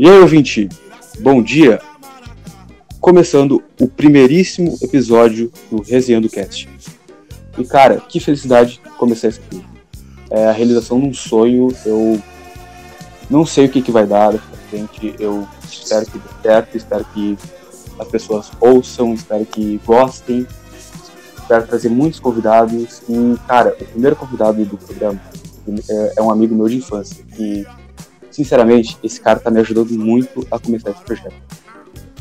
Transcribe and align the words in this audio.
E 0.00 0.08
aí, 0.08 0.18
ouvinte, 0.18 0.66
bom 1.18 1.42
dia. 1.42 1.78
Começando 3.02 3.62
o 3.78 3.86
primeiríssimo 3.86 4.78
episódio 4.80 5.52
do 5.70 5.82
Resenhando 5.82 6.26
Cast. 6.26 6.66
E 7.58 7.64
cara, 7.66 8.00
que 8.08 8.18
felicidade 8.18 8.80
começar 8.96 9.28
isso 9.28 9.42
aqui. 9.46 9.62
É 10.30 10.46
a 10.46 10.52
realização 10.52 10.98
de 10.98 11.06
um 11.06 11.12
sonho. 11.12 11.68
Eu 11.84 12.18
não 13.28 13.44
sei 13.44 13.66
o 13.66 13.68
que, 13.68 13.82
que 13.82 13.92
vai 13.92 14.06
dar 14.06 14.30
pra 14.30 14.40
frente. 14.70 15.14
Eu 15.20 15.46
espero 15.70 16.06
que 16.06 16.18
dê 16.18 16.28
certo, 16.44 16.76
espero 16.78 17.04
que 17.12 17.36
as 17.98 18.08
pessoas 18.08 18.50
ouçam, 18.58 19.12
espero 19.12 19.44
que 19.44 19.78
gostem. 19.84 20.46
Espero 21.42 21.66
trazer 21.66 21.90
muitos 21.90 22.18
convidados. 22.18 23.02
E, 23.06 23.36
cara, 23.46 23.76
o 23.78 23.84
primeiro 23.84 24.16
convidado 24.16 24.64
do 24.64 24.78
programa 24.78 25.20
é, 25.90 26.14
é 26.16 26.22
um 26.22 26.30
amigo 26.30 26.54
meu 26.54 26.70
de 26.70 26.76
infância. 26.78 27.22
E 27.38 27.66
sinceramente, 28.30 28.96
esse 29.02 29.20
cara 29.20 29.38
tá 29.38 29.50
me 29.50 29.60
ajudando 29.60 29.90
muito 29.92 30.46
a 30.50 30.58
começar 30.58 30.90
esse 30.90 31.02
projeto. 31.02 31.34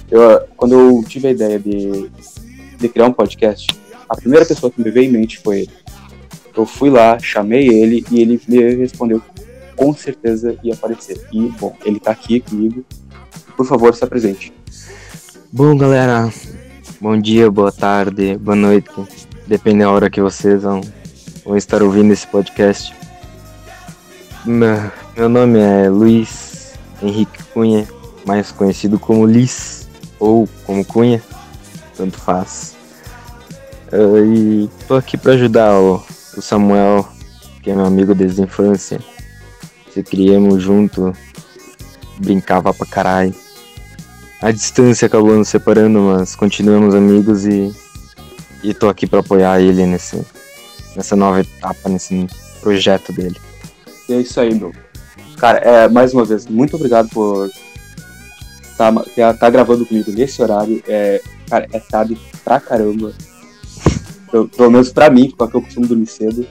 Eu, 0.09 0.41
quando 0.58 0.73
eu 0.73 1.04
tive 1.07 1.27
a 1.27 1.32
ideia 1.32 1.60
de, 1.60 2.10
de 2.77 2.90
criar 2.90 3.07
um 3.07 3.13
podcast, 3.13 3.68
a 4.07 4.16
primeira 4.16 4.46
pessoa 4.46 4.71
que 4.71 4.82
me 4.82 4.90
veio 4.90 5.10
em 5.10 5.12
mente 5.12 5.40
foi 5.40 5.60
ele. 5.60 5.71
Eu 6.55 6.66
fui 6.66 6.90
lá, 6.90 7.18
chamei 7.20 7.68
ele 7.68 8.04
e 8.12 8.21
ele 8.21 8.41
me 8.48 8.76
respondeu 8.76 9.21
com 9.79 9.93
certeza 9.93 10.57
ia 10.62 10.74
aparecer. 10.74 11.26
E, 11.32 11.48
bom, 11.60 11.74
ele 11.85 11.99
tá 11.99 12.12
aqui 12.12 12.41
comigo. 12.41 12.84
Por 13.55 13.66
favor, 13.66 13.96
se 13.96 14.04
apresente. 14.04 14.51
Bom, 15.51 15.76
galera, 15.77 16.29
bom 16.99 17.20
dia, 17.20 17.49
boa 17.49 17.71
tarde, 17.71 18.38
boa 18.38 18.55
noite, 18.55 18.90
depende 19.48 19.79
da 19.79 19.90
hora 19.90 20.10
que 20.10 20.21
vocês 20.21 20.62
vão, 20.62 20.82
vão 21.46 21.57
estar 21.57 21.82
ouvindo 21.82 22.13
esse 22.13 22.27
podcast. 22.27 22.94
Meu, 25.20 25.27
nome 25.27 25.59
é 25.59 25.89
Luiz 25.89 26.75
Henrique 27.03 27.43
Cunha, 27.53 27.85
mais 28.25 28.53
conhecido 28.53 28.98
como 28.98 29.26
Liz 29.26 29.85
ou 30.17 30.48
como 30.65 30.85
Cunha, 30.85 31.21
tanto 31.98 32.17
faz. 32.17 32.77
Ah, 33.91 34.26
e 34.26 34.70
tô 34.87 34.95
aqui 34.95 35.17
para 35.17 35.34
ajudar 35.34 35.73
o, 35.73 36.01
o 36.37 36.41
Samuel, 36.41 37.05
que 37.61 37.70
é 37.70 37.76
meu 37.76 37.84
amigo 37.84 38.15
desde 38.15 38.39
a 38.39 38.45
infância. 38.45 39.01
Se 39.93 40.01
criamos 40.03 40.63
junto, 40.63 41.13
brincava 42.17 42.73
pra 42.73 42.87
caralho. 42.87 43.35
A 44.41 44.51
distância 44.51 45.07
acabou 45.07 45.35
nos 45.35 45.49
separando, 45.49 45.99
mas 45.99 46.33
continuamos 46.33 46.95
amigos 46.95 47.45
e, 47.45 47.76
e 48.63 48.73
tô 48.73 48.87
aqui 48.87 49.05
para 49.05 49.20
apoiar 49.20 49.59
ele 49.59 49.85
nesse, 49.85 50.26
nessa 50.95 51.17
nova 51.17 51.41
etapa, 51.41 51.89
nesse 51.89 52.26
projeto 52.61 53.11
dele. 53.11 53.35
E 54.07 54.13
é 54.13 54.21
isso 54.21 54.39
aí, 54.39 54.55
meu. 54.55 54.71
Cara, 55.40 55.59
é, 55.59 55.87
mais 55.87 56.13
uma 56.13 56.26
vez, 56.26 56.48
muito 56.48 56.76
obrigado 56.76 57.07
por 57.09 57.49
tá, 58.77 58.91
tá, 59.15 59.34
tá 59.34 59.49
gravando 59.49 59.85
comigo 59.85 60.12
nesse 60.12 60.41
horário. 60.41 60.84
É, 60.85 61.21
cara, 61.49 61.68
é 61.71 61.79
tarde 61.79 62.18
pra 62.43 62.59
caramba. 62.59 63.13
Pelo, 64.29 64.50
pelo 64.50 64.72
menos 64.72 64.91
pra 64.91 65.09
mim, 65.09 65.33
porque 65.35 65.55
eu 65.55 65.61
costumo 65.61 65.88
dormir 65.88 66.07
cedo. 66.07 66.45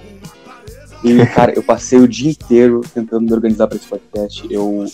E, 1.04 1.24
cara, 1.26 1.52
eu 1.54 1.62
passei 1.62 1.98
o 1.98 2.08
dia 2.08 2.30
inteiro 2.30 2.80
tentando 2.92 3.26
me 3.26 3.32
organizar 3.32 3.66
pra 3.66 3.76
esse 3.76 3.86
podcast. 3.86 4.46
Eu, 4.50 4.86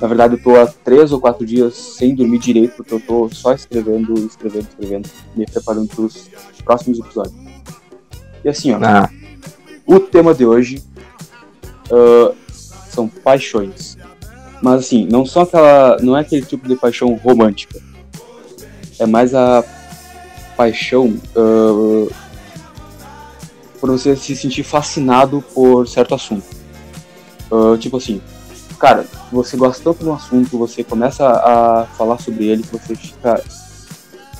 na 0.00 0.08
verdade, 0.08 0.34
eu 0.34 0.42
tô 0.42 0.56
há 0.56 0.66
três 0.66 1.10
ou 1.10 1.20
quatro 1.20 1.44
dias 1.44 1.74
sem 1.74 2.14
dormir 2.14 2.38
direito, 2.38 2.76
porque 2.76 2.94
eu 2.94 3.00
tô 3.00 3.28
só 3.30 3.52
escrevendo, 3.52 4.14
escrevendo, 4.14 4.68
escrevendo, 4.68 5.08
me 5.36 5.44
preparando 5.44 5.88
pros 5.88 6.30
próximos 6.64 7.00
episódios. 7.00 7.34
E 8.44 8.48
assim, 8.48 8.72
ó, 8.72 8.78
Ah, 8.80 9.10
o 9.84 9.98
tema 9.98 10.32
de 10.32 10.46
hoje 10.46 10.82
ah, 11.90 12.32
são 12.98 13.06
paixões. 13.06 13.96
Mas 14.60 14.80
assim, 14.80 15.06
não 15.06 15.22
aquela. 15.22 15.96
não 16.02 16.16
é 16.16 16.22
aquele 16.22 16.44
tipo 16.44 16.66
de 16.66 16.74
paixão 16.74 17.14
romântica. 17.14 17.80
É 18.98 19.06
mais 19.06 19.32
a 19.34 19.64
paixão 20.56 21.16
ah, 21.36 22.12
por 23.80 23.90
você 23.90 24.16
se 24.16 24.34
sentir 24.34 24.64
fascinado 24.64 25.44
por 25.54 25.86
certo 25.86 26.14
assunto. 26.16 26.44
Ah, 27.52 27.76
tipo 27.78 27.96
assim, 27.98 28.20
cara, 28.80 29.06
você 29.30 29.56
gosta 29.56 29.84
tanto 29.84 30.02
de 30.02 30.10
um 30.10 30.14
assunto, 30.14 30.58
você 30.58 30.82
começa 30.82 31.24
a 31.24 31.86
falar 31.96 32.18
sobre 32.18 32.46
ele 32.46 32.64
você 32.64 32.96
fica 32.96 33.40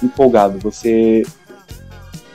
empolgado. 0.02 0.58
Você 0.58 1.24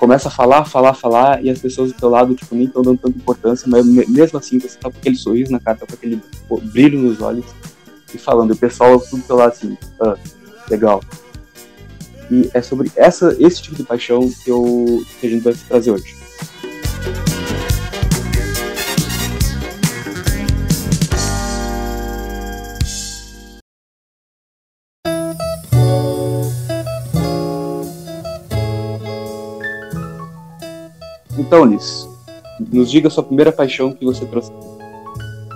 começa 0.03 0.27
a 0.27 0.31
falar, 0.31 0.65
falar, 0.65 0.93
falar, 0.93 1.41
e 1.41 1.49
as 1.49 1.59
pessoas 1.59 1.93
do 1.93 1.97
teu 1.97 2.09
lado, 2.09 2.35
tipo, 2.35 2.53
nem 2.53 2.65
estão 2.65 2.81
dando 2.81 2.97
tanta 2.97 3.17
importância, 3.17 3.65
mas 3.69 3.85
me- 3.85 4.05
mesmo 4.05 4.37
assim 4.37 4.59
você 4.59 4.77
tá 4.77 4.91
com 4.91 4.97
aquele 4.97 5.15
sorriso 5.15 5.49
na 5.49 5.61
cara, 5.61 5.77
tá 5.77 5.85
com 5.85 5.93
aquele 5.93 6.21
brilho 6.73 6.99
nos 6.99 7.21
olhos, 7.21 7.45
e 8.13 8.17
falando, 8.17 8.49
e 8.49 8.53
o 8.53 8.57
pessoal 8.57 8.99
tudo 8.99 9.21
do 9.21 9.27
teu 9.27 9.37
lado 9.37 9.53
assim, 9.53 9.77
ah, 10.01 10.17
legal. 10.69 11.01
E 12.29 12.49
é 12.53 12.61
sobre 12.61 12.91
essa, 12.97 13.33
esse 13.39 13.61
tipo 13.61 13.77
de 13.77 13.83
paixão 13.83 14.29
que, 14.43 14.51
eu, 14.51 15.05
que 15.21 15.25
a 15.25 15.29
gente 15.29 15.41
vai 15.41 15.53
trazer 15.53 15.91
hoje. 15.91 16.17
Então, 31.53 31.65
Liz, 31.65 32.09
nos 32.73 32.89
diga 32.89 33.11
sua 33.11 33.21
primeira 33.21 33.51
paixão 33.51 33.93
que 33.93 34.03
você 34.03 34.25
trouxe. 34.25 34.51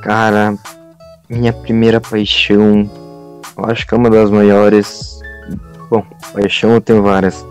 cara, 0.04 0.56
minha 1.28 1.52
primeira 1.52 2.00
paixão, 2.00 2.88
eu 3.58 3.66
acho 3.66 3.88
que 3.88 3.96
é 3.96 3.98
uma 3.98 4.08
das 4.08 4.30
maiores. 4.30 5.20
Bom, 5.90 6.06
paixão 6.36 6.74
eu 6.74 6.82
tenho 6.82 7.02
várias, 7.02 7.44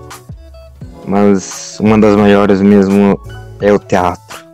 mas 1.04 1.76
uma 1.80 1.98
das 1.98 2.14
maiores 2.14 2.60
mesmo 2.60 3.20
é 3.60 3.72
o 3.72 3.80
teatro. 3.80 4.46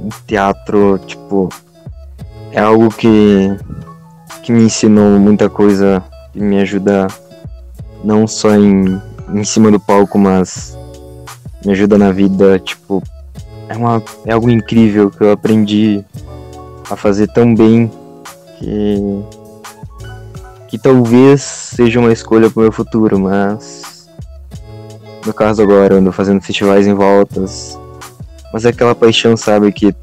O 0.00 0.08
teatro, 0.26 0.98
tipo, 1.06 1.50
é 2.52 2.60
algo 2.60 2.88
que, 2.88 3.54
que 4.42 4.50
me 4.50 4.62
ensinou 4.62 5.20
muita 5.20 5.50
coisa 5.50 6.02
e 6.34 6.40
me 6.40 6.58
ajuda 6.58 7.06
não 8.02 8.26
só 8.26 8.54
em, 8.54 8.98
em 9.34 9.44
cima 9.44 9.70
do 9.70 9.78
palco, 9.78 10.18
mas 10.18 10.74
me 11.68 11.72
ajuda 11.72 11.98
na 11.98 12.10
vida, 12.10 12.58
tipo, 12.58 13.02
é, 13.68 13.76
uma, 13.76 14.02
é 14.24 14.32
algo 14.32 14.48
incrível 14.48 15.10
que 15.10 15.22
eu 15.22 15.30
aprendi 15.30 16.02
a 16.90 16.96
fazer 16.96 17.28
tão 17.28 17.54
bem 17.54 17.90
que 18.58 19.22
que 20.68 20.78
talvez 20.78 21.40
seja 21.42 22.00
uma 22.00 22.12
escolha 22.12 22.50
pro 22.50 22.62
meu 22.62 22.72
futuro, 22.72 23.18
mas 23.18 24.08
no 25.26 25.32
caso 25.32 25.62
agora 25.62 25.94
eu 25.94 25.98
ando 25.98 26.10
fazendo 26.10 26.40
festivais 26.40 26.86
em 26.86 26.94
voltas, 26.94 27.78
mas 28.50 28.64
é 28.64 28.70
aquela 28.70 28.94
paixão, 28.94 29.36
sabe, 29.36 29.70
que 29.70 29.94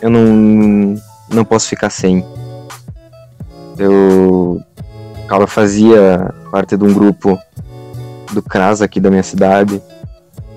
eu 0.00 0.10
não 0.10 0.94
não 1.32 1.44
posso 1.44 1.68
ficar 1.68 1.90
sem. 1.90 2.24
Eu 3.76 4.60
eu 5.28 5.46
fazia 5.48 6.32
parte 6.52 6.76
de 6.76 6.84
um 6.84 6.92
grupo 6.92 7.36
do 8.32 8.42
CRAS 8.42 8.80
aqui 8.80 9.00
da 9.00 9.10
minha 9.10 9.24
cidade, 9.24 9.82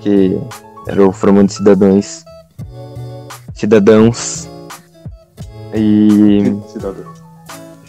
que 0.02 0.38
era 0.86 1.06
o 1.06 1.12
Formando 1.12 1.50
Cidadãos. 1.50 2.24
Cidadãos. 3.54 4.48
E. 5.74 6.40
Cidadão. 6.68 7.12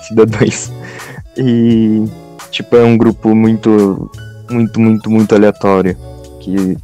Cidadãos. 0.08 0.72
E. 1.36 2.06
Tipo, 2.52 2.76
é 2.78 2.84
um 2.84 2.98
grupo 2.98 3.34
muito. 3.34 4.10
Muito, 4.50 4.80
muito, 4.80 5.10
muito 5.10 5.36
aleatório. 5.36 5.98
Que 6.40 6.78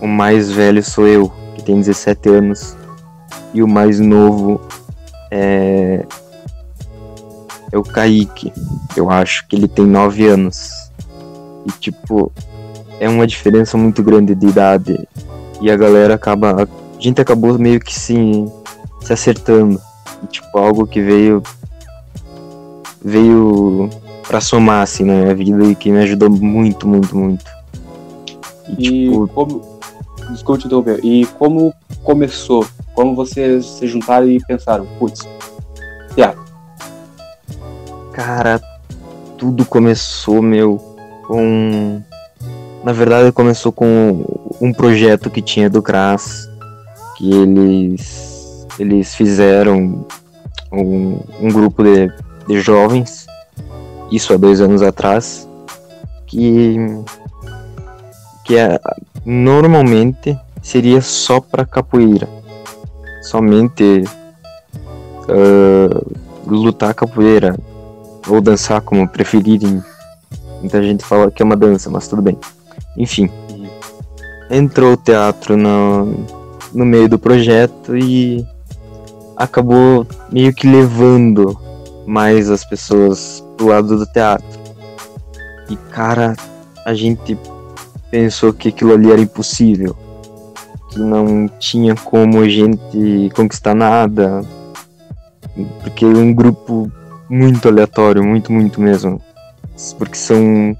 o 0.00 0.06
mais 0.06 0.50
velho 0.50 0.82
sou 0.82 1.06
eu, 1.06 1.32
que 1.56 1.62
tem 1.62 1.76
17 1.76 2.28
anos. 2.28 2.76
E 3.54 3.62
o 3.62 3.68
mais 3.68 3.98
novo 3.98 4.60
é. 5.30 6.04
É 7.72 7.78
o 7.78 7.82
Kaique. 7.82 8.52
Eu 8.96 9.10
acho 9.10 9.46
que 9.48 9.56
ele 9.56 9.68
tem 9.68 9.86
9 9.86 10.26
anos. 10.26 10.70
E 11.66 11.72
tipo, 11.72 12.32
é 13.00 13.08
uma 13.08 13.26
diferença 13.26 13.76
muito 13.76 14.02
grande 14.02 14.34
de 14.34 14.46
idade. 14.46 15.08
E 15.60 15.70
a 15.70 15.76
galera 15.76 16.14
acaba. 16.14 16.62
A 16.62 17.00
gente 17.00 17.20
acabou 17.20 17.58
meio 17.58 17.80
que 17.80 17.94
se, 17.94 18.14
se 19.00 19.12
acertando. 19.12 19.80
E, 20.22 20.26
tipo, 20.26 20.58
algo 20.58 20.86
que 20.86 21.00
veio. 21.00 21.42
Veio 23.02 23.88
pra 24.26 24.40
somar, 24.40 24.82
assim, 24.82 25.04
na 25.04 25.14
minha 25.14 25.34
vida 25.34 25.64
e 25.64 25.74
que 25.74 25.90
me 25.90 25.98
ajudou 26.00 26.28
muito, 26.28 26.86
muito, 26.86 27.16
muito. 27.16 27.44
E, 28.68 28.72
E 28.78 28.82
tipo, 28.82 29.28
como. 29.28 29.78
Desculpa 30.30 30.60
te 30.60 30.66
interromper. 30.66 31.00
E 31.02 31.24
como 31.38 31.72
começou? 32.02 32.66
Como 32.94 33.14
vocês 33.14 33.64
se 33.64 33.86
juntaram 33.86 34.28
e 34.28 34.42
pensaram, 34.44 34.86
putz, 34.98 35.26
teatro. 36.14 36.42
cara, 38.12 38.60
tudo 39.38 39.64
começou, 39.64 40.42
meu, 40.42 40.76
com. 41.26 42.02
Na 42.88 42.94
verdade, 42.94 43.30
começou 43.32 43.70
com 43.70 44.24
um 44.62 44.72
projeto 44.72 45.28
que 45.28 45.42
tinha 45.42 45.68
do 45.68 45.82
CRAS, 45.82 46.48
que 47.18 47.30
eles, 47.30 48.66
eles 48.78 49.14
fizeram 49.14 50.06
um, 50.72 51.20
um 51.38 51.52
grupo 51.52 51.84
de, 51.84 52.10
de 52.48 52.58
jovens, 52.62 53.26
isso 54.10 54.32
há 54.32 54.38
dois 54.38 54.62
anos 54.62 54.80
atrás, 54.80 55.46
que, 56.26 56.76
que 58.42 58.56
é, 58.56 58.80
normalmente 59.22 60.34
seria 60.62 61.02
só 61.02 61.42
para 61.42 61.66
capoeira, 61.66 62.26
somente 63.20 64.02
uh, 65.28 66.16
lutar 66.46 66.94
capoeira 66.94 67.54
ou 68.26 68.40
dançar 68.40 68.80
como 68.80 69.06
preferirem. 69.06 69.84
Muita 70.60 70.82
gente 70.82 71.04
fala 71.04 71.30
que 71.30 71.42
é 71.42 71.44
uma 71.44 71.54
dança, 71.54 71.90
mas 71.90 72.08
tudo 72.08 72.22
bem. 72.22 72.38
Enfim, 72.98 73.30
entrou 74.50 74.94
o 74.94 74.96
teatro 74.96 75.56
no, 75.56 76.26
no 76.74 76.84
meio 76.84 77.08
do 77.08 77.18
projeto 77.18 77.96
e 77.96 78.44
acabou 79.36 80.04
meio 80.32 80.52
que 80.52 80.68
levando 80.68 81.56
mais 82.04 82.50
as 82.50 82.64
pessoas 82.64 83.44
pro 83.56 83.68
lado 83.68 83.96
do 83.96 84.04
teatro. 84.04 84.58
E 85.70 85.76
cara, 85.92 86.34
a 86.84 86.92
gente 86.92 87.38
pensou 88.10 88.52
que 88.52 88.70
aquilo 88.70 88.94
ali 88.94 89.12
era 89.12 89.20
impossível, 89.20 89.96
que 90.90 90.98
não 90.98 91.46
tinha 91.60 91.94
como 91.94 92.40
a 92.40 92.48
gente 92.48 93.30
conquistar 93.36 93.74
nada, 93.74 94.42
porque 95.82 96.04
é 96.04 96.08
um 96.08 96.32
grupo 96.32 96.90
muito 97.28 97.68
aleatório, 97.68 98.24
muito, 98.24 98.50
muito 98.50 98.80
mesmo. 98.80 99.20
Porque 99.96 100.16
são 100.16 100.76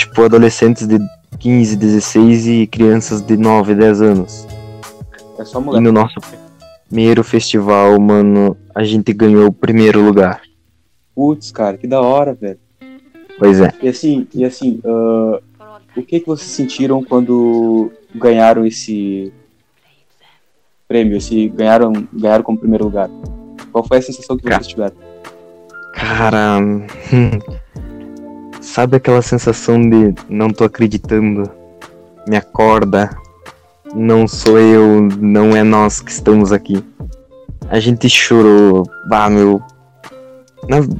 tipo 0.00 0.22
adolescentes 0.22 0.86
de 0.86 0.98
15, 1.38 1.76
16 1.76 2.46
e 2.46 2.66
crianças 2.66 3.20
de 3.20 3.36
9, 3.36 3.74
10 3.74 4.02
anos. 4.02 4.46
É 5.38 5.44
só 5.44 5.60
moleque. 5.60 5.82
E 5.82 5.84
no 5.84 5.92
nosso 5.92 6.14
primeiro 6.88 7.22
festival, 7.22 7.98
mano, 8.00 8.56
a 8.74 8.82
gente 8.82 9.12
ganhou 9.12 9.46
o 9.48 9.52
primeiro 9.52 10.02
lugar. 10.02 10.42
Putz, 11.14 11.50
cara, 11.50 11.76
que 11.76 11.86
da 11.86 12.00
hora, 12.00 12.34
velho. 12.34 12.58
Pois 13.38 13.60
é. 13.60 13.72
E 13.82 13.88
assim, 13.88 14.26
e 14.34 14.44
assim, 14.44 14.80
uh, 14.84 15.40
o 15.96 16.02
que 16.02 16.20
que 16.20 16.26
vocês 16.26 16.50
sentiram 16.50 17.02
quando 17.02 17.90
ganharam 18.14 18.66
esse 18.66 19.32
prêmio, 20.86 21.16
esse 21.16 21.48
ganharam, 21.48 21.92
ganharam 22.12 22.42
como 22.42 22.58
primeiro 22.58 22.84
lugar? 22.84 23.08
Qual 23.72 23.86
foi 23.86 23.98
a 23.98 24.02
sensação 24.02 24.36
que 24.36 24.46
vocês 24.46 24.66
tiveram? 24.66 24.96
Cara, 25.94 26.58
hum, 26.58 26.86
sabe 28.60 28.96
aquela 28.96 29.22
sensação 29.22 29.80
de 29.80 30.14
não 30.28 30.50
tô 30.50 30.64
acreditando? 30.64 31.50
Me 32.26 32.36
acorda. 32.36 33.10
Não 33.94 34.28
sou 34.28 34.58
eu, 34.58 35.00
não 35.18 35.56
é 35.56 35.62
nós 35.64 36.00
que 36.00 36.10
estamos 36.12 36.52
aqui. 36.52 36.84
A 37.68 37.80
gente 37.80 38.08
chorou. 38.08 38.84
Bah, 39.08 39.28
meu. 39.28 39.60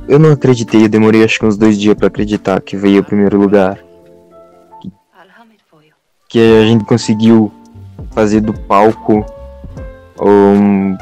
Eu 0.09 0.19
não 0.19 0.33
acreditei, 0.33 0.85
eu 0.85 0.89
demorei 0.89 1.23
acho 1.23 1.39
que 1.39 1.47
uns 1.47 1.57
dois 1.57 1.79
dias 1.79 1.95
pra 1.95 2.09
acreditar 2.09 2.61
que 2.61 2.77
veio 2.77 3.01
o 3.01 3.05
primeiro 3.05 3.39
lugar. 3.39 3.79
Que 6.29 6.39
a 6.63 6.65
gente 6.67 6.85
conseguiu 6.85 7.53
fazer 8.13 8.41
do 8.41 8.53
palco 8.53 9.25
um, 10.21 10.97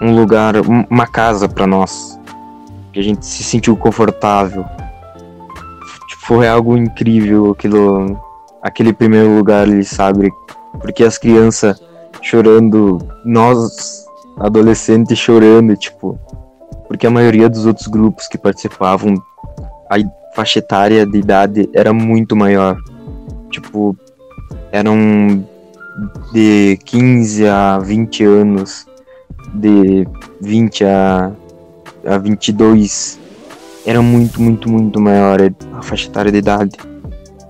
um 0.00 0.14
lugar, 0.14 0.56
um- 0.56 0.84
uma 0.90 1.06
casa 1.06 1.48
pra 1.48 1.66
nós. 1.66 2.18
Que 2.92 3.00
a 3.00 3.02
gente 3.02 3.24
se 3.26 3.42
sentiu 3.42 3.76
confortável. 3.76 4.64
Foi 6.26 6.48
algo 6.48 6.76
incrível 6.76 7.50
aquilo, 7.50 8.20
aquele 8.62 8.92
primeiro 8.92 9.36
lugar 9.36 9.62
ali, 9.62 9.84
sabe? 9.84 10.30
Porque 10.80 11.04
as 11.04 11.18
crianças 11.18 11.80
chorando, 12.22 12.98
nós 13.24 14.04
adolescentes 14.38 15.18
chorando, 15.18 15.76
tipo, 15.76 16.18
porque 16.88 17.06
a 17.06 17.10
maioria 17.10 17.48
dos 17.48 17.66
outros 17.66 17.86
grupos 17.86 18.26
que 18.26 18.38
participavam, 18.38 19.14
a 19.90 19.96
faixa 20.34 20.58
etária 20.58 21.06
de 21.06 21.18
idade 21.18 21.68
era 21.72 21.92
muito 21.92 22.34
maior. 22.34 22.76
Tipo, 23.50 23.96
eram 24.72 25.44
de 26.32 26.78
15 26.84 27.46
a 27.46 27.78
20 27.78 28.24
anos, 28.24 28.86
de 29.54 30.06
20 30.40 30.84
a, 30.84 31.32
a 32.06 32.18
22. 32.18 33.18
Era 33.86 34.00
muito, 34.00 34.40
muito, 34.40 34.68
muito 34.70 35.00
maior 35.00 35.38
a 35.72 35.82
faixa 35.82 36.08
etária 36.08 36.32
de 36.32 36.38
idade. 36.38 36.76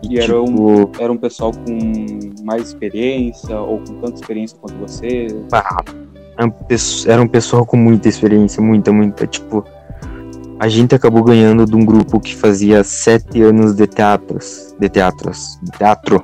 E 0.02 0.18
era 0.18 0.40
um, 0.42 0.90
era 0.98 1.10
um 1.12 1.16
pessoal 1.16 1.52
com 1.52 2.44
mais 2.44 2.68
experiência 2.68 3.58
ou 3.58 3.78
com 3.78 3.94
tanta 4.00 4.14
experiência 4.14 4.58
quanto 4.60 4.76
você? 4.76 5.28
Ah, 5.52 5.82
era 6.36 6.46
um 6.46 6.50
pesso- 6.50 7.10
era 7.10 7.22
um 7.22 7.28
pessoal 7.28 7.64
com 7.64 7.76
muita 7.76 8.08
experiência, 8.08 8.62
muita, 8.62 8.92
muita. 8.92 9.26
Tipo, 9.26 9.64
a 10.58 10.68
gente 10.68 10.94
acabou 10.94 11.22
ganhando 11.22 11.64
de 11.64 11.74
um 11.74 11.84
grupo 11.84 12.20
que 12.20 12.34
fazia 12.34 12.84
sete 12.84 13.40
anos 13.40 13.74
de 13.74 13.86
teatros. 13.86 14.74
De 14.78 14.88
teatros. 14.88 15.58
De 15.62 15.70
teatro. 15.78 16.22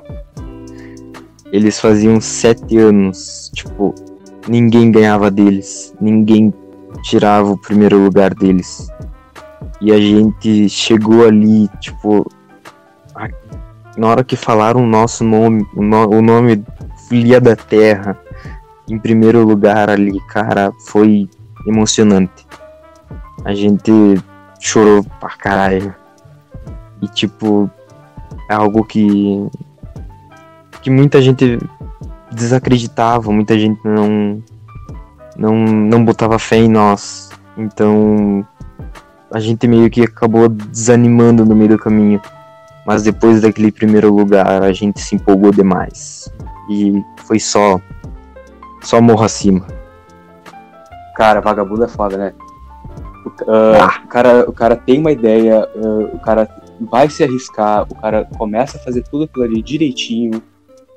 Eles 1.51 1.79
faziam 1.79 2.21
sete 2.21 2.77
anos. 2.77 3.49
Tipo, 3.55 3.95
ninguém 4.47 4.91
ganhava 4.91 5.31
deles. 5.31 5.93
Ninguém 5.99 6.53
tirava 7.03 7.51
o 7.51 7.57
primeiro 7.57 7.97
lugar 7.97 8.35
deles. 8.35 8.87
E 9.81 9.91
a 9.91 9.99
gente 9.99 10.69
chegou 10.69 11.25
ali, 11.25 11.67
tipo. 11.79 12.25
a- 13.15 13.29
na 13.97 14.07
hora 14.07 14.23
que 14.23 14.35
falaram 14.37 14.83
o 14.83 14.87
nosso 14.87 15.23
nome, 15.23 15.65
o, 15.75 15.81
no- 15.83 16.09
o 16.09 16.21
nome 16.21 16.63
Filha 17.09 17.41
da 17.41 17.55
Terra 17.57 18.17
em 18.89 18.97
primeiro 18.97 19.43
lugar 19.45 19.89
ali, 19.89 20.17
cara, 20.27 20.71
foi 20.87 21.29
emocionante. 21.67 22.45
A 23.43 23.53
gente 23.53 23.91
chorou 24.59 25.03
pra 25.19 25.29
caralho. 25.31 25.93
E 27.01 27.07
tipo, 27.07 27.69
é 28.49 28.53
algo 28.53 28.83
que 28.85 29.47
que 30.81 30.89
muita 30.89 31.21
gente 31.21 31.59
desacreditava, 32.31 33.31
muita 33.31 33.57
gente 33.59 33.79
não 33.83 34.41
não 35.37 35.55
não 35.55 36.05
botava 36.05 36.39
fé 36.39 36.57
em 36.57 36.69
nós. 36.69 37.29
Então, 37.57 38.45
a 39.31 39.39
gente 39.39 39.67
meio 39.67 39.89
que 39.89 40.01
acabou 40.03 40.47
desanimando 40.49 41.45
no 41.45 41.55
meio 41.55 41.69
do 41.71 41.77
caminho. 41.79 42.21
Mas 42.85 43.03
depois 43.03 43.41
daquele 43.41 43.71
primeiro 43.71 44.13
lugar, 44.13 44.63
a 44.63 44.73
gente 44.73 44.99
se 44.99 45.15
empolgou 45.15 45.51
demais. 45.51 46.31
E 46.69 47.03
foi 47.25 47.39
só 47.39 47.79
só 48.81 48.99
morro 48.99 49.23
acima. 49.23 49.65
Cara, 51.15 51.39
vagabundo 51.41 51.83
é 51.83 51.87
foda, 51.87 52.17
né? 52.17 52.33
O, 53.25 53.29
ca- 53.29 53.45
ah, 53.47 54.01
o 54.03 54.07
cara, 54.07 54.49
o 54.49 54.53
cara 54.53 54.75
tem 54.75 54.99
uma 54.99 55.11
ideia, 55.11 55.67
ah, 55.75 56.15
o 56.15 56.19
cara 56.19 56.49
vai 56.89 57.07
se 57.09 57.23
arriscar, 57.23 57.83
o 57.83 57.95
cara 57.95 58.27
começa 58.37 58.77
a 58.77 58.81
fazer 58.81 59.03
tudo 59.03 59.25
aquilo 59.25 59.45
ali 59.45 59.61
direitinho. 59.61 60.41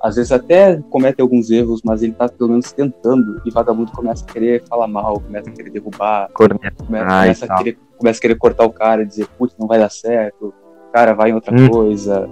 Às 0.05 0.17
vezes 0.17 0.31
até 0.33 0.77
comete 0.91 1.23
alguns 1.23 1.51
erros, 1.51 1.81
mas 1.83 2.03
ele 2.03 2.13
tá 2.13 2.29
pelo 2.29 2.51
menos 2.51 2.71
tentando. 2.73 3.41
E 3.47 3.51
vagabundo 3.51 3.91
começa 3.91 4.23
a 4.23 4.31
querer 4.31 4.63
falar 4.69 4.87
mal, 4.87 5.19
começa 5.19 5.49
a 5.49 5.53
querer 5.53 5.71
derrubar, 5.71 6.29
Corneta. 6.35 6.85
come- 6.85 6.99
Ai, 6.99 7.23
começa, 7.29 7.47
a 7.47 7.57
querer, 7.57 7.79
começa 7.97 8.19
a 8.19 8.21
querer 8.21 8.35
cortar 8.35 8.65
o 8.67 8.71
cara, 8.71 9.07
dizer, 9.07 9.27
putz, 9.39 9.57
não 9.59 9.67
vai 9.67 9.79
dar 9.79 9.91
certo, 9.91 10.53
cara, 10.93 11.15
vai 11.15 11.31
em 11.31 11.33
outra 11.35 11.55
Hum. 11.59 11.71
coisa. 11.71 12.29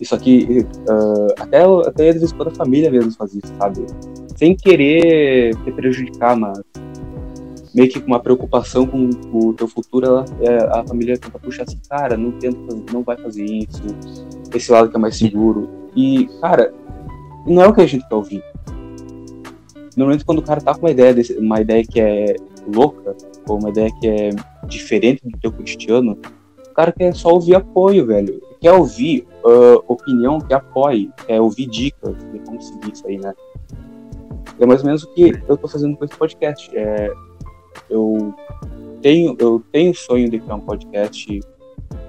Isso 0.00 0.14
aqui, 0.14 0.64
ah, 0.88 1.42
até, 1.42 1.64
até 1.64 2.08
às 2.10 2.14
vezes 2.14 2.32
quando 2.32 2.48
a 2.48 2.54
família 2.54 2.90
mesmo 2.92 3.10
faz 3.10 3.34
isso, 3.34 3.52
sabe? 3.58 3.84
Sem 4.36 4.54
querer 4.54 5.56
te 5.64 5.72
prejudicar, 5.72 6.36
mas 6.36 6.60
meio 7.74 7.88
que 7.90 7.98
com 7.98 8.06
uma 8.06 8.20
preocupação 8.20 8.86
com 8.86 9.10
o 9.32 9.52
teu 9.52 9.66
futuro, 9.66 10.06
ela- 10.06 10.24
é, 10.42 10.58
a 10.78 10.84
família 10.86 11.18
tenta 11.18 11.38
puxar 11.40 11.64
assim, 11.64 11.80
cara, 11.90 12.16
não 12.16 12.30
tenta, 12.32 12.58
não 12.92 13.02
vai 13.02 13.16
fazer 13.16 13.44
isso, 13.44 13.82
esse 14.54 14.70
lado 14.70 14.88
que 14.90 14.96
é 14.96 14.98
mais 15.00 15.16
seguro. 15.16 15.68
E, 15.96 16.26
cara, 16.40 16.72
não 17.46 17.62
é 17.62 17.68
o 17.68 17.72
que 17.74 17.80
a 17.80 17.86
gente 17.86 18.06
quer 18.08 18.14
ouvir. 18.14 18.42
Normalmente 19.96 20.24
quando 20.24 20.38
o 20.40 20.42
cara 20.42 20.60
tá 20.60 20.74
com 20.74 20.80
uma 20.80 20.90
ideia, 20.90 21.14
desse- 21.14 21.38
uma 21.38 21.60
ideia 21.60 21.82
que 21.84 22.00
é 22.00 22.36
louca, 22.66 23.16
ou 23.48 23.58
uma 23.58 23.70
ideia 23.70 23.90
que 24.00 24.06
é 24.08 24.30
diferente 24.66 25.22
do 25.24 25.38
teu 25.38 25.50
cotidiano, 25.52 26.18
o 26.68 26.74
cara 26.74 26.92
quer 26.92 27.14
só 27.14 27.30
ouvir 27.30 27.54
apoio, 27.54 28.04
velho. 28.06 28.42
Quer 28.60 28.72
ouvir 28.72 29.26
ah, 29.44 29.80
opinião 29.88 30.38
que 30.38 30.52
apoie, 30.52 31.10
quer 31.26 31.40
ouvir 31.40 31.66
dicas 31.66 32.14
de 32.32 32.38
como 32.40 32.60
seguir 32.60 32.92
isso 32.92 33.06
aí, 33.06 33.16
né? 33.18 33.32
É 34.58 34.66
mais 34.66 34.80
ou 34.80 34.86
menos 34.86 35.02
o 35.04 35.08
que 35.12 35.32
eu 35.48 35.56
tô 35.56 35.68
fazendo 35.68 35.96
com 35.96 36.04
esse 36.04 36.16
podcast. 36.16 36.70
É, 36.76 37.10
eu 37.88 38.34
tenho 39.00 39.36
eu 39.38 39.62
tenho 39.72 39.92
o 39.92 39.94
sonho 39.94 40.28
de 40.28 40.38
criar 40.40 40.56
um 40.56 40.60
podcast 40.60 41.40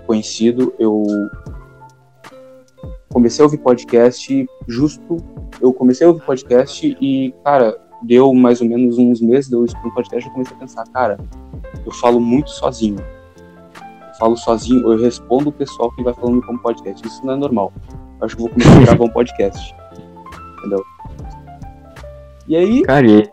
conhecido. 0.06 0.74
Eu 0.80 1.04
comecei 3.12 3.42
a 3.44 3.46
ouvir 3.46 3.58
podcast 3.58 4.48
justo. 4.68 5.18
Eu 5.62 5.74
comecei 5.74 6.06
a 6.06 6.10
ouvir 6.10 6.24
podcast 6.26 6.98
e, 7.02 7.34
cara, 7.44 7.78
deu 8.04 8.34
mais 8.34 8.62
ou 8.62 8.68
menos 8.68 8.98
uns 8.98 9.22
meses 9.22 9.50
de 9.50 9.56
eu 9.56 9.66
escutar 9.66 9.88
um 9.88 9.92
podcast. 9.92 10.28
Eu 10.28 10.34
comecei 10.34 10.56
a 10.56 10.60
pensar, 10.60 10.84
cara, 10.94 11.18
eu 11.86 11.92
falo 11.94 12.20
muito 12.20 12.50
sozinho. 12.50 12.98
falo 14.20 14.36
sozinho, 14.36 14.92
eu 14.92 14.98
respondo 15.00 15.50
o 15.50 15.52
pessoal 15.52 15.92
que 15.92 16.04
vai 16.04 16.14
falando 16.14 16.42
como 16.44 16.58
podcast. 16.60 17.06
Isso 17.08 17.24
não 17.26 17.34
é 17.34 17.38
normal. 17.38 17.72
Eu 18.20 18.26
acho 18.26 18.36
que 18.36 18.42
eu 18.42 18.48
vou 18.48 18.54
começar 18.54 18.78
a 18.78 18.84
gravar 18.84 19.04
um 19.06 19.10
podcast. 19.10 19.76
Entendeu? 20.60 20.84
E 22.48 22.56
aí. 22.56 22.82
Cara, 22.82 23.06
e, 23.06 23.30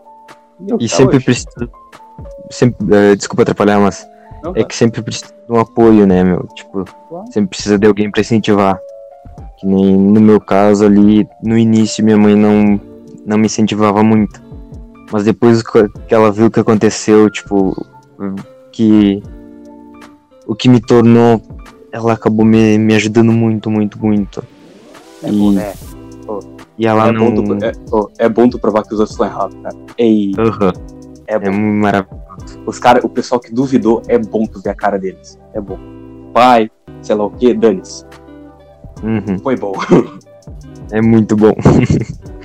meu, 0.59 0.77
e 0.79 0.87
sempre 0.87 1.17
hoje. 1.17 1.25
precisa. 1.25 1.69
Sempre, 2.51 2.95
eh, 2.95 3.15
desculpa 3.15 3.41
atrapalhar, 3.41 3.79
mas 3.79 4.07
Não, 4.43 4.53
é 4.55 4.63
que 4.63 4.75
sempre 4.75 5.01
precisa 5.01 5.33
de 5.47 5.51
um 5.51 5.59
apoio, 5.59 6.05
né, 6.05 6.23
meu? 6.23 6.47
Tipo, 6.53 6.85
Claro. 7.09 7.25
sempre 7.31 7.49
precisa 7.49 7.79
de 7.79 7.87
alguém 7.87 8.11
pra 8.11 8.21
incentivar. 8.21 8.79
Que 9.59 9.65
nem 9.67 9.95
no 9.97 10.19
meu 10.19 10.39
caso 10.39 10.85
ali, 10.85 11.27
no 11.41 11.57
início 11.57 12.03
minha 12.03 12.17
mãe 12.17 12.35
não, 12.35 12.79
não 13.25 13.37
me 13.37 13.45
incentivava 13.45 14.03
muito. 14.03 14.41
Mas 15.11 15.23
depois 15.23 15.61
que 15.63 16.13
ela 16.13 16.31
viu 16.31 16.47
o 16.47 16.51
que 16.51 16.59
aconteceu, 16.59 17.29
tipo, 17.29 17.73
que 18.71 19.21
o 20.45 20.55
que 20.55 20.67
me 20.67 20.79
tornou, 20.81 21.41
ela 21.91 22.13
acabou 22.13 22.45
me, 22.45 22.77
me 22.77 22.93
ajudando 22.95 23.31
muito, 23.31 23.69
muito, 23.69 23.97
muito. 24.03 24.43
É 25.23 25.31
bom, 25.31 25.51
e- 25.51 25.55
né? 25.55 25.73
E 26.77 26.85
ela 26.85 27.07
É, 27.07 27.11
não. 27.13 27.33
bom 27.33 27.43
tu, 27.57 27.65
é, 27.65 27.71
ó, 27.91 28.07
é 28.19 28.27
bom 28.27 28.49
tu 28.49 28.59
provar 28.59 28.83
que 28.83 28.93
os 28.93 28.99
outros 28.99 29.11
estão 29.11 29.25
errados, 29.25 29.55
cara. 29.63 29.75
Ei, 29.97 30.33
Aham, 30.37 30.73
é 31.27 31.39
bom. 31.39 31.45
é 31.45 31.49
muito 31.49 31.81
maravilhoso. 31.81 32.25
Os 32.65 32.79
cara, 32.79 32.99
o 33.05 33.07
pessoal 33.09 33.39
que 33.39 33.53
duvidou, 33.53 34.01
é 34.09 34.17
bom 34.19 34.45
tu 34.45 34.59
ver 34.61 34.71
a 34.71 34.75
cara 34.75 34.99
deles. 34.99 35.39
É 35.53 35.61
bom. 35.61 35.77
Pai, 36.33 36.69
sei 37.01 37.15
lá 37.15 37.25
o 37.25 37.29
que, 37.29 37.53
dane-se. 37.53 38.03
Uhum, 39.05 39.39
Foi 39.39 39.55
bom. 39.55 39.73
é 40.91 41.01
muito 41.01 41.35
bom. 41.35 41.53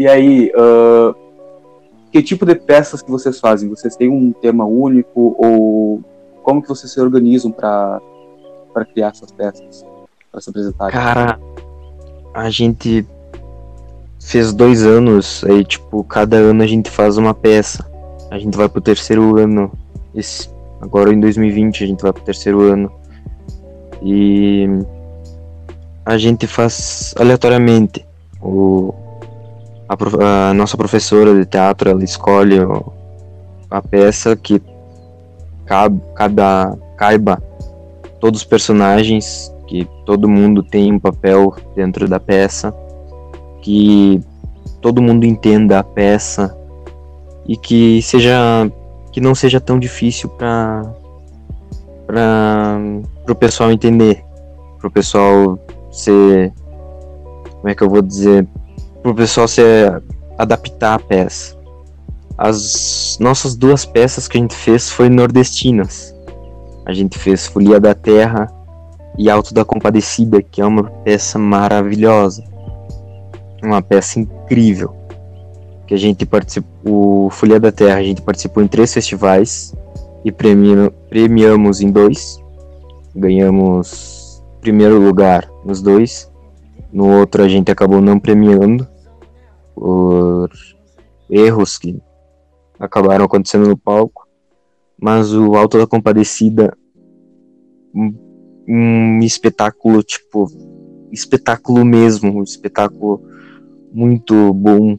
E 0.00 0.08
aí, 0.08 0.50
ah, 0.56 1.14
que 2.10 2.22
tipo 2.22 2.46
de 2.46 2.54
peças 2.54 3.02
que 3.02 3.10
vocês 3.10 3.38
fazem? 3.38 3.68
Vocês 3.68 3.96
têm 3.96 4.08
um 4.08 4.32
tema 4.32 4.64
único 4.64 5.36
ou 5.38 6.02
como 6.42 6.62
que 6.62 6.68
vocês 6.68 6.90
se 6.90 6.98
organizam 6.98 7.52
para 7.52 8.00
para 8.72 8.86
criar 8.86 9.08
essas 9.08 9.30
peças, 9.30 9.84
para 10.32 10.40
se 10.40 10.48
apresentarem? 10.48 10.94
Cara, 10.94 11.38
a 12.32 12.48
gente 12.48 13.06
fez 14.20 14.52
dois 14.52 14.84
anos, 14.84 15.44
aí 15.48 15.64
tipo, 15.64 16.04
cada 16.04 16.36
ano 16.36 16.62
a 16.62 16.66
gente 16.66 16.90
faz 16.90 17.16
uma 17.16 17.34
peça. 17.34 17.84
A 18.30 18.38
gente 18.38 18.56
vai 18.56 18.68
pro 18.68 18.80
terceiro 18.80 19.38
ano. 19.38 19.72
Esse, 20.14 20.48
agora 20.80 21.12
em 21.12 21.18
2020 21.18 21.82
a 21.82 21.86
gente 21.86 22.02
vai 22.02 22.12
pro 22.12 22.22
terceiro 22.22 22.60
ano. 22.60 22.92
E 24.02 24.68
a 26.04 26.16
gente 26.16 26.46
faz 26.46 27.14
aleatoriamente. 27.18 28.06
O, 28.40 28.94
a, 29.88 30.50
a 30.50 30.54
nossa 30.54 30.76
professora 30.76 31.34
de 31.34 31.44
teatro 31.44 31.90
ela 31.90 32.04
escolhe 32.04 32.58
a 33.70 33.82
peça 33.82 34.36
que 34.36 34.62
cabe, 35.66 36.00
cada, 36.14 36.76
caiba 36.96 37.42
todos 38.20 38.40
os 38.40 38.46
personagens, 38.46 39.52
que 39.66 39.88
todo 40.04 40.28
mundo 40.28 40.62
tem 40.62 40.92
um 40.92 40.98
papel 40.98 41.54
dentro 41.74 42.08
da 42.08 42.20
peça, 42.20 42.74
que 43.62 44.20
todo 44.80 45.02
mundo 45.02 45.24
entenda 45.24 45.78
a 45.78 45.84
peça 45.84 46.56
e 47.46 47.56
que 47.56 48.00
seja 48.02 48.70
que 49.12 49.20
não 49.20 49.34
seja 49.34 49.60
tão 49.60 49.78
difícil 49.78 50.28
para 50.28 50.84
para 52.06 52.80
o 53.28 53.34
pessoal 53.34 53.70
entender, 53.70 54.24
para 54.78 54.88
o 54.88 54.90
pessoal 54.90 55.58
ser 55.92 56.52
como 57.56 57.68
é 57.68 57.74
que 57.74 57.82
eu 57.82 57.90
vou 57.90 58.02
dizer, 58.02 58.46
para 59.02 59.12
o 59.12 59.14
pessoal 59.14 59.46
se 59.46 59.62
adaptar 60.36 60.94
à 60.94 60.98
peça. 60.98 61.56
As 62.36 63.18
nossas 63.20 63.54
duas 63.54 63.84
peças 63.84 64.26
que 64.26 64.38
a 64.38 64.40
gente 64.40 64.54
fez 64.54 64.90
foi 64.90 65.08
nordestinas. 65.08 66.14
A 66.86 66.92
gente 66.92 67.18
fez 67.18 67.46
Folia 67.46 67.78
da 67.78 67.94
Terra 67.94 68.50
e 69.18 69.28
Alto 69.28 69.52
da 69.52 69.64
Compadecida, 69.64 70.42
que 70.42 70.60
é 70.60 70.66
uma 70.66 70.84
peça 70.84 71.38
maravilhosa. 71.38 72.42
Uma 73.62 73.82
peça 73.82 74.18
incrível. 74.18 74.94
Que 75.86 75.94
a 75.94 75.98
gente 75.98 76.24
participou. 76.24 77.26
O 77.26 77.30
Folia 77.30 77.60
da 77.60 77.70
Terra, 77.70 77.98
a 77.98 78.02
gente 78.02 78.22
participou 78.22 78.62
em 78.62 78.68
três 78.68 78.92
festivais 78.92 79.74
e 80.24 80.32
premi- 80.32 80.90
premiamos 81.08 81.80
em 81.80 81.90
dois. 81.90 82.38
Ganhamos 83.14 84.42
primeiro 84.60 84.98
lugar 84.98 85.50
nos 85.64 85.82
dois. 85.82 86.30
No 86.92 87.18
outro 87.18 87.42
a 87.42 87.48
gente 87.48 87.70
acabou 87.70 88.00
não 88.00 88.18
premiando 88.18 88.86
por 89.74 90.50
erros 91.28 91.78
que 91.78 92.00
acabaram 92.78 93.24
acontecendo 93.24 93.68
no 93.68 93.76
palco. 93.76 94.26
Mas 95.00 95.32
o 95.32 95.54
Alto 95.54 95.78
da 95.78 95.86
Compadecida 95.86 96.76
um, 97.94 98.14
um 98.68 99.18
espetáculo, 99.20 100.02
tipo, 100.02 100.46
espetáculo 101.10 101.84
mesmo, 101.84 102.38
um 102.38 102.42
espetáculo 102.42 103.22
muito 103.92 104.52
bom. 104.54 104.98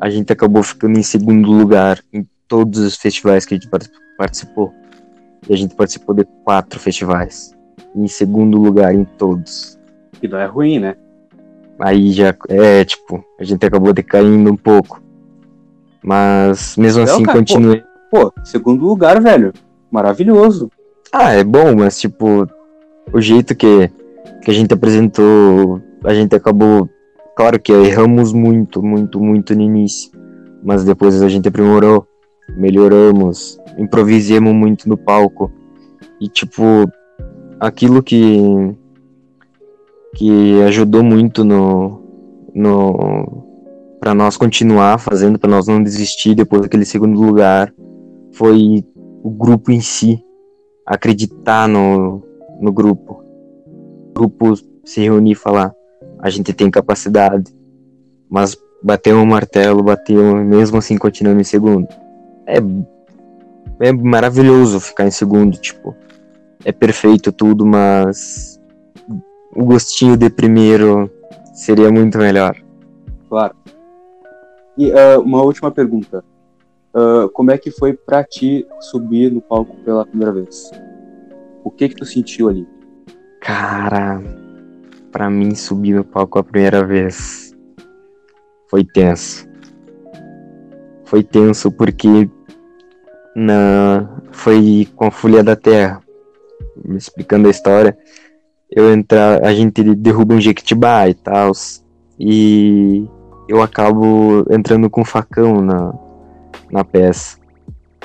A 0.00 0.10
gente 0.10 0.32
acabou 0.32 0.62
ficando 0.62 0.98
em 0.98 1.02
segundo 1.02 1.50
lugar 1.50 2.00
em 2.12 2.26
todos 2.46 2.80
os 2.80 2.96
festivais 2.96 3.44
que 3.46 3.54
a 3.54 3.56
gente 3.56 3.68
partic- 3.68 3.92
participou. 4.18 4.72
E 5.48 5.52
a 5.52 5.56
gente 5.56 5.74
participou 5.74 6.14
de 6.14 6.24
quatro 6.44 6.78
festivais. 6.78 7.54
Em 7.94 8.08
segundo 8.08 8.58
lugar 8.58 8.94
em 8.94 9.04
todos. 9.04 9.78
Que 10.20 10.28
não 10.28 10.38
é 10.38 10.46
ruim, 10.46 10.78
né? 10.78 10.96
Aí 11.78 12.10
já 12.12 12.34
é, 12.48 12.84
tipo, 12.84 13.24
a 13.38 13.44
gente 13.44 13.64
acabou 13.64 13.92
decaindo 13.92 14.50
um 14.50 14.56
pouco. 14.56 15.02
Mas 16.02 16.76
mesmo 16.76 17.02
assim 17.02 17.22
cara, 17.22 17.38
continuei. 17.38 17.82
Pô, 18.10 18.32
segundo 18.44 18.86
lugar, 18.86 19.20
velho. 19.20 19.52
Maravilhoso. 19.90 20.70
Ah, 21.12 21.32
é 21.32 21.44
bom, 21.44 21.74
mas 21.76 21.98
tipo, 21.98 22.46
o 23.12 23.20
jeito 23.20 23.54
que, 23.54 23.90
que 24.42 24.50
a 24.50 24.54
gente 24.54 24.72
apresentou, 24.72 25.80
a 26.04 26.14
gente 26.14 26.34
acabou. 26.34 26.88
Claro 27.36 27.60
que 27.60 27.70
erramos 27.70 28.32
muito, 28.32 28.82
muito, 28.82 29.20
muito 29.20 29.54
no 29.54 29.60
início. 29.60 30.10
Mas 30.64 30.84
depois 30.84 31.22
a 31.22 31.28
gente 31.28 31.46
aprimorou, 31.46 32.06
melhoramos, 32.56 33.58
improvisemos 33.76 34.54
muito 34.54 34.88
no 34.88 34.96
palco. 34.96 35.52
E 36.18 36.28
tipo, 36.28 36.90
aquilo 37.60 38.02
que. 38.02 38.40
que 40.14 40.62
ajudou 40.62 41.04
muito 41.04 41.44
no. 41.44 42.02
no 42.54 43.44
para 44.00 44.14
nós 44.14 44.36
continuar 44.36 44.98
fazendo, 44.98 45.38
para 45.38 45.50
nós 45.50 45.66
não 45.66 45.82
desistir 45.82 46.34
depois 46.34 46.62
daquele 46.62 46.84
segundo 46.84 47.20
lugar, 47.20 47.72
foi 48.32 48.84
o 49.22 49.30
grupo 49.30 49.72
em 49.72 49.80
si 49.80 50.22
acreditar 50.86 51.68
no, 51.68 52.22
no 52.60 52.72
grupo. 52.72 53.22
O 54.10 54.12
grupo 54.14 54.54
se 54.84 55.00
reunir 55.00 55.32
e 55.32 55.34
falar, 55.34 55.74
a 56.20 56.30
gente 56.30 56.52
tem 56.52 56.70
capacidade, 56.70 57.52
mas 58.28 58.56
bateu 58.82 59.16
um 59.16 59.26
martelo, 59.26 59.82
bateu, 59.82 60.36
mesmo 60.36 60.78
assim 60.78 60.96
continuando 60.96 61.40
em 61.40 61.44
segundo. 61.44 61.88
É, 62.46 62.58
é 63.80 63.92
maravilhoso 63.92 64.80
ficar 64.80 65.06
em 65.06 65.10
segundo, 65.10 65.56
tipo, 65.58 65.94
é 66.64 66.72
perfeito 66.72 67.32
tudo, 67.32 67.66
mas 67.66 68.60
o 69.54 69.64
gostinho 69.64 70.16
de 70.16 70.28
primeiro 70.30 71.10
seria 71.54 71.90
muito 71.90 72.18
melhor. 72.18 72.56
Claro. 73.28 73.54
E 74.76 74.92
ah, 74.92 75.18
uma 75.18 75.42
última 75.42 75.70
pergunta. 75.70 76.24
Ah, 76.94 77.28
como 77.32 77.50
é 77.50 77.58
que 77.58 77.70
foi 77.70 77.92
pra 77.92 78.24
ti 78.24 78.66
subir 78.80 79.30
no 79.30 79.40
palco 79.40 79.76
pela 79.84 80.06
primeira 80.06 80.32
vez? 80.32 80.70
O 81.62 81.70
que 81.70 81.88
que 81.88 81.96
tu 81.96 82.04
sentiu 82.04 82.48
ali? 82.48 82.66
Cara, 83.40 84.22
pra 85.16 85.30
mim 85.30 85.54
subir 85.54 85.94
no 85.94 86.04
palco 86.04 86.38
a 86.38 86.44
primeira 86.44 86.84
vez 86.84 87.56
foi 88.68 88.84
tenso. 88.84 89.48
Foi 91.06 91.22
tenso 91.22 91.72
porque 91.72 92.28
na 93.34 94.20
foi 94.30 94.86
com 94.94 95.06
a 95.06 95.10
Folha 95.10 95.42
da 95.42 95.56
Terra, 95.56 96.02
me 96.84 96.98
explicando 96.98 97.48
a 97.48 97.50
história. 97.50 97.96
Eu 98.70 98.92
entrar, 98.92 99.42
a 99.42 99.54
gente 99.54 99.82
derruba 99.94 100.34
um 100.34 100.40
jequitibá 100.40 101.08
e 101.08 101.14
tal, 101.14 101.52
e 102.20 103.08
eu 103.48 103.62
acabo 103.62 104.44
entrando 104.50 104.90
com 104.90 105.00
um 105.00 105.04
facão 105.04 105.62
na, 105.62 105.94
na 106.70 106.84
peça. 106.84 107.38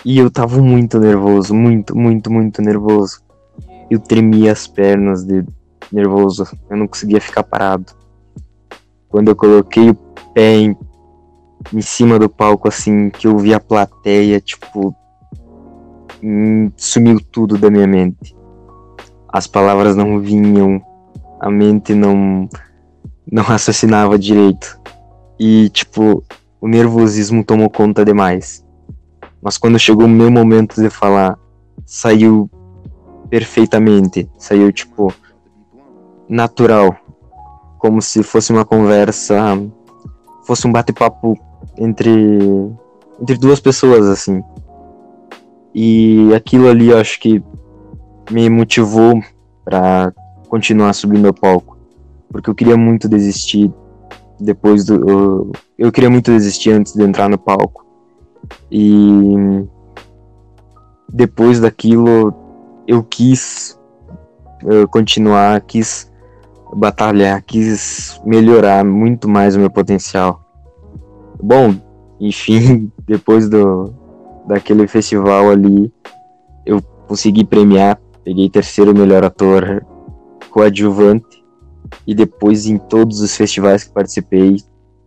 E 0.06 0.18
eu 0.18 0.32
tava 0.32 0.62
muito 0.62 0.98
nervoso, 0.98 1.54
muito, 1.54 1.94
muito, 1.94 2.32
muito 2.32 2.62
nervoso 2.62 3.22
eu 3.92 4.00
tremia 4.00 4.54
as 4.54 4.66
pernas 4.68 5.26
de 5.26 5.44
nervoso, 5.92 6.48
eu 6.70 6.78
não 6.78 6.88
conseguia 6.88 7.20
ficar 7.22 7.44
parado. 7.44 7.94
Quando 9.10 9.28
eu 9.28 9.36
coloquei 9.36 9.90
o 9.90 9.96
pé 10.34 10.56
em, 10.56 10.78
em 11.74 11.82
cima 11.82 12.18
do 12.18 12.30
palco, 12.30 12.68
assim, 12.68 13.10
que 13.10 13.28
eu 13.28 13.38
vi 13.38 13.54
a 13.54 13.60
plateia, 13.60 14.40
tipo, 14.40 14.96
hum, 16.24 16.72
sumiu 16.78 17.20
tudo 17.20 17.58
da 17.58 17.70
minha 17.70 17.88
mente. 17.88 18.36
As 19.28 19.48
palavras 19.48 19.96
não 19.96 20.20
vinham, 20.20 20.82
a 21.40 21.50
mente 21.50 21.94
não, 21.94 22.48
não 23.30 23.44
raciocinava 23.44 24.18
direito. 24.18 24.80
E, 25.40 25.70
tipo, 25.70 26.24
o 26.60 26.68
nervosismo 26.68 27.44
tomou 27.44 27.70
conta 27.70 28.06
demais. 28.06 28.64
Mas 29.42 29.58
quando 29.58 29.80
chegou 29.80 30.06
o 30.06 30.10
meu 30.10 30.30
momento 30.30 30.80
de 30.80 30.90
falar, 30.90 31.38
saiu 31.86 32.50
perfeitamente. 33.30 34.30
Saiu, 34.38 34.72
tipo, 34.72 35.14
natural. 36.32 36.96
Como 37.78 38.02
se 38.02 38.24
fosse 38.24 38.54
uma 38.54 38.64
conversa. 38.64 39.36
Fosse 40.46 40.66
um 40.66 40.72
bate-papo 40.72 41.38
entre. 41.78 42.12
Entre 43.22 43.38
duas 43.38 43.60
pessoas, 43.60 44.08
assim. 44.08 44.42
E 45.76 46.34
aquilo 46.34 46.68
ali 46.68 46.90
eu 46.90 46.98
acho 46.98 47.20
que 47.20 47.44
me 48.32 48.50
motivou 48.50 49.22
para 49.64 50.12
continuar 50.48 50.94
subindo 50.94 51.28
ao 51.28 51.34
palco. 51.34 51.78
Porque 52.32 52.50
eu 52.50 52.56
queria 52.56 52.78
muito 52.78 53.08
desistir 53.08 53.72
depois 54.40 54.86
do. 54.86 55.10
Eu, 55.10 55.52
eu 55.78 55.92
queria 55.92 56.10
muito 56.10 56.32
desistir 56.32 56.72
antes 56.72 56.94
de 56.94 57.04
entrar 57.04 57.30
no 57.30 57.38
palco. 57.38 57.86
E 58.72 59.36
depois 61.08 61.60
daquilo 61.60 62.34
eu 62.88 63.04
quis 63.04 63.78
uh, 64.64 64.88
continuar, 64.90 65.62
quis 65.62 66.11
batalhar, 66.76 67.44
quis 67.44 68.20
melhorar 68.26 68.84
muito 68.84 69.28
mais 69.28 69.56
o 69.56 69.60
meu 69.60 69.70
potencial. 69.70 70.42
Bom, 71.42 71.76
enfim, 72.20 72.92
depois 73.06 73.50
do 73.50 73.94
daquele 74.48 74.88
festival 74.88 75.50
ali, 75.50 75.94
eu 76.66 76.82
consegui 77.08 77.44
premiar, 77.44 78.00
peguei 78.24 78.50
terceiro 78.50 78.94
melhor 78.94 79.24
ator 79.24 79.86
coadjuvante 80.50 81.44
e 82.06 82.16
depois 82.16 82.66
em 82.66 82.78
todos 82.78 83.22
os 83.22 83.36
festivais 83.36 83.84
que 83.84 83.94
participei, 83.94 84.58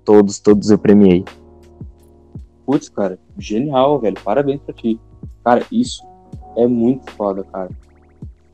todos, 0.04 0.38
todos 0.38 0.70
eu 0.70 0.78
premiei. 0.78 1.24
Putz, 2.64 2.88
cara, 2.88 3.18
genial, 3.38 4.00
velho. 4.00 4.16
Parabéns 4.22 4.60
pra 4.62 4.74
ti. 4.74 4.98
Cara, 5.44 5.62
isso 5.70 6.02
é 6.56 6.66
muito 6.66 7.10
foda, 7.12 7.44
cara. 7.44 7.70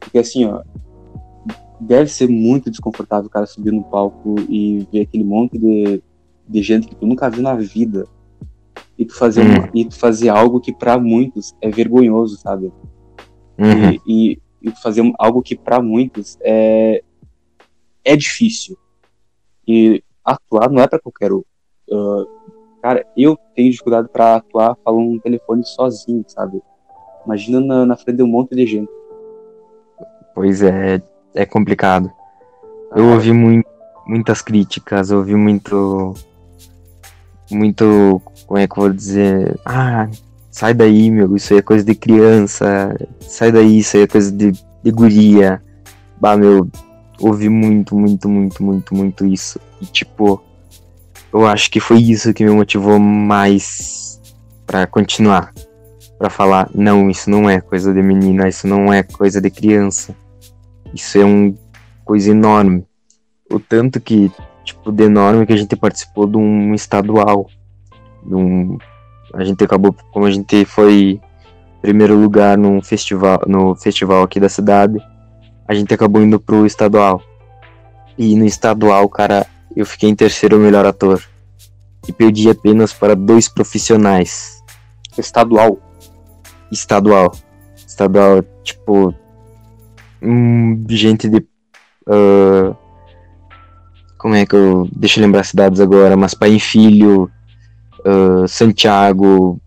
Porque 0.01 0.19
assim, 0.19 0.47
ó, 0.47 0.63
deve 1.81 2.11
ser 2.11 2.29
muito 2.29 2.71
desconfortável 2.71 3.27
o 3.27 3.31
cara 3.31 3.47
subir 3.47 3.73
no 3.73 3.83
palco 3.85 4.35
e 4.49 4.87
ver 4.93 5.03
aquele 5.03 5.25
monte 5.25 5.59
de, 5.59 6.03
de 6.49 6.63
gente 6.63 6.87
que 6.87 6.95
tu 6.95 7.07
nunca 7.07 7.29
viu 7.31 7.43
na 7.43 7.55
vida. 7.55 8.07
E 8.99 9.05
tu 9.07 9.15
fazer, 9.17 9.43
Uhum. 9.43 9.69
e 9.75 9.85
tu 9.87 9.99
fazer 9.99 10.29
algo 10.29 10.61
que 10.61 10.73
pra 10.75 10.99
muitos 10.99 11.55
é 11.63 11.71
vergonhoso, 11.71 12.37
sabe? 12.37 12.71
Uhum. 13.59 13.91
E, 13.93 14.01
e, 14.07 14.39
e 14.63 14.71
fazer 14.83 15.11
algo 15.19 15.43
que 15.43 15.57
pra 15.57 15.81
muitos 15.81 16.37
é, 16.43 17.03
é 18.05 18.17
difícil. 18.17 18.77
E 19.67 20.03
atuar 20.25 20.69
não 20.71 20.83
é 20.83 20.87
pra 20.87 20.99
qualquer 21.01 21.33
um. 21.33 21.43
Ah, 21.91 22.25
cara, 22.83 23.07
eu 23.17 23.39
tenho 23.55 23.71
dificuldade 23.71 24.09
pra 24.13 24.37
atuar 24.37 24.77
falando 24.85 25.13
no 25.13 25.21
telefone 25.21 25.65
sozinho, 25.65 26.25
sabe? 26.29 26.61
Imagina 27.25 27.61
na, 27.61 27.87
na 27.87 27.97
frente 27.97 28.17
de 28.19 28.23
um 28.23 28.27
monte 28.29 28.55
de 28.55 28.67
gente. 28.67 28.91
Pois 30.35 30.63
é, 30.63 31.03
é 31.35 31.45
complicado. 31.47 32.11
Eu 32.95 33.11
Ah, 33.11 33.15
ouvi 33.15 33.33
mui- 33.33 33.65
muitas 34.07 34.43
críticas, 34.43 35.11
ouvi 35.11 35.35
muito. 35.35 36.15
Muito. 37.51 38.21
Como 38.47 38.59
é 38.59 38.67
que 38.67 38.73
eu 38.79 38.83
vou 38.85 38.93
dizer? 38.93 39.59
Ah, 39.65 40.09
sai 40.51 40.75
daí, 40.75 41.11
meu, 41.11 41.37
isso 41.37 41.53
aí 41.53 41.59
é 41.59 41.63
coisa 41.63 41.85
de 41.85 41.95
criança. 41.95 42.97
Sai 43.21 43.53
daí, 43.53 43.79
isso 43.79 43.97
aí 43.97 44.05
é 44.05 44.07
coisa 44.07 44.31
de, 44.31 44.53
de 44.53 44.91
guria. 44.91 45.63
Bah, 46.21 46.37
meu, 46.37 46.69
ouvi 47.21 47.49
muito, 47.49 47.97
muito, 47.97 48.29
muito, 48.29 48.63
muito, 48.63 48.95
muito 48.95 49.25
isso. 49.27 49.59
E 49.81 49.87
tipo, 49.87 50.43
eu 51.33 51.47
acho 51.47 51.71
que 51.71 51.81
foi 51.81 51.99
isso 51.99 52.33
que 52.35 52.45
me 52.45 52.51
motivou 52.51 52.99
mais 52.99 54.21
pra 54.67 54.87
continuar. 54.87 55.53
Pra 56.19 56.29
falar, 56.29 56.69
não, 56.75 57.09
isso 57.09 57.31
não 57.31 57.49
é 57.49 57.61
coisa 57.61 57.95
de 57.95 58.03
menina, 58.03 58.47
isso 58.49 58.67
não 58.69 58.93
é 58.93 59.03
coisa 59.03 59.41
de 59.41 59.51
criança. 59.51 60.15
Isso 60.95 61.19
é 61.19 61.25
uma 61.25 61.55
coisa 62.05 62.31
enorme. 62.31 62.85
O 63.51 63.59
tanto 63.59 64.01
que, 64.01 64.31
tipo, 64.65 64.93
de 64.93 65.05
enorme 65.05 65.47
que 65.47 65.53
a 65.53 65.57
gente 65.57 65.77
participou 65.77 66.27
de 66.27 66.37
um 66.37 66.75
estadual. 66.75 67.47
De 68.25 68.35
um... 68.35 68.79
A 69.35 69.45
gente 69.45 69.63
acabou, 69.63 69.95
como 70.13 70.27
a 70.27 70.31
gente 70.31 70.65
foi 70.65 71.21
primeiro 71.81 72.15
lugar 72.15 72.59
num 72.59 72.83
festival, 72.83 73.41
no 73.47 73.75
festival 73.75 74.23
aqui 74.23 74.39
da 74.39 74.49
cidade, 74.49 74.99
a 75.67 75.75
gente 75.75 75.93
acabou 75.95 76.23
indo 76.23 76.39
pro 76.39 76.67
estadual. 76.67 77.23
E 78.19 78.37
no 78.37 78.45
estadual, 78.45 79.09
cara, 79.09 79.47
eu 79.75 79.87
fiquei 79.87 80.11
em 80.11 80.15
terceiro 80.15 80.59
melhor 80.59 80.85
ator. 80.85 81.23
E 82.09 82.13
perdi 82.13 82.51
apenas 82.51 82.93
para 82.93 83.15
dois 83.15 83.49
profissionais. 83.49 84.63
estadual. 85.17 85.79
Estadual. 86.71 87.33
Estadual, 87.87 88.43
tipo. 88.63 89.15
Hum, 90.23 90.85
gente 90.89 91.29
de. 91.29 91.47
ah, 92.07 92.75
como 94.19 94.35
é 94.35 94.45
que 94.45 94.55
eu. 94.55 94.89
Deixa 94.93 95.21
eu 95.21 95.25
lembrar 95.25 95.45
cidades 95.45 95.81
agora, 95.81 96.17
mas 96.17 96.35
Pai 96.35 96.53
e 96.53 96.61
Filho, 96.61 97.31
ah, 98.05 98.47
Santiago, 98.47 99.61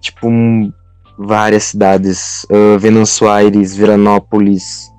tipo, 0.00 0.28
um, 0.28 0.72
várias 1.18 1.64
cidades. 1.64 2.46
Uh, 2.50 2.78
Venâncio 2.78 3.28
Aires, 3.28 3.76
Veranópolis, 3.76 4.90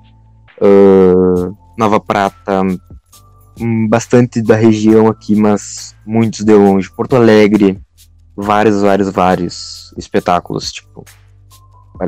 ah, 0.60 1.52
Nova 1.76 1.98
Prata, 1.98 2.62
hum, 3.60 3.88
bastante 3.88 4.40
da 4.40 4.54
região 4.54 5.08
aqui, 5.08 5.34
mas 5.34 5.96
muitos 6.06 6.44
de 6.44 6.54
longe. 6.54 6.90
Porto 6.90 7.16
Alegre, 7.16 7.80
vários, 8.36 8.80
vários, 8.80 9.10
vários 9.10 9.94
espetáculos, 9.98 10.70
tipo. 10.70 11.04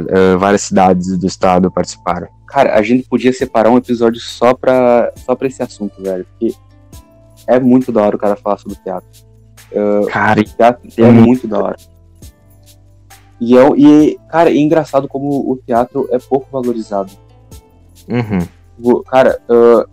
Ah, 0.00 0.36
várias 0.38 0.62
cidades 0.62 1.16
do 1.18 1.26
estado 1.26 1.70
participaram. 1.70 2.28
Cara, 2.48 2.74
a 2.74 2.82
gente 2.82 3.08
podia 3.08 3.32
separar 3.32 3.70
um 3.70 3.76
episódio 3.78 4.20
só 4.20 4.54
pra, 4.54 5.12
só 5.24 5.34
pra 5.34 5.48
esse 5.48 5.62
assunto, 5.62 6.00
velho. 6.02 6.24
Porque 6.24 6.54
é 7.48 7.58
muito 7.60 7.90
da 7.92 8.02
hora 8.02 8.16
o 8.16 8.18
cara 8.18 8.36
falar 8.36 8.58
sobre 8.58 8.76
teatro. 8.82 9.08
Cara, 10.08 10.40
O 10.40 10.44
teatro 10.44 10.88
é 10.98 11.10
muito. 11.10 11.48
da 11.48 11.58
hora. 11.58 11.76
E, 13.40 13.58
é, 13.58 13.68
e, 13.76 14.18
cara, 14.30 14.50
é 14.50 14.56
engraçado 14.56 15.08
como 15.08 15.28
o 15.50 15.56
teatro 15.66 16.08
é 16.12 16.18
pouco 16.18 16.46
valorizado. 16.50 17.10
uhum, 18.08 18.46
Vou- 18.78 19.02
Cara, 19.02 19.40
ah, 19.48 19.84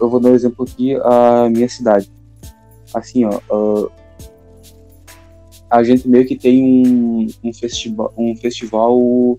eu 0.00 0.08
vou 0.08 0.18
dar 0.20 0.30
um 0.30 0.34
exemplo 0.34 0.64
aqui, 0.64 0.94
a 1.02 1.48
minha 1.50 1.68
cidade. 1.68 2.10
Assim, 2.94 3.24
ó, 3.26 3.38
ah, 3.50 3.90
a 5.70 5.82
gente 5.82 6.08
meio 6.08 6.26
que 6.26 6.36
tem 6.36 6.62
um, 6.62 7.26
um, 7.42 7.52
festival, 7.52 8.12
um 8.16 8.36
festival 8.36 9.38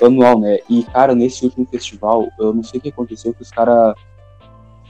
anual, 0.00 0.38
né? 0.40 0.58
E, 0.68 0.82
cara, 0.84 1.14
nesse 1.14 1.44
último 1.44 1.66
festival, 1.66 2.28
eu 2.38 2.52
não 2.54 2.62
sei 2.62 2.78
o 2.78 2.82
que 2.82 2.88
aconteceu, 2.88 3.34
que 3.34 3.42
os 3.42 3.50
caras 3.50 3.94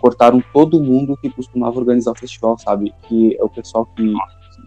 cortaram 0.00 0.42
todo 0.52 0.82
mundo 0.82 1.16
que 1.16 1.30
costumava 1.30 1.78
organizar 1.78 2.12
o 2.12 2.18
festival, 2.18 2.56
sabe? 2.58 2.92
Que 3.08 3.36
é 3.38 3.42
o 3.42 3.48
pessoal 3.48 3.86
que 3.86 4.12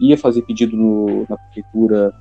ia 0.00 0.18
fazer 0.18 0.42
pedido 0.42 0.76
no- 0.76 1.26
na 1.28 1.36
prefeitura, 1.36 2.12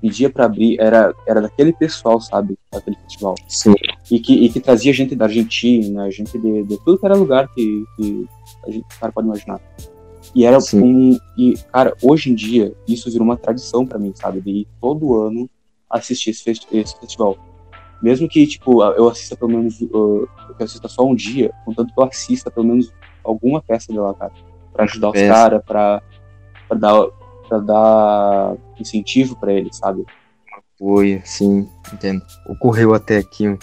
pedia 0.00 0.30
pra 0.30 0.46
abrir, 0.46 0.78
era, 0.80 1.14
era 1.26 1.40
daquele 1.40 1.72
pessoal, 1.72 2.20
sabe? 2.20 2.56
Daquele 2.72 2.96
festival 2.96 3.34
sim, 3.48 3.74
e 4.10 4.20
que, 4.20 4.34
e 4.34 4.48
que 4.48 4.60
trazia 4.60 4.92
gente 4.92 5.14
da 5.14 5.24
Argentina, 5.26 6.10
gente 6.10 6.38
de, 6.38 6.62
de 6.62 6.76
tudo 6.84 6.98
que 6.98 7.06
era 7.06 7.16
lugar 7.16 7.48
que, 7.48 7.84
que 7.96 8.26
a 8.66 8.70
gente, 8.70 8.84
o 8.84 9.00
cara 9.00 9.12
pode 9.12 9.26
imaginar. 9.26 9.60
E 10.36 10.44
era 10.44 10.60
Sim. 10.60 10.82
um. 10.82 11.18
E, 11.38 11.54
cara, 11.72 11.94
hoje 12.02 12.30
em 12.30 12.34
dia, 12.34 12.74
isso 12.86 13.10
virou 13.10 13.24
uma 13.24 13.38
tradição 13.38 13.86
pra 13.86 13.98
mim, 13.98 14.12
sabe? 14.14 14.42
De 14.42 14.50
ir 14.50 14.68
todo 14.78 15.18
ano 15.18 15.48
assistir 15.88 16.28
esse, 16.28 16.42
festi- 16.44 16.68
esse 16.76 16.94
festival. 17.00 17.38
Mesmo 18.02 18.28
que, 18.28 18.46
tipo, 18.46 18.82
eu 18.92 19.08
assista 19.08 19.34
pelo 19.34 19.52
menos. 19.52 19.80
uh, 19.80 20.28
eu 20.58 20.64
assista 20.64 20.88
só 20.88 21.06
um 21.06 21.14
dia, 21.14 21.50
contanto 21.64 21.94
que 21.94 21.98
eu 21.98 22.04
assista 22.04 22.50
pelo 22.50 22.66
menos 22.66 22.92
alguma 23.24 23.62
peça 23.62 23.90
de 23.90 23.98
lá, 23.98 24.12
cara. 24.12 24.32
Pra 24.74 24.84
ajudar 24.84 25.08
os 25.08 25.14
caras, 25.22 25.62
pra, 25.64 26.02
pra, 26.68 26.76
dar, 26.76 27.06
pra 27.48 27.58
dar 27.58 28.56
incentivo 28.78 29.36
pra 29.36 29.54
eles, 29.54 29.74
sabe? 29.78 30.04
foi, 30.78 31.22
sim, 31.24 31.66
entendo. 31.90 32.20
Ocorreu 32.46 32.92
até 32.92 33.16
aqui 33.16 33.48
um, 33.48 33.58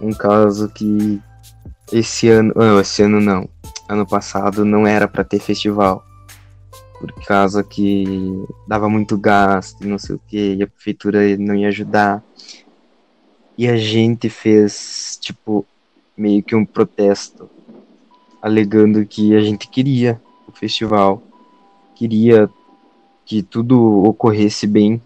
um 0.00 0.12
caso 0.12 0.68
que 0.68 1.20
esse 1.92 2.28
ano, 2.28 2.52
não, 2.54 2.78
esse 2.80 3.02
ano 3.02 3.20
não, 3.20 3.48
ano 3.88 4.06
passado 4.06 4.64
não 4.64 4.86
era 4.86 5.08
pra 5.08 5.24
ter 5.24 5.40
festival. 5.40 6.04
Por 7.00 7.12
causa 7.24 7.62
que 7.62 8.04
dava 8.66 8.88
muito 8.88 9.16
gasto 9.16 9.86
não 9.86 9.98
sei 9.98 10.16
o 10.16 10.20
que, 10.26 10.54
e 10.54 10.62
a 10.62 10.66
prefeitura 10.66 11.36
não 11.36 11.54
ia 11.54 11.68
ajudar. 11.68 12.22
E 13.56 13.66
a 13.66 13.76
gente 13.76 14.28
fez, 14.28 15.18
tipo, 15.20 15.64
meio 16.16 16.42
que 16.42 16.54
um 16.54 16.64
protesto, 16.64 17.48
alegando 18.42 19.04
que 19.06 19.34
a 19.34 19.40
gente 19.40 19.68
queria 19.68 20.20
o 20.46 20.52
festival, 20.52 21.22
queria 21.94 22.48
que 23.24 23.42
tudo 23.42 24.04
ocorresse 24.04 24.66
bem. 24.66 25.00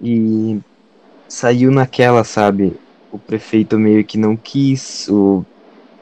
E 0.00 0.60
saiu 1.28 1.70
naquela, 1.70 2.24
sabe? 2.24 2.74
O 3.12 3.18
prefeito 3.18 3.78
meio 3.78 4.04
que 4.04 4.18
não 4.18 4.36
quis, 4.36 5.08
o, 5.08 5.44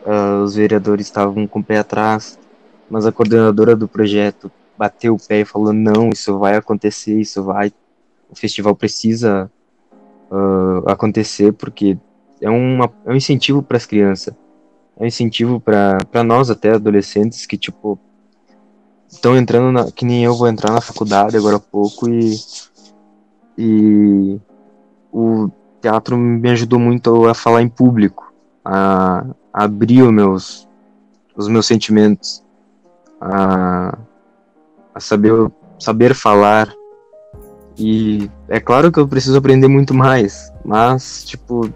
ah, 0.09 0.43
os 0.43 0.55
vereadores 0.55 1.07
estavam 1.07 1.47
com 1.47 1.61
o 1.61 1.65
pé 1.65 1.79
atrás. 1.79 2.39
mas 2.91 3.05
a 3.07 3.13
coordenadora 3.13 3.77
do 3.77 3.87
projeto 3.87 4.51
bateu 4.77 5.15
o 5.15 5.19
pé 5.19 5.41
e 5.41 5.45
falou: 5.45 5.73
não, 5.73 6.09
isso 6.11 6.39
vai 6.39 6.57
acontecer, 6.57 7.21
isso 7.21 7.43
vai. 7.43 7.73
O 8.31 8.35
festival 8.37 8.75
precisa 8.75 9.51
uh, 10.31 10.89
acontecer 10.91 11.53
porque 11.53 11.99
é, 12.41 12.49
uma, 12.49 12.91
é 13.05 13.13
um 13.13 13.17
incentivo 13.17 13.63
para 13.63 13.77
as 13.77 13.85
crianças, 13.87 14.35
é 14.99 15.05
um 15.05 15.07
incentivo 15.07 15.61
para 15.61 16.25
nós, 16.25 16.51
até 16.51 16.73
adolescentes, 16.73 17.45
que 17.45 17.59
tipo 17.59 17.99
estão 19.09 19.37
entrando 19.37 19.73
na, 19.73 19.91
que 19.93 20.05
nem 20.05 20.25
eu 20.25 20.35
vou 20.35 20.49
entrar 20.49 20.73
na 20.73 20.81
faculdade 20.81 21.37
agora 21.37 21.57
há 21.57 21.61
pouco 21.61 22.09
e 22.09 22.37
e 23.59 24.39
o 25.13 25.51
teatro 25.83 26.17
me 26.17 26.49
ajudou 26.51 26.79
muito 26.79 27.27
a 27.27 27.35
falar 27.35 27.61
em 27.61 27.69
público, 27.69 28.33
a 28.65 29.27
abrir 29.65 30.03
os 30.03 30.13
meus 30.13 30.69
os 31.37 31.47
meus 31.47 31.67
sentimentos, 31.67 32.45
a, 33.21 33.97
a 34.95 35.01
saber 35.01 35.33
saber 35.79 36.15
falar 36.15 36.73
e 37.79 38.29
é 38.49 38.59
claro 38.59 38.91
que 38.91 38.99
eu 38.99 39.07
preciso 39.07 39.39
aprender 39.39 39.69
muito 39.69 39.95
mais, 39.95 40.53
mas 40.65 41.25
tipo 41.25 41.73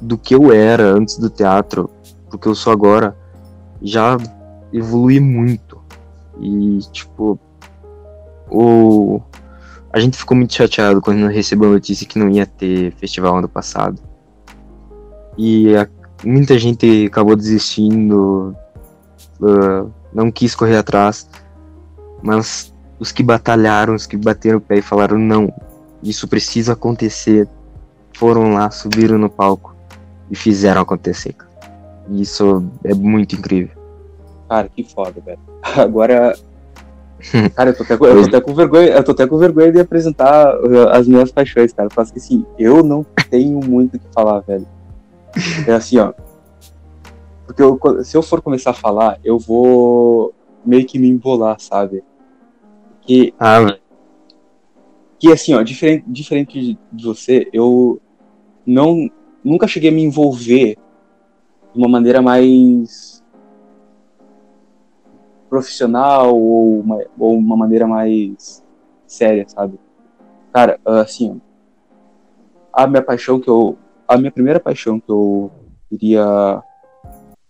do 0.00 0.16
que 0.16 0.34
eu 0.34 0.50
era 0.50 0.94
antes 0.94 1.18
do 1.18 1.28
teatro, 1.28 1.90
porque 2.30 2.48
eu 2.48 2.54
sou 2.54 2.72
agora, 2.72 3.14
já 3.82 4.16
evolui 4.72 5.20
muito. 5.20 5.78
E, 6.40 6.78
tipo, 6.90 7.38
o... 8.50 9.20
a 9.92 10.00
gente 10.00 10.16
ficou 10.16 10.36
muito 10.36 10.54
chateado 10.54 11.00
quando 11.00 11.26
recebeu 11.26 11.68
a 11.68 11.72
notícia 11.72 12.06
que 12.06 12.18
não 12.18 12.30
ia 12.30 12.46
ter 12.46 12.92
festival 12.92 13.36
ano 13.36 13.48
passado. 13.48 14.00
E 15.36 15.76
a... 15.76 15.86
muita 16.24 16.58
gente 16.58 17.06
acabou 17.06 17.36
desistindo, 17.36 18.54
uh, 19.40 19.90
não 20.12 20.30
quis 20.30 20.54
correr 20.54 20.76
atrás, 20.76 21.28
mas 22.22 22.74
os 22.98 23.10
que 23.10 23.22
batalharam, 23.22 23.94
os 23.94 24.06
que 24.06 24.16
bateram 24.16 24.58
o 24.58 24.60
pé 24.60 24.78
e 24.78 24.82
falaram: 24.82 25.18
não, 25.18 25.52
isso 26.02 26.28
precisa 26.28 26.74
acontecer, 26.74 27.48
foram 28.16 28.52
lá, 28.52 28.70
subiram 28.70 29.18
no 29.18 29.30
palco 29.30 29.74
e 30.30 30.36
fizeram 30.36 30.82
acontecer. 30.82 31.34
E 32.08 32.22
isso 32.22 32.64
é 32.84 32.94
muito 32.94 33.36
incrível. 33.36 33.76
Cara, 34.48 34.68
que 34.68 34.84
foda, 34.84 35.20
velho. 35.24 35.40
Agora. 35.62 36.36
Cara, 37.54 37.70
eu 37.70 37.76
tô, 37.76 37.82
até, 37.82 37.98
com, 37.98 38.06
eu 38.06 38.22
tô 38.22 38.28
até 38.28 38.40
com 38.40 38.54
vergonha, 38.54 38.88
eu 38.88 39.04
tô 39.04 39.12
até 39.12 39.26
com 39.26 39.36
vergonha 39.36 39.70
de 39.70 39.80
apresentar 39.80 40.56
uh, 40.56 40.88
as 40.88 41.06
minhas 41.06 41.30
paixões, 41.30 41.70
cara. 41.70 41.90
Eu 41.94 42.06
que 42.06 42.18
assim, 42.18 42.46
eu 42.58 42.82
não 42.82 43.04
tenho 43.28 43.60
muito 43.60 43.98
o 43.98 44.00
que 44.00 44.06
falar, 44.14 44.40
velho. 44.40 44.66
É 45.66 45.72
assim, 45.72 45.98
ó. 45.98 46.12
Porque 47.46 47.62
eu, 47.62 47.78
se 48.04 48.16
eu 48.16 48.22
for 48.22 48.40
começar 48.40 48.70
a 48.70 48.74
falar, 48.74 49.18
eu 49.24 49.38
vou 49.38 50.32
meio 50.64 50.86
que 50.86 50.98
me 50.98 51.08
embolar, 51.08 51.58
sabe? 51.58 52.04
Que, 53.02 53.34
ah, 53.38 53.76
que 55.18 55.32
assim, 55.32 55.54
ó, 55.54 55.62
diferente, 55.62 56.04
diferente 56.06 56.78
de, 56.92 57.04
você, 57.04 57.48
eu 57.52 58.00
não 58.66 59.10
nunca 59.42 59.66
cheguei 59.66 59.90
a 59.90 59.92
me 59.92 60.02
envolver 60.02 60.76
de 61.72 61.78
uma 61.78 61.88
maneira 61.88 62.22
mais 62.22 63.22
profissional 65.48 66.38
ou 66.38 66.80
uma, 66.80 67.04
ou 67.18 67.36
uma 67.36 67.56
maneira 67.56 67.86
mais 67.86 68.64
séria, 69.06 69.44
sabe? 69.48 69.78
Cara, 70.52 70.78
assim, 70.84 71.40
a 72.72 72.86
minha 72.86 73.02
paixão 73.02 73.40
que 73.40 73.48
eu. 73.48 73.76
A 74.10 74.18
minha 74.18 74.32
primeira 74.32 74.58
paixão 74.58 74.98
que 74.98 75.08
eu 75.08 75.52
iria 75.88 76.60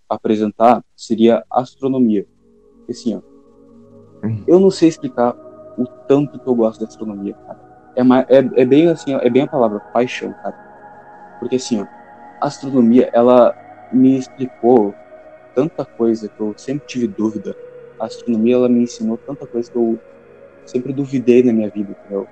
apresentar 0.07 0.85
seria 0.95 1.43
astronomia. 1.51 2.27
Assim, 2.87 3.17
ó, 3.17 3.21
hum. 4.23 4.45
eu 4.47 4.61
não 4.61 4.71
sei 4.71 4.91
explicar 4.91 5.35
o 5.79 5.87
tanto 6.07 6.39
que 6.39 6.47
eu 6.47 6.55
gosto 6.55 6.81
da 6.81 6.87
astronomia, 6.87 7.33
cara. 7.33 7.59
É, 7.97 8.03
é, 8.37 8.61
é 8.61 8.65
bem 8.67 8.89
assim, 8.89 9.15
ó, 9.15 9.21
é 9.21 9.31
bem 9.31 9.45
a 9.45 9.47
palavra, 9.47 9.81
paixão, 9.81 10.35
cara. 10.35 11.39
Porque 11.41 11.57
assim, 11.57 11.81
ó, 11.81 11.87
a 12.43 12.49
astronomia, 12.49 13.09
ela 13.15 13.57
me 13.91 14.19
explicou 14.19 14.95
tanta 15.55 15.87
coisa 15.87 16.29
que 16.29 16.41
eu 16.41 16.53
sempre 16.59 16.87
tive 16.87 17.07
dúvida. 17.07 17.57
A 17.99 18.05
astronomia, 18.05 18.57
ela 18.57 18.69
me 18.69 18.83
ensinou 18.83 19.17
tanta 19.17 19.47
coisa 19.47 19.73
que 19.73 19.79
eu 19.79 19.99
sempre 20.67 20.93
duvidei 20.93 21.43
na 21.43 21.55
minha 21.55 21.71
vida, 21.71 21.97
entendeu? 21.99 22.29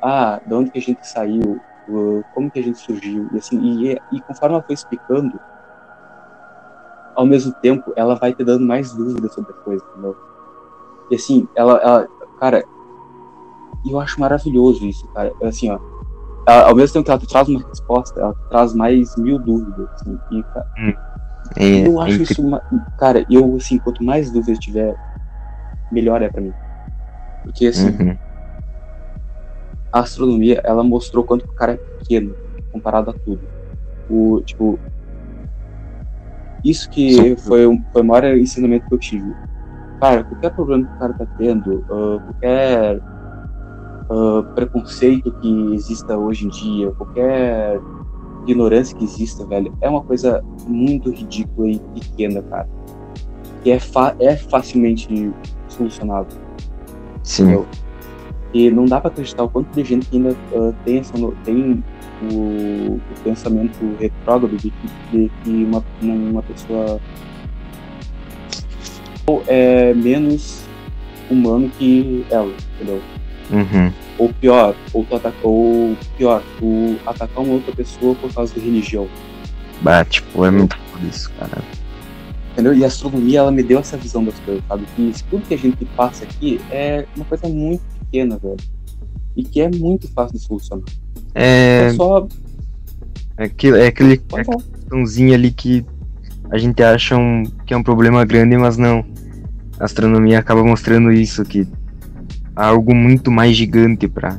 Ah, 0.00 0.40
de 0.46 0.54
onde 0.54 0.70
que 0.70 0.78
a 0.78 0.82
gente 0.82 1.04
saiu? 1.04 1.60
Como 1.86 2.50
que 2.50 2.58
a 2.58 2.62
gente 2.62 2.78
surgiu? 2.78 3.28
E 3.32 3.38
assim, 3.38 3.58
e, 3.60 3.98
e 4.12 4.20
conforme 4.22 4.54
ela 4.54 4.64
foi 4.64 4.74
explicando, 4.74 5.40
ao 7.14 7.26
mesmo 7.26 7.52
tempo, 7.60 7.92
ela 7.96 8.14
vai 8.16 8.34
te 8.34 8.42
dando 8.42 8.66
mais 8.66 8.92
dúvidas 8.92 9.32
sobre 9.32 9.52
a 9.52 9.64
coisa, 9.64 9.84
entendeu? 9.92 10.16
E 11.10 11.14
assim, 11.14 11.46
ela, 11.54 11.78
ela 11.78 12.08
cara, 12.38 12.64
eu 13.84 14.00
acho 14.00 14.18
maravilhoso 14.18 14.86
isso, 14.86 15.06
cara. 15.08 15.32
Assim, 15.42 15.70
ó, 15.70 15.78
ao 16.46 16.74
mesmo 16.74 16.94
tempo 16.94 17.04
que 17.04 17.10
ela 17.10 17.20
traz 17.20 17.48
uma 17.48 17.60
resposta, 17.60 18.20
ela 18.20 18.34
traz 18.48 18.74
mais 18.74 19.14
mil 19.16 19.38
dúvidas. 19.38 19.88
Assim, 19.94 20.18
e, 20.30 20.42
cara, 20.42 20.66
hum. 20.78 20.94
é, 21.56 21.86
eu 21.86 22.00
acho 22.00 22.20
é 22.20 22.22
isso. 22.22 22.42
Uma, 22.42 22.62
cara, 22.98 23.24
eu, 23.30 23.56
assim, 23.56 23.78
quanto 23.78 24.02
mais 24.02 24.30
dúvidas 24.30 24.58
tiver, 24.58 24.94
melhor 25.90 26.22
é 26.22 26.28
para 26.28 26.40
mim. 26.40 26.54
Porque, 27.42 27.66
assim, 27.66 27.88
uhum. 27.88 28.16
A 29.94 30.00
astronomia, 30.00 30.60
ela 30.64 30.82
mostrou 30.82 31.22
quanto 31.22 31.44
o 31.44 31.52
cara 31.52 31.74
é 31.74 31.76
pequeno 31.76 32.34
comparado 32.72 33.10
a 33.10 33.12
tudo. 33.12 33.40
O, 34.10 34.40
tipo, 34.40 34.76
isso 36.64 36.90
que 36.90 37.36
foi, 37.36 37.78
foi 37.92 38.02
o 38.02 38.04
maior 38.04 38.36
ensinamento 38.36 38.88
que 38.88 38.94
eu 38.94 38.98
tive. 38.98 39.32
Cara, 40.00 40.24
qualquer 40.24 40.50
problema 40.50 40.84
que 40.84 40.96
o 40.96 40.98
cara 40.98 41.12
tá 41.12 41.26
tendo, 41.38 41.76
uh, 41.88 42.20
qualquer 42.24 42.96
uh, 44.10 44.42
preconceito 44.56 45.30
que 45.40 45.74
exista 45.74 46.18
hoje 46.18 46.46
em 46.46 46.48
dia, 46.48 46.90
qualquer 46.90 47.80
ignorância 48.48 48.98
que 48.98 49.04
exista, 49.04 49.46
velho, 49.46 49.72
é 49.80 49.88
uma 49.88 50.02
coisa 50.02 50.42
muito 50.66 51.10
ridícula 51.10 51.68
e 51.68 51.78
pequena, 51.78 52.42
cara. 52.42 52.68
Que 53.62 53.70
é, 53.70 53.78
fa 53.78 54.16
é 54.18 54.34
facilmente 54.34 55.32
solucionado. 55.68 56.34
Sim. 57.22 57.44
Entendeu? 57.44 57.66
E 58.54 58.70
não 58.70 58.84
dá 58.84 59.00
para 59.00 59.10
acreditar 59.10 59.42
o 59.42 59.48
quanto 59.48 59.74
de 59.74 59.82
gente 59.84 60.06
ainda 60.12 60.30
uh, 60.52 60.72
tem, 60.84 60.98
essa, 60.98 61.12
tem 61.44 61.82
o, 62.22 62.36
o, 62.36 63.00
pensamento 63.24 63.96
retrógrado 63.98 64.56
de 64.56 64.70
que, 64.70 64.88
de 65.10 65.30
que 65.42 65.50
uma, 65.64 65.84
uma 66.00 66.42
pessoa 66.44 67.00
é 69.48 69.92
menos 69.94 70.62
humano 71.28 71.68
que 71.76 72.24
ela, 72.30 72.52
entendeu? 72.76 73.02
Uhum. 73.50 73.92
Ou 74.18 74.32
pior, 74.34 74.76
ou, 74.92 75.04
tu 75.04 75.16
ataca, 75.16 75.36
ou 75.42 75.96
pior, 76.16 76.40
tu 76.60 76.96
atacar 77.04 77.42
uma 77.42 77.54
outra 77.54 77.74
pessoa 77.74 78.14
por 78.14 78.32
causa 78.32 78.54
de 78.54 78.60
religião. 78.60 79.08
Bah, 79.82 80.04
tipo, 80.04 80.44
é 80.44 80.50
muito 80.52 80.78
por 80.92 81.02
isso, 81.02 81.30
cara. 81.38 81.60
Entendeu? 82.52 82.72
E 82.72 82.84
a 82.84 82.86
astronomia, 82.86 83.40
ela 83.40 83.50
me 83.50 83.64
deu 83.64 83.80
essa 83.80 83.96
visão 83.96 84.24
das 84.24 84.38
coisas, 84.40 84.62
sabe? 84.68 84.84
Que 84.94 85.12
tudo 85.28 85.46
que 85.48 85.54
a 85.54 85.58
gente 85.58 85.84
passa 85.96 86.22
aqui 86.22 86.60
é 86.70 87.04
uma 87.16 87.24
coisa 87.24 87.48
muito 87.48 87.82
pequena, 88.14 88.38
velho. 88.38 88.56
E 89.36 89.42
que 89.42 89.60
é 89.60 89.68
muito 89.68 90.06
fácil 90.12 90.38
de 90.38 90.44
solucionar. 90.44 90.86
É. 91.34 91.86
É 91.86 91.92
só. 91.94 92.28
É 93.36 93.44
aquele, 93.44 93.78
é 93.80 93.86
aquele 93.88 94.14
é 94.14 94.44
questãozinho 94.44 95.34
ali 95.34 95.50
que 95.50 95.84
a 96.50 96.58
gente 96.58 96.80
acha 96.82 97.16
um, 97.16 97.42
que 97.66 97.74
é 97.74 97.76
um 97.76 97.82
problema 97.82 98.24
grande, 98.24 98.56
mas 98.56 98.76
não. 98.76 99.04
A 99.80 99.86
astronomia 99.86 100.38
acaba 100.38 100.62
mostrando 100.62 101.10
isso, 101.10 101.44
que 101.44 101.66
algo 102.54 102.94
muito 102.94 103.28
mais 103.30 103.56
gigante 103.56 104.06
para 104.06 104.38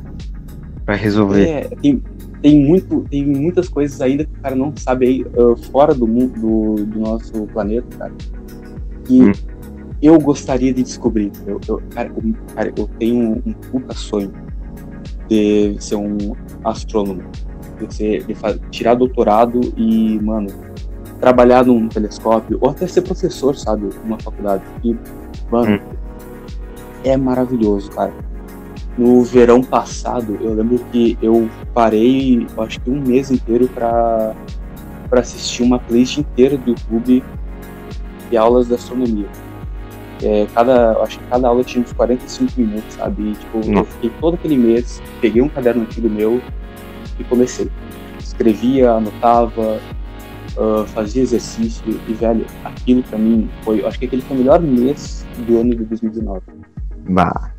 para 0.86 0.96
resolver. 0.96 1.46
É, 1.46 1.62
tem, 1.82 2.02
tem, 2.42 2.64
muito, 2.64 3.02
tem 3.10 3.26
muitas 3.26 3.68
coisas 3.68 4.00
ainda 4.00 4.24
que 4.24 4.32
o 4.32 4.42
cara 4.42 4.56
não 4.56 4.72
sabe 4.78 5.08
aí 5.08 5.26
uh, 5.36 5.58
fora 5.72 5.94
do 5.96 6.08
mundo 6.08 6.40
do, 6.40 6.86
do, 6.86 7.00
nosso 7.00 7.48
planeta, 7.48 7.88
cara. 7.98 8.14
Que 9.04 9.24
hum. 9.24 9.32
Eu 10.02 10.20
gostaria 10.20 10.74
de 10.74 10.84
descobrir. 10.84 11.32
Eu, 11.46 11.60
eu, 11.68 11.82
cara, 11.90 12.10
eu, 12.10 12.34
cara, 12.54 12.74
eu 12.76 12.90
tenho 13.00 13.18
um, 13.18 13.42
um 13.46 13.54
puta 13.54 13.94
sonho 13.94 14.32
de 15.28 15.76
ser 15.80 15.96
um 15.96 16.18
astrônomo. 16.64 17.24
De, 17.80 17.94
ser, 17.94 18.24
de 18.24 18.36
tirar 18.70 18.96
doutorado 18.96 19.60
e, 19.76 20.18
mano, 20.22 20.48
trabalhar 21.20 21.66
num 21.66 21.90
telescópio, 21.90 22.58
ou 22.62 22.70
até 22.70 22.88
ser 22.88 23.02
professor, 23.02 23.56
sabe, 23.56 23.90
numa 24.04 24.18
faculdade. 24.18 24.64
E, 24.84 24.96
mano, 25.52 25.76
hum 25.76 25.96
é 27.06 27.16
maravilhoso, 27.16 27.90
cara. 27.92 28.14
No 28.98 29.24
verão 29.24 29.62
passado, 29.62 30.38
eu 30.42 30.54
lembro 30.54 30.80
que 30.92 31.18
eu 31.22 31.50
parei, 31.74 32.48
eu 32.58 32.64
acho 32.64 32.80
que 32.82 32.90
um 32.90 33.00
mês 33.00 33.32
inteiro 33.32 33.68
para 33.68 34.34
para 35.10 35.20
assistir 35.20 35.62
uma 35.62 35.78
playlist 35.78 36.18
inteira 36.18 36.58
do 36.58 36.72
YouTube 36.72 37.24
de 38.30 38.38
aulas 38.38 38.68
de 38.68 38.74
astronomia. 38.74 39.28
É, 40.24 40.48
cada, 40.54 40.94
acho 41.02 41.20
que 41.20 41.26
cada 41.26 41.48
aula 41.48 41.64
tinha 41.64 41.84
uns 41.84 41.92
45 41.94 42.60
minutos, 42.60 42.94
sabe? 42.96 43.32
E, 43.32 43.36
tipo, 43.36 43.58
eu 43.58 43.86
fiquei 43.86 44.10
todo 44.22 44.36
aquele 44.36 44.58
mês, 44.58 45.02
peguei 45.20 45.42
um 45.42 45.50
caderno 45.50 45.84
antigo 45.84 46.10
meu 46.10 46.42
e 47.20 47.24
comecei. 47.26 47.70
Escrevia, 48.20 48.92
anotava, 48.92 49.80
uh, 50.58 50.86
fazia 50.88 51.22
exercício 51.22 51.84
e, 52.08 52.14
velho, 52.14 52.46
aquilo 52.64 53.04
pra 53.04 53.18
mim 53.18 53.50
foi, 53.64 53.86
acho 53.86 54.00
que 54.00 54.06
aquele 54.06 54.22
foi 54.22 54.38
o 54.38 54.40
melhor 54.40 54.62
mês 54.62 55.26
do 55.46 55.60
ano 55.60 55.76
de 55.76 55.84
2019. 55.84 56.42
Bah. 57.10 57.52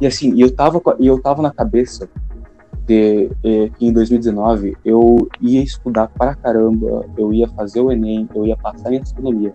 E 0.00 0.06
assim, 0.06 0.40
eu 0.40 0.50
tava, 0.50 0.80
eu 0.98 1.20
tava 1.20 1.42
na 1.42 1.52
cabeça 1.52 2.08
de, 2.86 3.28
de, 3.42 3.70
que 3.70 3.86
em 3.86 3.92
2019 3.92 4.76
eu 4.84 5.28
ia 5.40 5.62
estudar 5.62 6.08
para 6.08 6.34
caramba, 6.34 7.04
eu 7.16 7.32
ia 7.32 7.46
fazer 7.48 7.80
o 7.80 7.92
Enem, 7.92 8.28
eu 8.34 8.46
ia 8.46 8.56
passar 8.56 8.92
em 8.92 8.98
astronomia. 8.98 9.54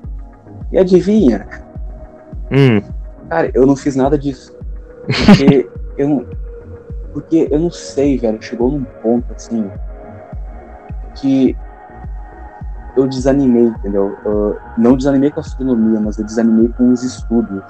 E 0.71 0.77
adivinha? 0.77 1.47
Hum. 2.51 2.81
Cara, 3.29 3.51
eu 3.53 3.65
não 3.65 3.75
fiz 3.75 3.95
nada 3.95 4.17
disso. 4.17 4.55
Porque 5.05 5.69
eu 5.97 6.09
não. 6.09 6.25
Porque 7.13 7.47
eu 7.49 7.59
não 7.59 7.71
sei, 7.71 8.17
velho. 8.17 8.41
Chegou 8.41 8.71
num 8.71 8.83
ponto 9.01 9.31
assim. 9.33 9.69
Que 11.15 11.55
eu 12.95 13.07
desanimei, 13.07 13.65
entendeu? 13.65 14.15
Não 14.77 14.95
desanimei 14.97 15.31
com 15.31 15.39
a 15.39 15.43
astronomia, 15.43 15.99
mas 15.99 16.17
eu 16.17 16.25
desanimei 16.25 16.69
com 16.69 16.91
os 16.91 17.03
estudos. 17.03 17.63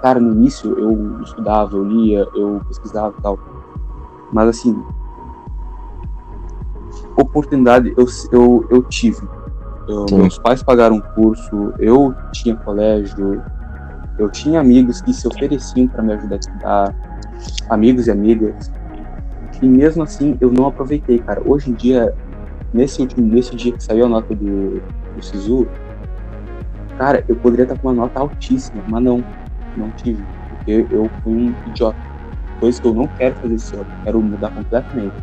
Cara, 0.00 0.20
no 0.20 0.32
início 0.32 0.78
eu 0.78 1.20
estudava, 1.22 1.76
eu 1.76 1.84
lia, 1.84 2.26
eu 2.34 2.60
pesquisava 2.68 3.14
e 3.18 3.22
tal. 3.22 3.38
Mas 4.32 4.48
assim. 4.48 4.82
Oportunidade 7.16 7.92
eu, 7.96 8.06
eu, 8.32 8.66
eu 8.70 8.82
tive. 8.84 9.26
Eu, 9.86 10.06
meus 10.12 10.38
pais 10.38 10.62
pagaram 10.62 10.96
um 10.96 11.00
curso, 11.00 11.74
eu 11.78 12.14
tinha 12.32 12.56
colégio, 12.56 13.42
eu 14.18 14.30
tinha 14.30 14.60
amigos 14.60 15.00
que 15.00 15.12
se 15.12 15.26
ofereciam 15.26 15.88
para 15.88 16.02
me 16.02 16.12
ajudar 16.14 16.36
a 16.36 16.38
estudar, 16.38 16.96
amigos 17.68 18.06
e 18.06 18.10
amigas. 18.10 18.70
E 19.60 19.68
mesmo 19.68 20.02
assim, 20.02 20.36
eu 20.40 20.50
não 20.52 20.66
aproveitei, 20.66 21.20
cara. 21.20 21.42
Hoje 21.44 21.70
em 21.70 21.74
dia, 21.74 22.12
nesse 22.72 23.00
último 23.00 23.26
nesse 23.26 23.54
dia 23.56 23.72
que 23.72 23.82
saiu 23.82 24.06
a 24.06 24.08
nota 24.08 24.34
do, 24.34 24.82
do 25.14 25.22
Sisu, 25.22 25.70
cara, 26.96 27.24
eu 27.28 27.36
poderia 27.36 27.64
estar 27.64 27.76
com 27.78 27.88
uma 27.88 27.94
nota 27.94 28.20
altíssima, 28.20 28.82
mas 28.86 29.02
não, 29.02 29.26
não 29.74 29.92
tive, 29.92 30.28
porque 30.48 30.86
eu 30.90 31.12
fui 31.22 31.32
um 31.34 31.56
idiota. 31.64 31.98
Coisa 32.60 32.80
que 32.80 32.86
eu 32.86 32.94
não 32.94 33.08
quero 33.08 33.36
fazer 33.36 33.54
esse 33.56 33.76
ano, 33.76 33.92
quero 34.04 34.22
mudar 34.22 34.50
completamente. 34.52 35.16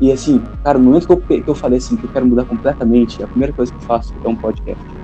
E 0.00 0.12
assim, 0.12 0.44
cara, 0.62 0.78
no 0.78 0.86
momento 0.86 1.06
que 1.06 1.12
eu, 1.12 1.42
que 1.42 1.50
eu 1.50 1.54
falei 1.54 1.78
assim, 1.78 1.96
que 1.96 2.04
eu 2.06 2.10
quero 2.10 2.26
mudar 2.26 2.44
completamente, 2.44 3.22
a 3.22 3.28
primeira 3.28 3.52
coisa 3.54 3.72
que 3.72 3.78
eu 3.78 3.82
faço 3.82 4.14
é 4.24 4.28
um 4.28 4.36
podcast. 4.36 4.95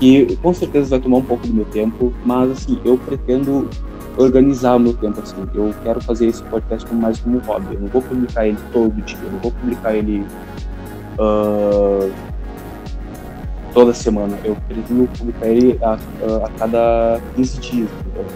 E 0.00 0.36
com 0.36 0.54
certeza 0.54 0.90
vai 0.90 1.00
tomar 1.00 1.18
um 1.18 1.22
pouco 1.22 1.46
do 1.46 1.52
meu 1.52 1.66
tempo, 1.66 2.12
mas 2.24 2.50
assim, 2.50 2.80
eu 2.84 2.96
pretendo 2.96 3.68
organizar 4.16 4.76
o 4.76 4.80
meu 4.80 4.94
tempo 4.94 5.20
assim. 5.20 5.36
Eu 5.54 5.74
quero 5.82 6.00
fazer 6.00 6.26
esse 6.26 6.42
podcast 6.44 6.88
como 6.88 7.02
mais 7.02 7.20
como 7.20 7.36
um 7.36 7.40
hobby. 7.40 7.74
Eu 7.74 7.80
não 7.80 7.88
vou 7.88 8.00
publicar 8.00 8.46
ele 8.46 8.58
todo 8.72 8.94
dia, 9.02 9.18
eu 9.22 9.32
não 9.32 9.38
vou 9.38 9.52
publicar 9.52 9.94
ele 9.94 10.24
uh, 11.18 12.10
toda 13.74 13.92
semana. 13.92 14.38
Eu 14.42 14.56
pretendo 14.66 15.08
publicar 15.18 15.48
ele 15.48 15.78
a, 15.82 15.98
a 16.44 16.50
cada 16.58 17.20
15 17.36 17.60
dias. 17.60 17.88
Entendeu? 18.00 18.26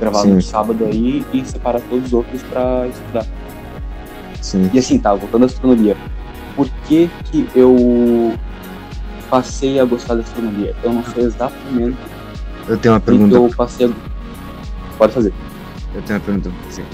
Gravar 0.00 0.24
no 0.24 0.40
sábado 0.40 0.84
aí 0.86 1.24
e 1.34 1.44
separar 1.44 1.82
todos 1.82 2.06
os 2.06 2.12
outros 2.14 2.42
para 2.44 2.88
estudar. 2.88 3.26
Sim. 4.40 4.70
E 4.72 4.78
assim, 4.78 4.98
tá, 4.98 5.14
voltando 5.14 5.42
à 5.42 5.46
astronomia. 5.46 5.94
Por 6.56 6.66
que 6.86 7.10
que 7.24 7.46
eu 7.54 8.32
passei 9.30 9.78
a 9.78 9.84
gostar 9.84 10.14
da 10.14 10.20
astronomia? 10.22 10.74
Eu 10.82 10.92
não 10.92 11.04
sei 11.04 11.24
exatamente. 11.24 11.96
Eu 12.68 12.76
tenho 12.76 12.94
uma 12.94 13.00
pergunta. 13.00 13.36
Eu 13.36 13.50
passei 13.56 13.86
a... 13.86 13.90
Pode 14.98 15.12
fazer. 15.12 15.32
Eu 15.94 16.02
tenho 16.02 16.18
uma 16.18 16.24
pergunta 16.24 16.50
pra 16.50 16.70
você. 16.70 16.84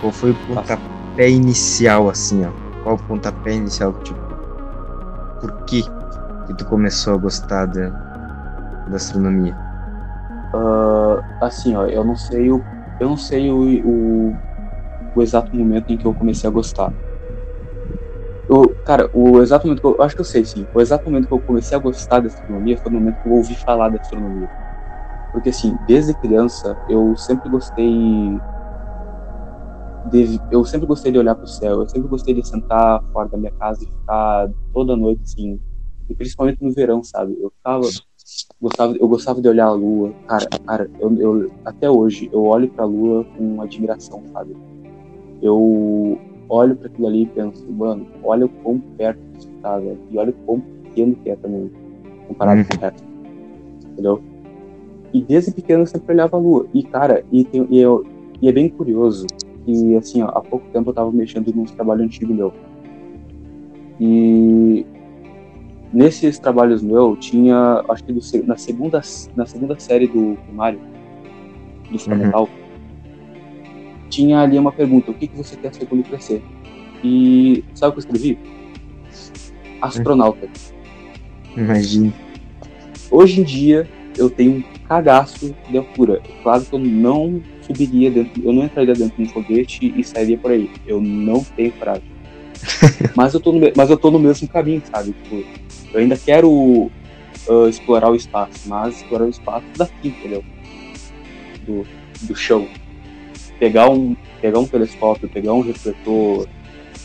Qual 0.00 0.12
foi 0.12 0.30
o 0.30 0.34
pontapé 0.46 1.28
inicial, 1.28 2.08
assim, 2.08 2.44
ó? 2.46 2.50
Qual 2.82 2.94
o 2.94 2.98
pontapé 2.98 3.54
inicial, 3.54 3.92
tipo... 4.04 4.20
Por 5.40 5.64
que 5.64 5.82
que 6.46 6.54
tu 6.54 6.64
começou 6.66 7.14
a 7.14 7.16
gostar 7.16 7.66
da, 7.66 7.88
da 8.88 8.96
astronomia? 8.96 9.56
Uh, 10.54 11.22
assim, 11.40 11.76
ó, 11.76 11.84
eu 11.86 12.04
não 12.04 12.16
sei 12.16 12.50
o... 12.50 12.62
Eu 13.00 13.08
não 13.08 13.16
sei 13.16 13.50
o, 13.50 13.58
o 13.84 14.36
o 15.14 15.22
exato 15.22 15.54
momento 15.54 15.92
em 15.92 15.96
que 15.96 16.06
eu 16.06 16.14
comecei 16.14 16.48
a 16.48 16.52
gostar. 16.52 16.92
Eu, 18.52 18.76
cara, 18.84 19.08
o 19.14 19.40
exato 19.40 19.66
momento 19.66 19.80
que 19.80 19.86
eu, 19.86 19.96
eu, 19.98 20.02
acho 20.04 20.14
que 20.14 20.20
eu 20.20 20.24
sei 20.26 20.44
sim. 20.44 20.68
O 20.74 20.80
exato 20.80 21.08
momento 21.08 21.26
que 21.26 21.32
eu 21.32 21.40
comecei 21.40 21.74
a 21.76 21.80
gostar 21.80 22.20
da 22.20 22.26
astronomia 22.26 22.76
foi 22.76 22.92
no 22.92 22.98
momento 23.00 23.18
que 23.22 23.26
eu 23.26 23.32
ouvi 23.32 23.56
falar 23.56 23.88
da 23.88 23.96
astronomia. 23.96 24.48
Porque 25.32 25.50
assim, 25.50 25.76
desde 25.80 26.14
criança 26.14 26.78
eu 26.86 27.14
sempre 27.16 27.48
gostei 27.50 28.42
de, 30.04 30.42
eu 30.50 30.64
sempre 30.66 30.86
gostei 30.86 31.12
de 31.12 31.18
olhar 31.18 31.34
para 31.34 31.44
o 31.44 31.48
céu, 31.48 31.80
eu 31.80 31.88
sempre 31.88 32.08
gostei 32.08 32.34
de 32.34 32.46
sentar 32.46 33.02
fora 33.12 33.28
da 33.28 33.38
minha 33.38 33.52
casa 33.58 33.82
e 33.82 33.86
ficar 33.86 34.50
toda 34.72 34.96
noite 34.96 35.22
assim, 35.24 35.58
e 36.08 36.14
principalmente 36.14 36.58
no 36.62 36.72
verão, 36.72 37.02
sabe? 37.02 37.34
Eu 37.40 37.50
ficava 37.56 37.88
gostava, 38.60 38.96
eu 38.96 39.08
gostava 39.08 39.40
de 39.40 39.48
olhar 39.48 39.66
a 39.66 39.72
lua. 39.72 40.14
Cara, 40.26 40.46
cara, 40.66 40.90
eu, 40.98 41.16
eu 41.18 41.50
até 41.64 41.90
hoje 41.90 42.28
eu 42.32 42.42
olho 42.44 42.70
para 42.70 42.84
a 42.84 42.88
lua 42.88 43.26
com 43.34 43.62
admiração, 43.62 44.22
sabe? 44.32 44.54
eu 45.42 46.18
olho 46.52 46.76
para 46.76 46.88
aquilo 46.88 47.08
ali 47.08 47.22
e 47.22 47.26
penso, 47.26 47.66
mano, 47.72 48.06
olha 48.22 48.44
o 48.44 48.48
quão 48.48 48.78
perto 48.78 49.20
isso 49.38 49.48
tá, 49.62 49.78
velho. 49.78 49.98
E 50.10 50.18
olha 50.18 50.30
o 50.30 50.34
quão 50.44 50.60
pequeno 50.60 51.16
que 51.16 51.30
é 51.30 51.36
também, 51.36 51.70
comparado 52.28 52.60
uhum. 52.60 52.66
com 52.66 52.76
o 52.76 52.80
resto. 52.80 53.04
Entendeu? 53.92 54.22
E 55.14 55.22
desde 55.22 55.52
pequeno 55.52 55.82
eu 55.82 55.86
sempre 55.86 56.12
olhava 56.12 56.36
a 56.36 56.40
lua. 56.40 56.66
E, 56.74 56.82
cara, 56.82 57.24
e, 57.32 57.44
tem, 57.44 57.66
e, 57.70 57.78
eu, 57.78 58.04
e 58.40 58.48
é 58.48 58.52
bem 58.52 58.68
curioso 58.68 59.26
que, 59.64 59.96
assim, 59.96 60.22
ó, 60.22 60.28
há 60.28 60.40
pouco 60.40 60.66
tempo 60.72 60.90
eu 60.90 60.94
tava 60.94 61.10
mexendo 61.10 61.52
num 61.54 61.64
trabalho 61.64 62.04
antigo 62.04 62.34
meu. 62.34 62.52
E 63.98 64.84
nesses 65.92 66.38
trabalhos 66.38 66.82
meu 66.82 67.16
tinha, 67.16 67.82
acho 67.88 68.04
que 68.04 68.12
do, 68.12 68.20
na, 68.46 68.56
segunda, 68.56 69.00
na 69.36 69.46
segunda 69.46 69.78
série 69.78 70.06
do 70.06 70.36
primário, 70.46 70.80
do 71.90 71.98
fundamental, 71.98 72.42
uhum 72.42 72.61
tinha 74.12 74.40
ali 74.40 74.58
uma 74.58 74.70
pergunta: 74.70 75.10
o 75.10 75.14
que, 75.14 75.26
que 75.26 75.36
você 75.36 75.56
quer 75.56 75.74
ser 75.74 75.86
quando 75.86 76.04
crescer? 76.04 76.42
E 77.02 77.64
sabe 77.74 77.90
o 77.90 77.92
que 77.94 77.98
eu 77.98 78.12
escrevi? 78.12 78.38
Astronauta. 79.80 80.48
Imagina. 81.56 82.12
Hoje 83.10 83.40
em 83.40 83.44
dia 83.44 83.88
eu 84.16 84.30
tenho 84.30 84.52
um 84.52 84.62
cagaço 84.86 85.54
de 85.68 85.78
altura. 85.78 86.20
É 86.24 86.42
claro 86.42 86.64
que 86.64 86.72
eu 86.72 86.78
não 86.78 87.42
subiria 87.62 88.10
dentro, 88.10 88.42
eu 88.44 88.52
não 88.52 88.64
entraria 88.64 88.94
dentro 88.94 89.16
de 89.16 89.28
um 89.28 89.32
foguete 89.32 89.92
e 89.96 90.04
sairia 90.04 90.38
por 90.38 90.52
aí. 90.52 90.70
Eu 90.86 91.00
não 91.00 91.42
tenho 91.42 91.72
coragem. 91.72 92.04
mas, 93.16 93.34
eu 93.34 93.40
tô 93.40 93.50
no, 93.52 93.72
mas 93.74 93.90
eu 93.90 93.96
tô 93.96 94.10
no 94.10 94.18
mesmo 94.20 94.46
caminho, 94.46 94.82
sabe? 94.84 95.12
Tipo, 95.12 95.44
eu 95.92 96.00
ainda 96.00 96.16
quero 96.16 96.48
uh, 96.50 97.68
explorar 97.68 98.10
o 98.10 98.14
espaço, 98.14 98.68
mas 98.68 98.98
explorar 98.98 99.24
o 99.24 99.30
espaço 99.30 99.66
daqui, 99.76 100.08
entendeu? 100.08 100.44
Do, 101.66 101.84
do 102.22 102.36
chão 102.36 102.68
pegar 103.62 103.88
um, 103.88 104.16
pegar 104.40 104.58
um 104.58 104.66
telescópio, 104.66 105.28
pegar 105.28 105.52
um 105.52 105.60
refletor, 105.60 106.48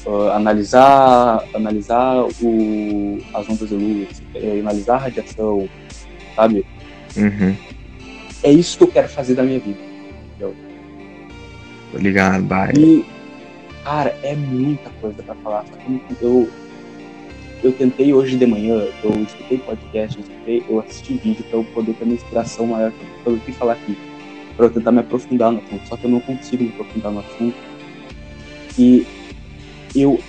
uh, 0.08 0.30
analisar, 0.32 1.44
analisar 1.54 2.26
o, 2.42 3.20
as 3.32 3.48
ondas 3.48 3.70
de 3.70 3.76
luz, 3.76 4.24
é, 4.34 4.60
analisar 4.60 4.96
a 4.96 4.98
radiação, 4.98 5.70
sabe? 6.36 6.66
Uhum. 7.16 7.56
É 8.42 8.52
isso 8.52 8.76
que 8.76 8.86
eu 8.86 8.88
quero 8.88 9.08
fazer 9.08 9.36
da 9.36 9.44
minha 9.44 9.60
vida. 9.60 9.78
Entendeu? 10.32 10.56
Tô 11.92 12.00
ligado, 12.00 12.44
bye. 12.46 12.74
E, 12.76 13.06
cara, 13.84 14.18
é 14.24 14.36
muita 14.36 14.90
coisa 15.00 15.22
pra 15.22 15.36
falar. 15.36 15.64
Eu, 16.20 16.50
eu 17.64 17.72
tentei 17.72 18.16
hoje 18.16 18.36
de 18.36 18.48
manhã, 18.48 18.88
eu 19.04 19.12
escutei 19.22 19.60
podcast, 19.60 20.18
eu, 20.18 20.24
escutei, 20.24 20.64
eu 20.68 20.80
assisti 20.80 21.14
vídeo 21.18 21.46
pra 21.52 21.60
eu 21.60 21.64
poder 21.66 21.94
ter 21.94 22.04
uma 22.04 22.16
inspiração 22.16 22.66
maior 22.66 22.92
pelo 23.24 23.38
que 23.42 23.52
falar 23.52 23.74
aqui 23.74 23.96
para 24.58 24.66
eu 24.66 24.70
tentar 24.72 24.92
me 24.92 25.00
aprofundar 25.00 25.52
no 25.52 25.60
assunto, 25.60 25.88
só 25.88 25.96
que 25.96 26.06
eu 26.06 26.10
não 26.10 26.20
consigo 26.20 26.64
me 26.64 26.70
aprofundar 26.72 27.12
no 27.12 27.20
assunto. 27.20 27.56
E 28.78 29.06
eu 29.96 30.20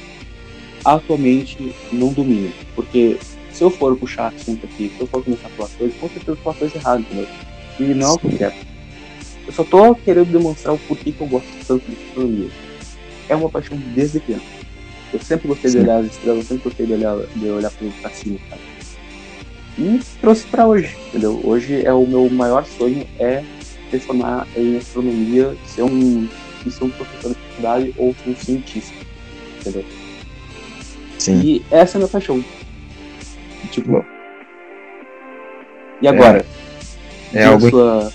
atualmente 0.84 1.74
não 1.90 2.12
domino, 2.12 2.52
porque 2.74 3.18
se 3.50 3.64
eu 3.64 3.70
for 3.70 3.96
puxar 3.96 4.28
assunto 4.28 4.66
aqui, 4.66 4.92
se 4.94 5.00
eu 5.00 5.06
for 5.06 5.24
começar 5.24 5.48
a 5.48 5.50
falar 5.50 5.70
coisas, 5.70 5.96
com 5.98 6.08
certeza 6.08 6.30
eu 6.30 6.34
vou 6.36 6.44
falar 6.44 6.56
coisa 6.56 6.76
errada, 6.76 7.00
entendeu? 7.00 7.26
E 7.80 7.82
não 7.94 8.06
é 8.06 8.12
o 8.12 8.18
que 8.18 8.26
eu 8.26 8.38
quero. 8.38 8.54
Eu 9.46 9.52
só 9.52 9.64
tô 9.64 9.94
querendo 9.94 10.30
demonstrar 10.30 10.74
o 10.74 10.78
porquê 10.78 11.10
que 11.10 11.20
eu 11.20 11.26
gosto 11.26 11.48
tanto 11.66 11.90
de 11.90 11.96
astronomia. 11.96 12.50
É 13.28 13.34
uma 13.34 13.48
paixão 13.48 13.78
desde 13.94 14.20
criança. 14.20 14.44
Eu 15.12 15.20
sempre 15.20 15.48
gostei 15.48 15.70
Sim. 15.70 15.78
de 15.78 15.84
olhar 15.84 16.00
as 16.00 16.06
estrelas, 16.06 16.38
eu 16.38 16.44
sempre 16.44 16.64
gostei 16.64 16.86
de 16.86 16.92
olhar, 16.92 17.16
de 17.34 17.48
olhar 17.48 17.72
pra 18.02 18.10
cima, 18.10 18.38
cara. 18.50 18.60
E 19.78 20.00
trouxe 20.20 20.46
para 20.46 20.66
hoje, 20.66 20.96
entendeu? 21.08 21.40
Hoje 21.44 21.84
é 21.84 21.92
o 21.92 22.06
meu 22.06 22.28
maior 22.28 22.66
sonho 22.66 23.06
é 23.18 23.42
transformar 23.90 24.46
em 24.56 24.76
astronomia, 24.76 25.56
ser 25.66 25.82
um, 25.82 26.28
ser 26.70 26.84
um 26.84 26.90
professor 26.90 27.30
de 27.30 27.40
faculdade 27.48 27.94
ou 27.96 28.14
um 28.26 28.36
cientista. 28.36 28.94
Entendeu? 29.60 29.84
Sim. 31.18 31.40
E 31.40 31.64
essa 31.70 31.96
é 31.96 31.98
a 31.98 32.00
minha 32.00 32.08
paixão. 32.08 32.44
Tipo. 33.70 34.04
E 36.00 36.08
agora? 36.08 36.44
É, 37.32 37.42
é 37.42 37.44
algo. 37.44 37.68
Sua... 37.68 38.12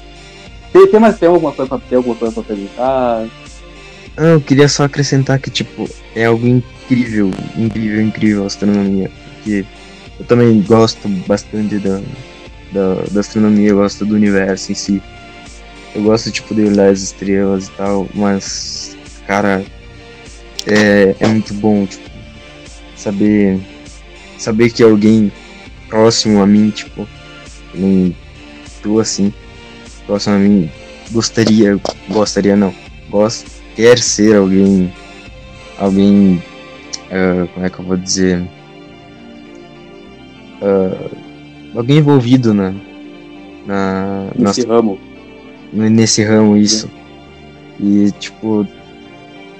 Tem, 0.72 0.88
tem, 0.88 1.00
mais, 1.00 1.20
tem 1.20 1.30
alguma 1.30 1.52
coisa 1.52 1.70
pra 1.70 1.78
ter, 1.88 1.96
alguma 1.96 2.16
coisa 2.16 2.34
pra 2.34 2.44
perguntar? 2.44 3.28
eu 4.18 4.42
queria 4.42 4.68
só 4.68 4.84
acrescentar 4.84 5.40
que, 5.40 5.50
tipo, 5.50 5.90
é 6.16 6.26
algo 6.26 6.48
incrível, 6.48 7.32
incrível, 7.56 8.02
incrível 8.02 8.44
a 8.44 8.48
astronomia. 8.48 9.12
porque 9.36 9.66
eu 10.20 10.26
também 10.26 10.62
gosto 10.62 11.08
bastante 11.28 11.78
da, 11.80 12.02
da, 12.72 12.96
da 13.12 13.20
astronomia, 13.20 13.70
eu 13.70 13.78
gosto 13.78 14.06
do 14.06 14.16
universo 14.16 14.72
em 14.72 14.76
si. 14.76 15.04
Eu 15.96 16.04
gosto, 16.04 16.32
tipo, 16.32 16.56
de 16.56 16.64
olhar 16.64 16.90
as 16.90 17.02
estrelas 17.02 17.68
e 17.68 17.72
tal, 17.72 18.08
mas, 18.16 18.98
cara, 19.28 19.64
é, 20.66 21.16
é 21.20 21.28
muito 21.28 21.54
bom, 21.54 21.86
tipo, 21.86 22.10
saber, 22.96 23.60
saber 24.40 24.72
que 24.72 24.82
alguém 24.82 25.32
próximo 25.88 26.42
a 26.42 26.48
mim, 26.48 26.72
tipo, 26.72 27.08
nem 27.76 28.16
tu 28.82 29.00
assim, 29.00 29.32
próximo 30.08 30.36
a 30.36 30.40
mim, 30.40 30.70
gostaria, 31.12 31.80
gostaria 32.10 32.56
não, 32.56 32.74
gosta, 33.10 33.48
quer 33.76 34.00
ser 34.00 34.36
alguém, 34.36 34.92
alguém, 35.78 36.42
uh, 37.12 37.48
como 37.54 37.66
é 37.66 37.70
que 37.70 37.80
eu 37.80 37.86
vou 37.86 37.98
dizer, 37.98 38.42
uh, 40.62 41.12
alguém 41.76 41.98
envolvido 41.98 42.54
na, 42.54 42.74
na 43.68 44.32
nesse 44.36 44.66
na, 44.66 44.74
ramo. 44.76 45.13
Nesse 45.74 46.24
ramo, 46.24 46.56
isso. 46.56 46.90
E, 47.80 48.12
tipo, 48.20 48.68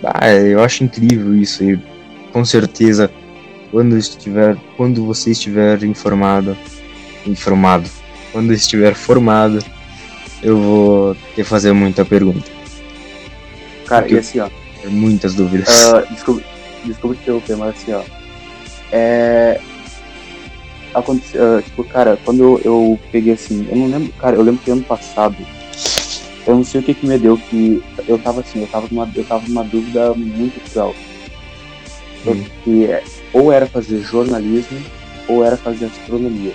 ah, 0.04 0.32
eu 0.32 0.64
acho 0.64 0.84
incrível 0.84 1.36
isso. 1.36 1.64
E 1.64 1.80
com 2.32 2.46
certeza, 2.46 3.12
quando 3.72 3.98
estiver, 3.98 4.56
quando 4.78 5.06
você 5.06 5.32
estiver 5.32 5.84
informado, 5.84 6.56
informado, 7.26 7.90
quando 8.32 8.54
estiver 8.54 8.94
formado, 8.94 9.60
eu 10.42 10.58
vou 10.60 11.18
te 11.36 11.44
fazer 11.44 11.74
muita 11.74 12.06
pergunta. 12.06 12.50
Cara, 13.88 14.04
Porque 14.04 14.16
e 14.16 14.20
assim, 14.20 14.40
ó. 14.40 14.50
Muitas 14.90 15.34
dúvidas. 15.34 15.68
Uh, 15.70 16.14
desculpa, 16.14 16.44
desculpa 16.84 17.16
te 17.16 17.22
interromper, 17.22 17.56
mas 17.58 17.76
assim, 17.76 17.94
ó. 17.94 18.04
É, 18.92 19.60
aconteceu, 20.94 21.58
uh, 21.58 21.62
tipo, 21.62 21.84
cara, 21.86 22.18
quando 22.24 22.44
eu, 22.44 22.62
eu, 22.64 23.00
peguei 23.12 23.34
assim, 23.34 23.68
eu 23.70 23.76
não 23.76 23.88
lembro, 23.88 24.14
cara, 24.14 24.36
eu 24.36 24.42
lembro 24.42 24.62
que 24.62 24.70
ano 24.70 24.84
passado, 24.84 25.36
eu 26.46 26.56
não 26.56 26.64
sei 26.64 26.82
o 26.82 26.84
que 26.84 26.94
que 26.94 27.06
me 27.06 27.18
deu, 27.18 27.38
que 27.38 27.82
eu 28.08 28.18
tava 28.20 28.42
assim, 28.42 28.62
eu 28.62 28.68
tava 28.68 28.88
numa, 28.92 29.10
eu 29.16 29.24
tava 29.24 29.48
numa 29.48 29.64
dúvida 29.64 30.14
muito 30.14 30.60
cruel. 30.72 30.96
Hum. 32.26 32.44
Que 32.64 32.86
é, 32.86 33.04
ou 33.34 33.52
era 33.52 33.66
fazer 33.66 34.00
jornalismo, 34.02 34.80
ou 35.28 35.44
era 35.44 35.58
fazer 35.58 35.86
astronomia. 35.86 36.54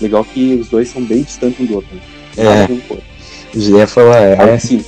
Legal 0.00 0.24
que 0.24 0.54
os 0.54 0.68
dois 0.68 0.88
são 0.88 1.02
bem 1.02 1.22
distantes 1.22 1.60
um 1.60 1.66
do 1.66 1.76
outro. 1.76 1.94
Né? 1.94 2.02
É. 2.36 3.58
Já 3.58 3.78
ia 3.78 3.86
falar, 3.86 4.20
é. 4.20 4.40
Aí 4.40 4.50
assim. 4.50 4.84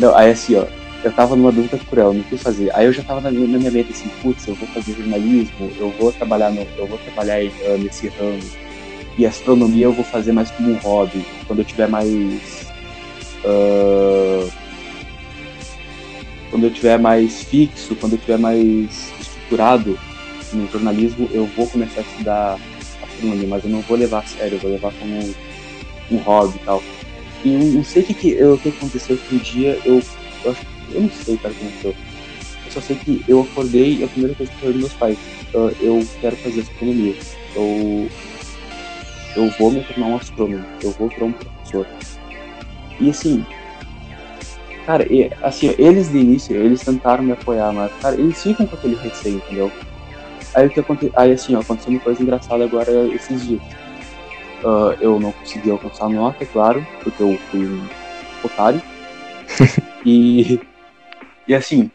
Não, 0.00 0.14
aí 0.16 0.30
assim, 0.30 0.56
ó 0.56 0.66
eu 1.04 1.12
tava 1.12 1.34
numa 1.34 1.50
dúvida 1.50 1.78
cruel, 1.90 2.12
não 2.12 2.22
que 2.22 2.36
fazer. 2.36 2.70
Aí 2.74 2.86
eu 2.86 2.92
já 2.92 3.02
tava 3.02 3.20
na, 3.20 3.30
na 3.30 3.58
minha 3.58 3.70
mente 3.70 3.92
assim, 3.92 4.08
putz, 4.22 4.46
eu 4.46 4.54
vou 4.54 4.68
fazer 4.68 4.94
jornalismo, 4.94 5.70
eu 5.78 5.90
vou 5.98 6.12
trabalhar 6.12 6.50
no, 6.50 6.66
eu 6.78 6.86
vou 6.86 6.98
trabalhar 6.98 7.42
uh, 7.42 7.78
nesse 7.78 8.08
ramo. 8.08 8.38
E 9.18 9.26
astronomia 9.26 9.86
eu 9.86 9.92
vou 9.92 10.04
fazer 10.04 10.32
mais 10.32 10.50
como 10.50 10.72
um 10.72 10.76
hobby, 10.76 11.24
quando 11.46 11.60
eu 11.60 11.64
tiver 11.64 11.88
mais 11.88 12.72
uh, 13.44 14.50
quando 16.50 16.64
eu 16.64 16.70
tiver 16.70 16.98
mais 16.98 17.42
fixo, 17.44 17.96
quando 17.96 18.12
eu 18.12 18.18
tiver 18.18 18.38
mais 18.38 19.14
estruturado 19.18 19.98
no 20.52 20.68
jornalismo, 20.68 21.28
eu 21.32 21.46
vou 21.46 21.66
começar 21.66 22.00
a 22.00 22.04
estudar 22.04 22.60
astronomia, 23.02 23.48
mas 23.48 23.64
eu 23.64 23.70
não 23.70 23.80
vou 23.80 23.96
levar 23.96 24.20
a 24.20 24.26
sério, 24.26 24.56
eu 24.56 24.60
vou 24.60 24.70
levar 24.70 24.92
como 24.92 25.34
um 26.10 26.16
hobby 26.18 26.56
e 26.56 26.60
tal. 26.60 26.82
E 27.42 27.56
não 27.56 27.82
sei 27.82 28.02
o 28.02 28.06
que, 28.06 28.14
que, 28.14 28.44
o 28.44 28.58
que 28.58 28.68
aconteceu 28.68 29.16
que 29.16 29.34
um 29.34 29.38
dia 29.38 29.80
eu, 29.84 30.02
eu 30.44 30.56
eu 30.94 31.00
não 31.00 31.10
sei, 31.10 31.38
cara, 31.38 31.54
como 31.54 31.72
foi. 31.80 31.94
Eu 32.64 32.70
só 32.70 32.80
sei 32.80 32.96
que 32.96 33.24
eu 33.26 33.40
acordei 33.40 33.96
e 33.96 34.04
a 34.04 34.08
primeira 34.08 34.34
coisa 34.34 34.52
que 34.52 34.56
eu 34.56 34.60
falei 34.60 34.74
dos 34.74 34.82
meus 34.82 34.94
pais, 34.94 35.18
uh, 35.54 35.74
eu 35.80 36.06
quero 36.20 36.36
fazer 36.36 36.60
astronomia. 36.60 37.14
Eu, 37.54 38.10
eu 39.36 39.48
vou 39.58 39.70
me 39.70 39.82
tornar 39.82 40.06
um 40.06 40.16
astrônomo, 40.16 40.64
eu 40.82 40.90
vou 40.92 41.08
virar 41.08 41.26
um 41.26 41.32
professor. 41.32 41.86
E 43.00 43.10
assim, 43.10 43.44
cara, 44.86 45.06
e, 45.12 45.30
assim, 45.42 45.74
eles 45.78 46.10
de 46.10 46.18
início, 46.18 46.56
eles 46.56 46.82
tentaram 46.82 47.24
me 47.24 47.32
apoiar, 47.32 47.72
mas, 47.72 47.92
cara, 48.00 48.14
eles 48.16 48.42
ficam 48.42 48.66
com 48.66 48.76
aquele 48.76 48.96
receio, 48.96 49.36
entendeu? 49.36 49.72
Aí 50.54 50.66
o 50.66 50.70
que 50.70 50.80
aconteceu, 50.80 51.12
aí 51.16 51.32
assim, 51.32 51.54
ó, 51.54 51.60
aconteceu 51.60 51.92
uma 51.92 52.00
coisa 52.00 52.22
engraçada 52.22 52.64
agora 52.64 52.90
esses 53.14 53.46
dias. 53.46 53.62
Uh, 54.62 54.94
eu 55.00 55.18
não 55.18 55.32
consegui 55.32 55.70
alcançar 55.70 56.06
a 56.06 56.08
nota, 56.08 56.44
é 56.44 56.46
claro, 56.46 56.86
porque 57.02 57.22
eu 57.22 57.38
fui 57.50 57.64
um 57.64 57.86
otário. 58.44 58.80
e 60.04 60.60
e 61.48 61.54
assim, 61.54 61.90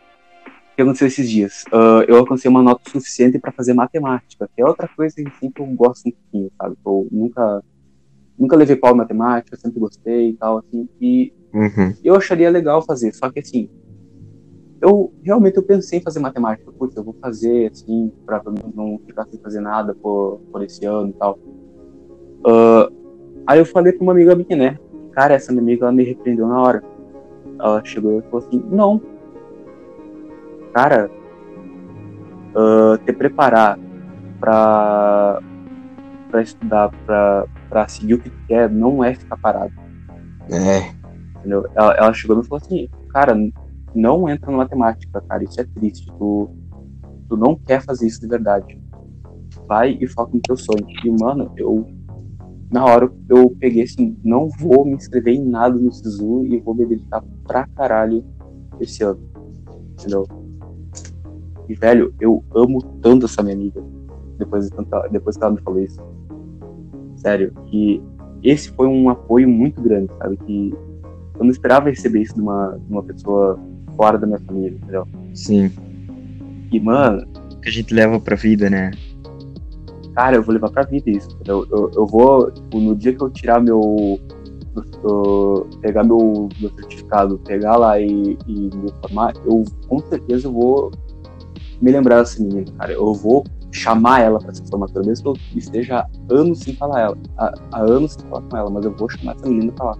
que 0.77 0.83
aconteceu 0.83 1.07
esses 1.07 1.27
dias? 1.27 1.63
Uh, 1.73 2.05
eu 2.07 2.17
alcancei 2.17 2.47
uma 2.47 2.61
nota 2.61 2.87
suficiente 2.87 3.39
para 3.39 3.51
fazer 3.51 3.73
matemática, 3.73 4.47
que 4.55 4.61
é 4.61 4.65
outra 4.65 4.87
coisa 4.87 5.15
assim, 5.19 5.49
que 5.49 5.59
eu 5.59 5.65
gosto 5.65 6.07
um 6.07 6.11
pouquinho, 6.11 6.51
sabe? 6.55 6.77
Eu 6.85 7.07
nunca, 7.11 7.63
nunca 8.37 8.55
levei 8.55 8.75
pau 8.75 8.93
em 8.93 8.97
matemática, 8.97 9.57
sempre 9.57 9.79
gostei 9.79 10.29
e 10.29 10.33
tal, 10.33 10.59
assim. 10.59 10.87
E 11.01 11.33
uhum. 11.51 11.95
eu 12.03 12.15
acharia 12.15 12.51
legal 12.51 12.83
fazer, 12.83 13.11
só 13.11 13.31
que 13.31 13.39
assim, 13.39 13.67
eu 14.79 15.11
realmente 15.23 15.57
eu 15.57 15.63
pensei 15.63 15.97
em 15.97 16.03
fazer 16.03 16.19
matemática. 16.19 16.71
Putz, 16.71 16.95
eu 16.95 17.03
vou 17.03 17.15
fazer, 17.19 17.71
assim, 17.71 18.11
pra 18.23 18.39
não 18.75 19.01
ficar 19.07 19.25
sem 19.25 19.39
fazer 19.39 19.61
nada 19.61 19.95
por, 19.95 20.39
por 20.51 20.61
esse 20.63 20.85
ano 20.85 21.09
e 21.09 21.13
tal. 21.13 21.39
Uh, 22.45 22.93
aí 23.47 23.57
eu 23.57 23.65
falei 23.65 23.93
pra 23.93 24.03
uma 24.03 24.11
amiga 24.11 24.35
minha, 24.35 24.55
né? 24.55 24.79
Cara, 25.13 25.33
essa 25.33 25.51
minha 25.51 25.63
amiga, 25.63 25.85
ela 25.85 25.91
me 25.91 26.03
repreendeu 26.03 26.47
na 26.47 26.61
hora. 26.61 26.83
Ela 27.59 27.83
chegou 27.83 28.19
e 28.19 28.21
falou 28.29 28.45
assim, 28.45 28.63
não, 28.69 29.01
cara 30.77 31.09
uh, 32.53 33.03
te 33.03 33.11
preparar 33.11 33.79
para 34.39 35.41
para 36.29 36.41
estudar, 36.41 36.91
para 37.69 37.87
seguir 37.87 38.15
o 38.15 38.19
que 38.19 38.29
tu 38.29 38.37
quer, 38.47 38.69
não 38.69 39.01
é 39.01 39.15
ficar 39.15 39.37
parado. 39.37 39.71
É. 40.51 40.91
Entendeu? 41.39 41.65
Ela, 41.73 41.93
ela 41.93 42.13
chegou 42.13 42.39
e 42.39 42.45
falou 42.45 42.61
assim, 42.61 42.89
cara, 43.09 43.33
não 43.95 44.27
entra 44.27 44.51
na 44.51 44.57
matemática, 44.57 45.21
cara, 45.21 45.45
isso 45.45 45.59
é 45.61 45.63
triste. 45.63 46.05
Tu, 46.05 46.49
tu 47.29 47.37
não 47.37 47.55
quer 47.55 47.81
fazer 47.81 48.07
isso 48.07 48.19
de 48.19 48.27
verdade. 48.27 48.77
Vai 49.65 49.97
e 50.01 50.05
foca 50.05 50.33
no 50.33 50.41
teu 50.41 50.57
sonho. 50.57 50.85
E, 51.05 51.09
mano, 51.09 51.49
eu 51.55 51.87
na 52.69 52.83
hora 52.83 53.09
eu 53.29 53.49
peguei 53.57 53.83
assim, 53.83 54.17
não 54.21 54.49
vou 54.49 54.83
me 54.85 54.95
inscrever 54.95 55.33
em 55.33 55.45
nada 55.45 55.79
no 55.79 55.91
SISU 55.91 56.45
e 56.45 56.59
vou 56.59 56.75
me 56.75 56.85
dedicar 56.85 57.23
pra 57.47 57.65
caralho 57.67 58.23
esse 58.81 59.01
ano. 59.01 59.21
Entendeu? 59.93 60.36
E, 61.67 61.75
velho, 61.75 62.13
eu 62.19 62.43
amo 62.55 62.81
tanto 63.01 63.25
essa 63.25 63.43
minha 63.43 63.55
amiga. 63.55 63.83
Depois, 64.37 64.69
depois 65.11 65.37
que 65.37 65.43
ela 65.43 65.53
me 65.53 65.61
falou 65.61 65.81
isso. 65.81 66.01
Sério, 67.15 67.51
que 67.65 68.01
esse 68.43 68.71
foi 68.71 68.87
um 68.87 69.09
apoio 69.09 69.49
muito 69.49 69.81
grande, 69.81 70.11
sabe? 70.17 70.37
Que 70.37 70.73
eu 71.37 71.43
não 71.43 71.51
esperava 71.51 71.89
receber 71.89 72.21
isso 72.21 72.35
de 72.35 72.41
uma, 72.41 72.77
de 72.77 72.91
uma 72.91 73.03
pessoa 73.03 73.59
fora 73.95 74.17
da 74.17 74.27
minha 74.27 74.39
família, 74.39 74.77
entendeu? 74.77 75.07
Sim. 75.33 75.71
E, 76.71 76.79
mano. 76.79 77.25
Que 77.61 77.69
a 77.69 77.71
gente 77.71 77.93
leva 77.93 78.19
pra 78.19 78.35
vida, 78.35 78.69
né? 78.69 78.91
Cara, 80.15 80.35
eu 80.37 80.43
vou 80.43 80.53
levar 80.53 80.71
pra 80.71 80.83
vida 80.83 81.09
isso, 81.09 81.29
entendeu? 81.35 81.65
Eu, 81.69 81.91
eu 81.95 82.05
vou, 82.05 82.51
tipo, 82.51 82.79
no 82.79 82.95
dia 82.95 83.13
que 83.13 83.21
eu 83.21 83.29
tirar 83.29 83.61
meu. 83.61 84.19
pegar 85.81 86.03
meu, 86.03 86.49
meu 86.59 86.69
certificado, 86.71 87.39
pegar 87.39 87.77
lá 87.77 87.99
e, 87.99 88.37
e 88.47 88.53
me 88.75 88.91
formar, 89.01 89.33
eu 89.45 89.63
com 89.87 89.99
certeza 89.99 90.49
vou 90.49 90.91
me 91.81 91.91
lembrar 91.91 92.19
dessa 92.19 92.41
menina, 92.41 92.71
cara. 92.77 92.93
Eu 92.93 93.13
vou 93.13 93.43
chamar 93.71 94.21
ela 94.21 94.39
para 94.39 94.51
essa 94.51 94.65
formatura, 94.65 95.05
mesmo 95.05 95.33
que 95.33 95.53
eu 95.53 95.57
esteja 95.57 95.99
há 95.99 96.07
anos 96.33 96.59
sem 96.59 96.75
falar 96.75 97.01
ela, 97.01 97.17
há, 97.37 97.53
há, 97.71 97.81
anos 97.81 98.13
sem 98.13 98.27
falar 98.27 98.41
com 98.43 98.57
ela, 98.57 98.69
mas 98.69 98.85
eu 98.85 98.95
vou 98.95 99.09
chamar 99.09 99.35
essa 99.35 99.47
menina 99.47 99.71
pra 99.73 99.85
lá. 99.87 99.97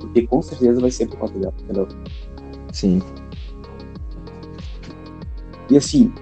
Porque 0.00 0.26
com 0.26 0.42
certeza 0.42 0.80
vai 0.80 0.90
ser 0.90 1.06
por 1.08 1.18
conta 1.18 1.38
dela, 1.38 1.54
entendeu? 1.62 1.88
Sim. 2.72 3.02
E 5.70 5.76
assim, 5.76 6.12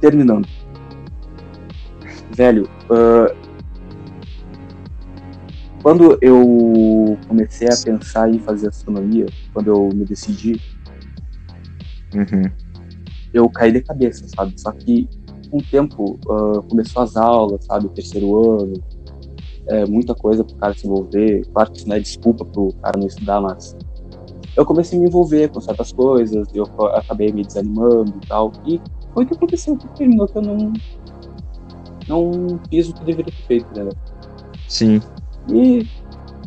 terminando. 0.00 0.48
Velho, 2.30 2.68
uh, 2.90 3.34
quando 5.82 6.18
eu 6.20 7.18
comecei 7.28 7.68
a 7.68 7.76
pensar 7.76 8.30
em 8.30 8.38
fazer 8.38 8.68
astronomia, 8.68 9.26
quando 9.52 9.68
eu 9.68 9.88
me 9.92 10.04
decidi, 10.04 10.60
uhum 12.14 12.65
eu 13.32 13.48
caí 13.50 13.72
de 13.72 13.80
cabeça, 13.80 14.26
sabe? 14.28 14.54
Só 14.56 14.72
que 14.72 15.08
com 15.50 15.58
o 15.58 15.62
tempo 15.62 16.18
uh, 16.26 16.62
começou 16.68 17.02
as 17.02 17.16
aulas, 17.16 17.64
sabe? 17.64 17.86
O 17.86 17.90
terceiro 17.90 18.60
ano, 18.60 18.74
é, 19.66 19.84
muita 19.86 20.14
coisa 20.14 20.44
pro 20.44 20.56
cara 20.56 20.74
se 20.74 20.86
envolver. 20.86 21.44
Claro 21.52 21.70
que 21.70 21.78
isso 21.78 21.88
não 21.88 21.96
é 21.96 22.00
desculpa 22.00 22.44
pro 22.44 22.72
cara 22.82 22.98
não 22.98 23.06
estudar, 23.06 23.40
mas 23.40 23.76
eu 24.56 24.64
comecei 24.64 24.98
a 24.98 25.02
me 25.02 25.08
envolver 25.08 25.48
com 25.48 25.60
certas 25.60 25.92
coisas, 25.92 26.48
eu 26.54 26.64
acabei 26.94 27.32
me 27.32 27.44
desanimando 27.44 28.14
e 28.22 28.26
tal. 28.26 28.52
E 28.66 28.80
foi 29.12 29.24
o 29.24 29.26
que 29.26 29.34
aconteceu, 29.34 29.76
que 29.76 29.88
terminou 29.88 30.26
que 30.26 30.38
eu 30.38 30.42
não, 30.42 30.72
não 32.08 32.60
fiz 32.70 32.88
o 32.88 32.94
que 32.94 33.04
deveria 33.04 33.32
ter 33.32 33.46
feito, 33.46 33.78
né? 33.78 33.90
Sim. 34.68 35.00
E 35.52 35.86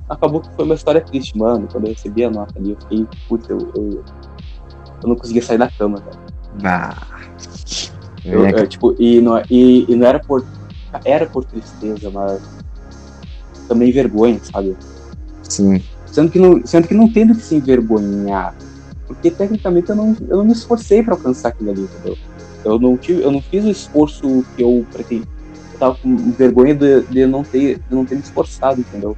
acabou 0.07 0.41
que 0.41 0.51
foi 0.55 0.65
uma 0.65 0.75
história 0.75 1.01
triste, 1.01 1.37
mano. 1.37 1.67
Quando 1.71 1.85
eu 1.85 1.93
recebi 1.93 2.23
a 2.23 2.31
nota 2.31 2.57
ali, 2.57 2.71
eu 2.71 2.77
fiquei, 2.81 3.07
putz, 3.27 3.49
eu, 3.49 3.59
eu, 3.75 4.03
eu 5.03 5.09
não 5.09 5.15
conseguia 5.15 5.41
sair 5.41 5.57
da 5.57 5.69
cama, 5.69 5.99
cara. 5.99 6.19
Ah. 6.63 7.19
Eu, 8.29 8.47
É, 8.47 8.51
eu, 8.51 8.67
tipo, 8.67 8.95
e 8.99 9.21
não, 9.21 9.39
e, 9.49 9.91
e 9.91 9.95
não 9.95 10.07
era 10.07 10.19
por. 10.19 10.47
Era 11.05 11.29
por 11.29 11.45
tristeza, 11.45 12.09
mas 12.11 12.41
também 13.67 13.91
vergonha, 13.91 14.39
sabe? 14.43 14.77
sim, 15.41 15.79
Sendo 16.05 16.31
que 16.31 16.39
não, 16.39 16.61
sendo 16.65 16.87
que 16.87 16.93
não 16.93 17.11
tem 17.11 17.25
do 17.27 17.35
que 17.35 17.41
se 17.41 17.55
envergonhar. 17.55 18.55
Porque 19.07 19.31
tecnicamente 19.31 19.89
eu 19.89 19.95
não, 19.95 20.17
eu 20.29 20.37
não 20.37 20.45
me 20.45 20.51
esforcei 20.53 21.03
pra 21.03 21.13
alcançar 21.15 21.49
aquilo 21.49 21.71
ali, 21.71 21.83
entendeu? 21.83 22.17
Eu 22.63 22.79
não, 22.79 22.97
tive, 22.97 23.23
eu 23.23 23.31
não 23.31 23.41
fiz 23.41 23.65
o 23.65 23.71
esforço 23.71 24.45
que 24.55 24.61
eu 24.63 24.87
pretendi. 24.91 25.27
Eu 25.73 25.79
tava 25.79 25.95
com 25.97 26.33
vergonha 26.33 26.75
de, 26.75 27.03
de 27.07 27.25
não 27.27 27.45
ter, 27.45 27.77
de 27.87 27.95
não 27.95 28.05
ter 28.05 28.15
me 28.15 28.21
esforçado, 28.21 28.81
entendeu? 28.81 29.17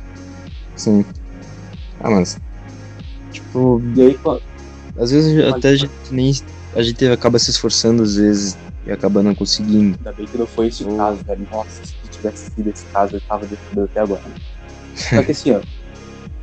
sim. 0.76 1.06
Ah, 2.00 2.10
mas. 2.12 2.42
Tipo, 3.32 3.82
E 3.94 4.02
aí, 4.02 4.20
às 4.98 5.12
vezes 5.12 5.38
até 5.46 5.70
a 5.70 5.76
gente 5.76 5.94
nem. 6.12 6.32
A 6.74 6.82
gente 6.82 7.06
acaba 7.06 7.38
se 7.40 7.52
esforçando 7.52 8.02
às 8.04 8.16
vezes 8.16 8.60
e 8.84 8.92
acaba 8.92 9.22
não 9.22 9.36
conseguindo. 9.36 9.98
ainda 10.00 10.14
bem 10.14 10.28
que 10.28 10.38
não 10.38 10.48
foi 10.48 10.68
esse 10.68 10.84
o 10.84 10.94
Oh. 10.94 10.98
caso, 10.98 11.24
velho. 11.26 11.48
Nossa, 11.50 11.82
se 11.84 12.10
tivesse 12.10 12.52
sido 12.54 12.70
esse 12.70 12.86
caso, 12.88 13.16
eu 13.16 13.22
tava 13.22 13.46
defendendo 13.48 13.86
até 13.86 14.00
agora. 14.00 14.24
Só 14.94 15.24
que 15.24 15.32
assim, 15.32 15.52
ó, 15.52 15.62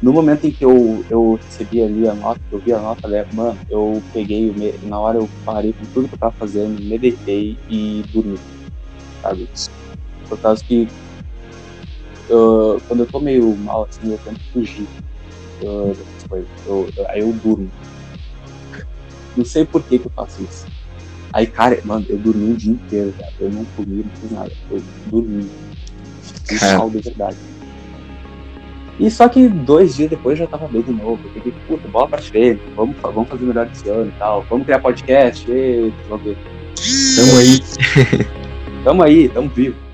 no 0.03 0.13
momento 0.13 0.47
em 0.47 0.53
que 0.53 0.65
eu, 0.65 1.05
eu 1.09 1.35
recebi 1.45 1.83
ali 1.83 2.07
a 2.09 2.15
nota, 2.15 2.41
eu 2.51 2.61
vi 2.61 2.73
a 2.73 2.81
nota, 2.81 3.09
né, 3.09 3.27
mano, 3.33 3.61
eu 3.69 4.05
peguei, 4.13 4.53
na 4.83 5.01
hora 5.01 5.19
eu 5.19 5.31
parei 5.45 5.75
com 5.75 5.87
tudo 5.87 6.09
que 6.09 6.15
eu 6.15 6.19
tava 6.19 6.35
fazendo, 6.39 6.79
me 6.81 6.99
deitei 6.99 7.61
e 7.69 8.05
dormi, 8.13 8.43
sabe? 9.23 9.51
Por 10.29 10.41
causa 10.41 10.65
que 10.65 10.93
ah, 12.31 12.81
quando 12.87 13.01
eu 13.05 13.09
tô 13.09 13.21
meio 13.21 13.57
mal, 13.57 13.85
assim, 13.85 14.11
eu 14.13 14.19
tento 14.19 14.41
fugir 14.53 14.91
ah, 15.63 15.95
dessas 15.97 16.25
coisas. 16.25 16.51
Eu- 16.65 16.93
aí 17.11 17.21
eu 17.23 17.33
durmo. 17.35 17.73
Não 19.37 19.45
sei 19.45 19.65
por 19.65 19.83
que 19.83 19.99
que 19.99 20.07
eu 20.07 20.13
faço 20.15 20.43
isso. 20.43 20.67
Aí, 21.33 21.47
cara, 21.47 21.79
mano, 21.85 22.07
eu 22.09 22.17
dormi 22.17 22.53
o 22.53 22.57
dia 22.57 22.73
inteiro, 22.73 23.13
cara. 23.19 23.33
Eu 23.39 23.51
não 23.51 23.65
comi, 23.77 24.05
não 24.05 24.21
fiz 24.21 24.31
nada. 24.31 24.53
Eu 24.71 24.83
dormi. 25.07 25.49
Fiquei 26.23 26.59
Cara. 26.59 26.79
mal 26.79 26.91
de 26.91 27.01
verdade. 27.01 27.37
E 28.99 29.11
só 29.11 29.29
que 29.29 29.49
dois 29.49 29.95
dias 29.95 30.11
depois 30.11 30.39
eu 30.39 30.47
já 30.47 30.51
tava 30.51 30.67
bem 30.67 30.83
de 30.83 30.93
novo. 30.93 31.21
Eu 31.25 31.31
peguei, 31.31 31.53
puta, 31.69 31.87
bola 31.89 32.09
pra 32.09 32.19
frente, 32.19 32.61
vamos, 32.75 32.97
vamos 33.01 33.29
fazer 33.29 33.45
melhor 33.45 33.69
esse 33.73 33.89
ano 33.89 34.09
e 34.09 34.19
tal. 34.19 34.43
Vamos 34.49 34.65
criar 34.65 34.81
podcast, 34.81 35.49
e, 35.49 35.93
vamos 36.09 36.25
ver. 36.25 36.39
Tamo 37.17 37.39
aí. 37.39 37.61
Tamo 38.85 39.03
aí, 39.03 39.29
tamo 39.29 39.49
vivo. 39.51 39.88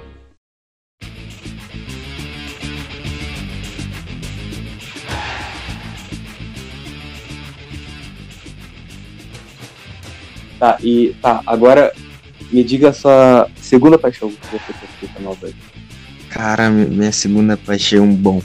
Tá, 10.58 10.76
e 10.80 11.14
tá, 11.20 11.42
agora 11.46 11.92
me 12.52 12.62
diga 12.62 12.90
a 12.90 12.92
sua 12.92 13.48
segunda 13.60 13.98
paixão 13.98 14.30
que 14.30 14.36
você 14.52 14.72
tem 15.00 15.08
pra 15.10 15.22
nós 15.22 15.38
aí. 15.42 15.54
Cara, 16.30 16.70
mi- 16.70 16.86
minha 16.86 17.12
segunda 17.12 17.56
paixão, 17.56 18.12
bom. 18.14 18.40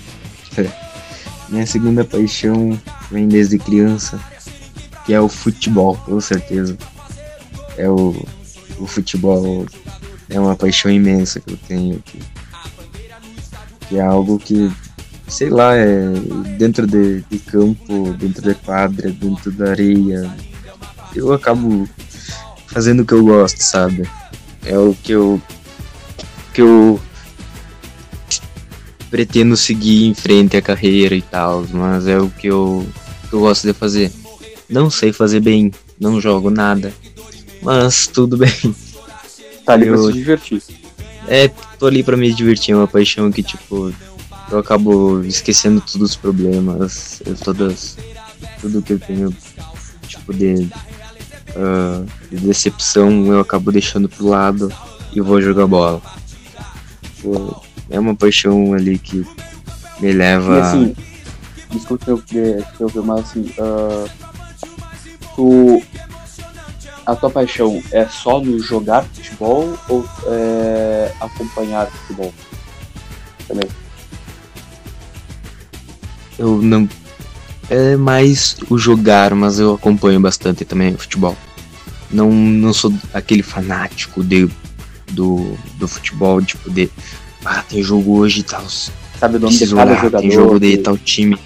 Minha 1.50 1.66
segunda 1.66 2.06
paixão 2.06 2.80
vem 3.10 3.28
desde 3.28 3.58
criança, 3.58 4.20
que 5.04 5.12
é 5.16 5.20
o 5.20 5.28
futebol, 5.28 5.96
com 6.06 6.22
certeza. 6.22 6.78
É 7.76 7.90
o, 7.90 8.24
o 8.78 8.86
futebol 8.86 9.66
é 10.30 10.40
uma 10.40 10.56
paixão 10.56 10.92
imensa 10.92 11.40
que 11.40 11.54
eu 11.54 11.58
tenho, 11.68 12.04
que, 12.06 12.20
que 13.88 13.98
é 13.98 14.02
algo 14.02 14.38
que, 14.38 14.72
sei 15.28 15.50
lá, 15.50 15.76
é 15.76 16.04
dentro 16.60 16.86
de, 16.86 17.22
de 17.22 17.40
campo, 17.40 18.14
dentro 18.14 18.44
da 18.44 18.54
quadra, 18.54 19.10
dentro 19.10 19.52
da 19.52 19.72
areia. 19.72 20.30
Eu 21.16 21.34
acabo 21.34 21.88
fazendo 22.68 23.02
o 23.02 23.06
que 23.06 23.14
eu 23.14 23.24
gosto, 23.24 23.60
sabe? 23.62 24.08
É 24.66 24.78
o 24.78 24.94
que 25.04 25.12
eu 25.14 25.42
que 26.54 26.62
eu 26.62 27.00
pretendo 29.10 29.58
seguir 29.58 30.06
em 30.08 30.14
frente 30.14 30.56
a 30.58 30.62
carreira 30.62 31.16
e 31.16 31.22
tal, 31.22 31.66
mas 31.72 32.08
é 32.08 32.18
o 32.20 32.30
que 32.30 32.48
eu, 32.48 32.88
que 33.30 33.34
eu 33.36 33.40
gosto 33.40 33.66
de 33.68 33.74
fazer. 33.74 34.12
Não 34.70 34.90
sei 34.90 35.12
fazer 35.12 35.40
bem, 35.40 35.72
não 36.00 36.22
jogo 36.22 36.50
nada, 36.50 36.94
mas 37.62 38.08
tudo 38.08 38.38
bem. 38.38 38.52
Tá 39.66 39.74
ali 39.74 39.86
pra 39.86 39.96
Eu- 39.96 40.08
se 40.08 40.14
divertir. 40.14 40.64
É, 41.28 41.48
tô 41.78 41.86
ali 41.88 42.02
pra 42.04 42.18
me 42.18 42.32
divertir, 42.34 42.72
é 42.74 42.76
uma 42.76 42.88
paixão 42.88 43.32
que, 43.32 43.44
tipo, 43.44 43.94
eu 44.52 44.58
acabo 44.58 45.22
esquecendo 45.24 45.80
todos 45.82 46.12
os 46.12 46.16
problemas, 46.16 47.22
todas, 47.44 47.98
tudo 48.62 48.82
que 48.82 48.94
eu 48.94 49.00
tenho, 49.00 49.36
tipo, 50.08 50.34
de, 50.34 50.68
ah, 51.56 52.04
de 52.32 52.38
decepção, 52.38 53.26
eu 53.28 53.40
acabo 53.40 53.72
deixando 53.72 54.08
pro 54.10 54.28
lado 54.28 54.72
e 55.14 55.22
vou 55.22 55.42
jogar 55.42 55.68
bola. 55.68 56.02
É 57.90 58.00
uma 58.00 58.16
paixão 58.16 58.74
ali 58.74 58.98
que 58.98 59.26
me 60.00 60.12
leva. 60.12 60.58
E 60.58 60.62
assim, 60.62 60.96
desculpa 61.72 62.12
eu 62.12 62.18
interromper, 62.18 63.02
mas 63.02 63.20
assim, 63.22 63.52
ah, 63.60 64.06
tu. 65.36 65.82
A 67.06 67.16
tua 67.16 67.30
paixão 67.32 67.82
é 67.92 68.06
só 68.06 68.40
no 68.40 68.60
jogar 68.60 69.04
futebol 69.04 69.76
ou 69.88 70.08
é 70.28 71.12
acompanhar 71.20 71.88
futebol? 71.88 72.32
Também. 73.48 73.68
Eu 76.38 76.62
não. 76.62 76.88
É 77.70 77.96
mais 77.96 78.58
o 78.70 78.78
jogar, 78.78 79.36
mas 79.36 79.60
eu 79.60 79.74
acompanho 79.76 80.20
bastante 80.20 80.66
também 80.66 80.94
o 80.94 80.98
futebol. 80.98 81.38
Não, 82.12 82.32
não 82.32 82.74
sou 82.74 82.92
aquele 83.14 83.44
fanático 83.44 84.24
de, 84.24 84.50
do, 85.12 85.56
do 85.76 85.88
futebol, 85.88 86.42
tipo, 86.42 86.70
de. 86.70 86.90
Ah, 87.46 87.62
tem 87.62 87.84
jogo 87.84 88.18
hoje 88.18 88.40
e 88.40 88.44
tal. 88.44 88.66
Sabe 89.20 89.38
o 89.38 89.40
nome 89.40 89.56
de 89.56 89.68
cada 89.68 89.92
olhar, 89.92 90.02
jogador? 90.02 90.22
tem 90.22 90.32
jogo 90.32 90.60
de 90.60 90.78
tal 90.78 90.98
time. 90.98 91.38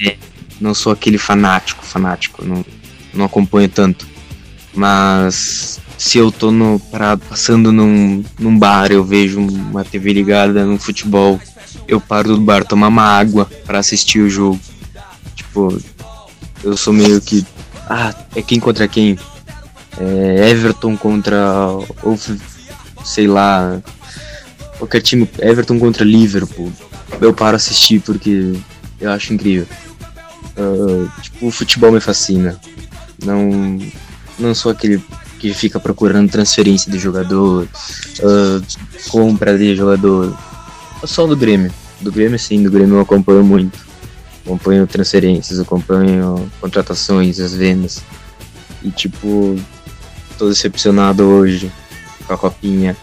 É, 0.00 0.16
não 0.60 0.74
sou 0.74 0.92
aquele 0.92 1.18
fanático, 1.18 1.84
fanático. 1.84 2.44
Não, 2.44 2.64
não 3.12 3.24
acompanho 3.24 3.68
tanto. 3.68 4.06
Mas 4.72 5.80
se 5.98 6.18
eu 6.18 6.30
tô 6.30 6.50
no, 6.50 6.78
parado, 6.78 7.22
passando 7.28 7.72
num, 7.72 8.22
num 8.38 8.58
bar, 8.58 8.92
eu 8.92 9.04
vejo 9.04 9.40
uma 9.40 9.84
TV 9.84 10.12
ligada 10.12 10.64
no 10.64 10.78
futebol, 10.78 11.40
eu 11.88 12.00
paro 12.00 12.36
do 12.36 12.40
bar 12.40 12.64
tomar 12.64 12.88
uma 12.88 13.04
água 13.04 13.50
pra 13.64 13.78
assistir 13.78 14.20
o 14.20 14.28
jogo. 14.30 14.60
Tipo, 15.34 15.80
eu 16.62 16.76
sou 16.76 16.92
meio 16.92 17.20
que. 17.20 17.44
Ah, 17.88 18.14
é 18.34 18.42
quem 18.42 18.58
contra 18.58 18.88
quem? 18.88 19.18
É 19.98 20.50
Everton 20.50 20.96
contra. 20.96 21.66
Ou 22.02 22.18
sei 23.04 23.26
lá. 23.26 23.80
Qualquer 24.78 25.02
time. 25.02 25.28
Everton 25.38 25.78
contra 25.78 26.04
Liverpool. 26.04 26.72
Eu 27.20 27.32
paro 27.32 27.56
assistir 27.56 28.00
porque 28.00 28.54
eu 29.00 29.10
acho 29.10 29.32
incrível. 29.32 29.66
Ah, 30.56 31.20
tipo, 31.20 31.46
o 31.46 31.50
futebol 31.50 31.92
me 31.92 32.00
fascina. 32.00 32.58
Não. 33.24 33.78
Não 34.38 34.54
sou 34.54 34.72
aquele 34.72 35.00
que 35.38 35.52
fica 35.52 35.78
procurando 35.78 36.30
transferência 36.30 36.90
de 36.90 36.98
jogador, 36.98 37.68
ah, 38.22 38.62
compra 39.10 39.58
de 39.58 39.76
jogador. 39.76 40.34
Sou 41.04 41.28
do 41.28 41.36
Grêmio. 41.36 41.70
Do 42.00 42.10
Grêmio 42.10 42.38
sim, 42.38 42.62
do 42.62 42.70
Grêmio 42.70 42.96
eu 42.96 43.00
acompanho 43.00 43.44
muito. 43.44 43.78
Acompanho 44.44 44.86
transferências, 44.86 45.58
acompanho 45.58 46.50
contratações, 46.60 47.40
as 47.40 47.54
vendas. 47.54 48.02
E 48.82 48.90
tipo, 48.90 49.56
tô 50.38 50.48
decepcionado 50.48 51.24
hoje 51.24 51.72
com 52.26 52.34
a 52.34 52.38
copinha. 52.38 52.96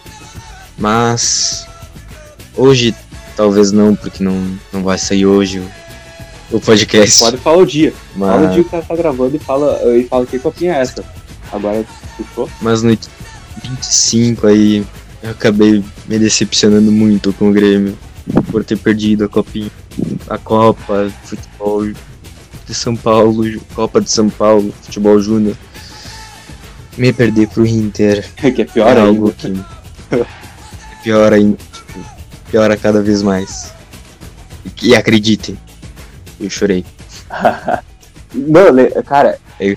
Mas 0.78 1.66
hoje 2.56 2.94
talvez 3.36 3.72
não, 3.72 3.94
porque 3.94 4.22
não, 4.22 4.58
não 4.72 4.82
vai 4.82 4.98
sair 4.98 5.26
hoje 5.26 5.62
o, 6.50 6.60
podcast. 6.60 7.18
Pode 7.18 7.38
falar 7.38 7.58
o 7.58 7.66
dia. 7.66 7.92
Fala 8.18 8.36
o 8.36 8.44
Mas, 8.44 8.54
dia 8.54 8.64
que 8.64 8.70
tá, 8.70 8.82
tá 8.82 8.96
gravando 8.96 9.36
e 9.36 9.38
fala, 9.38 9.80
e 9.96 10.04
fala 10.04 10.26
que 10.26 10.38
copinha 10.38 10.74
é 10.74 10.80
essa. 10.80 11.04
Agora 11.50 11.84
fechou? 12.16 12.48
mas 12.60 12.82
no 12.82 12.96
25 13.62 14.46
aí 14.46 14.86
eu 15.22 15.30
acabei 15.30 15.82
me 16.06 16.18
decepcionando 16.18 16.90
muito 16.90 17.32
com 17.34 17.50
o 17.50 17.52
Grêmio 17.52 17.96
por 18.50 18.64
ter 18.64 18.78
perdido 18.78 19.24
a 19.24 19.28
copinha. 19.28 19.70
A 20.32 20.38
Copa, 20.38 21.10
futebol 21.24 21.84
de 22.66 22.74
São 22.74 22.96
Paulo, 22.96 23.44
Copa 23.74 24.00
de 24.00 24.10
São 24.10 24.30
Paulo, 24.30 24.72
futebol 24.82 25.20
júnior. 25.20 25.56
Me 26.96 27.12
perder 27.12 27.48
pro 27.48 27.66
Inter 27.66 28.26
que 28.54 28.62
é 28.62 28.64
pior 28.64 28.86
é 28.88 28.90
ainda. 28.90 29.02
algo 29.02 29.32
que 29.32 29.48
é 29.48 30.24
pior 31.02 31.32
ainda, 31.32 31.56
tipo, 31.56 31.98
piora 32.50 32.76
cada 32.76 33.02
vez 33.02 33.22
mais. 33.22 33.72
E, 34.82 34.88
e 34.88 34.96
acreditem, 34.96 35.58
eu 36.40 36.48
chorei. 36.48 36.84
Mano, 38.34 38.70
le- 38.70 38.90
cara, 39.02 39.38
É 39.60 39.68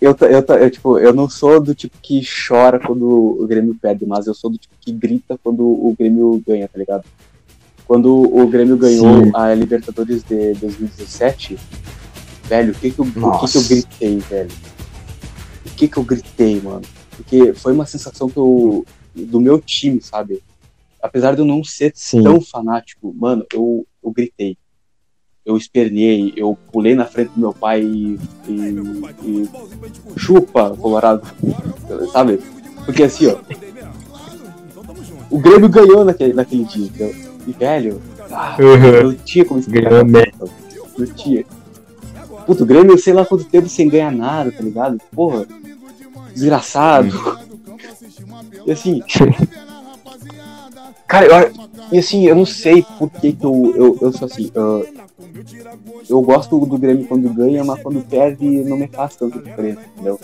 eu, 0.00 0.16
eu, 0.20 0.56
eu, 0.56 0.70
tipo, 0.70 0.98
eu 0.98 1.12
não 1.12 1.28
sou 1.28 1.60
do 1.60 1.74
tipo 1.74 1.96
que 2.02 2.20
chora 2.48 2.78
quando 2.80 3.06
o 3.40 3.46
Grêmio 3.46 3.76
perde, 3.80 4.04
mas 4.06 4.26
eu 4.26 4.34
sou 4.34 4.50
do 4.50 4.58
tipo 4.58 4.74
que 4.80 4.92
grita 4.92 5.38
quando 5.42 5.60
o 5.64 5.94
Grêmio 5.98 6.42
ganha, 6.46 6.66
tá 6.68 6.78
ligado? 6.78 7.04
Quando 7.86 8.12
o 8.12 8.46
Grêmio 8.48 8.76
ganhou 8.76 9.24
Sim. 9.24 9.30
a 9.34 9.54
Libertadores 9.54 10.24
de 10.24 10.54
2017, 10.54 11.56
velho, 12.44 12.72
o 12.72 12.74
que 12.74 12.90
que, 12.90 12.98
eu, 12.98 13.04
o 13.04 13.38
que 13.38 13.52
que 13.52 13.58
eu 13.58 13.62
gritei, 13.62 14.18
velho? 14.18 14.50
O 15.64 15.70
que 15.76 15.88
que 15.88 15.96
eu 15.96 16.02
gritei, 16.02 16.60
mano? 16.60 16.82
Porque 17.16 17.54
foi 17.54 17.72
uma 17.72 17.86
sensação 17.86 18.28
que 18.28 18.36
eu, 18.38 18.84
do 19.14 19.40
meu 19.40 19.60
time, 19.60 20.00
sabe? 20.02 20.42
Apesar 21.00 21.34
de 21.34 21.42
eu 21.42 21.44
não 21.46 21.62
ser 21.62 21.92
Sim. 21.94 22.22
tão 22.24 22.40
fanático, 22.40 23.14
mano, 23.16 23.46
eu, 23.52 23.86
eu 24.02 24.10
gritei. 24.10 24.58
Eu 25.44 25.56
espernei, 25.56 26.32
eu 26.36 26.58
pulei 26.72 26.96
na 26.96 27.04
frente 27.04 27.28
do 27.30 27.38
meu 27.40 27.52
pai 27.52 27.80
e, 27.80 28.18
e- 28.48 28.74
e 29.22 29.48
chupa, 30.18 30.70
Colorado, 30.76 31.22
sabe? 32.12 32.40
Porque 32.84 33.04
assim, 33.04 33.28
ó, 33.28 33.36
o 35.30 35.38
Grêmio 35.38 35.68
ganhou 35.68 36.04
naquele, 36.04 36.32
naquele 36.32 36.64
dia, 36.64 36.86
entendeu? 36.86 37.35
E, 37.46 37.52
velho, 37.52 38.00
ah, 38.30 38.56
Uhum. 38.58 39.02
não 39.04 39.14
tinha 39.14 39.44
como 39.44 39.60
explicar. 39.60 39.90
Não 40.98 41.06
tinha. 41.14 41.44
Puta, 42.46 42.62
o 42.62 42.66
Grêmio, 42.66 42.98
sei 42.98 43.12
lá 43.12 43.24
quanto 43.24 43.44
tempo 43.44 43.68
sem 43.68 43.88
ganhar 43.88 44.12
nada, 44.12 44.50
tá 44.52 44.62
ligado? 44.62 45.00
Porra, 45.14 45.46
desgraçado. 46.32 47.08
E 48.66 48.72
assim. 48.72 49.02
Cara, 51.06 51.26
eu, 51.26 51.52
e 51.92 51.98
assim, 51.98 52.26
eu 52.26 52.34
não 52.34 52.44
sei 52.46 52.84
por 52.98 53.08
que, 53.10 53.32
que 53.32 53.44
eu, 53.44 53.72
eu, 53.76 53.98
eu 54.02 54.12
sou 54.12 54.26
assim. 54.26 54.50
ah, 54.56 55.05
eu 56.08 56.20
gosto 56.20 56.58
do 56.66 56.78
Grêmio 56.78 57.06
quando 57.06 57.32
ganha, 57.32 57.64
mas 57.64 57.80
quando 57.82 58.04
perde 58.04 58.44
não 58.64 58.76
me 58.76 58.86
faz 58.86 59.16
tanto 59.16 59.42
diferença, 59.42 59.80
entendeu? 59.94 60.20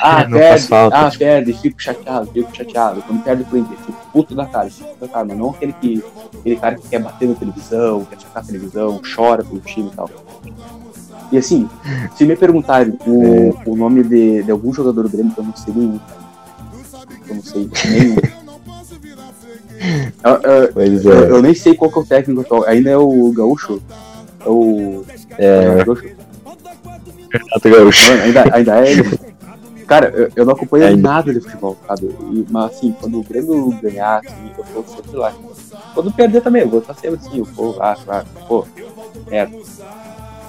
Ah, 0.00 0.22
É, 0.22 0.24
perde, 0.26 0.68
ah, 0.72 1.10
perde, 1.16 1.52
fico 1.52 1.82
chateado, 1.82 2.30
fico 2.32 2.56
chateado. 2.56 3.02
Quando 3.02 3.22
perde 3.22 3.42
o 3.42 3.46
Corinthians, 3.46 3.78
fico 3.80 3.98
puto 4.10 4.34
da 4.34 4.46
cara, 4.46 4.70
fico 4.70 4.88
puto 4.88 5.00
da 5.00 5.08
cara, 5.08 5.26
mas 5.26 5.36
não 5.36 5.50
aquele, 5.50 5.74
que, 5.74 6.02
aquele 6.40 6.56
cara 6.56 6.76
que 6.76 6.88
quer 6.88 6.98
bater 6.98 7.28
na 7.28 7.34
televisão, 7.34 8.04
quer 8.06 8.16
tocar 8.16 8.40
a 8.40 8.44
televisão, 8.44 9.00
chora 9.14 9.44
pelo 9.44 9.60
time 9.60 9.90
e 9.92 9.96
tal. 9.96 10.10
E 11.30 11.36
assim, 11.36 11.68
se 12.16 12.24
me 12.24 12.36
perguntarem 12.36 12.96
o, 13.06 13.70
o 13.70 13.76
nome 13.76 14.02
de, 14.02 14.42
de 14.44 14.50
algum 14.50 14.72
jogador 14.72 15.02
do 15.02 15.08
Grêmio, 15.10 15.32
eu 15.36 15.44
não 15.44 15.56
sei 15.56 15.74
nenhum. 15.74 16.00
Eu 17.28 17.34
não 17.34 17.42
sei 17.42 17.70
nenhum. 17.84 18.16
Eu, 20.24 20.32
eu- 20.82 21.12
é. 21.12 21.30
eu 21.30 21.42
nem 21.42 21.54
sei 21.54 21.74
qual 21.74 21.90
que 21.90 21.98
é 21.98 22.02
o 22.02 22.06
técnico 22.06 22.40
atual. 22.40 22.64
Ainda 22.64 22.90
é 22.90 22.96
o 22.96 23.32
Gaúcho? 23.32 23.82
É 24.44 24.48
o. 24.48 25.04
É, 25.38 25.82
o 25.82 25.84
Gaúcho? 25.84 26.04
Renato 27.32 27.70
Gaúcho. 27.70 28.10
Mano, 28.10 28.22
ainda, 28.22 28.54
ainda 28.56 28.80
é 28.86 28.92
ele. 28.92 29.18
Cara, 29.86 30.08
eu, 30.08 30.30
eu 30.34 30.44
não 30.46 30.54
acompanho 30.54 30.86
Ainda. 30.86 31.02
nada 31.02 31.32
de 31.34 31.40
futebol, 31.40 31.76
sabe? 31.86 32.06
E, 32.06 32.46
mas 32.48 32.72
assim, 32.72 32.94
quando 32.98 33.20
o 33.20 33.22
Grêmio 33.22 33.68
ganhar, 33.82 34.22
assim, 34.24 34.50
eu 34.56 34.64
vou 34.72 34.84
sempre 34.86 35.16
lá. 35.16 35.32
Quando 35.92 36.10
perder 36.12 36.40
também, 36.40 36.62
eu 36.62 36.68
vou 36.70 36.80
estar 36.80 36.94
sempre 36.94 37.20
assim, 37.20 37.38
eu 37.40 37.44
vou 37.44 37.76
lá, 37.76 37.96
lá, 38.06 38.24
pô, 38.48 38.64
é. 39.30 39.46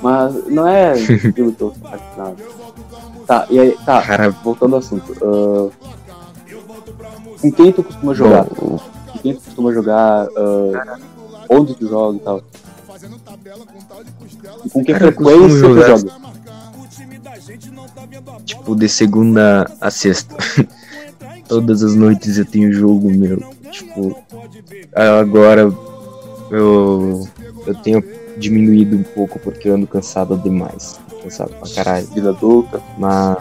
Mas 0.01 0.47
não 0.47 0.65
é 0.67 0.93
que 1.33 1.41
eu. 1.41 1.53
Tá, 3.27 3.45
e 3.49 3.59
aí, 3.59 3.77
tá, 3.85 4.01
Cara, 4.01 4.29
voltando 4.29 4.73
ao 4.75 4.79
assunto. 4.79 5.13
ah, 5.21 5.69
com 7.41 7.51
quem 7.51 7.71
tu 7.71 7.83
costuma 7.83 8.13
jogar? 8.13 8.45
bom, 8.45 8.79
quem 9.25 9.33
tu 9.35 9.41
costuma 9.41 9.73
jogar? 9.73 10.27
ah, 10.37 10.97
onde 11.49 11.73
tu 11.75 11.87
joga 11.87 12.17
e 12.17 12.19
tal? 12.19 12.41
E 14.63 14.69
com 14.69 14.83
que 14.83 14.93
Cara, 14.93 15.05
eu 15.07 15.13
costumo 15.13 15.49
frequência 15.49 15.61
tu 15.61 15.73
jogar- 15.73 15.97
joga? 15.97 16.35
tipo, 18.45 18.75
de 18.75 18.87
segunda 18.89 19.71
a 19.81 19.89
sexta. 19.89 20.35
Todas 21.49 21.83
as 21.83 21.95
noites 21.95 22.37
eu 22.37 22.45
tenho 22.45 22.71
jogo, 22.73 23.09
meu. 23.11 23.37
Tipo, 23.71 24.17
agora 24.95 25.61
eu, 26.51 27.27
eu 27.67 27.75
tenho 27.83 28.03
diminuído 28.37 28.95
um 28.97 29.03
pouco 29.03 29.39
porque 29.39 29.69
eu 29.69 29.75
ando 29.75 29.87
cansado 29.87 30.37
demais. 30.37 30.99
Cansado 31.23 31.51
pra 31.55 31.69
caralho. 31.73 32.07
Vida 32.07 32.29
adulta? 32.29 32.81
Mas. 32.97 33.37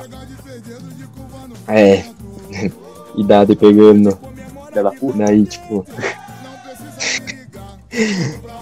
É. 1.69 2.05
Idade 3.17 3.55
pegando. 3.57 4.19
Filha 4.75 4.83
da 4.83 4.91
puta? 4.91 5.19
Daí, 5.19 5.47
tipo. 5.47 5.87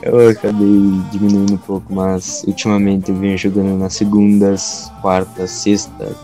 eu 0.02 0.28
acabei 0.28 1.00
diminuindo 1.10 1.54
um 1.54 1.58
pouco, 1.58 1.92
mas 1.92 2.44
ultimamente 2.46 3.10
eu 3.10 3.16
venho 3.16 3.38
jogando 3.38 3.78
nas 3.78 3.94
segundas, 3.94 4.92
quartas, 5.00 5.50
sexta, 5.50 6.14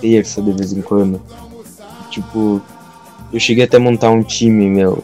terça 0.00 0.40
de 0.40 0.52
vez 0.52 0.72
em 0.72 0.80
quando. 0.80 1.20
Tipo, 2.10 2.62
eu 3.32 3.40
cheguei 3.40 3.64
até 3.64 3.76
a 3.76 3.80
montar 3.80 4.10
um 4.10 4.22
time, 4.22 4.70
meu. 4.70 5.02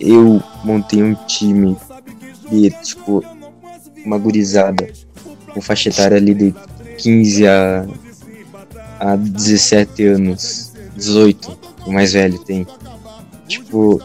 Eu 0.00 0.42
montei 0.64 1.02
um 1.02 1.14
time 1.26 1.76
de, 2.50 2.70
tipo, 2.82 3.22
uma 4.04 4.16
gurizada 4.16 4.90
com 5.52 5.60
faixa 5.60 5.90
etária 5.90 6.16
ali 6.16 6.32
de 6.32 6.54
15 6.96 7.46
a, 7.46 7.86
a 8.98 9.16
17 9.16 10.06
anos, 10.06 10.72
18, 10.96 11.58
o 11.86 11.92
mais 11.92 12.14
velho 12.14 12.38
tem. 12.38 12.66
Tipo, 13.50 14.00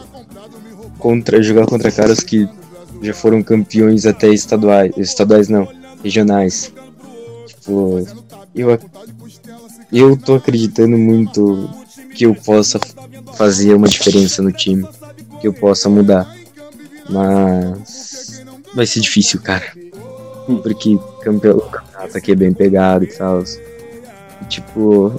contra 0.98 1.40
jogar 1.42 1.66
contra 1.66 1.92
caras 1.92 2.20
que 2.20 2.48
já 3.00 3.14
foram 3.14 3.42
campeões 3.42 4.04
até 4.06 4.28
estaduais, 4.28 4.92
estaduais 4.96 5.48
não, 5.48 5.68
regionais. 6.02 6.72
Tipo, 7.46 8.06
eu 8.54 8.78
eu 9.92 10.16
tô 10.16 10.34
acreditando 10.34 10.98
muito 10.98 11.70
que 12.14 12.26
eu 12.26 12.34
possa 12.34 12.80
fazer 13.36 13.72
uma 13.74 13.86
diferença 13.86 14.42
no 14.42 14.50
time, 14.50 14.84
que 15.40 15.46
eu 15.46 15.52
possa 15.52 15.88
mudar. 15.88 16.34
Mas 17.08 18.42
vai 18.74 18.84
ser 18.84 19.00
difícil, 19.00 19.40
cara. 19.40 19.64
Porque 20.62 20.98
campe- 21.22 21.48
o 21.48 21.60
campeonato 21.60 22.18
aqui 22.18 22.32
é 22.32 22.34
bem 22.34 22.52
pegado 22.52 23.04
e 23.04 23.08
tal. 23.08 23.44
Tipo, 24.48 25.12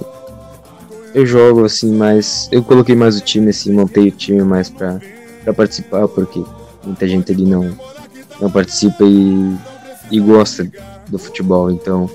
eu 1.14 1.26
jogo 1.26 1.64
assim, 1.64 1.94
mas 1.94 2.48
eu 2.52 2.62
coloquei 2.62 2.94
mais 2.94 3.16
o 3.16 3.20
time 3.20 3.50
assim, 3.50 3.72
montei 3.72 4.08
o 4.08 4.12
time 4.12 4.42
mais 4.42 4.68
pra, 4.68 4.98
pra 5.44 5.52
participar, 5.52 6.06
porque 6.08 6.42
muita 6.84 7.06
gente 7.08 7.32
ali 7.32 7.44
não, 7.44 7.70
não 8.40 8.50
participa 8.50 9.04
e, 9.04 9.56
e 10.10 10.20
gosta 10.20 10.70
do 11.08 11.18
futebol, 11.18 11.70
então 11.70 12.08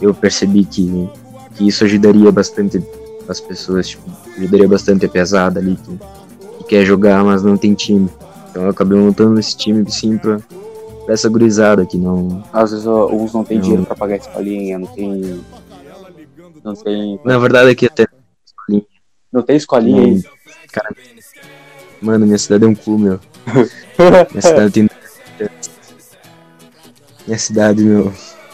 eu 0.00 0.12
percebi 0.12 0.64
que, 0.64 1.08
que 1.54 1.66
isso 1.68 1.84
ajudaria 1.84 2.30
bastante 2.30 2.82
as 3.28 3.40
pessoas, 3.40 3.88
tipo, 3.88 4.02
ajudaria 4.36 4.68
bastante 4.68 5.06
a 5.06 5.08
pesada 5.08 5.60
ali 5.60 5.76
que, 5.76 5.98
que 6.58 6.64
quer 6.64 6.84
jogar, 6.84 7.24
mas 7.24 7.42
não 7.42 7.56
tem 7.56 7.72
time. 7.74 8.08
Então 8.50 8.64
eu 8.64 8.70
acabei 8.70 8.98
montando 8.98 9.38
esse 9.40 9.56
time 9.56 9.82
assim 9.86 10.18
pra, 10.18 10.38
pra 11.04 11.14
essa 11.14 11.28
gurizada 11.28 11.86
que 11.86 11.96
não. 11.96 12.42
Às 12.52 12.72
vezes 12.72 12.86
ó, 12.86 13.02
alguns 13.02 13.32
não 13.32 13.44
tem 13.44 13.56
Não. 13.58 13.62
dinheiro 13.62 13.86
pra 13.86 13.94
pagar 13.96 14.16
escolinha, 14.16 14.78
não 14.78 14.86
tem. 14.88 15.40
Não 16.64 16.74
tem. 16.74 17.20
Na 17.24 17.38
verdade 17.38 17.74
que 17.74 17.86
até. 17.86 18.06
Não 19.32 19.42
tem 19.42 19.56
escolinha 19.56 20.02
aí. 20.02 20.22
cara, 20.70 20.94
mano, 22.00 22.26
minha 22.26 22.38
cidade 22.38 22.64
é 22.64 22.68
um 22.68 22.74
cu, 22.74 22.98
meu. 22.98 23.18
Minha 24.30 24.42
cidade 24.42 24.72
tem. 24.72 24.90
Minha 27.26 27.38
cidade, 27.38 27.82
meu. 27.82 28.12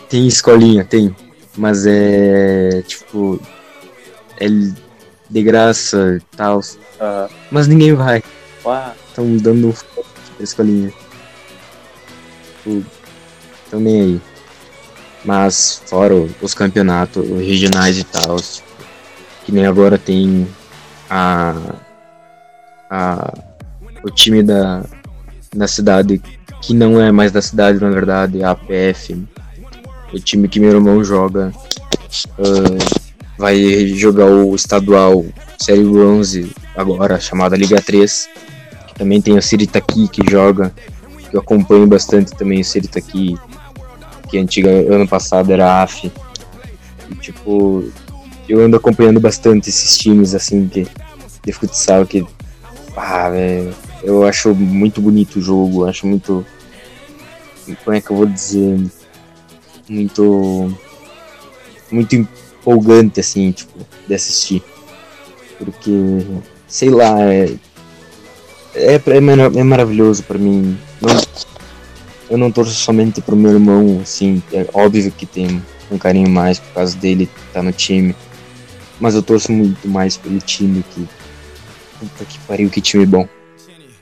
Tem 0.08 0.26
escolinha, 0.26 0.84
tem. 0.84 1.14
Mas 1.56 1.84
é. 1.86 2.82
Tipo. 2.82 3.40
É 4.40 4.46
de 5.30 5.42
graça 5.42 6.16
e 6.16 6.36
tal. 6.36 6.60
Mas 7.50 7.66
ninguém 7.66 7.94
vai. 7.94 8.22
Estão 9.08 9.36
dando 9.36 9.72
foto 9.72 10.06
pra 10.36 10.44
escolinha. 10.44 10.92
Tipo, 12.62 12.84
Tão 13.70 13.80
nem 13.80 14.00
aí. 14.00 14.20
Mas 15.24 15.82
fora 15.86 16.14
os 16.40 16.54
campeonatos 16.54 17.28
regionais 17.28 17.98
e 17.98 18.04
tal. 18.04 18.36
que 19.44 19.52
nem 19.52 19.66
agora 19.66 19.98
tem 19.98 20.46
a. 21.10 21.54
a 22.90 23.32
o 24.04 24.10
time 24.10 24.42
da, 24.44 24.84
da 25.54 25.66
cidade, 25.66 26.22
que 26.62 26.72
não 26.72 27.00
é 27.00 27.10
mais 27.10 27.32
da 27.32 27.42
cidade, 27.42 27.80
na 27.80 27.90
verdade, 27.90 28.42
a 28.42 28.50
APF. 28.50 29.26
O 30.12 30.18
time 30.18 30.48
que 30.48 30.60
meu 30.60 30.70
irmão 30.70 31.02
joga. 31.04 31.52
ah, 32.38 33.08
vai 33.36 33.86
jogar 33.88 34.26
o 34.26 34.54
estadual 34.54 35.24
Série 35.58 35.84
Bronze 35.84 36.50
agora, 36.76 37.20
chamada 37.20 37.56
Liga 37.56 37.80
3. 37.80 38.28
Que 38.88 38.94
também 38.94 39.20
tem 39.20 39.36
o 39.36 39.42
Siritaki 39.42 40.08
que 40.08 40.30
joga. 40.30 40.72
Que 41.30 41.36
eu 41.36 41.40
acompanho 41.40 41.86
bastante 41.86 42.34
também 42.34 42.60
o 42.60 42.64
Siritaki. 42.64 43.36
Que 44.28 44.38
antiga, 44.38 44.70
ano 44.70 45.08
passado 45.08 45.52
era 45.52 45.82
AF. 45.82 46.10
E, 47.10 47.14
tipo, 47.16 47.90
eu 48.48 48.60
ando 48.60 48.76
acompanhando 48.76 49.20
bastante 49.20 49.68
esses 49.68 49.96
times 49.98 50.34
assim 50.34 50.68
que, 50.68 50.86
de 51.44 51.52
futsal 51.52 52.06
que. 52.06 52.26
Ah, 52.96 53.30
velho. 53.30 53.74
Eu 54.02 54.26
acho 54.26 54.54
muito 54.54 55.00
bonito 55.00 55.38
o 55.38 55.42
jogo, 55.42 55.86
acho 55.86 56.06
muito. 56.06 56.44
Como 57.84 57.96
é 57.96 58.00
que 58.00 58.10
eu 58.10 58.16
vou 58.16 58.26
dizer? 58.26 58.80
Muito. 59.88 60.76
Muito 61.90 62.14
empolgante, 62.14 63.20
assim, 63.20 63.50
tipo, 63.52 63.86
de 64.06 64.14
assistir. 64.14 64.62
Porque, 65.58 66.26
sei 66.66 66.90
lá, 66.90 67.20
é. 67.22 67.54
É, 68.74 68.94
é, 68.94 69.00
é 69.56 69.64
maravilhoso 69.64 70.22
pra 70.22 70.38
mim. 70.38 70.78
Não, 71.00 71.16
eu 72.30 72.36
não 72.36 72.50
torço 72.50 72.72
somente 72.72 73.20
pro 73.20 73.36
meu 73.36 73.52
irmão, 73.52 74.00
assim, 74.02 74.42
é 74.52 74.66
óbvio 74.72 75.10
que 75.10 75.26
tem 75.26 75.62
um 75.90 75.98
carinho 75.98 76.28
mais 76.28 76.58
por 76.58 76.74
causa 76.74 76.96
dele 76.96 77.28
tá 77.52 77.62
no 77.62 77.72
time. 77.72 78.14
Mas 79.00 79.14
eu 79.14 79.22
torço 79.22 79.52
muito 79.52 79.88
mais 79.88 80.16
pelo 80.16 80.38
time 80.38 80.84
que. 80.90 81.08
Puta 81.98 82.24
que 82.24 82.38
pariu, 82.40 82.70
que 82.70 82.80
time 82.80 83.04
bom, 83.04 83.28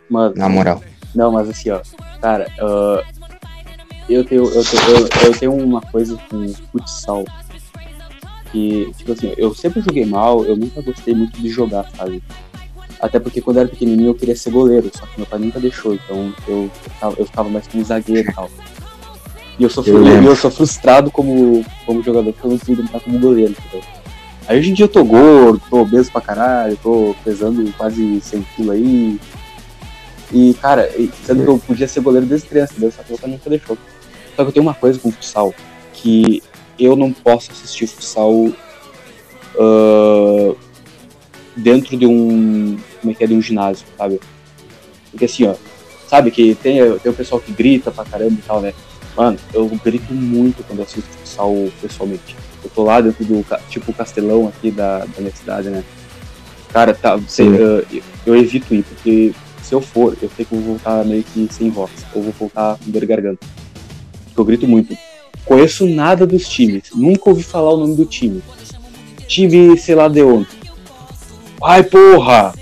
Mano, 0.09 0.35
na 0.37 0.49
moral. 0.49 0.83
Não, 1.15 1.33
mas 1.33 1.49
assim, 1.49 1.71
ó, 1.71 1.81
cara, 2.21 2.47
ah, 2.61 3.03
eu, 4.09 4.23
tenho, 4.25 4.45
eu, 4.45 4.65
tenho, 4.65 4.83
eu, 4.89 5.09
eu 5.25 5.39
tenho 5.39 5.55
uma 5.55 5.81
coisa 5.81 6.19
com 6.29 6.47
futsal 6.71 7.25
que, 8.53 8.93
tipo 8.97 9.13
assim, 9.13 9.33
eu 9.37 9.55
sempre 9.55 9.81
joguei 9.81 10.05
mal, 10.05 10.45
eu 10.45 10.57
nunca 10.57 10.81
gostei 10.83 11.15
muito 11.15 11.41
de 11.41 11.49
jogar, 11.49 11.91
sabe? 11.97 12.23
Até 13.01 13.19
porque 13.19 13.41
quando 13.41 13.57
eu 13.57 13.63
era 13.63 13.69
pequenininho 13.69 14.11
eu 14.11 14.15
queria 14.15 14.37
ser 14.37 14.51
goleiro, 14.51 14.91
só 14.95 15.05
que 15.07 15.19
meu 15.19 15.27
pai 15.27 15.39
nunca 15.39 15.61
deixou, 15.61 15.95
então 15.95 16.33
eu, 16.49 16.71
eu, 17.19 17.27
ficava, 17.27 17.49
mais 17.49 17.67
como 17.67 17.85
zagueiro 17.85 18.31
e 18.31 18.33
tal. 18.33 18.51
E 19.59 19.63
eu 19.63 19.71
sou, 19.71 19.85
Eu 19.87 20.23
eu 20.23 20.37
sou 20.37 20.51
frustrado 20.51 21.11
como, 21.11 21.65
como 21.85 22.03
jogador, 22.03 22.33
porque 22.33 22.47
eu 22.47 22.51
não 22.51 22.59
pude 22.59 22.83
entrar 22.83 23.01
como 23.01 23.19
goleiro, 23.19 23.53
entendeu? 23.53 23.87
Aí 24.49 24.59
hoje 24.59 24.71
em 24.71 24.75
dia 24.75 24.85
eu 24.85 24.89
tô 24.89 25.05
gordo, 25.05 25.61
tô 25.69 25.81
obeso 25.81 26.11
pra 26.11 26.21
caralho, 26.21 26.79
tô 26.83 27.15
pesando 27.25 27.73
quase 27.77 28.21
100 28.21 28.47
kg 28.57 28.71
aí. 28.71 29.21
E, 30.33 30.55
cara, 30.55 30.91
sendo 31.25 31.43
que 31.45 31.51
eu 31.51 31.59
podia 31.59 31.89
ser 31.89 32.01
goleiro 32.01 32.27
desde 32.27 32.49
criança, 32.49 32.73
entendeu? 32.73 32.93
Só 32.93 33.03
que 33.03 33.11
meu 33.11 33.19
pai 33.19 33.31
nunca 33.31 33.51
deixou. 33.51 33.77
Só 34.37 34.43
que 34.43 34.49
eu 34.49 34.53
tenho 34.53 34.65
uma 34.65 34.75
coisa 34.75 34.99
com 34.99 35.11
futsal, 35.11 35.55
que 35.93 36.43
eu 36.79 36.95
não 36.95 37.13
posso 37.13 37.51
assistir 37.51 37.87
futsal 37.87 38.53
ah, 39.59 40.55
dentro 41.57 41.97
de 41.97 42.07
um. 42.07 42.79
Como 43.01 43.13
é 43.13 43.15
que 43.15 43.25
é? 43.25 43.27
De 43.27 43.35
um 43.35 43.43
ginásio, 43.43 43.87
sabe? 43.97 44.21
Porque 45.11 45.25
assim, 45.25 45.47
ó, 45.47 45.55
sabe 46.07 46.31
que 46.31 46.55
tem, 46.55 46.79
tem 46.99 47.13
o 47.13 47.15
pessoal 47.15 47.41
que 47.41 47.53
grita 47.53 47.91
pra 47.91 48.05
caramba 48.05 48.35
e 48.35 48.43
tal, 48.47 48.61
né? 48.61 48.75
Mano, 49.17 49.39
eu 49.55 49.67
grito 49.83 50.13
muito 50.13 50.63
quando 50.65 50.81
eu 50.81 50.85
assisto 50.85 51.09
futsal 51.09 51.55
pessoalmente. 51.81 52.37
Eu 52.63 52.71
tô 52.75 52.85
lá 52.85 53.01
dentro 53.01 53.25
do, 53.25 53.45
tipo, 53.71 53.93
castelão 53.93 54.49
aqui 54.49 54.71
da, 54.71 54.99
da 54.99 55.21
minha 55.21 55.35
cidade, 55.35 55.71
né? 55.71 55.83
Cara, 56.71 56.93
tá, 56.93 57.15
ah, 57.15 57.99
eu 58.27 58.37
evito 58.37 58.75
ir, 58.75 58.83
porque 58.83 59.33
se 59.63 59.75
eu 59.75 59.81
for, 59.81 60.17
eu 60.21 60.31
sei 60.37 60.45
que 60.45 60.53
eu 60.53 60.61
vou 60.61 60.73
voltar 60.75 61.05
meio 61.05 61.25
que 61.25 61.49
sem 61.51 61.71
voz. 61.71 61.91
Ou 62.15 62.23
vou 62.23 62.33
voltar 62.33 62.79
com 62.79 62.91
dor 62.91 63.01
de 63.01 63.07
garganta. 63.07 63.47
Porque 64.27 64.41
eu 64.41 64.45
grito 64.45 64.69
muito. 64.69 64.97
Conheço 65.45 65.87
nada 65.87 66.27
dos 66.27 66.49
times. 66.49 66.85
Nunca 66.95 67.31
ouvi 67.31 67.43
falar 67.43 67.73
o 67.73 67.79
nome 67.79 67.97
do 67.97 68.05
time. 68.05 68.43
Time, 69.27 69.79
sei 69.79 69.95
lá 69.95 70.09
de 70.09 70.23
onde. 70.23 70.49
Ai, 71.63 71.83
porra! 71.83 72.55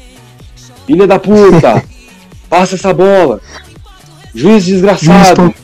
Filha 0.86 1.06
da 1.06 1.18
puta! 1.18 1.82
Passa 2.48 2.74
essa 2.74 2.92
bola! 2.92 3.40
Juiz 4.34 4.64
desgraçado! 4.64 5.42
Juiz 5.42 5.54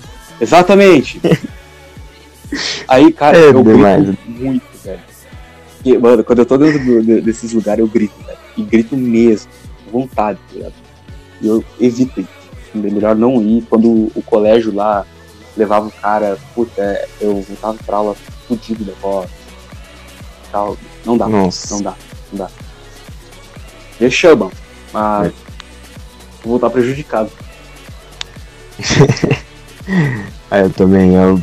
Exatamente! 0.40 1.20
Aí, 2.88 3.12
cara, 3.12 3.36
É 3.38 3.44
eu 3.50 3.62
demais. 3.62 4.04
grito 4.06 4.30
muito, 4.30 4.62
velho. 4.82 5.00
Porque, 5.76 5.98
mano, 5.98 6.24
quando 6.24 6.38
eu 6.40 6.46
tô 6.46 6.58
dentro 6.58 6.84
do- 6.84 7.02
de- 7.02 7.20
desses 7.20 7.52
lugares, 7.52 7.80
eu 7.80 7.86
grito, 7.86 8.14
velho. 8.26 8.38
E 8.56 8.62
grito 8.62 8.96
mesmo, 8.96 9.50
com 9.84 10.00
vontade, 10.00 10.38
tá 10.48 10.54
ligado? 10.54 10.74
E 11.40 11.46
eu 11.46 11.64
evito 11.80 12.20
ir. 12.20 12.26
É 12.74 12.78
melhor 12.78 13.14
não 13.16 13.40
ir. 13.42 13.62
Quando 13.70 14.10
o 14.14 14.22
colégio 14.24 14.74
lá 14.74 15.06
levava 15.56 15.86
o 15.86 15.90
cara, 15.90 16.36
puta, 16.54 16.80
é, 16.82 17.08
eu 17.20 17.40
voltava 17.42 17.76
pra 17.84 17.96
aula 17.98 18.16
fudido 18.48 18.84
da. 18.84 18.92
Tal. 20.50 20.76
Não 21.04 21.16
dá, 21.16 21.28
Nossa. 21.28 21.74
não 21.74 21.82
dá, 21.82 21.94
não 22.32 22.38
dá. 22.38 22.50
Me 24.00 24.10
chamam, 24.10 24.50
mas 24.92 25.28
É. 25.28 25.32
vou 26.42 26.58
voltar 26.58 26.70
prejudicado. 26.70 27.30
Ah, 30.52 30.58
eu 30.60 30.70
também, 30.70 31.14
eu 31.14 31.40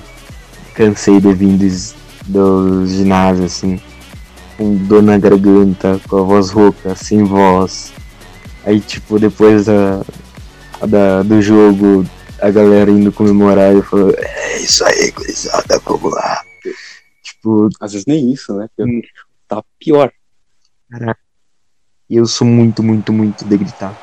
cansei 0.74 1.20
de 1.22 1.34
vir 1.34 1.58
dos, 1.58 1.96
do 2.26 2.86
ginásio, 2.86 3.46
assim, 3.46 3.80
com 4.58 4.76
dor 4.86 5.02
na 5.02 5.18
garganta, 5.18 6.00
com 6.10 6.18
a 6.18 6.22
voz 6.24 6.50
rouca, 6.50 6.94
sem 6.96 7.24
voz. 7.24 7.94
Aí, 8.66 8.80
tipo, 8.82 9.18
depois 9.18 9.66
da, 9.66 10.02
da, 10.86 11.24
do 11.24 11.42
jogo, 11.42 12.06
a 12.42 12.50
galera 12.50 12.92
indo 12.92 13.12
comemorar, 13.12 13.74
eu 13.74 13.84
falo, 13.84 14.14
é 14.18 14.58
isso 14.62 14.84
aí, 14.86 15.12
gurizada, 15.12 15.80
vamos 15.86 16.12
lá. 16.14 16.42
Tipo, 17.24 17.70
Às 17.80 17.94
vezes 17.94 18.06
nem 18.06 18.32
isso, 18.32 18.54
né? 18.56 18.68
Hum. 18.80 19.02
Tá 19.48 19.64
pior. 19.80 20.12
caraca. 20.90 21.20
E 22.10 22.16
eu 22.16 22.26
sou 22.26 22.48
muito, 22.48 22.82
muito, 22.82 23.12
muito 23.12 23.44
de 23.44 23.58
gritar. 23.58 23.94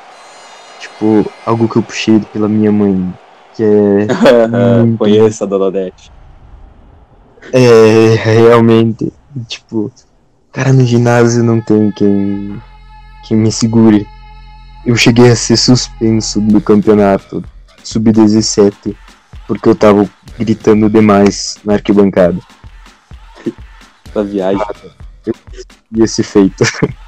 Tipo, 0.79 1.29
algo 1.45 1.67
que 1.67 1.77
eu 1.77 1.83
puxei 1.83 2.19
pela 2.31 2.47
minha 2.47 2.71
mãe, 2.71 3.13
que 3.55 3.63
é 3.63 4.07
Muito. 4.85 4.99
Conheço 4.99 5.43
a 5.43 5.47
Dona 5.47 5.65
Odete. 5.65 6.11
É, 7.51 8.15
realmente, 8.15 9.11
tipo, 9.47 9.91
cara, 10.51 10.71
no 10.71 10.85
ginásio 10.85 11.43
não 11.43 11.61
tem 11.61 11.91
quem, 11.91 12.61
quem 13.27 13.37
me 13.37 13.51
segure. 13.51 14.07
Eu 14.85 14.95
cheguei 14.95 15.31
a 15.31 15.35
ser 15.35 15.57
suspenso 15.57 16.39
do 16.39 16.61
campeonato 16.61 17.43
sub-17 17.83 18.95
porque 19.47 19.69
eu 19.69 19.75
tava 19.75 20.07
gritando 20.37 20.89
demais 20.89 21.57
na 21.63 21.73
arquibancada. 21.73 22.39
Da 24.13 24.23
viagem. 24.23 24.65
E 25.91 26.01
esse 26.01 26.23
feito. 26.23 26.63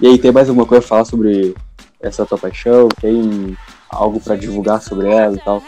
E 0.00 0.06
aí, 0.06 0.18
tem 0.18 0.32
mais 0.32 0.48
alguma 0.48 0.66
coisa 0.66 0.84
a 0.84 0.88
falar 0.88 1.04
sobre 1.04 1.54
essa 2.00 2.26
tua 2.26 2.38
paixão? 2.38 2.88
Tem 3.00 3.56
algo 3.90 4.20
pra 4.20 4.36
divulgar 4.36 4.82
sobre 4.82 5.08
ela 5.08 5.34
e 5.34 5.40
tal? 5.40 5.62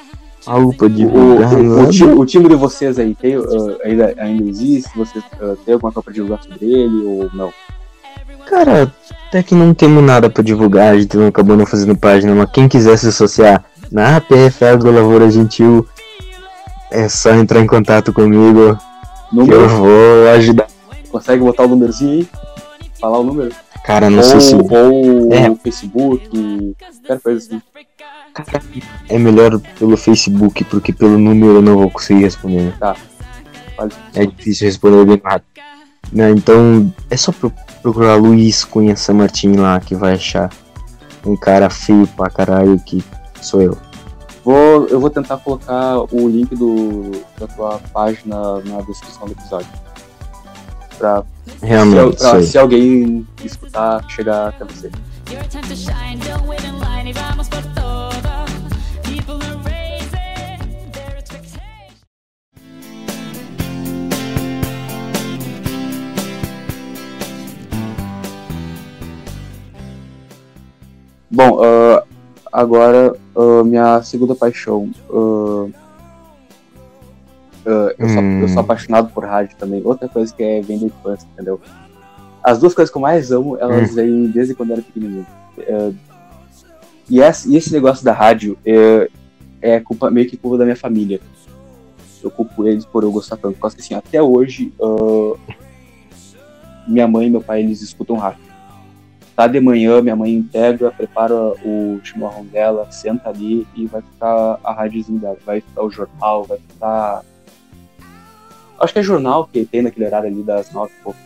Algo 0.46 0.74
pra 0.74 0.88
divulgar. 0.88 1.52
o, 1.52 1.82
o, 1.82 1.90
time, 1.90 2.12
o 2.12 2.26
time 2.26 2.48
de 2.48 2.54
vocês 2.54 2.98
aí 2.98 3.14
tem, 3.14 3.36
ah, 3.36 3.40
ainda, 3.84 4.14
ainda 4.18 4.48
existe? 4.48 4.90
Vocês 4.96 5.24
ah, 5.40 5.54
tem 5.64 5.74
alguma 5.74 5.92
coisa 5.92 6.04
pra 6.04 6.12
divulgar 6.12 6.42
sobre 6.42 6.64
ele 6.64 7.04
ou 7.04 7.30
não? 7.34 7.52
Cara, 8.46 8.92
até 9.28 9.42
que 9.42 9.54
não 9.54 9.74
temos 9.74 10.02
nada 10.02 10.30
pra 10.30 10.42
divulgar, 10.42 10.94
a 10.94 10.98
gente 10.98 11.16
não 11.16 11.26
acabou 11.26 11.54
não 11.56 11.66
fazendo 11.66 11.94
página, 11.96 12.34
mas 12.34 12.50
quem 12.50 12.66
quiser 12.66 12.96
se 12.96 13.08
associar 13.08 13.62
na 13.92 14.20
PFL 14.20 14.78
do 14.78 14.90
Lavoura 14.90 15.30
Gentil, 15.30 15.86
é 16.90 17.08
só 17.08 17.34
entrar 17.34 17.60
em 17.60 17.66
contato 17.66 18.12
comigo 18.12 18.74
que 18.74 19.36
eu 19.36 19.44
Número? 19.44 19.68
vou 19.68 20.28
ajudar. 20.30 20.66
Consegue 21.10 21.42
botar 21.42 21.64
o 21.64 21.68
númerozinho 21.68 22.12
aí? 22.20 22.28
Falar 22.98 23.18
o 23.18 23.24
número? 23.24 23.54
Cara, 23.88 24.10
não 24.10 24.18
ou 24.18 24.22
sei 24.24 24.40
se 24.42 24.54
ou 24.54 25.32
É. 25.32 25.48
o 25.50 25.56
Facebook, 25.56 26.28
qualquer 26.78 27.20
coisa 27.22 27.38
assim. 27.38 28.82
é 29.08 29.18
melhor 29.18 29.58
pelo 29.78 29.96
Facebook, 29.96 30.62
porque 30.64 30.92
pelo 30.92 31.16
número 31.18 31.54
eu 31.54 31.62
não 31.62 31.78
vou 31.78 31.90
conseguir 31.90 32.20
responder. 32.20 32.74
Faz- 32.78 33.94
É 34.14 34.26
difícil 34.26 34.66
responder 34.66 35.06
bem 35.06 35.18
rápido. 35.24 35.48
Né, 36.12 36.30
então 36.32 36.92
é 37.10 37.16
só 37.16 37.32
pro- 37.32 37.50
procurar 37.82 38.16
Luiz 38.16 38.62
Cunha 38.62 38.94
San 38.94 39.14
Martin 39.14 39.52
lá 39.56 39.80
que 39.80 39.94
vai 39.94 40.12
achar 40.14 40.50
um 41.24 41.34
cara 41.34 41.70
feio 41.70 42.06
pra 42.08 42.28
caralho 42.28 42.78
que 42.80 43.02
sou 43.40 43.62
eu. 43.62 43.76
Vou, 44.44 44.86
eu 44.88 45.00
vou 45.00 45.08
tentar 45.08 45.38
colocar 45.38 45.98
o 46.14 46.28
link 46.28 46.54
do, 46.54 47.10
da 47.40 47.46
tua 47.46 47.80
página 47.92 48.60
na 48.66 48.80
descrição 48.82 49.26
do 49.26 49.32
episódio. 49.32 49.68
Pra, 50.98 51.22
se, 51.46 51.64
Realmente, 51.64 52.16
pra- 52.16 52.28
sou 52.30 52.38
eu. 52.40 52.42
se 52.42 52.58
alguém 52.58 53.26
escutar, 53.44 54.04
chegar 54.10 54.48
até 54.48 54.64
você. 54.64 54.90
Bom, 71.30 71.60
ah, 71.62 72.02
agora 72.52 73.14
ah, 73.36 73.64
minha 73.64 74.02
segunda 74.02 74.34
paixão. 74.34 74.90
ah, 75.10 75.66
ah, 77.66 77.94
eu, 77.98 78.08
sou, 78.08 78.22
Hum. 78.22 78.40
eu 78.40 78.48
sou 78.48 78.60
apaixonado 78.60 79.12
por 79.12 79.24
rádio 79.24 79.56
também. 79.56 79.82
Outra 79.84 80.08
coisa 80.08 80.32
que 80.34 80.42
é 80.42 80.60
vem 80.60 80.78
da 80.78 80.86
infância, 80.86 81.26
entendeu? 81.32 81.60
As 82.42 82.58
duas 82.58 82.74
coisas 82.74 82.90
que 82.90 82.96
eu 82.96 83.02
mais 83.02 83.30
amo, 83.30 83.56
elas 83.58 83.94
vêm 83.94 84.28
desde 84.28 84.54
quando 84.54 84.70
eu 84.70 84.74
era 84.74 84.82
pequenininho. 84.82 85.26
Ah, 85.60 85.92
e, 87.08 87.20
esse, 87.20 87.50
e 87.50 87.56
esse 87.56 87.72
negócio 87.72 88.04
da 88.04 88.12
rádio 88.12 88.58
é, 88.64 89.08
é 89.60 89.80
culpa, 89.80 90.10
meio 90.10 90.28
que 90.28 90.36
culpa 90.36 90.58
da 90.58 90.64
minha 90.64 90.76
família. 90.76 91.20
Eu 92.22 92.30
culpo 92.30 92.66
eles 92.66 92.84
por 92.84 93.02
eu 93.02 93.12
gostar 93.12 93.36
tanto. 93.36 93.54
Por 93.54 93.62
causa 93.62 93.76
que 93.76 93.82
assim, 93.82 93.94
até 93.94 94.22
hoje, 94.22 94.72
ah, 94.80 95.36
minha 96.86 97.06
mãe 97.06 97.26
e 97.26 97.30
meu 97.30 97.40
pai, 97.40 97.62
eles 97.62 97.82
escutam 97.82 98.16
rádio 98.16 98.48
tá 99.38 99.46
de 99.46 99.60
manhã, 99.60 100.02
minha 100.02 100.16
mãe 100.16 100.42
pega, 100.42 100.90
prepara 100.90 101.32
o 101.32 102.00
chimarrão 102.02 102.44
dela, 102.44 102.90
senta 102.90 103.28
ali 103.28 103.64
e 103.72 103.86
vai 103.86 104.02
ficar 104.02 104.58
a 104.64 104.72
rádiozinha 104.72 105.20
dela. 105.20 105.38
Vai 105.46 105.60
ficar 105.60 105.84
o 105.84 105.90
jornal, 105.92 106.42
vai 106.42 106.58
ficar. 106.58 107.22
Acho 108.80 108.92
que 108.92 108.98
é 108.98 109.02
jornal 109.02 109.46
que 109.50 109.64
tem 109.64 109.82
naquele 109.82 110.06
horário 110.06 110.28
ali 110.28 110.42
das 110.42 110.70
nove 110.72 110.92
e 110.98 111.02
pouco. 111.02 111.18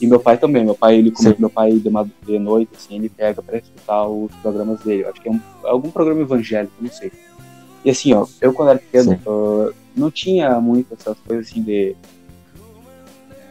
E 0.00 0.06
meu 0.06 0.18
pai 0.18 0.36
também. 0.36 0.64
Meu 0.64 0.74
pai, 0.74 0.96
ele, 0.96 1.12
Sim. 1.16 1.34
meu 1.38 1.48
pai 1.50 1.72
de, 1.72 1.88
madu- 1.90 2.10
de 2.26 2.38
noite, 2.38 2.70
assim, 2.76 2.96
ele 2.96 3.08
pega 3.08 3.40
pra 3.42 3.58
escutar 3.58 4.06
os 4.08 4.32
programas 4.36 4.80
dele. 4.80 5.02
Eu 5.04 5.10
Acho 5.10 5.20
que 5.20 5.28
é 5.28 5.32
um- 5.32 5.40
algum 5.64 5.90
programa 5.90 6.20
evangélico, 6.22 6.72
não 6.80 6.90
sei. 6.90 7.12
E 7.84 7.90
assim, 7.90 8.12
ó, 8.12 8.26
eu 8.40 8.52
quando 8.52 8.70
era 8.70 8.78
pequeno, 8.78 9.18
ah, 9.26 9.72
não 9.96 10.10
tinha 10.10 10.60
muito 10.60 10.94
essas 10.94 11.16
coisas 11.26 11.48
assim 11.48 11.62
de. 11.62 11.94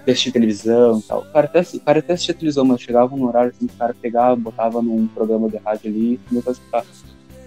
assistir 0.07 0.31
televisão 0.31 0.99
e 0.99 1.01
tal. 1.03 1.19
O 1.21 1.25
cara 1.31 1.45
até, 1.47 1.61
o 1.61 1.79
cara 1.79 1.99
até 1.99 2.13
assistia 2.13 2.33
televisão, 2.33 2.65
mas 2.65 2.81
chegava 2.81 3.15
no 3.15 3.27
horário 3.27 3.51
assim, 3.55 3.67
que 3.67 3.75
o 3.75 3.77
cara 3.77 3.95
pegava, 4.01 4.35
botava 4.35 4.81
num 4.81 5.07
programa 5.07 5.47
de 5.47 5.57
rádio 5.57 5.89
ali 5.89 6.13
e 6.13 6.17
começava 6.27 6.49
a 6.51 6.53
escutar. 6.53 6.85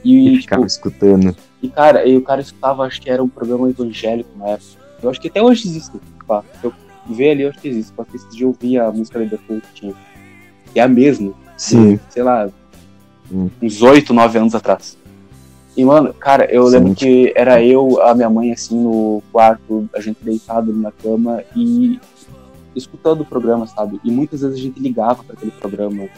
E 0.05 0.35
E, 0.35 0.37
ficava 0.41 0.63
tipo, 0.63 0.67
escutando. 0.67 1.37
e 1.63 1.69
cara, 1.69 2.07
e 2.07 2.17
o 2.17 2.23
cara 2.23 2.41
escutava, 2.41 2.85
acho 2.85 3.01
que 3.03 3.11
era 3.11 3.23
um 3.23 3.29
programa 3.29 3.69
evangélico 3.69 4.31
na 4.39 4.51
época. 4.51 4.84
Eu 5.05 5.11
acho 5.11 5.21
que 5.21 5.29
até 5.29 5.43
hoje 5.43 5.69
existe, 5.69 5.93
pá. 6.27 6.43
Se 6.61 6.67
eu 6.67 6.73
ver 7.09 7.31
ali, 7.33 7.43
eu 7.43 7.51
acho 7.51 7.61
que 7.61 7.69
existe. 7.69 7.93
Porque 7.93 8.17
esse 8.17 8.29
dia 8.31 8.47
eu 8.47 8.57
vi 8.59 8.79
a 8.79 8.91
música 8.91 9.19
da 9.19 9.25
abertura 9.25 9.61
que 9.61 9.73
tinha. 9.75 9.95
Que 10.73 10.81
é 10.81 10.83
a 10.83 10.89
mesma, 10.89 11.33
Sim. 11.57 11.99
sei 12.09 12.23
lá, 12.23 12.49
Hum. 13.33 13.49
uns 13.63 13.81
8, 13.81 14.13
9 14.13 14.39
anos 14.39 14.55
atrás. 14.55 14.99
E, 15.77 15.85
mano, 15.85 16.13
cara, 16.15 16.45
eu 16.53 16.67
Sim. 16.67 16.73
lembro 16.73 16.95
que 16.95 17.33
era 17.35 17.63
eu, 17.63 18.01
a 18.03 18.15
minha 18.15 18.29
mãe, 18.31 18.53
assim, 18.53 18.79
no 18.81 19.23
quarto, 19.33 19.89
a 19.95 20.01
gente 20.01 20.19
deitado 20.23 20.71
ali 20.71 20.81
na 20.81 20.93
cama 20.93 21.43
e 21.57 21.99
escutando 22.77 23.23
o 23.23 23.25
programa, 23.25 23.67
sabe? 23.67 24.01
E 24.05 24.11
muitas 24.11 24.41
vezes 24.43 24.57
a 24.59 24.61
gente 24.61 24.79
ligava 24.81 25.23
para 25.25 25.35
aquele 25.35 25.53
programa, 25.53 26.09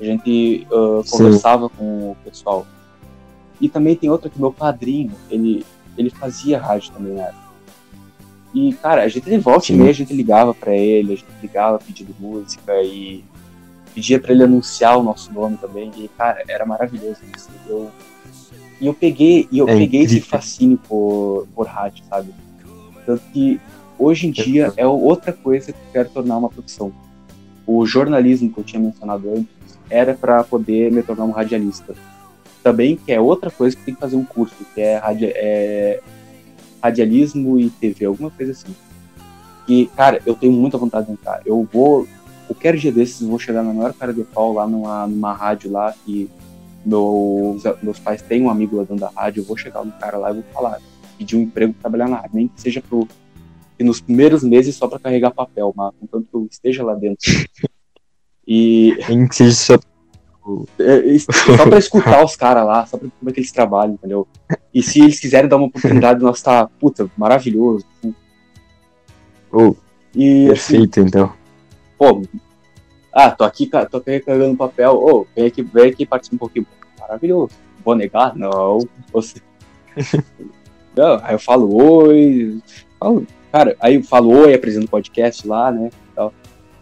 a 0.00 0.04
gente 0.04 0.66
Sim. 1.04 1.10
conversava 1.10 1.68
com 1.68 2.10
o 2.12 2.16
pessoal. 2.24 2.66
E 3.60 3.68
também 3.68 3.94
tem 3.94 4.10
outra 4.10 4.28
que 4.30 4.40
meu 4.40 4.52
padrinho, 4.52 5.12
ele, 5.30 5.64
ele 5.96 6.10
fazia 6.10 6.58
rádio 6.58 6.92
também 6.92 7.18
época. 7.20 7.39
E, 8.54 8.72
cara, 8.74 9.02
a 9.02 9.08
gente 9.08 9.28
de 9.30 9.38
volta 9.38 9.70
e 9.72 9.76
meia, 9.76 9.90
a 9.90 9.94
gente 9.94 10.12
ligava 10.12 10.52
pra 10.52 10.74
ele, 10.74 11.12
a 11.12 11.16
gente 11.16 11.28
ligava 11.40 11.78
pedindo 11.78 12.14
música 12.18 12.72
e 12.82 13.24
pedia 13.94 14.18
pra 14.18 14.32
ele 14.32 14.42
anunciar 14.44 14.98
o 14.98 15.02
nosso 15.02 15.32
nome 15.32 15.56
também. 15.56 15.90
E, 15.96 16.08
cara, 16.08 16.42
era 16.48 16.66
maravilhoso 16.66 17.20
isso. 17.36 17.48
Eu, 17.68 17.90
e 18.80 18.86
eu 18.86 18.94
peguei, 18.94 19.46
e 19.52 19.58
eu 19.58 19.68
É 19.68 19.76
peguei 19.76 20.02
esse 20.02 20.20
fascínio 20.20 20.78
por, 20.88 21.46
por 21.54 21.66
rádio, 21.66 22.04
sabe? 22.08 22.32
Tanto 23.06 23.22
que 23.32 23.60
hoje 23.98 24.26
em 24.26 24.30
dia 24.30 24.72
é 24.76 24.86
outra 24.86 25.32
coisa 25.32 25.72
que 25.72 25.78
eu 25.78 25.92
quero 25.92 26.08
tornar 26.10 26.36
uma 26.38 26.48
profissão. 26.48 26.92
O 27.66 27.86
jornalismo 27.86 28.50
que 28.52 28.58
eu 28.58 28.64
tinha 28.64 28.80
mencionado 28.82 29.30
antes 29.30 29.78
era 29.88 30.14
para 30.14 30.42
poder 30.42 30.90
me 30.90 31.02
tornar 31.02 31.24
um 31.24 31.30
radialista. 31.30 31.94
Também 32.64 32.96
que 32.96 33.12
é 33.12 33.20
outra 33.20 33.50
coisa 33.50 33.76
que 33.76 33.82
tem 33.84 33.94
que 33.94 34.00
fazer 34.00 34.16
um 34.16 34.24
curso, 34.24 34.54
que 34.74 34.80
é, 34.80 34.96
radia- 34.96 35.32
é 35.34 36.00
radialismo 36.82 37.58
e 37.58 37.70
TV, 37.70 38.04
alguma 38.06 38.30
coisa 38.30 38.52
assim. 38.52 38.74
E, 39.68 39.86
cara, 39.96 40.20
eu 40.26 40.34
tenho 40.34 40.52
muita 40.52 40.78
vontade 40.78 41.06
de 41.06 41.12
entrar. 41.12 41.40
Eu 41.44 41.68
vou, 41.72 42.06
qualquer 42.46 42.76
dia 42.76 42.90
desses, 42.90 43.20
eu 43.20 43.28
vou 43.28 43.38
chegar 43.38 43.62
na 43.62 43.72
maior 43.72 43.92
cara 43.94 44.12
de 44.12 44.24
pau 44.24 44.52
lá 44.52 44.66
numa, 44.66 45.06
numa 45.06 45.32
rádio 45.32 45.70
lá 45.70 45.94
que 46.04 46.28
meus, 46.84 47.62
meus 47.82 47.98
pais 47.98 48.22
têm 48.22 48.42
um 48.42 48.50
amigo 48.50 48.76
lá 48.76 48.82
dentro 48.82 48.96
da 48.96 49.10
rádio. 49.10 49.42
Eu 49.42 49.44
vou 49.44 49.56
chegar 49.56 49.84
no 49.84 49.92
cara 49.92 50.18
lá 50.18 50.30
e 50.30 50.34
vou 50.34 50.44
falar, 50.52 50.80
pedir 51.16 51.36
um 51.36 51.42
emprego 51.42 51.72
pra 51.74 51.82
trabalhar 51.82 52.08
na 52.08 52.16
rádio, 52.16 52.30
nem 52.34 52.48
que 52.48 52.60
seja 52.60 52.80
pro, 52.80 53.06
que 53.78 53.84
nos 53.84 54.00
primeiros 54.00 54.42
meses 54.42 54.74
só 54.74 54.88
pra 54.88 54.98
carregar 54.98 55.30
papel, 55.30 55.72
mas 55.76 55.94
contanto 56.00 56.28
que 56.28 56.36
eu 56.36 56.48
esteja 56.50 56.84
lá 56.84 56.94
dentro. 56.94 57.30
E 58.52 58.96
Nem 59.08 59.28
que 59.28 59.36
seja 59.36 59.54
só. 59.54 59.78
É, 60.78 60.98
isso- 61.06 61.26
só 61.56 61.68
pra 61.68 61.78
escutar 61.78 62.24
os 62.24 62.36
caras 62.36 62.64
lá, 62.66 62.86
só 62.86 62.96
pra 62.96 63.06
ver 63.06 63.12
como 63.18 63.30
é 63.30 63.32
que 63.32 63.40
eles 63.40 63.52
trabalham, 63.52 63.94
entendeu? 63.94 64.26
E 64.74 64.82
se 64.82 65.00
eles 65.00 65.18
quiserem 65.20 65.48
dar 65.48 65.56
uma 65.56 65.66
oportunidade, 65.66 66.22
nós 66.22 66.40
tá, 66.42 66.66
puta, 66.78 67.10
maravilhoso. 67.16 67.84
assim. 67.98 68.14
Oh, 69.52 69.74
E 70.14 70.50
assim, 70.50 70.78
perfeito, 70.86 71.00
então. 71.00 71.32
pô, 71.98 72.22
ah, 73.12 73.30
tô 73.30 73.42
aqui, 73.44 73.66
tô 73.90 73.96
aqui 73.96 74.20
carregando 74.20 74.56
papel, 74.56 74.92
ô, 74.94 75.26
vem 75.34 75.46
aqui, 75.46 75.62
vem 75.62 75.90
aqui 75.90 76.06
participar 76.06 76.36
um 76.36 76.38
pouquinho. 76.38 76.66
Maravilhoso. 76.98 77.50
Vou 77.84 77.94
negar? 77.94 78.36
Não. 78.36 78.78
Você... 79.12 79.40
Não, 80.96 81.18
aí 81.22 81.34
eu 81.34 81.38
falo 81.38 81.72
oi, 81.74 82.60
falo, 82.98 83.26
cara, 83.52 83.76
aí 83.80 83.94
eu 83.96 84.02
falo 84.02 84.30
oi, 84.42 84.54
apresento 84.54 84.86
o 84.86 84.90
podcast 84.90 85.46
lá, 85.46 85.70
né, 85.72 85.90
tal. 86.14 86.32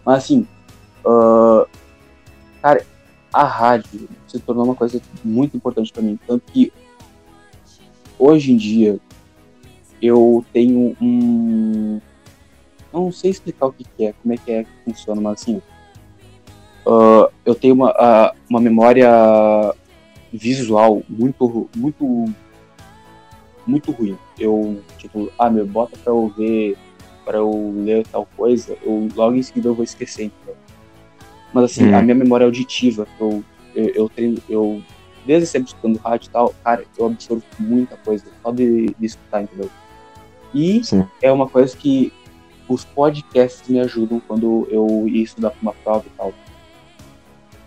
Mas 0.05 0.17
assim, 0.23 0.47
ah, 1.05 1.65
cara, 2.61 2.83
a 3.31 3.43
rádio 3.43 4.09
se 4.27 4.39
tornou 4.39 4.65
uma 4.65 4.75
coisa 4.75 5.01
muito 5.23 5.55
importante 5.55 5.91
pra 5.91 6.01
mim, 6.01 6.19
tanto 6.27 6.51
que 6.51 6.71
hoje 8.17 8.51
em 8.51 8.57
dia 8.57 8.99
eu 10.01 10.45
tenho 10.53 10.95
um 11.01 11.99
não 12.91 13.11
sei 13.11 13.29
explicar 13.29 13.67
o 13.67 13.73
que, 13.73 13.83
que 13.83 14.05
é, 14.05 14.13
como 14.13 14.33
é 14.33 14.37
que 14.37 14.51
é 14.51 14.63
que 14.63 14.69
funciona, 14.83 15.21
mas 15.21 15.41
assim, 15.41 15.61
ah, 16.85 17.29
eu 17.45 17.53
tenho 17.53 17.75
uma, 17.75 17.89
ah, 17.91 18.33
uma 18.49 18.59
memória 18.59 19.09
visual 20.33 21.03
muito, 21.07 21.69
muito, 21.75 22.25
muito 23.65 23.91
ruim. 23.91 24.17
Eu, 24.37 24.81
tipo, 24.97 25.31
ah, 25.37 25.49
meu, 25.49 25.67
bota 25.67 25.97
pra 26.03 26.11
eu 26.11 26.33
ver, 26.35 26.77
pra 27.23 27.37
eu 27.37 27.73
ler 27.77 28.07
tal 28.07 28.27
coisa, 28.35 28.75
eu 28.81 29.07
logo 29.15 29.35
em 29.35 29.43
seguida 29.43 29.67
eu 29.67 29.75
vou 29.75 29.83
esquecer? 29.83 30.31
Mas 31.53 31.65
assim, 31.65 31.85
Hum. 31.85 31.95
a 31.95 32.01
minha 32.01 32.15
memória 32.15 32.45
auditiva, 32.45 33.07
eu, 33.19 33.43
eu, 33.75 33.87
eu 33.89 34.09
treino, 34.09 34.37
eu, 34.47 34.81
desde 35.25 35.47
sempre 35.47 35.69
escutando 35.69 35.97
rádio 35.97 36.27
e 36.27 36.29
tal, 36.29 36.53
cara, 36.63 36.83
eu 36.97 37.05
absorvo 37.07 37.43
muita 37.57 37.97
coisa, 37.97 38.25
só 38.43 38.51
de, 38.51 38.93
de 38.97 39.05
escutar, 39.05 39.41
entendeu? 39.43 39.69
E 40.53 40.83
Sim. 40.83 41.05
é 41.21 41.31
uma 41.31 41.47
coisa 41.47 41.75
que 41.75 42.11
os 42.67 42.85
podcasts 42.85 43.67
me 43.67 43.79
ajudam 43.79 44.21
quando 44.27 44.67
eu 44.69 45.07
ia 45.07 45.23
estudar 45.23 45.51
para 45.51 45.61
uma 45.61 45.73
prova 45.73 46.05
e 46.05 46.17
tal. 46.17 46.33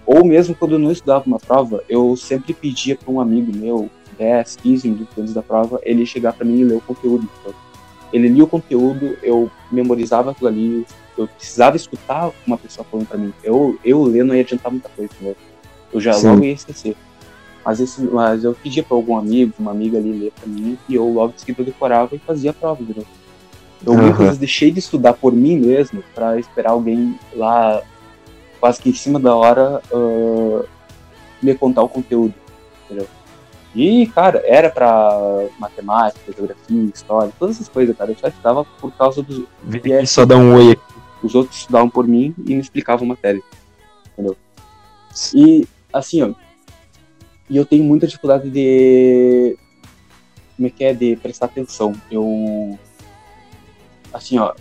Ou 0.06 0.24
mesmo 0.24 0.54
quando 0.54 0.72
eu 0.72 0.78
não 0.78 0.90
estudava 0.90 1.24
uma 1.26 1.38
prova, 1.38 1.82
eu 1.88 2.16
sempre 2.16 2.52
pedia 2.52 2.96
para 2.96 3.12
um 3.12 3.20
amigo 3.20 3.56
meu, 3.56 3.88
10, 4.18 4.56
15 4.56 4.88
minutos 4.88 5.18
antes 5.18 5.34
da 5.34 5.42
prova, 5.42 5.80
ele 5.82 6.04
chegar 6.04 6.32
para 6.32 6.44
mim 6.44 6.60
e 6.60 6.64
ler 6.64 6.76
o 6.76 6.80
conteúdo. 6.80 7.28
Então, 7.40 7.54
ele 8.12 8.28
lia 8.28 8.44
o 8.44 8.48
conteúdo, 8.48 9.16
eu 9.22 9.50
memorizava 9.70 10.32
aquilo 10.32 10.48
ali, 10.48 10.86
eu 11.16 11.28
precisava 11.28 11.76
escutar 11.76 12.30
uma 12.46 12.56
pessoa 12.56 12.86
falando 12.90 13.06
para 13.06 13.18
mim. 13.18 13.32
Eu, 13.42 13.78
eu 13.84 14.02
ler 14.02 14.24
não 14.24 14.34
ia 14.34 14.42
adiantar 14.42 14.70
muita 14.70 14.88
coisa, 14.88 15.12
né? 15.20 15.34
Eu 15.92 16.00
já 16.00 16.12
Sim. 16.14 16.28
logo 16.28 16.44
ia 16.44 16.52
esquecer. 16.52 16.96
Mas, 17.64 17.80
esse, 17.80 18.00
mas 18.02 18.42
eu 18.42 18.54
pedia 18.54 18.82
para 18.82 18.96
algum 18.96 19.16
amigo, 19.16 19.52
uma 19.58 19.70
amiga 19.70 19.98
ali 19.98 20.12
ler 20.12 20.32
para 20.38 20.48
mim, 20.48 20.76
e 20.88 20.94
eu 20.94 21.06
logo 21.08 21.34
seguida 21.36 21.62
eu 21.62 21.66
decorava 21.66 22.14
e 22.14 22.18
fazia 22.18 22.50
a 22.50 22.54
prova, 22.54 22.82
entendeu? 22.82 23.04
Eu 23.84 23.94
muitas 23.94 24.16
Aham. 24.16 24.24
vezes 24.24 24.38
deixei 24.38 24.70
de 24.70 24.78
estudar 24.78 25.12
por 25.12 25.32
mim 25.32 25.58
mesmo 25.58 26.02
para 26.14 26.38
esperar 26.38 26.70
alguém 26.70 27.18
lá, 27.34 27.82
quase 28.58 28.80
que 28.80 28.90
em 28.90 28.94
cima 28.94 29.20
da 29.20 29.34
hora, 29.34 29.80
ah, 29.92 30.64
me 31.40 31.54
contar 31.54 31.82
o 31.82 31.88
conteúdo, 31.88 32.34
entendeu? 32.84 33.06
E, 33.74 34.06
cara, 34.08 34.42
era 34.44 34.68
pra 34.68 35.48
matemática, 35.58 36.32
geografia, 36.32 36.90
história, 36.94 37.32
todas 37.38 37.56
essas 37.56 37.68
coisas, 37.68 37.96
cara. 37.96 38.10
Eu 38.10 38.16
só 38.18 38.28
estudava 38.28 38.64
por 38.80 38.92
causa 38.92 39.22
dos. 39.22 39.44
Aqui 39.72 40.06
só 40.06 40.26
dar 40.26 40.36
um 40.36 40.54
oi 40.54 40.72
aqui. 40.72 40.91
Os 41.22 41.34
outros 41.34 41.60
estudavam 41.60 41.88
por 41.88 42.06
mim 42.06 42.34
e 42.46 42.54
me 42.54 42.60
explicavam 42.60 43.06
matéria, 43.06 43.42
entendeu? 44.12 44.36
E, 45.34 45.66
assim, 45.92 46.22
ó. 46.22 46.34
E 47.48 47.56
eu 47.56 47.66
tenho 47.66 47.84
muita 47.84 48.06
dificuldade 48.06 48.48
de. 48.50 49.56
Como 50.56 50.68
é 50.68 50.70
que 50.70 50.84
é? 50.84 50.94
De 50.94 51.16
prestar 51.16 51.46
atenção. 51.46 51.92
Eu. 52.10 52.78
Assim, 54.12 54.38
ó. 54.38 54.54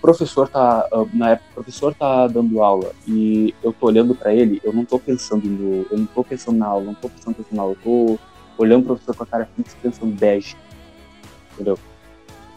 Professor 0.00 0.48
tá. 0.48 0.88
Na 1.12 1.30
época, 1.30 1.50
o 1.50 1.54
professor 1.54 1.94
tá 1.94 2.26
dando 2.26 2.62
aula 2.62 2.92
e 3.06 3.54
eu 3.62 3.72
tô 3.72 3.86
olhando 3.86 4.14
pra 4.14 4.32
ele, 4.32 4.60
eu 4.64 4.72
não 4.72 4.84
tô 4.84 4.98
pensando 4.98 5.46
no. 5.46 5.86
Eu 5.90 5.98
não 5.98 6.06
tô 6.06 6.24
pensando 6.24 6.56
na 6.56 6.66
aula, 6.66 6.84
não 6.84 6.94
tô 6.94 7.08
pensando 7.08 7.44
na 7.52 7.62
aula, 7.62 7.74
eu 7.74 7.82
tô 7.82 8.18
olhando 8.56 8.82
o 8.82 8.86
professor 8.86 9.14
com 9.14 9.24
a 9.24 9.26
cara 9.26 9.48
fixa 9.54 9.76
pensando 9.82 10.14
bege. 10.14 10.56
Entendeu? 11.52 11.78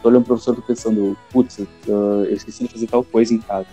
Tô 0.02 0.08
olhando 0.08 0.22
o 0.22 0.26
professor 0.26 0.56
tô 0.56 0.62
pensando, 0.62 1.16
putz, 1.30 1.60
ah, 1.60 1.66
eu 1.88 2.34
esqueci 2.34 2.64
de 2.64 2.72
fazer 2.72 2.86
tal 2.88 3.04
coisa 3.04 3.32
em 3.32 3.38
casa. 3.38 3.66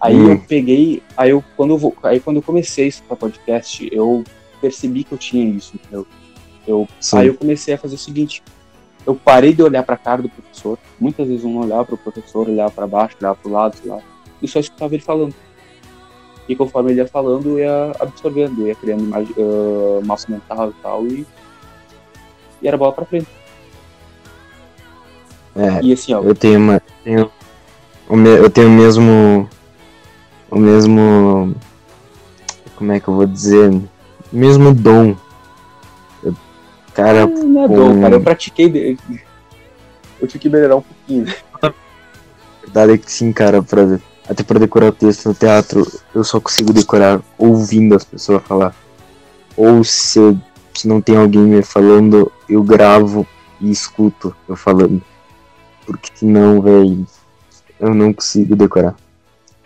Aí 0.00 0.14
Hum. 0.14 0.32
eu 0.32 0.40
peguei, 0.46 1.02
aí 1.16 1.30
eu 1.30 1.42
quando 1.56 1.70
eu 1.70 1.78
vou, 1.78 1.96
aí 2.04 2.20
quando 2.20 2.36
eu 2.36 2.42
comecei 2.42 2.84
a 2.84 2.88
escutar 2.88 3.16
podcast, 3.16 3.88
eu 3.90 4.22
percebi 4.60 5.02
que 5.02 5.12
eu 5.12 5.18
tinha 5.18 5.44
isso, 5.48 5.74
entendeu? 5.74 6.06
Eu, 6.66 6.86
Sim. 7.00 7.18
aí 7.18 7.26
eu 7.28 7.34
comecei 7.34 7.74
a 7.74 7.78
fazer 7.78 7.94
o 7.94 7.98
seguinte, 7.98 8.42
eu 9.06 9.14
parei 9.14 9.52
de 9.54 9.62
olhar 9.62 9.82
pra 9.82 9.96
cara 9.96 10.22
do 10.22 10.28
professor, 10.28 10.78
muitas 11.00 11.26
vezes 11.26 11.42
eu 11.42 11.50
não 11.50 11.60
olhava 11.62 11.84
pro 11.84 11.96
professor, 11.96 12.48
olhava 12.48 12.70
pra 12.70 12.86
baixo, 12.86 13.16
olhava 13.20 13.36
pro 13.36 13.50
lado, 13.50 13.76
sei 13.76 13.90
lá, 13.90 14.00
e 14.42 14.46
só 14.46 14.60
escutava 14.60 14.94
ele 14.94 15.02
falando. 15.02 15.34
E 16.48 16.54
conforme 16.54 16.92
ele 16.92 17.00
ia 17.00 17.06
falando, 17.06 17.50
eu 17.50 17.58
ia 17.58 17.92
absorvendo, 17.98 18.60
eu 18.62 18.68
ia 18.68 18.74
criando 18.74 19.10
ah, 19.14 20.06
massa 20.06 20.30
mental 20.30 20.70
e 20.70 20.82
tal, 20.82 21.06
e, 21.06 21.26
e 22.62 22.68
era 22.68 22.76
bola 22.76 22.92
pra 22.92 23.04
frente. 23.04 23.26
É, 25.58 25.80
E 25.82 25.92
assim, 25.92 26.14
ó, 26.14 26.22
eu 26.22 26.34
tenho 26.36 26.58
uma. 26.60 26.80
Tenho, 27.02 27.30
eu 28.08 28.48
tenho 28.50 28.68
o 28.68 28.70
mesmo. 28.70 29.50
O 30.48 30.56
mesmo. 30.58 31.54
Como 32.76 32.92
é 32.92 33.00
que 33.00 33.08
eu 33.08 33.14
vou 33.14 33.26
dizer? 33.26 33.70
O 33.70 33.84
mesmo 34.32 34.72
dom. 34.72 35.16
Eu- 36.22 36.36
cara, 36.94 37.26
não 37.26 37.64
é 37.64 37.68
com- 37.68 37.74
dom, 37.74 38.00
cara, 38.00 38.14
eu 38.14 38.20
pratiquei, 38.20 38.96
eu 40.20 40.28
tive 40.28 40.38
que 40.38 40.48
melhorar 40.48 40.76
um 40.76 40.82
pouquinho. 40.82 41.26
verdade 42.62 42.92
é 42.92 42.98
que 42.98 43.10
sim, 43.10 43.32
cara, 43.32 43.60
pra, 43.62 43.98
até 44.28 44.44
pra 44.44 44.60
decorar 44.60 44.86
o 44.86 44.92
texto 44.92 45.26
no 45.26 45.34
teatro, 45.34 45.84
eu 46.14 46.22
só 46.22 46.40
consigo 46.40 46.72
decorar 46.72 47.20
ouvindo 47.36 47.96
as 47.96 48.04
pessoas 48.04 48.42
falar. 48.44 48.74
Ou 49.56 49.82
se, 49.82 50.20
se 50.74 50.86
não 50.86 51.00
tem 51.00 51.16
alguém 51.16 51.42
me 51.42 51.62
falando, 51.62 52.30
eu 52.48 52.62
gravo 52.62 53.26
e 53.60 53.70
escuto 53.70 54.36
eu 54.48 54.54
falando. 54.54 55.02
Porque 55.88 56.10
senão, 56.14 56.60
velho, 56.60 57.06
eu 57.80 57.94
não 57.94 58.12
consigo 58.12 58.54
decorar. 58.54 58.94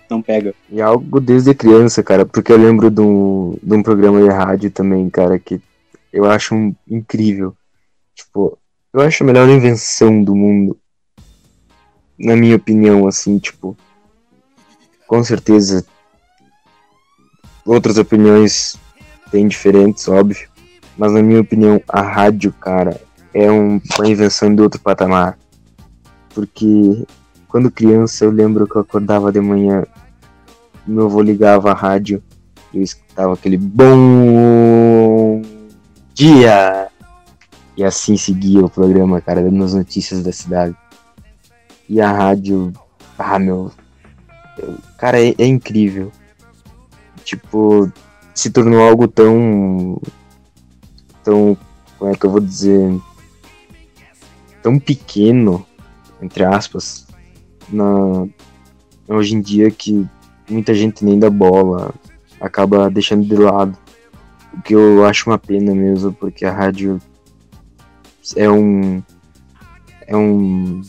Não 0.08 0.22
pega. 0.22 0.54
E 0.70 0.78
é 0.78 0.82
algo 0.84 1.18
desde 1.18 1.52
criança, 1.52 2.00
cara, 2.00 2.24
porque 2.24 2.52
eu 2.52 2.56
lembro 2.56 2.88
de 2.92 3.00
um, 3.00 3.58
de 3.60 3.74
um 3.74 3.82
programa 3.82 4.22
de 4.22 4.28
rádio 4.28 4.70
também, 4.70 5.10
cara, 5.10 5.36
que 5.36 5.60
eu 6.12 6.24
acho 6.30 6.54
um- 6.54 6.72
incrível. 6.88 7.56
Tipo, 8.14 8.56
eu 8.94 9.00
acho 9.00 9.24
a 9.24 9.26
melhor 9.26 9.48
invenção 9.48 10.22
do 10.22 10.36
mundo. 10.36 10.78
Na 12.16 12.36
minha 12.36 12.54
opinião, 12.54 13.08
assim, 13.08 13.36
tipo. 13.40 13.76
Com 15.08 15.24
certeza. 15.24 15.84
Outras 17.66 17.98
opiniões 17.98 18.76
têm 19.32 19.48
diferentes, 19.48 20.06
óbvio. 20.06 20.48
Mas 20.96 21.10
na 21.10 21.20
minha 21.22 21.40
opinião, 21.40 21.82
a 21.88 22.00
rádio, 22.00 22.52
cara, 22.52 23.00
é 23.34 23.50
um- 23.50 23.80
uma 23.98 24.08
invenção 24.08 24.54
de 24.54 24.62
outro 24.62 24.80
patamar. 24.80 25.36
Porque 26.34 27.04
quando 27.48 27.70
criança 27.70 28.24
eu 28.24 28.30
lembro 28.30 28.66
que 28.66 28.76
eu 28.76 28.80
acordava 28.82 29.30
de 29.30 29.40
manhã 29.40 29.84
meu 30.86 31.06
avô 31.06 31.20
ligava 31.22 31.70
a 31.70 31.74
rádio 31.74 32.22
e 32.72 32.78
eu 32.78 32.82
escutava 32.82 33.34
aquele 33.34 33.56
bom 33.56 35.42
dia. 36.14 36.88
E 37.76 37.84
assim 37.84 38.16
seguia 38.16 38.64
o 38.64 38.70
programa, 38.70 39.20
cara, 39.20 39.42
dando 39.42 39.62
as 39.64 39.74
notícias 39.74 40.22
da 40.22 40.32
cidade. 40.32 40.74
E 41.88 42.00
a 42.00 42.10
rádio, 42.10 42.72
ah, 43.18 43.38
meu. 43.38 43.70
eu- 44.58 44.76
cara, 44.98 45.22
é, 45.22 45.34
é 45.38 45.46
incrível. 45.46 46.10
Tipo, 47.24 47.90
se 48.34 48.50
tornou 48.50 48.80
algo 48.82 49.06
tão. 49.06 50.00
tão. 51.22 51.56
como 51.98 52.10
é 52.10 52.16
que 52.16 52.26
eu 52.26 52.30
vou 52.30 52.40
dizer? 52.40 53.00
tão 54.62 54.78
pequeno, 54.78 55.66
entre 56.22 56.44
aspas, 56.44 57.06
na, 57.68 58.26
hoje 59.08 59.34
em 59.34 59.40
dia 59.40 59.70
que 59.70 60.06
muita 60.48 60.72
gente 60.74 61.04
nem 61.04 61.18
dá 61.18 61.28
bola, 61.28 61.92
acaba 62.40 62.88
deixando 62.90 63.26
de 63.26 63.36
lado. 63.36 63.76
O 64.54 64.62
que 64.62 64.74
eu 64.74 65.04
acho 65.04 65.28
uma 65.30 65.38
pena 65.38 65.74
mesmo, 65.74 66.12
porque 66.12 66.44
a 66.44 66.52
rádio 66.52 66.98
é 68.36 68.48
um. 68.50 69.02
É 70.06 70.16
um. 70.16 70.82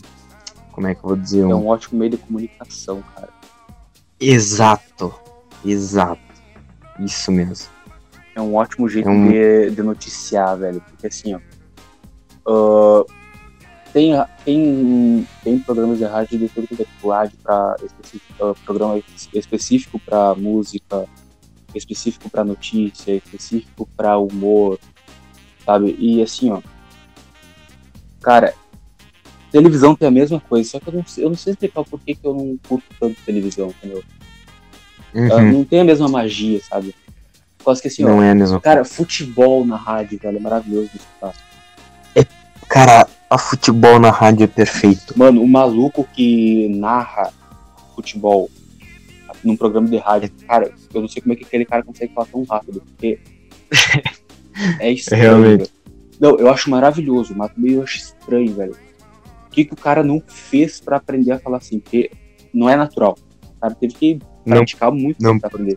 Como 0.72 0.86
é 0.86 0.94
que 0.94 1.00
eu 1.04 1.08
vou 1.08 1.16
dizer? 1.16 1.40
É 1.42 1.46
Um, 1.46 1.64
um 1.64 1.66
ótimo 1.68 1.98
meio 1.98 2.10
de 2.10 2.16
comunicação, 2.18 3.02
cara. 3.14 3.30
Exato! 4.20 5.14
Exato! 5.64 6.20
Isso 7.00 7.32
mesmo. 7.32 7.68
É 8.34 8.40
um 8.40 8.54
ótimo 8.54 8.88
jeito 8.88 9.08
É 9.08 9.12
um- 9.12 9.28
de, 9.30 9.70
de 9.70 9.82
noticiar, 9.82 10.56
velho. 10.58 10.80
Porque 10.80 11.06
assim, 11.06 11.34
ó. 11.34 11.40
ah, 12.46 13.04
tem, 13.94 14.12
tem, 14.44 15.26
tem 15.42 15.58
programas 15.60 15.96
de 15.98 16.04
rádio 16.04 16.38
de 16.40 16.48
tudo 16.48 16.66
que 16.66 16.74
é 16.82 16.84
tipo 16.84 17.08
rádio 17.10 17.38
específico, 17.82 18.44
ah, 18.44 18.54
programa 18.64 18.98
es- 18.98 19.28
específico 19.32 19.98
pra 20.04 20.34
música, 20.34 21.06
específico 21.74 22.28
pra 22.28 22.44
notícia, 22.44 23.12
específico 23.14 23.88
pra 23.96 24.18
humor, 24.18 24.78
sabe? 25.64 25.96
E 25.98 26.20
assim, 26.20 26.50
ó. 26.50 26.60
Cara, 28.20 28.52
televisão 29.52 29.94
tem 29.94 30.08
a 30.08 30.10
mesma 30.10 30.40
coisa, 30.40 30.68
só 30.70 30.80
que 30.80 30.88
eu 30.88 30.92
não, 30.94 31.06
sei- 31.06 31.24
eu 31.24 31.28
não 31.30 31.36
sei 31.36 31.52
explicar 31.52 31.84
porquê 31.84 32.14
que 32.14 32.26
eu 32.26 32.34
não 32.34 32.58
curto 32.68 32.84
tanto 32.98 33.16
televisão, 33.24 33.68
entendeu? 33.68 34.02
Ah, 35.30 35.36
Uhum, 35.36 35.52
Não 35.52 35.64
tem 35.64 35.80
a 35.80 35.84
mesma 35.84 36.08
magia, 36.08 36.60
sabe? 36.60 36.92
Por 37.58 37.66
causa 37.66 37.80
que 37.80 37.86
assim, 37.88 38.04
ó, 38.04 38.08
Não 38.08 38.22
é 38.22 38.30
a 38.32 38.34
mesma 38.34 38.60
Cara, 38.60 38.84
futebol 38.84 39.64
na 39.64 39.76
rádio, 39.76 40.18
velho, 40.20 40.36
é 40.36 40.40
maravilhoso 40.40 40.88
de 40.90 40.96
escutar. 40.96 41.32
Cara, 42.68 43.06
a 43.30 43.38
futebol 43.38 43.98
na 43.98 44.10
rádio 44.10 44.44
é 44.44 44.46
perfeito. 44.46 45.16
Mano, 45.18 45.42
o 45.42 45.48
maluco 45.48 46.04
que 46.14 46.68
narra 46.68 47.32
futebol 47.94 48.50
num 49.42 49.56
programa 49.56 49.88
de 49.88 49.98
rádio, 49.98 50.30
cara, 50.48 50.72
eu 50.92 51.00
não 51.02 51.08
sei 51.08 51.20
como 51.22 51.34
é 51.34 51.36
que 51.36 51.44
aquele 51.44 51.64
cara 51.64 51.82
consegue 51.82 52.12
falar 52.14 52.26
tão 52.28 52.44
rápido, 52.44 52.80
porque 52.80 53.18
é 54.80 54.90
estranho. 54.90 55.22
Realmente. 55.22 55.58
velho. 55.58 55.70
Não, 56.20 56.36
eu 56.38 56.48
acho 56.50 56.70
maravilhoso, 56.70 57.34
mas 57.36 57.50
eu 57.62 57.82
acho 57.82 57.96
estranho, 57.98 58.54
velho. 58.54 58.76
O 59.46 59.50
que, 59.50 59.64
que 59.64 59.74
o 59.74 59.76
cara 59.76 60.02
não 60.02 60.22
fez 60.26 60.80
pra 60.80 60.96
aprender 60.96 61.32
a 61.32 61.38
falar 61.38 61.58
assim? 61.58 61.78
Porque 61.78 62.10
não 62.52 62.68
é 62.68 62.76
natural. 62.76 63.16
O 63.56 63.60
cara 63.60 63.74
teve 63.74 63.94
que 63.94 64.18
Não- 64.46 64.56
praticar 64.56 64.90
muito 64.90 65.22
não- 65.22 65.38
pra 65.38 65.48
aprender. 65.48 65.76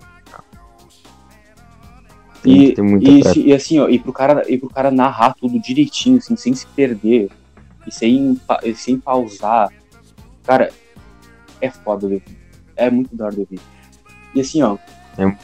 Tem 2.44 2.74
E, 2.76 2.82
muita 2.82 3.38
e, 3.38 3.48
e 3.48 3.54
assim, 3.54 3.80
ó, 3.80 3.90
e 3.90 4.00
pro, 4.00 4.14
cara, 4.14 4.44
e 4.52 4.58
pro 4.58 4.70
cara 4.70 4.92
narrar 4.92 5.34
tudo 5.34 5.60
direitinho, 5.60 6.18
assim, 6.18 6.36
sem 6.36 6.54
se 6.54 6.68
perder, 6.68 7.30
e 7.86 7.92
sem, 7.94 8.40
e 8.64 8.76
sem 8.76 8.98
pausar, 9.00 9.70
cara, 10.44 10.72
é 11.62 11.70
foda 11.70 12.08
de. 12.08 12.22
É 12.76 12.90
muito 12.90 13.16
da 13.16 13.26
hora 13.26 13.34
de 13.36 13.42
ouvir. 13.42 13.60
E 14.36 14.42
assim, 14.42 14.62
ó, 14.62 14.78
É. 15.18 15.36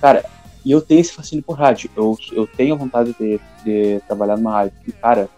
cara, 0.00 0.24
e 0.64 0.70
eu 0.70 0.80
tenho 0.80 1.00
esse 1.00 1.12
fascínio 1.12 1.42
por 1.42 1.58
rádio. 1.58 1.90
Eu, 1.96 2.16
eu 2.32 2.46
tenho 2.46 2.74
a 2.74 2.78
vontade 2.78 3.14
de, 3.18 3.40
de 3.64 4.00
trabalhar 4.06 4.36
numa 4.36 4.52
rádio. 4.52 4.78
E, 4.86 4.92
cara, 4.92 5.28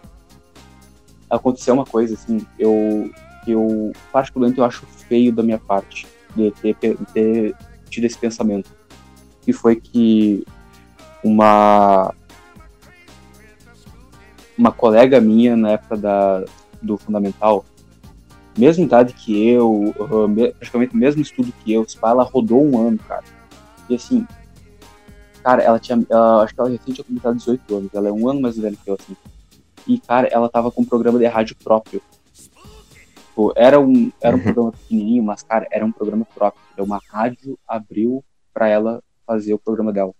aconteceu 1.29 1.73
uma 1.73 1.85
coisa, 1.85 2.13
assim, 2.13 2.45
eu, 2.59 3.09
eu, 3.47 3.91
particularmente, 4.11 4.59
eu 4.59 4.65
acho 4.65 4.85
feio 5.07 5.31
da 5.33 5.41
minha 5.41 5.57
parte 5.57 6.05
de 6.35 6.51
ter, 6.51 6.75
de 6.79 7.05
ter 7.13 7.55
tido 7.89 8.05
esse 8.05 8.17
pensamento. 8.17 8.69
Que 9.41 9.51
foi 9.51 9.75
que 9.77 10.45
uma 11.23 12.13
uma 14.57 14.71
colega 14.71 15.19
minha 15.19 15.55
na 15.55 15.71
época 15.71 15.97
da, 15.97 16.43
do 16.81 16.97
fundamental, 16.97 17.65
mesma 18.57 18.83
idade 18.83 19.13
que 19.13 19.47
eu, 19.49 19.93
me- 20.29 20.51
praticamente 20.53 20.93
o 20.93 20.97
mesmo 20.97 21.21
estudo 21.21 21.51
que 21.63 21.73
eu, 21.73 21.85
ela 22.03 22.23
rodou 22.23 22.63
um 22.63 22.87
ano, 22.87 22.99
cara. 22.99 23.23
E 23.89 23.95
assim, 23.95 24.27
cara, 25.43 25.63
ela 25.63 25.79
tinha, 25.79 26.05
ela- 26.09 26.43
acho 26.43 26.53
que 26.53 26.59
ela 26.59 26.69
recente 26.69 26.93
tinha 26.93 27.05
completado 27.05 27.37
18 27.37 27.75
anos, 27.75 27.89
ela 27.93 28.09
é 28.09 28.11
um 28.11 28.27
ano 28.29 28.41
mais 28.41 28.57
velha 28.57 28.77
que 28.83 28.89
eu, 28.89 28.95
assim. 28.99 29.15
E, 29.87 29.97
cara, 29.99 30.27
ela 30.27 30.47
tava 30.47 30.69
com 30.71 30.83
um 30.83 30.85
programa 30.85 31.17
de 31.17 31.25
rádio 31.25 31.55
próprio. 31.63 31.99
Tipo, 33.15 33.51
era 33.55 33.79
um, 33.79 34.11
era 34.21 34.35
um 34.35 34.39
Uhum. 34.39 34.43
programa 34.43 34.71
pequenininho, 34.73 35.23
mas, 35.23 35.41
cara, 35.41 35.67
era 35.71 35.83
um 35.83 35.91
programa 35.91 36.25
próprio. 36.35 36.61
Então, 36.73 36.85
uma 36.85 36.99
rádio 37.09 37.57
abriu 37.67 38.23
pra 38.53 38.67
ela 38.67 39.01
fazer 39.25 39.53
o 39.55 39.59
programa 39.59 39.91
dela. 39.91 40.13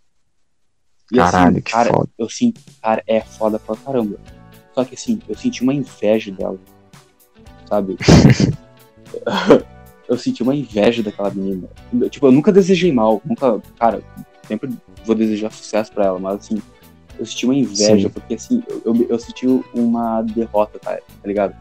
E 1.11 1.17
Caralho, 1.17 1.51
assim, 1.51 1.61
que 1.61 1.71
cara, 1.71 1.93
foda. 1.93 2.09
eu 2.17 2.29
sinto, 2.29 2.61
cara, 2.81 3.03
é 3.05 3.21
foda 3.21 3.59
pra 3.59 3.75
caramba. 3.75 4.17
Só 4.73 4.85
que 4.85 4.95
assim, 4.95 5.19
eu 5.27 5.35
senti 5.35 5.61
uma 5.61 5.73
inveja 5.73 6.31
dela. 6.31 6.57
Sabe? 7.65 7.97
eu 10.07 10.17
senti 10.17 10.41
uma 10.41 10.55
inveja 10.55 11.03
daquela 11.03 11.29
menina. 11.29 11.67
Tipo, 12.09 12.27
eu 12.27 12.31
nunca 12.31 12.51
desejei 12.51 12.91
mal, 12.91 13.21
nunca, 13.25 13.61
cara, 13.77 14.01
sempre 14.47 14.69
vou 15.05 15.15
desejar 15.15 15.51
sucesso 15.51 15.91
pra 15.91 16.05
ela, 16.05 16.19
mas 16.19 16.35
assim, 16.35 16.61
eu 17.19 17.25
senti 17.25 17.45
uma 17.45 17.55
inveja, 17.55 18.07
Sim. 18.07 18.09
porque 18.09 18.35
assim, 18.35 18.63
eu, 18.69 18.81
eu, 18.85 19.07
eu 19.09 19.19
senti 19.19 19.45
uma 19.73 20.21
derrota, 20.21 20.79
cara, 20.79 21.01
tá 21.21 21.27
ligado? 21.27 21.55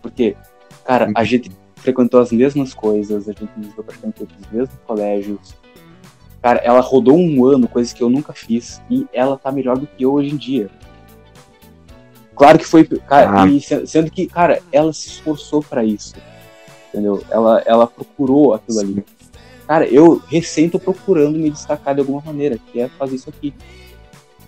Porque, 0.00 0.36
cara, 0.84 1.10
a 1.14 1.24
gente 1.24 1.50
frequentou 1.76 2.20
as 2.20 2.32
mesmas 2.32 2.72
coisas, 2.72 3.28
a 3.28 3.32
gente 3.32 3.50
visitou 3.56 3.84
praticamente 3.84 4.22
os 4.22 4.52
mesmos 4.52 4.78
colégios. 4.86 5.54
Cara, 6.42 6.60
ela 6.60 6.80
rodou 6.80 7.16
um 7.16 7.44
ano, 7.44 7.66
coisas 7.66 7.92
que 7.92 8.02
eu 8.02 8.08
nunca 8.10 8.32
fiz, 8.32 8.80
e 8.90 9.06
ela 9.12 9.36
tá 9.36 9.50
melhor 9.50 9.76
do 9.78 9.86
que 9.86 10.04
eu 10.04 10.12
hoje 10.12 10.30
em 10.32 10.36
dia. 10.36 10.70
Claro 12.34 12.58
que 12.58 12.64
foi, 12.66 12.84
cara, 12.84 13.42
Ah. 13.42 13.46
e 13.48 13.60
se- 13.60 13.86
sendo 13.86 14.10
que, 14.10 14.26
cara, 14.26 14.60
ela 14.70 14.92
se 14.92 15.08
esforçou 15.08 15.62
pra 15.62 15.82
isso. 15.84 16.14
Entendeu? 16.88 17.22
Ela, 17.30 17.62
ela 17.66 17.86
procurou 17.86 18.54
aquilo 18.54 18.78
ali. 18.80 19.04
Cara, 19.66 19.86
eu 19.86 20.22
recém 20.28 20.68
tô 20.68 20.78
procurando 20.78 21.38
me 21.38 21.50
destacar 21.50 21.94
de 21.94 22.00
alguma 22.00 22.22
maneira, 22.24 22.58
que 22.70 22.78
é 22.80 22.88
fazer 22.88 23.16
isso 23.16 23.28
aqui. 23.28 23.52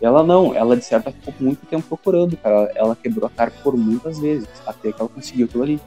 Ela 0.00 0.22
não, 0.22 0.54
ela 0.54 0.76
de 0.76 0.84
certa 0.84 1.10
ficou 1.10 1.34
muito 1.40 1.66
tempo 1.66 1.82
procurando, 1.88 2.36
cara. 2.36 2.70
Ela 2.76 2.94
quebrou 2.94 3.26
a 3.26 3.30
cara 3.30 3.50
por 3.64 3.76
muitas 3.76 4.20
vezes, 4.20 4.46
até 4.64 4.92
que 4.92 5.00
ela 5.00 5.08
conseguiu 5.08 5.46
aquilo 5.46 5.64
ali. 5.64 5.80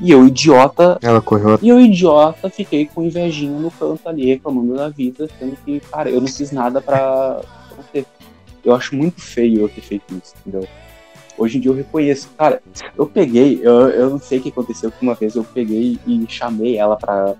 E 0.00 0.10
eu, 0.10 0.26
idiota, 0.26 0.98
Ela 1.02 1.20
correu 1.20 1.58
e 1.60 1.68
eu, 1.68 1.80
idiota, 1.80 2.48
fiquei 2.48 2.86
com 2.86 3.02
invejinha 3.02 3.58
no 3.58 3.70
canto 3.70 4.08
ali, 4.08 4.26
reclamando 4.26 4.74
da 4.74 4.88
vida, 4.88 5.28
sendo 5.38 5.56
que, 5.64 5.80
cara, 5.80 6.08
eu 6.08 6.20
não 6.20 6.28
fiz 6.28 6.52
nada 6.52 6.80
pra. 6.80 7.40
Eu 8.64 8.74
acho 8.74 8.94
muito 8.94 9.20
feio 9.20 9.62
eu 9.62 9.68
ter 9.68 9.80
feito 9.80 10.04
isso, 10.14 10.34
entendeu? 10.40 10.68
Hoje 11.36 11.58
em 11.58 11.60
dia 11.60 11.70
eu 11.70 11.76
reconheço. 11.76 12.28
Cara, 12.36 12.60
eu 12.96 13.06
peguei, 13.06 13.60
eu, 13.62 13.88
eu 13.90 14.10
não 14.10 14.18
sei 14.18 14.38
o 14.38 14.42
que 14.42 14.48
aconteceu, 14.50 14.90
que 14.90 15.02
uma 15.02 15.14
vez 15.14 15.34
eu 15.34 15.44
peguei 15.44 15.98
e 16.06 16.26
chamei 16.28 16.76
ela 16.76 16.96
pra, 16.96 17.34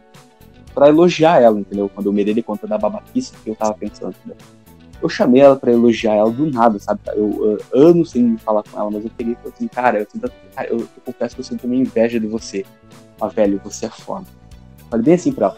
pra 0.75 0.89
elogiar 0.89 1.41
ela, 1.41 1.59
entendeu? 1.59 1.91
Quando 1.93 2.07
eu 2.07 2.13
me 2.13 2.25
dei 2.25 2.43
conta 2.43 2.67
da 2.67 2.79
babaquice 2.79 3.33
que 3.43 3.51
eu 3.51 3.57
tava 3.57 3.75
pensando, 3.75 4.15
entendeu? 4.25 4.37
Eu 5.01 5.09
chamei 5.09 5.41
ela 5.41 5.55
pra 5.57 5.71
elogiar 5.73 6.15
ela 6.15 6.31
do 6.31 6.51
nada, 6.51 6.79
sabe? 6.79 7.01
Eu, 7.15 7.59
eu 7.73 7.81
anos 7.89 8.11
sem 8.11 8.37
falar 8.39 8.63
com 8.65 8.79
ela, 8.79 8.91
mas 8.91 9.05
eu 9.05 9.11
peguei 9.17 9.35
e 9.35 9.37
falei 9.37 9.53
assim, 9.55 9.69
cara, 9.69 10.01
eu, 10.01 10.07
sinto- 10.11 10.33
cara, 10.55 10.69
eu, 10.69 10.79
eu 10.81 10.89
confesso 11.05 11.35
que 11.37 11.41
eu 11.41 11.45
sinto 11.45 11.69
minha 11.69 11.83
inveja 11.83 12.19
de 12.19 12.27
você. 12.27 12.65
Mas, 13.21 13.33
velho, 13.33 13.61
você 13.63 13.87
é 13.87 13.91
foda. 13.91 14.27
Falei 14.91 15.05
bem 15.05 15.15
assim 15.15 15.33
pra 15.33 15.47
ela. 15.47 15.57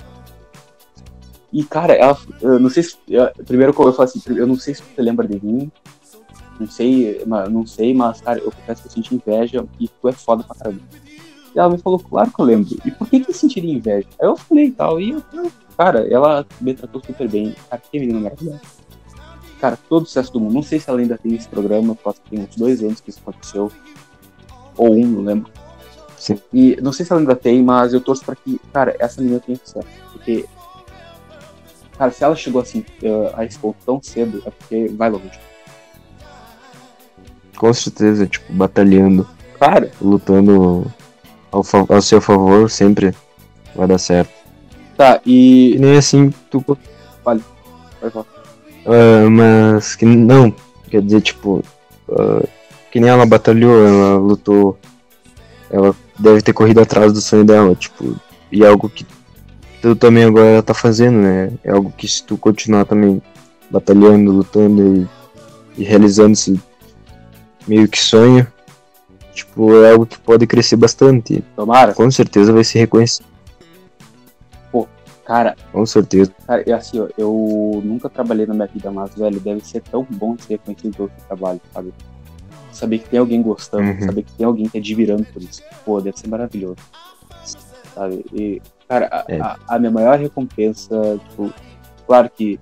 E, 1.53 1.65
cara, 1.65 1.95
ela, 1.95 2.17
eu 2.41 2.59
não 2.61 2.71
sei 2.71 2.83
se. 2.83 2.97
eu- 3.09 3.31
primeiro 3.47 3.73
eu 3.73 3.93
falei 3.93 4.05
assim, 4.05 4.21
eu 4.27 4.47
não 4.47 4.57
sei 4.57 4.75
se 4.75 4.83
você 4.83 5.03
lembra 5.03 5.27
de 5.27 5.45
mim. 5.45 5.71
Não 6.59 6.69
sei, 6.69 7.23
não 7.51 7.67
sei, 7.67 7.95
mas, 7.95 8.21
cara, 8.21 8.39
eu 8.39 8.53
confesso 8.53 8.83
que 8.83 8.89
eu 8.89 8.93
senti 8.93 9.15
inveja 9.15 9.65
e 9.81 9.89
tu 9.89 10.09
é 10.09 10.13
foda 10.13 10.45
pra 10.45 10.55
caramba. 10.55 10.83
E 11.55 11.59
ela 11.59 11.71
me 11.71 11.79
falou, 11.79 11.99
claro 11.99 12.31
que 12.31 12.39
eu 12.41 12.45
lembro. 12.45 12.77
E 12.85 12.91
por 12.91 13.09
que 13.09 13.21
que 13.21 13.31
eu 13.31 13.35
sentiria 13.35 13.73
inveja? 13.73 14.07
Aí 14.21 14.29
eu 14.29 14.37
falei 14.37 14.67
e 14.67 14.71
tal. 14.73 15.01
E 15.01 15.11
eu- 15.11 15.23
cara, 15.77 16.07
ela 16.13 16.47
me 16.61 16.75
tratou 16.75 17.03
super 17.05 17.29
bem. 17.29 17.55
Cara, 17.71 17.83
que 17.91 17.99
menina 17.99 18.21
maravilhosa. 18.21 18.61
Cara, 19.61 19.79
todo 19.89 20.03
o 20.05 20.07
sucesso 20.07 20.33
do 20.33 20.41
mundo. 20.41 20.55
Não 20.55 20.63
sei 20.63 20.81
se 20.81 20.89
ela 20.89 20.99
ainda 21.01 21.19
tem 21.19 21.35
esse 21.35 21.49
programa, 21.49 21.95
porque 21.95 22.21
tem 22.31 22.41
uns 22.41 22.57
dois 22.57 22.83
anos 22.83 23.01
que 23.01 23.11
isso 23.11 23.21
aconteceu. 23.21 23.71
Ou 24.77 24.95
um, 24.95 25.07
não 25.07 25.23
lembro. 25.23 25.51
Sim. 26.17 26.39
E 26.53 26.77
não 26.83 26.93
sei 26.93 27.05
se 27.05 27.13
ela 27.13 27.21
ainda 27.21 27.37
tem, 27.37 27.63
mas 27.63 27.93
eu 27.93 28.01
torço 28.01 28.25
pra 28.25 28.35
que, 28.35 28.59
cara, 28.73 28.97
essa 28.99 29.21
menina 29.21 29.41
tenha 29.41 29.59
sucesso. 29.63 29.87
Porque, 30.13 30.47
cara, 31.99 32.11
se 32.11 32.25
ela 32.25 32.35
chegou 32.37 32.61
assim, 32.63 32.85
eh, 33.03 33.33
a 33.35 33.45
esse 33.45 33.59
ponto 33.59 33.77
tão 33.85 34.01
cedo, 34.03 34.43
é 34.47 34.51
porque 34.51 34.89
vai 34.89 35.11
longe. 35.11 35.39
Com 37.57 37.73
certeza, 37.75 38.27
tipo, 38.27 38.51
batalhando, 38.55 39.27
Cara, 39.59 39.91
lutando 40.01 40.91
ao, 41.53 41.63
ao 41.89 42.01
seu 42.01 42.21
favor, 42.21 42.71
sempre 42.71 43.15
vai 43.75 43.87
dar 43.87 43.99
certo. 43.99 44.33
tá, 44.97 45.21
E 45.27 45.75
e. 45.75 45.79
nem 45.79 45.99
assim 45.99 46.31
tu. 46.51 46.65
Vai 47.23 47.39
falar. 48.11 48.40
Ah, 48.85 49.29
mas 49.31 49.95
que 49.95 50.05
não, 50.05 50.55
quer 50.89 51.03
dizer, 51.03 51.21
tipo, 51.21 51.63
ah, 52.11 52.45
que 52.91 53.01
nem 53.01 53.11
ela 53.11 53.27
batalhou, 53.27 53.87
ela 53.87 54.17
lutou, 54.17 54.79
ela 55.71 55.95
deve 56.19 56.43
ter 56.43 56.53
corrido 56.53 56.81
atrás 56.81 57.13
do 57.13 57.21
sonho 57.21 57.45
dela, 57.45 57.75
tipo, 57.75 58.17
e 58.51 58.65
é 58.65 58.69
algo 58.69 58.89
que 58.89 59.07
tu 59.81 59.95
também 59.95 60.25
agora 60.25 60.63
tá 60.63 60.75
fazendo, 60.75 61.19
né? 61.19 61.53
É 61.65 61.71
algo 61.71 61.93
que 61.97 62.07
se 62.07 62.23
tu 62.23 62.37
continuar 62.37 62.85
também 62.85 63.23
batalhando, 63.71 64.33
lutando 64.33 65.09
e, 65.77 65.83
e 65.83 65.85
realizando 65.85 66.33
esse 66.33 66.61
meio 67.67 67.89
que 67.89 67.99
sonho, 67.99 68.47
tipo, 69.33 69.83
é 69.83 69.93
algo 69.93 70.05
que 70.05 70.19
pode 70.19 70.47
crescer 70.47 70.77
bastante. 70.77 71.45
Tomara. 71.55 71.95
Com 71.95 72.11
certeza 72.11 72.53
vai 72.53 72.65
ser 72.65 72.81
reconhecido, 72.81 73.25
Cara, 75.31 75.55
com 75.71 75.87
certeza. 75.87 76.33
Cara, 76.45 76.65
é 76.69 76.73
assim, 76.73 76.99
ó, 76.99 77.07
eu 77.17 77.81
nunca 77.85 78.09
trabalhei 78.11 78.47
na 78.47 78.53
minha 78.55 78.67
vida, 78.67 78.91
mas, 78.91 79.15
velho, 79.15 79.39
deve 79.39 79.65
ser 79.65 79.81
tão 79.81 80.05
bom 80.11 80.37
ser 80.37 80.55
reconhecido 80.55 80.97
pelo 80.97 81.09
seu 81.17 81.27
trabalho, 81.29 81.61
sabe? 81.73 81.95
Saber 82.73 82.99
que 82.99 83.09
tem 83.11 83.21
alguém 83.21 83.41
gostando, 83.41 83.85
Uhum. 83.93 84.01
saber 84.07 84.25
que 84.25 84.33
tem 84.33 84.45
alguém 84.45 84.67
te 84.67 84.79
admirando 84.79 85.25
por 85.33 85.41
isso. 85.41 85.63
Pô, 85.85 86.01
deve 86.01 86.19
ser 86.19 86.27
maravilhoso. 86.27 86.79
Sabe? 87.95 88.25
E, 88.33 88.61
cara, 88.89 89.09
a, 89.09 89.25
É. 89.33 89.41
a- 89.41 89.57
a 89.69 89.79
minha 89.79 89.93
maior 89.93 90.19
recompensa, 90.19 90.97
tipo, 91.29 91.53
claro 92.09 92.29
que 92.29 92.59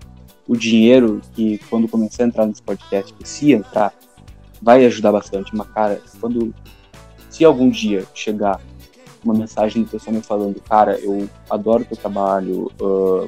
o 0.46 0.54
dinheiro 0.54 1.22
que 1.32 1.56
quando 1.70 1.88
comecei 1.88 2.22
a 2.22 2.28
entrar 2.28 2.44
nesse 2.46 2.62
podcast, 2.62 3.14
que 3.14 3.26
se 3.26 3.50
entrar, 3.50 3.94
vai 4.60 4.84
ajudar 4.84 5.12
bastante, 5.12 5.56
mas, 5.56 5.66
cara, 5.68 6.02
quando. 6.20 6.54
Se 7.30 7.46
algum 7.46 7.70
dia 7.70 8.04
chegar 8.14 8.60
uma 9.24 9.34
mensagem 9.34 9.82
do 9.82 9.90
pessoal 9.90 10.16
me 10.16 10.22
falando, 10.22 10.60
cara, 10.60 10.98
eu 10.98 11.28
adoro 11.50 11.84
teu 11.84 11.96
trabalho, 11.96 12.70
ah, 12.80 13.26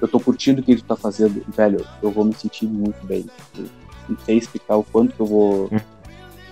eu 0.00 0.08
tô 0.08 0.20
curtindo 0.20 0.60
o 0.60 0.64
que 0.64 0.76
tu 0.76 0.84
tá 0.84 0.96
fazendo, 0.96 1.42
velho, 1.48 1.84
eu 2.02 2.10
vou 2.10 2.24
me 2.24 2.34
sentir 2.34 2.66
muito 2.66 3.04
bem. 3.06 3.26
Eu 3.56 3.66
não 4.08 4.18
sei 4.24 4.38
explicar 4.38 4.76
o 4.76 4.84
quanto 4.84 5.14
que 5.14 5.20
eu 5.20 5.26
vou 5.26 5.70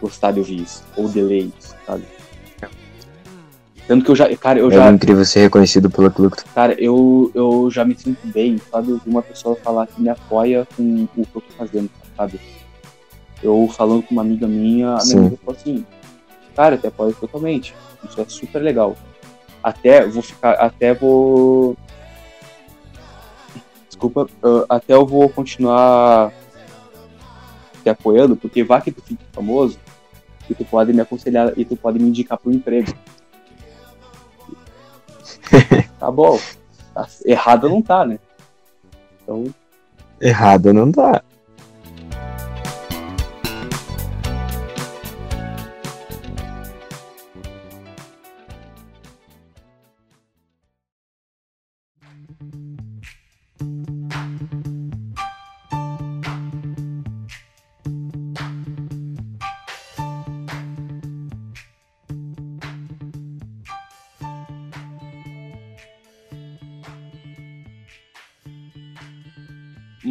gostar 0.01 0.32
de 0.32 0.40
ouvir 0.40 0.62
isso, 0.62 0.82
ou 0.97 1.09
de 1.09 1.22
ler 1.22 1.53
isso, 1.59 1.74
sabe? 1.86 2.05
Tanto 3.86 4.05
que 4.05 4.11
eu 4.11 4.16
já, 4.16 4.36
cara, 4.36 4.59
eu 4.59 4.68
é 4.70 4.74
já, 4.74 4.90
incrível 4.90 5.24
ser 5.24 5.42
reconhecido 5.42 5.88
pelo 5.88 6.09
aquilo 6.09 6.30
que 6.30 6.38
tu 6.38 6.51
cara, 6.53 6.74
eu, 6.74 7.30
eu 7.34 7.70
já 7.70 7.84
me 7.84 7.94
sinto 7.97 8.26
bem, 8.26 8.61
sabe? 8.70 8.99
Uma 9.07 9.22
pessoa 9.22 9.55
falar 9.55 9.86
que 9.86 10.01
me 10.03 10.09
apoia 10.09 10.66
com 10.76 11.05
o 11.16 11.24
que 11.24 11.36
eu 11.36 11.40
tô 11.40 11.55
fazendo, 11.57 11.88
sabe? 12.16 12.40
Eu 13.40 13.68
falando 13.72 14.03
com 14.03 14.12
uma 14.12 14.22
amiga 14.22 14.49
minha, 14.49 14.88
a 14.88 14.92
minha 14.92 15.01
Sim. 15.01 15.18
amiga 15.18 15.36
falou 15.44 15.61
assim, 15.61 15.86
cara, 16.57 16.76
eu 16.76 16.80
te 16.80 16.86
apoio 16.86 17.14
totalmente. 17.14 17.74
Isso 18.09 18.20
é 18.20 18.24
super 18.26 18.61
legal. 18.61 18.96
Até 19.62 20.07
vou 20.07 20.22
ficar, 20.22 20.52
até 20.52 20.94
vou. 20.94 21.76
Desculpa, 23.86 24.26
ah, 24.42 24.64
até 24.76 24.94
eu 24.94 25.07
vou 25.07 25.28
continuar 25.28 26.32
te 27.82 27.90
apoiando, 27.90 28.34
porque 28.36 28.64
vai 28.64 28.80
que 28.80 28.90
tu 28.90 29.02
fique 29.02 29.24
famoso 29.32 29.78
e 30.48 30.54
tu 30.54 30.64
pode 30.64 30.92
me 30.92 31.00
aconselhar 31.00 31.52
e 31.57 31.64
tu 31.64 31.76
pode 31.76 31.98
me 31.98 32.09
indicar 32.09 32.38
pro 32.38 32.52
emprego. 32.52 32.92
tá 36.00 36.11
bom. 36.11 36.40
Tá- 36.94 37.07
errado 37.24 37.68
não 37.68 37.82
tá, 37.82 38.07
né? 38.07 38.18
Então, 39.22 39.44
errado 40.20 40.72
não 40.72 40.90
dá. 40.90 41.22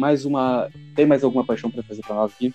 Mais 0.06 0.24
uma. 0.24 0.68
Tem 0.94 1.04
mais 1.04 1.24
alguma 1.24 1.44
paixão 1.44 1.68
pra 1.68 1.82
trazer 1.82 2.00
pra 2.02 2.14
nós 2.14 2.30
aqui? 2.32 2.54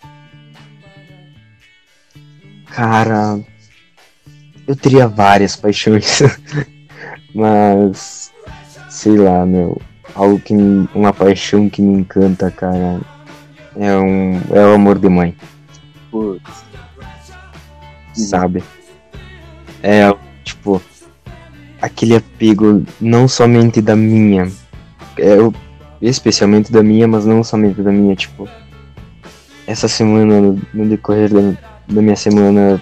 Cara, 2.68 3.42
eu 4.66 4.74
teria 4.78 5.06
várias 5.06 5.58
paixões, 5.58 6.22
mas 7.36 8.32
sei 8.90 9.18
lá, 9.18 9.46
meu, 9.46 9.82
algo 10.16 10.40
que 10.40 10.54
me- 10.54 10.88
uma 10.96 11.12
paixão 11.12 11.70
que 11.70 11.82
me 11.82 12.00
encanta, 12.00 12.50
cara, 12.50 13.02
é 13.76 13.98
um 13.98 14.38
é 14.56 14.66
o 14.66 14.74
amor 14.76 14.98
de 14.98 15.10
mãe, 15.10 15.36
Putz. 16.10 16.64
sabe? 18.14 18.64
É 19.84 20.04
tipo 20.46 20.82
aquele 21.82 22.16
apego 22.16 22.86
não 23.02 23.28
somente 23.28 23.82
da 23.82 23.98
minha, 23.98 24.50
é 25.18 25.36
o- 25.42 25.54
especialmente 26.02 26.72
da 26.72 26.82
minha, 26.82 27.08
mas 27.08 27.26
não 27.26 27.44
somente 27.44 27.82
da 27.82 27.92
minha, 27.92 28.16
tipo 28.16 28.48
essa 29.72 29.88
semana 29.88 30.58
no, 30.74 30.86
decorrer 30.86 31.30
da, 31.30 31.58
da 31.88 32.02
minha 32.02 32.16
semana 32.16 32.82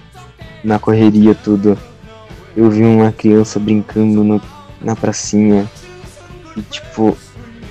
na 0.64 0.78
correria 0.78 1.34
tudo, 1.34 1.78
eu 2.56 2.70
vi 2.70 2.82
uma 2.82 3.12
criança 3.12 3.58
brincando 3.58 4.24
no, 4.24 4.40
na 4.80 4.96
pracinha 4.96 5.70
e 6.56 6.62
tipo, 6.62 7.16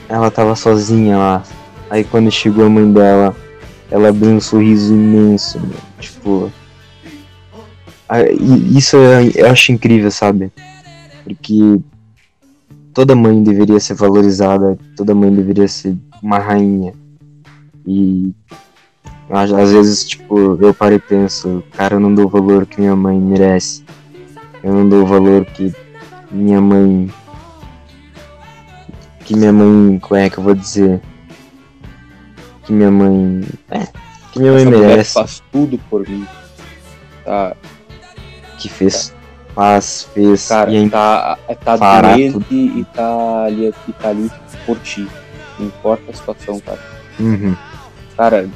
ela 0.08 0.32
tava 0.32 0.56
sozinha 0.56 1.18
lá. 1.18 1.43
Aí 1.89 2.04
quando 2.04 2.32
chegou 2.32 2.66
a 2.66 2.70
mãe 2.70 2.91
dela, 2.91 3.36
ela 3.91 4.10
abriu 4.10 4.32
um 4.32 4.39
sorriso 4.39 4.93
imenso, 4.93 5.60
meu, 5.60 5.78
tipo. 6.00 6.52
Isso 8.76 8.97
eu 8.97 9.52
acho 9.52 9.72
incrível, 9.72 10.10
sabe? 10.10 10.52
Porque 11.24 11.80
toda 12.94 13.16
mãe 13.16 13.42
deveria 13.44 13.80
ser 13.80 13.94
valorizada, 13.96 14.78
toda 14.96 15.16
mãe 15.16 15.34
deveria 15.34 15.68
ser 15.68 15.96
uma 16.22 16.40
rainha. 16.40 16.94
E 17.86 18.34
às, 19.30 19.52
às 19.52 19.72
vezes, 19.72 20.04
tipo, 20.06 20.58
eu 20.62 20.74
paro 20.74 20.96
e 20.96 21.00
penso, 21.00 21.64
cara, 21.74 21.96
eu 21.96 22.00
não 22.00 22.14
dou 22.14 22.26
o 22.26 22.30
valor 22.30 22.66
que 22.66 22.80
minha 22.80 22.96
mãe 22.96 23.20
merece. 23.20 23.84
Eu 24.64 24.74
não 24.74 24.88
dou 24.90 25.04
o 25.04 25.06
valor 25.06 25.46
que 25.46 25.74
minha 26.32 26.60
mãe. 26.60 27.10
Que 29.26 29.36
minha 29.36 29.54
mãe. 29.54 30.00
Como 30.00 30.20
é 30.20 30.30
que 30.30 30.38
eu 30.38 30.44
vou 30.44 30.56
dizer? 30.56 31.00
Que 32.64 32.74
minha 32.74 32.92
mãe. 32.92 33.42
É, 33.70 33.88
que 34.32 34.40
minha 34.40 34.52
mãe 34.52 34.62
Essa 34.62 34.72
mulher 34.72 34.88
merece. 34.90 35.14
faz 35.14 35.44
tudo 35.52 35.80
por 35.90 36.08
mim. 36.08 36.26
Tá, 37.24 37.56
Que 38.58 38.68
fez. 38.68 39.14
Faz, 39.60 40.07
fez. 40.14 40.47
cara, 40.47 40.72
e 40.72 40.86
é 40.86 40.89
tá, 40.89 41.38
tá 41.66 41.76
doente 41.76 42.45
e 42.49 42.86
tá, 42.93 43.43
ali, 43.43 43.74
e 43.89 43.91
tá 43.91 44.07
ali 44.07 44.32
por 44.66 44.80
ti. 44.80 45.05
Não 45.60 45.68
importa 45.68 46.10
a 46.10 46.14
situação, 46.14 46.62
cara. 46.62 46.80
Uhum. 47.20 47.53
Cara, 48.16 48.49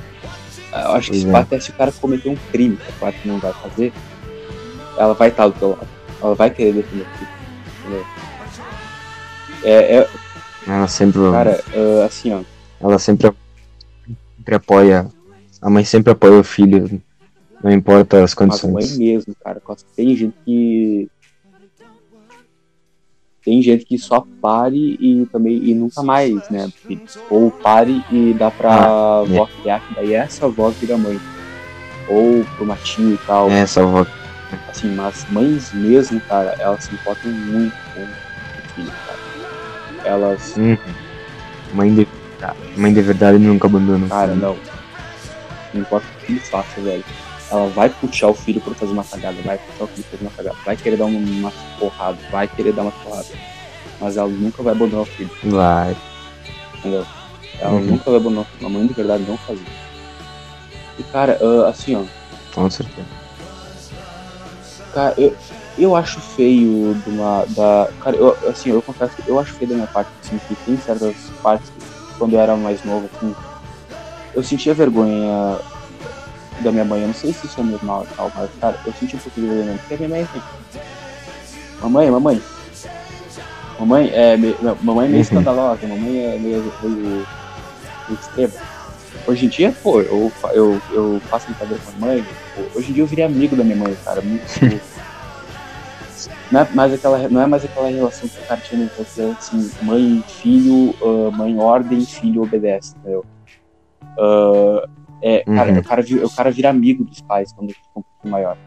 eu 0.71 0.91
acho 0.93 1.11
que 1.11 1.17
Pois 1.17 1.23
se 1.23 1.29
é. 1.29 1.35
até 1.35 1.59
se 1.59 1.69
o 1.71 1.73
cara 1.73 1.91
cometer 1.91 2.29
um 2.29 2.37
crime, 2.53 2.77
que 2.77 2.89
é 2.89 2.93
claro 2.97 3.15
que 3.21 3.27
não 3.27 3.37
vai 3.37 3.51
fazer, 3.51 3.91
ela 4.97 5.13
vai 5.13 5.27
estar 5.27 5.47
do 5.47 5.59
teu 5.59 5.69
lado. 5.71 5.87
Ela 6.21 6.35
vai 6.35 6.49
querer 6.49 6.71
defender 6.71 7.01
o 7.03 7.17
filho. 7.17 7.29
Entendeu? 7.81 8.05
É, 9.65 9.97
é, 9.97 10.09
Ela 10.65 10.87
sempre. 10.87 11.19
cara, 11.31 11.63
ah, 11.75 12.05
assim, 12.05 12.33
ó. 12.33 12.39
Ela 12.79 12.97
sempre, 12.97 13.29
sempre 14.37 14.55
apoia. 14.55 15.07
A 15.61 15.69
mãe 15.69 15.83
sempre 15.83 16.13
apoia 16.13 16.39
o 16.39 16.43
filho. 16.45 17.01
Não 17.63 17.71
importa 17.71 18.23
as 18.23 18.35
Mas 18.35 18.61
mãe 18.63 18.73
condições. 18.73 18.97
mesmo, 18.97 19.33
cara. 19.43 19.61
Tem 19.95 20.15
gente 20.15 20.35
que. 20.45 21.07
Tem 23.43 23.61
gente 23.61 23.83
que 23.85 23.97
só 23.97 24.25
pare 24.41 24.97
e 25.01 25.25
também 25.31 25.57
e 25.57 25.73
nunca 25.73 26.01
mais, 26.01 26.49
né? 26.49 26.69
Ou 27.29 27.51
pare 27.51 28.01
e 28.09 28.33
dá 28.33 28.49
pra 28.49 28.69
Ah, 28.73 29.23
é. 29.27 29.33
avó 29.35 29.47
criar, 29.61 29.81
que 29.85 29.95
daí 29.95 30.13
essa 30.13 30.45
avó 30.45 30.69
vira 30.69 30.97
mãe. 30.97 31.19
Ou 32.07 32.45
pro 32.55 32.65
matinho 32.65 33.15
e 33.15 33.17
tal. 33.25 33.49
É, 33.49 33.59
essa 33.59 33.81
avó. 33.81 34.05
Assim, 34.69 34.93
mas 34.95 35.25
mães 35.29 35.73
mesmo, 35.73 36.21
cara, 36.21 36.55
elas 36.59 36.85
se 36.85 36.93
importam 36.93 37.31
muito 37.31 37.75
com 37.93 38.01
o 38.03 38.73
filho, 38.75 38.91
cara. 39.07 39.19
Elas, 40.05 40.55
Uhum. 40.57 40.77
Mãe 41.73 41.93
de 41.95 42.05
verdade. 42.05 42.57
Mãe 42.77 42.93
de 42.93 43.01
verdade 43.01 43.37
nunca 43.39 43.67
abandona. 43.67 44.07
cara, 44.07 44.31
filho. 44.33 44.41
não. 44.41 44.57
Não 45.73 45.81
importa 45.81 46.05
o 46.07 46.19
que 46.19 46.25
filho 46.27 46.39
faça, 46.41 46.79
velho. 46.81 47.03
Ela 47.53 47.67
vai 47.69 47.87
puxar 47.87 48.29
o 48.29 48.33
filho 48.33 48.59
pra 48.59 48.73
fazer 48.73 48.93
uma 48.93 49.03
cagada, 49.03 49.37
vai 49.43 49.59
puxar 49.59 49.83
o 49.83 49.87
filho 49.87 50.03
pra 50.09 50.17
fazer 50.17 50.23
uma 50.23 50.31
cagada, 50.31 50.57
vai 50.65 50.75
querer 50.75 50.97
dar 50.97 51.05
uma, 51.05 51.19
uma 51.19 51.53
porrada, 51.79 52.17
vai 52.31 52.47
querer 52.47 52.73
dar 52.73 52.81
uma 52.81 52.91
porrada. 52.91 53.27
Mas 54.01 54.17
ela 54.17 54.27
nunca 54.27 54.63
vai 54.63 54.73
abandonar 54.73 55.03
o 55.03 55.05
filho. 55.05 55.29
Vai. 55.43 55.95
entendeu? 56.79 57.05
Ela 57.59 57.73
Uhum. 57.73 57.81
nunca 57.81 58.09
vai 58.09 58.19
abandonar 58.19 58.47
a 58.63 58.69
mãe 58.69 58.87
de 58.87 58.93
verdade 58.93 59.23
não 59.27 59.37
faz 59.37 59.59
isso. 59.59 59.69
E 60.97 61.03
cara, 61.03 61.37
ah, 61.39 61.69
assim, 61.69 61.95
ó, 61.95 62.03
Com 62.55 62.67
certeza. 62.71 63.05
cara, 64.91 65.13
eu, 65.17 65.35
eu 65.77 65.95
acho 65.95 66.19
feio 66.21 66.95
de 66.95 67.09
uma. 67.09 67.45
Da, 67.55 67.87
cara, 68.01 68.15
eu, 68.17 68.35
assim, 68.49 68.69
eu 68.69 68.81
confesso 68.81 69.15
que 69.15 69.29
eu 69.29 69.37
acho 69.39 69.53
feio 69.53 69.69
da 69.69 69.75
minha 69.75 69.87
parte, 69.87 70.09
assim, 70.23 70.39
que 70.39 70.55
tem 70.65 70.75
certas 70.77 71.15
partes 71.43 71.69
que, 71.69 72.17
quando 72.17 72.33
eu 72.33 72.39
era 72.39 72.55
mais 72.57 72.83
novo, 72.83 73.07
assim, 73.15 73.35
eu 74.35 74.41
sentia 74.43 74.73
vergonha 74.73 75.59
da 76.63 76.71
minha 76.71 76.85
mãe. 76.85 77.01
Eu 77.01 77.07
não 77.07 77.13
sei 77.13 77.31
se 77.33 77.45
isso 77.45 77.59
é 77.59 77.63
normal 77.63 78.07
e 78.09 78.15
tal, 78.15 78.31
mas, 78.35 78.49
cara, 78.59 78.77
eu 78.85 78.93
senti 78.93 79.15
um 79.15 79.19
pouquinho 79.19 79.47
de 79.49 79.53
vergonha, 79.55 79.77
porque 79.79 79.93
a 79.93 79.97
minha 79.97 80.09
mãe 80.09 80.19
é 80.19 80.23
assim. 80.23 80.41
Mamãe, 81.81 82.09
mamãe. 82.11 82.41
Mamãe 83.79 84.09
é, 84.13 84.37
me- 84.37 84.55
mamãe 84.81 85.05
é 85.05 85.09
meio 85.09 85.15
Uhum. 85.15 85.21
escandalosa, 85.21 85.87
mamãe 85.87 86.19
é 86.19 86.37
meio, 86.39 86.63
meio, 86.63 87.25
meio 88.07 88.17
extrema. 88.19 88.53
Hoje 89.27 89.45
em 89.45 89.49
dia, 89.49 89.73
pô, 89.83 90.01
eu, 90.01 90.31
eu, 90.53 90.81
eu 90.91 91.21
faço 91.29 91.45
brincadeira 91.47 91.81
com 91.83 91.91
a 91.91 92.07
mãe. 92.07 92.25
pô, 92.55 92.79
hoje 92.79 92.91
em 92.91 92.93
dia 92.93 93.03
eu 93.03 93.07
virei 93.07 93.25
amigo 93.25 93.55
da 93.55 93.63
minha 93.63 93.75
mãe, 93.77 93.95
cara. 94.03 94.21
Muito, 94.21 94.43
não, 96.51 96.61
é 96.61 96.67
mais 96.73 96.93
aquela, 96.93 97.27
não 97.29 97.41
é 97.41 97.47
mais 97.47 97.63
aquela 97.65 97.89
relação 97.89 98.27
que 98.29 98.39
o 98.41 98.47
cara 98.47 98.61
tinha 98.61 98.79
no 98.79 98.85
infância, 98.85 99.31
assim, 99.31 99.71
mãe, 99.81 100.23
filho, 100.27 100.93
ah, 101.01 101.31
mãe 101.35 101.57
ordem, 101.57 102.05
filho 102.05 102.43
obedece, 102.43 102.95
entendeu? 102.97 103.25
Ah, 104.19 104.87
é, 105.25 105.43
cara, 105.45 105.71
Uhum. 105.71 105.79
o, 105.79 105.83
cara, 105.83 106.01
o 106.25 106.35
cara 106.35 106.51
vira 106.51 106.69
amigo 106.69 107.05
dos 107.05 107.21
pais 107.21 107.53
quando 107.53 107.69
eles 107.69 107.77
ficam 107.77 108.01
um 108.01 108.03
pouquinho 108.03 108.31
maior. 108.31 108.57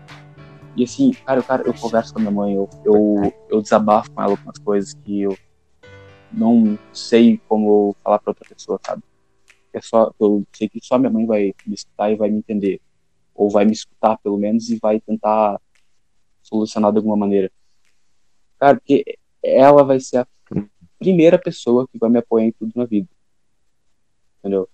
E 0.75 0.85
assim, 0.85 1.13
cara, 1.25 1.41
o 1.41 1.45
cara, 1.45 1.63
eu 1.67 1.75
converso 1.75 2.13
com 2.15 2.19
a 2.19 2.23
minha 2.23 2.33
mãe, 2.33 2.55
eu, 2.55 2.69
eu, 2.83 3.33
eu 3.51 3.61
desabafo 3.61 4.11
com 4.11 4.23
ela 4.23 4.33
algumas 4.33 4.59
coisas 4.59 4.95
que 5.05 5.23
eu 5.23 5.37
não 6.33 6.79
sei 6.95 7.39
como 7.47 7.95
falar 8.03 8.19
pra 8.19 8.31
outra 8.31 8.49
pessoa, 8.49 8.81
sabe? 8.85 9.03
É 9.73 9.81
só, 9.83 10.11
eu 10.19 10.43
sei 10.55 10.69
que 10.69 10.81
só 10.83 10.99
minha 10.99 11.11
mãe 11.11 11.27
vai 11.27 11.55
me 11.67 11.75
escutar 11.75 12.11
e 12.11 12.17
vai 12.17 12.31
me 12.31 12.39
entender. 12.39 12.81
Ou 13.35 13.51
vai 13.51 13.67
me 13.67 13.73
escutar, 13.73 14.17
pelo 14.19 14.39
menos, 14.39 14.71
e 14.71 14.79
vai 14.79 14.99
tentar 14.99 15.61
solucionar 16.43 16.91
de 16.91 16.99
alguma 16.99 17.17
maneira. 17.17 17.53
Cara, 18.59 18.77
porque 18.79 19.19
ela 19.43 19.85
vai 19.85 20.01
ser 20.01 20.19
a 20.19 20.27
primeira 20.99 21.39
pessoa 21.39 21.87
que 21.87 21.99
vai 21.99 22.09
me 22.09 22.19
apoiar 22.19 22.47
em 22.47 22.53
tudo 22.53 22.73
na 22.75 22.87
vida. 22.87 23.09
Entendeu? 24.39 24.69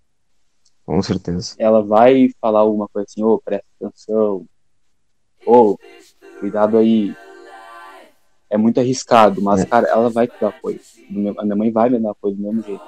Com 0.93 1.01
certeza. 1.01 1.55
Ela 1.59 1.81
vai 1.83 2.29
falar 2.39 2.61
alguma 2.61 2.87
coisa 2.87 3.07
assim, 3.09 3.23
ô, 3.23 3.41
presta 3.43 3.65
atenção. 3.81 4.45
Ô, 5.47 5.79
cuidado 6.39 6.77
aí. 6.77 7.15
É 8.51 8.59
muito 8.59 8.79
arriscado, 8.79 9.41
mas, 9.41 9.63
É. 9.63 9.65
cara, 9.65 9.89
ela 9.89 10.11
vai 10.11 10.27
te 10.27 10.35
dar 10.39 10.49
apoio. 10.49 10.79
A 11.39 11.45
minha 11.45 11.57
mãe 11.57 11.71
vai 11.73 11.89
me 11.89 11.99
dar 11.99 12.11
apoio 12.11 12.35
do 12.35 12.43
mesmo 12.43 12.63
jeito. 12.63 12.83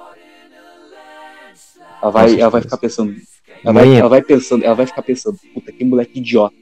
Ela 1.99 2.11
vai, 2.11 2.39
ela 2.39 2.51
vai 2.51 2.61
ficar 2.61 2.77
pensando. 2.77 3.15
Ela 3.63 3.73
vai, 3.73 3.89
é- 3.95 3.97
ela 3.97 4.09
vai 4.09 4.21
pensando, 4.21 4.63
ela 4.63 4.75
vai 4.75 4.85
ficar 4.85 5.01
pensando, 5.01 5.39
puta, 5.51 5.71
que 5.71 5.83
moleque 5.83 6.19
idiota. 6.19 6.53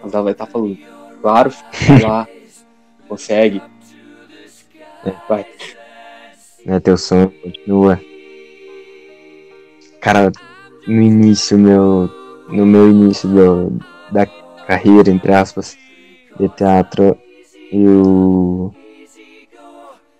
Mas 0.00 0.14
ela 0.14 0.22
vai 0.22 0.32
estar 0.34 0.46
falando, 0.46 0.78
claro, 1.20 1.50
vai 1.88 2.00
lá, 2.00 2.28
consegue. 3.08 3.60
É. 5.04 5.10
Vai. 5.28 5.44
né, 6.64 6.78
teu 6.78 6.96
sonho 6.96 7.28
continua. 7.42 8.00
Cara, 10.00 10.30
no 10.86 11.02
início, 11.02 11.58
meu, 11.58 12.10
no 12.48 12.66
meu 12.66 12.90
início 12.90 13.28
do, 13.28 13.78
da 14.10 14.26
carreira, 14.66 15.10
entre 15.10 15.32
aspas, 15.32 15.76
de 16.38 16.48
teatro, 16.50 17.16
eu. 17.72 18.74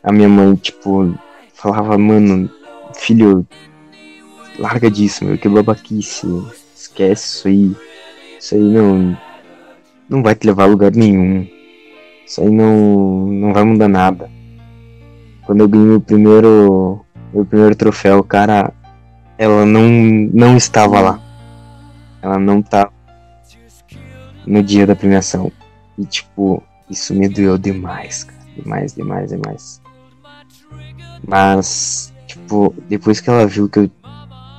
A 0.03 0.13
minha 0.13 0.29
mãe, 0.29 0.55
tipo, 0.55 1.15
falava, 1.53 1.99
mano, 1.99 2.49
filho, 2.95 3.47
larga 4.59 4.91
disso, 4.91 5.25
meu, 5.25 5.37
que 5.37 5.49
babaquice, 5.49 6.27
esquece 6.75 7.37
isso 7.37 7.49
aí. 7.49 7.77
Isso 8.39 8.55
aí 8.55 8.61
não. 8.61 9.19
Não 10.09 10.23
vai 10.23 10.35
te 10.35 10.47
levar 10.47 10.65
a 10.65 10.67
lugar 10.67 10.93
nenhum. 10.93 11.47
Isso 12.25 12.41
aí 12.41 12.51
não, 12.51 13.27
não 13.27 13.53
vai 13.53 13.65
mudar 13.65 13.89
nada 13.89 14.31
quando 15.47 15.61
eu 15.61 15.69
ganhei 15.69 15.87
meu 15.87 16.01
primeiro 16.01 17.01
meu 17.33 17.45
primeiro 17.45 17.77
troféu, 17.77 18.23
cara, 18.23 18.73
ela 19.39 19.67
não 19.67 19.89
não 20.33 20.57
estava 20.57 21.01
lá. 21.01 21.21
Ela 22.23 22.39
não 22.39 22.63
tá 22.63 22.91
no 24.47 24.63
dia 24.63 24.87
da 24.87 24.97
premiação. 24.97 25.51
E 25.99 26.05
tipo, 26.05 26.63
isso 26.89 27.15
me 27.15 27.29
doeu 27.29 27.59
demais, 27.59 28.25
cara. 28.25 28.39
Demais, 28.57 28.95
demais, 28.95 29.31
demais. 29.31 29.83
Mas, 31.27 32.13
tipo, 32.27 32.75
depois 32.89 33.21
que 33.21 33.29
ela 33.29 33.47
viu 33.47 33.69
que 33.69 33.81
eu, 33.81 33.91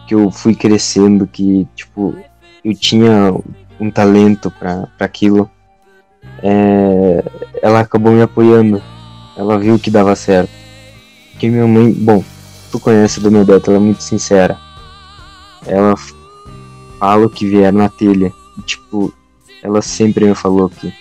que 0.07 0.15
eu 0.15 0.31
fui 0.31 0.53
crescendo, 0.53 1.25
que, 1.25 1.67
tipo, 1.75 2.15
eu 2.63 2.75
tinha 2.75 3.33
um 3.79 3.89
talento 3.89 4.51
pra 4.51 4.87
aquilo, 4.99 5.49
é, 6.43 7.23
ela 7.61 7.79
acabou 7.79 8.11
me 8.11 8.21
apoiando. 8.21 8.81
Ela 9.35 9.57
viu 9.57 9.79
que 9.79 9.91
dava 9.91 10.15
certo. 10.15 10.49
Porque 11.31 11.49
minha 11.49 11.67
mãe, 11.67 11.91
bom, 11.91 12.23
tu 12.71 12.79
conhece 12.79 13.19
a 13.19 13.23
Dona 13.23 13.41
Odete, 13.41 13.69
ela 13.69 13.77
é 13.77 13.81
muito 13.81 14.01
sincera. 14.01 14.57
Ela 15.65 15.95
fala 16.99 17.25
o 17.25 17.29
que 17.29 17.47
vier 17.47 17.71
na 17.71 17.89
telha. 17.89 18.31
Tipo, 18.65 19.13
ela 19.61 19.81
sempre 19.81 20.25
me 20.25 20.35
falou 20.35 20.69
que, 20.69 20.93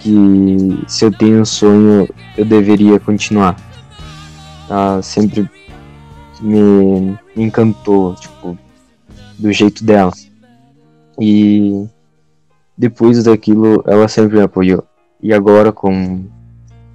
que 0.00 0.84
se 0.86 1.04
eu 1.04 1.12
tenho 1.12 1.40
um 1.40 1.44
sonho, 1.44 2.08
eu 2.36 2.44
deveria 2.44 2.98
continuar. 2.98 3.56
Ela 4.68 5.02
sempre 5.02 5.48
me, 6.40 7.18
me 7.36 7.44
encantou, 7.44 8.14
tipo, 8.14 8.58
do 9.38 9.52
jeito 9.52 9.84
dela. 9.84 10.12
E 11.20 11.86
depois 12.76 13.22
daquilo, 13.24 13.82
ela 13.86 14.08
sempre 14.08 14.36
me 14.36 14.42
apoiou. 14.42 14.84
E 15.20 15.32
agora, 15.32 15.72
com, 15.72 16.24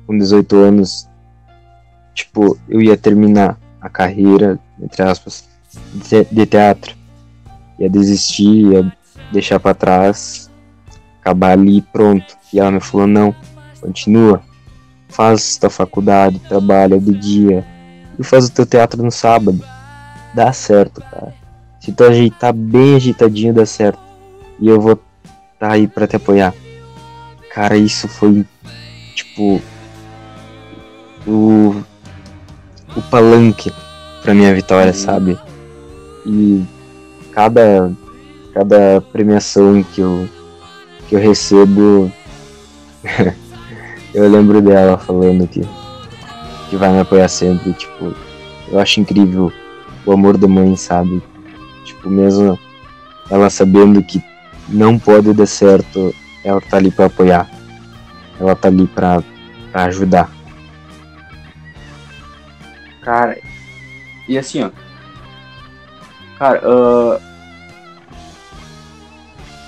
com 0.06 0.18
18 0.18 0.56
anos, 0.56 1.08
tipo, 2.14 2.58
eu 2.68 2.82
ia 2.82 2.98
terminar 2.98 3.58
a 3.80 3.88
carreira, 3.88 4.60
entre 4.82 5.04
aspas, 5.04 5.48
de, 6.32 6.46
teatro. 6.46 6.96
Ia 7.80 7.90
desistir, 7.90 8.72
ia 8.72 8.94
deixar 9.32 9.60
pra 9.60 9.74
trás, 9.74 10.50
acabar 11.20 11.52
ali 11.52 11.82
pronto. 11.82 12.36
E 12.54 12.60
ela 12.60 12.72
me 12.72 12.80
falou, 12.80 13.08
não, 13.08 13.36
continua, 13.82 14.42
faz 15.10 15.58
tua 15.58 15.70
faculdade, 15.70 16.40
trabalha 16.40 17.00
de 17.00 17.14
dia 17.14 17.66
e 18.18 18.24
faz 18.24 18.48
o 18.48 18.52
teu 18.52 18.66
teatro 18.66 19.04
no 19.04 19.12
sábado. 19.12 19.64
Dá 20.34 20.52
certo, 20.54 21.02
cara. 21.02 21.34
Se 21.80 21.92
tu 21.92 22.04
ajeitar 22.04 22.54
bem 22.54 22.96
ajeitadinho, 22.96 23.54
dá 23.54 23.66
certo. 23.66 24.00
E 24.60 24.68
eu 24.68 24.80
vou 24.80 25.00
tá 25.60 25.72
aí 25.74 25.88
pra 25.88 26.08
te 26.08 26.16
apoiar. 26.16 26.54
Cara, 27.54 27.76
isso 27.78 28.08
foi, 28.08 28.46
tipo, 29.16 29.62
o 31.26 31.84
o 32.98 33.02
palanque 33.04 33.72
pra 34.24 34.34
minha 34.34 34.54
vitória, 34.54 34.94
sabe? 34.94 35.38
E 36.28 36.64
cada 37.32 37.92
cada 38.54 39.02
premiação 39.02 39.82
que 39.82 40.02
eu 40.02 40.28
que 41.08 41.16
eu 41.16 41.20
recebo 41.20 42.12
eu 44.14 44.30
lembro 44.30 44.62
dela 44.62 44.98
falando 44.98 45.48
que 45.48 45.62
que 46.70 46.76
vai 46.76 46.92
me 46.92 47.00
apoiar 47.00 47.30
sempre, 47.30 47.72
tipo, 47.74 48.14
eu 48.70 48.80
acho 48.80 49.00
incrível 49.00 49.52
o 50.06 50.12
amor 50.12 50.38
da 50.38 50.48
mãe, 50.48 50.76
sabe? 50.76 51.22
Tipo, 51.86 52.10
mesmo 52.10 52.60
ela 53.30 53.50
sabendo 53.50 54.04
que 54.04 54.22
não 54.68 55.00
pode 55.00 55.34
dar 55.34 55.46
certo, 55.46 56.14
ela 56.44 56.62
tá 56.62 56.78
ali 56.78 56.92
pra 56.92 57.06
apoiar. 57.06 57.50
Ela 58.40 58.56
tá 58.56 58.68
ali 58.68 58.86
pra, 58.88 59.24
pra 59.72 59.86
ajudar. 59.86 60.30
Cara, 63.02 63.38
e 64.28 64.38
assim, 64.38 64.64
ó. 64.64 64.70
Cara, 66.38 66.62
ah, 66.64 67.20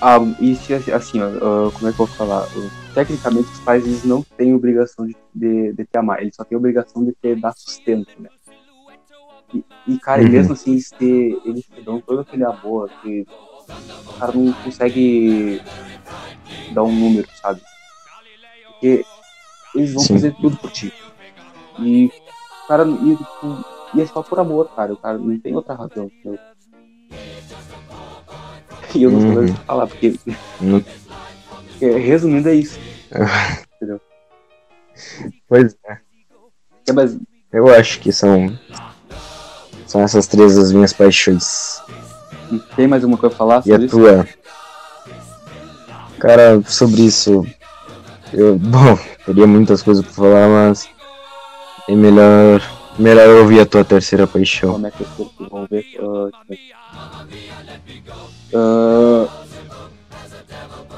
ah, 0.02 0.18
e 0.40 0.56
se 0.56 0.74
assim, 0.92 1.20
ó, 1.22 1.68
ah, 1.68 1.72
como 1.74 1.90
é 1.90 1.94
que 1.94 2.02
eu 2.02 2.06
vou 2.08 2.16
falar? 2.16 2.44
Ah, 2.46 2.70
Tecnicamente, 2.94 3.52
os 3.52 3.60
pais 3.62 3.86
eles 3.86 4.04
não 4.04 4.24
têm 4.38 4.54
obrigação 4.54 5.06
de, 5.06 5.16
de, 5.34 5.74
de 5.74 5.86
te 5.86 5.98
amar, 5.98 6.22
eles 6.22 6.36
só 6.36 6.44
têm 6.44 6.58
obrigação 6.58 7.06
de 7.06 7.14
te 7.22 7.36
dar 7.36 7.54
sustento, 7.56 8.08
né? 8.18 8.30
E, 9.54 9.64
e, 9.86 10.00
cara, 10.00 10.22
e 10.22 10.26
Uhum. 10.26 10.32
mesmo 10.32 10.54
assim, 10.54 10.72
eles 10.74 10.92
te, 10.94 11.42
eles 11.44 11.64
te 11.66 11.82
dão 11.82 12.02
todo 12.02 12.22
aquele 12.22 12.44
amor, 12.46 12.92
que 13.02 13.22
o 13.22 14.14
cara 14.20 14.34
não 14.34 14.54
consegue 14.64 15.62
dar 16.70 16.84
um 16.84 16.94
número, 16.94 17.28
sabe? 17.34 17.62
Porque 18.68 19.06
eles 19.74 19.94
vão 19.94 20.04
Sim. 20.04 20.14
fazer 20.16 20.36
tudo 20.38 20.58
por 20.60 20.72
ti. 20.72 20.94
E 21.80 22.12
cara. 22.68 22.86
E, 22.90 23.18
tipo, 23.18 23.62
e 23.94 24.02
é 24.02 24.06
só 24.08 24.24
por 24.24 24.40
amor, 24.40 24.70
cara. 24.76 24.94
O 24.94 24.98
cara 24.98 25.20
não 25.20 25.40
tem 25.40 25.56
outra 25.56 25.76
razão. 25.76 26.12
E 28.96 29.04
eu 29.04 29.12
não 29.12 29.20
Uhum. 29.20 29.46
que 29.54 29.62
falar, 29.66 29.88
porque, 29.88 30.14
Não- 30.60 30.82
porque, 30.82 31.92
resumindo, 32.00 32.50
é 32.50 32.56
isso. 32.56 32.78
Pois 35.48 35.76
é. 35.88 35.98
É, 36.88 36.94
mas, 36.94 37.18
Eu 37.52 37.68
acho 37.74 38.00
que 38.00 38.12
são. 38.12 38.48
São 39.88 40.02
essas 40.02 40.28
três 40.28 40.58
as 40.58 40.72
minhas 40.72 40.94
paixões. 40.94 41.82
tem 42.76 42.88
mais 42.88 43.04
alguma 43.04 43.18
coisa 43.20 43.36
pra 43.36 43.38
falar 43.46 43.56
E 43.66 43.72
a 43.72 43.76
sobre 43.76 43.86
isso? 43.86 43.98
tua? 43.98 44.28
Cara, 46.20 46.62
sobre 46.68 47.02
isso. 47.02 47.48
Eu, 48.34 48.58
bom, 48.60 48.98
teria 49.26 49.48
muitas 49.48 49.82
coisas 49.82 50.04
pra 50.06 50.14
falar, 50.14 50.48
mas. 50.48 50.88
É 51.88 51.96
melhor. 51.96 52.62
Melhor 53.00 53.28
eu 53.28 53.42
ouvir 53.44 53.62
a 53.62 53.66
tua 53.66 53.86
terceira 53.86 54.28
paixão. 54.28 54.74
Como 54.74 54.86
é 54.86 54.92
que 54.92 55.02
eu 55.02 55.08
aqui? 55.08 55.48
Vamos 55.50 55.70
ver. 55.70 55.86
ah, 58.54 59.28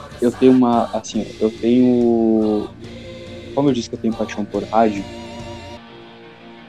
deixa 0.10 0.26
eu 0.26 0.32
tenho 0.32 0.52
uma. 0.52 0.86
Assim, 0.94 1.28
eu 1.40 1.52
tenho. 1.52 2.68
Como 3.54 3.70
eu 3.70 3.74
disse 3.74 3.88
que 3.88 3.96
eu 3.96 4.00
tenho 4.00 4.16
paixão 4.16 4.44
por 4.44 4.64
rádio, 4.64 5.04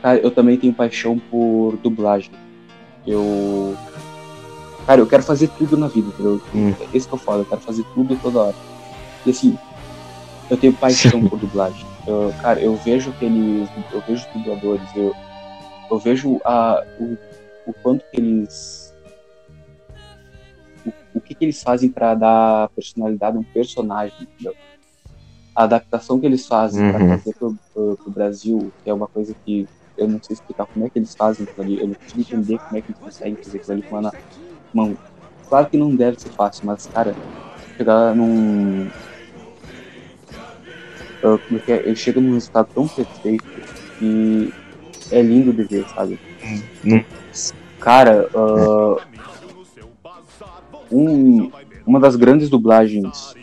cara, 0.03 0.19
eu 0.19 0.31
também 0.31 0.59
tenho 0.59 0.75
paixão 0.75 1.19
por 1.19 1.79
dublagem. 1.83 2.31
Eu. 3.07 3.75
Cara, 4.87 5.01
eu 5.01 5.07
quero 5.07 5.23
fazer 5.23 5.49
tudo 5.57 5.79
na 5.79 5.89
vida, 5.89 6.09
entendeu? 6.09 6.43
Hum. 6.55 6.75
Esse 6.93 7.09
que 7.09 7.15
eu 7.15 7.19
falo, 7.19 7.41
eu 7.41 7.47
quero 7.47 7.61
fazer 7.63 7.85
tudo 7.95 8.17
toda 8.17 8.39
hora. 8.41 8.57
E 9.25 9.31
assim, 9.31 9.57
eu 10.51 10.59
tenho 10.59 10.75
paixão 10.75 11.25
por 11.27 11.39
dublagem. 11.39 11.87
Cara, 12.39 12.61
eu 12.62 12.74
vejo 12.77 13.11
aqueles. 13.11 13.70
Eu 13.91 14.03
vejo 14.07 14.23
os 14.27 14.29
dubladores, 14.33 14.95
eu, 14.95 15.15
eu 15.91 15.99
vejo 15.99 16.39
a, 16.45 16.83
o, 16.99 17.16
o 17.66 17.73
quanto 17.83 18.05
que 18.11 18.20
eles. 18.20 18.93
O, 20.85 20.93
o 21.15 21.20
que, 21.20 21.35
que 21.35 21.45
eles 21.45 21.62
fazem 21.62 21.91
pra 21.93 22.15
dar 22.15 22.69
personalidade 22.70 23.37
a 23.37 23.41
um 23.41 23.45
personagem, 23.45 24.15
entendeu? 24.20 24.57
A 25.55 25.65
adaptação 25.65 26.19
que 26.19 26.27
eles 26.27 26.47
fazem 26.47 26.83
Uhum. 26.87 27.09
trazer 27.09 27.35
pro, 27.39 27.57
pro, 27.73 27.97
pro 27.99 28.11
Brasil, 28.12 28.73
que 28.83 28.91
é 28.91 28.95
uma 28.95 29.07
coisa 29.09 29.35
que 29.45 29.69
eu 29.97 30.09
não 30.09 30.19
sei 30.23 30.35
explicar 30.35 30.66
como 30.66 30.87
é 30.87 30.91
que 30.91 30.99
eles 30.99 31.15
fazem 31.15 31.45
aquilo 31.47 31.62
ali. 31.66 31.81
Eu 31.81 31.89
não 31.89 31.95
consigo 31.95 32.23
entender 32.23 32.59
como 32.61 32.79
é 32.79 32.83
que 32.83 32.91
eles 32.91 33.01
conseguem 33.01 33.39
fazer 33.43 33.59
aquilo 33.59 33.73
ali 33.74 33.83
com 33.85 33.99
uma, 33.99 34.15
uma. 34.73 34.97
Claro 35.47 35.69
que 35.69 35.77
não 35.77 35.95
deve 35.95 36.19
ser 36.19 36.31
fácil, 36.35 36.66
mas, 36.66 36.87
cara, 36.89 37.19
chegar 37.79 38.15
num. 38.16 38.91
Ah, 41.23 41.39
como 41.47 41.59
é 41.59 41.62
que 41.62 41.73
é? 41.73 41.77
Ele 41.86 41.97
chega 41.97 42.20
num 42.20 42.35
resultado 42.35 42.69
tão 42.74 42.86
perfeito 42.89 43.44
que 43.99 44.53
é 45.11 45.23
lindo 45.23 45.53
de 45.53 45.62
ver, 45.65 45.86
sabe? 45.89 46.19
Hum. 46.85 47.05
Cara, 47.81 48.28
ah, 48.35 48.97
um, 50.90 51.51
uma 51.86 51.99
das 51.99 52.16
grandes 52.16 52.49
dublagens 52.49 53.35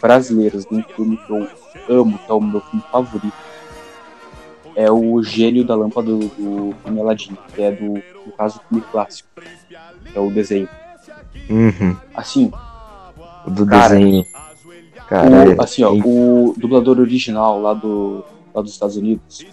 brasileiras 0.00 0.64
de 0.64 0.74
um 0.74 0.82
filme 0.82 1.16
que 1.16 1.30
eu 1.30 1.48
amo, 1.88 2.18
que 2.18 2.30
é 2.30 2.34
o 2.34 2.40
meu 2.40 2.60
filme 2.60 2.84
favorito, 2.90 3.32
é 4.76 4.90
o 4.90 5.22
Gênio 5.22 5.64
da 5.64 5.74
Lâmpada 5.74 6.10
do, 6.10 6.18
do 6.18 6.74
filme 6.82 7.00
Aladdin, 7.00 7.36
que 7.54 7.62
é 7.62 7.72
do, 7.72 7.94
no 7.94 8.32
caso, 8.36 8.58
do 8.58 8.68
filme 8.68 8.84
clássico, 8.90 9.28
que 9.36 10.16
é 10.16 10.20
o 10.20 10.30
desenho. 10.30 10.68
Uhum. 11.48 11.96
Assim, 12.14 12.52
do 13.46 13.66
Cara, 13.66 13.96
desenho. 13.96 14.24
O, 15.10 15.62
assim, 15.62 15.82
ó, 15.82 15.92
o 15.92 16.54
dublador 16.56 17.00
original 17.00 17.60
lá, 17.60 17.74
do, 17.74 18.24
lá 18.54 18.62
dos 18.62 18.72
Estados 18.72 18.96
Unidos 18.96 19.44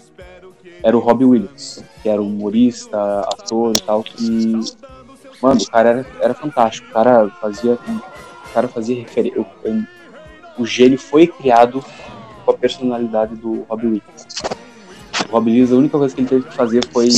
era 0.82 0.96
o 0.96 1.00
Robbie 1.00 1.24
Williams, 1.24 1.82
que 2.02 2.08
era 2.08 2.22
um 2.22 2.28
humorista, 2.28 3.20
ator 3.20 3.74
e 3.74 3.82
tal, 3.82 4.02
que. 4.02 4.52
Mano, 5.42 5.60
o 5.60 5.70
cara 5.70 5.88
era, 5.90 6.06
era 6.20 6.34
fantástico. 6.34 6.88
O 6.88 6.92
cara 6.92 7.28
fazia. 7.40 7.72
O 7.74 8.52
cara 8.52 8.68
fazia 8.68 8.96
referência. 8.96 9.44
O 10.58 10.66
gênio 10.66 10.98
foi 10.98 11.26
criado 11.26 11.84
com 12.44 12.50
a 12.50 12.54
personalidade 12.54 13.36
do 13.36 13.62
Robbie 13.62 13.86
Williams. 13.86 14.26
O 15.28 15.32
Robbie 15.32 15.50
Williams, 15.50 15.72
a 15.72 15.76
única 15.76 15.98
coisa 15.98 16.14
que 16.14 16.20
ele 16.20 16.28
teve 16.28 16.44
que 16.48 16.54
fazer 16.54 16.84
foi, 16.86 17.08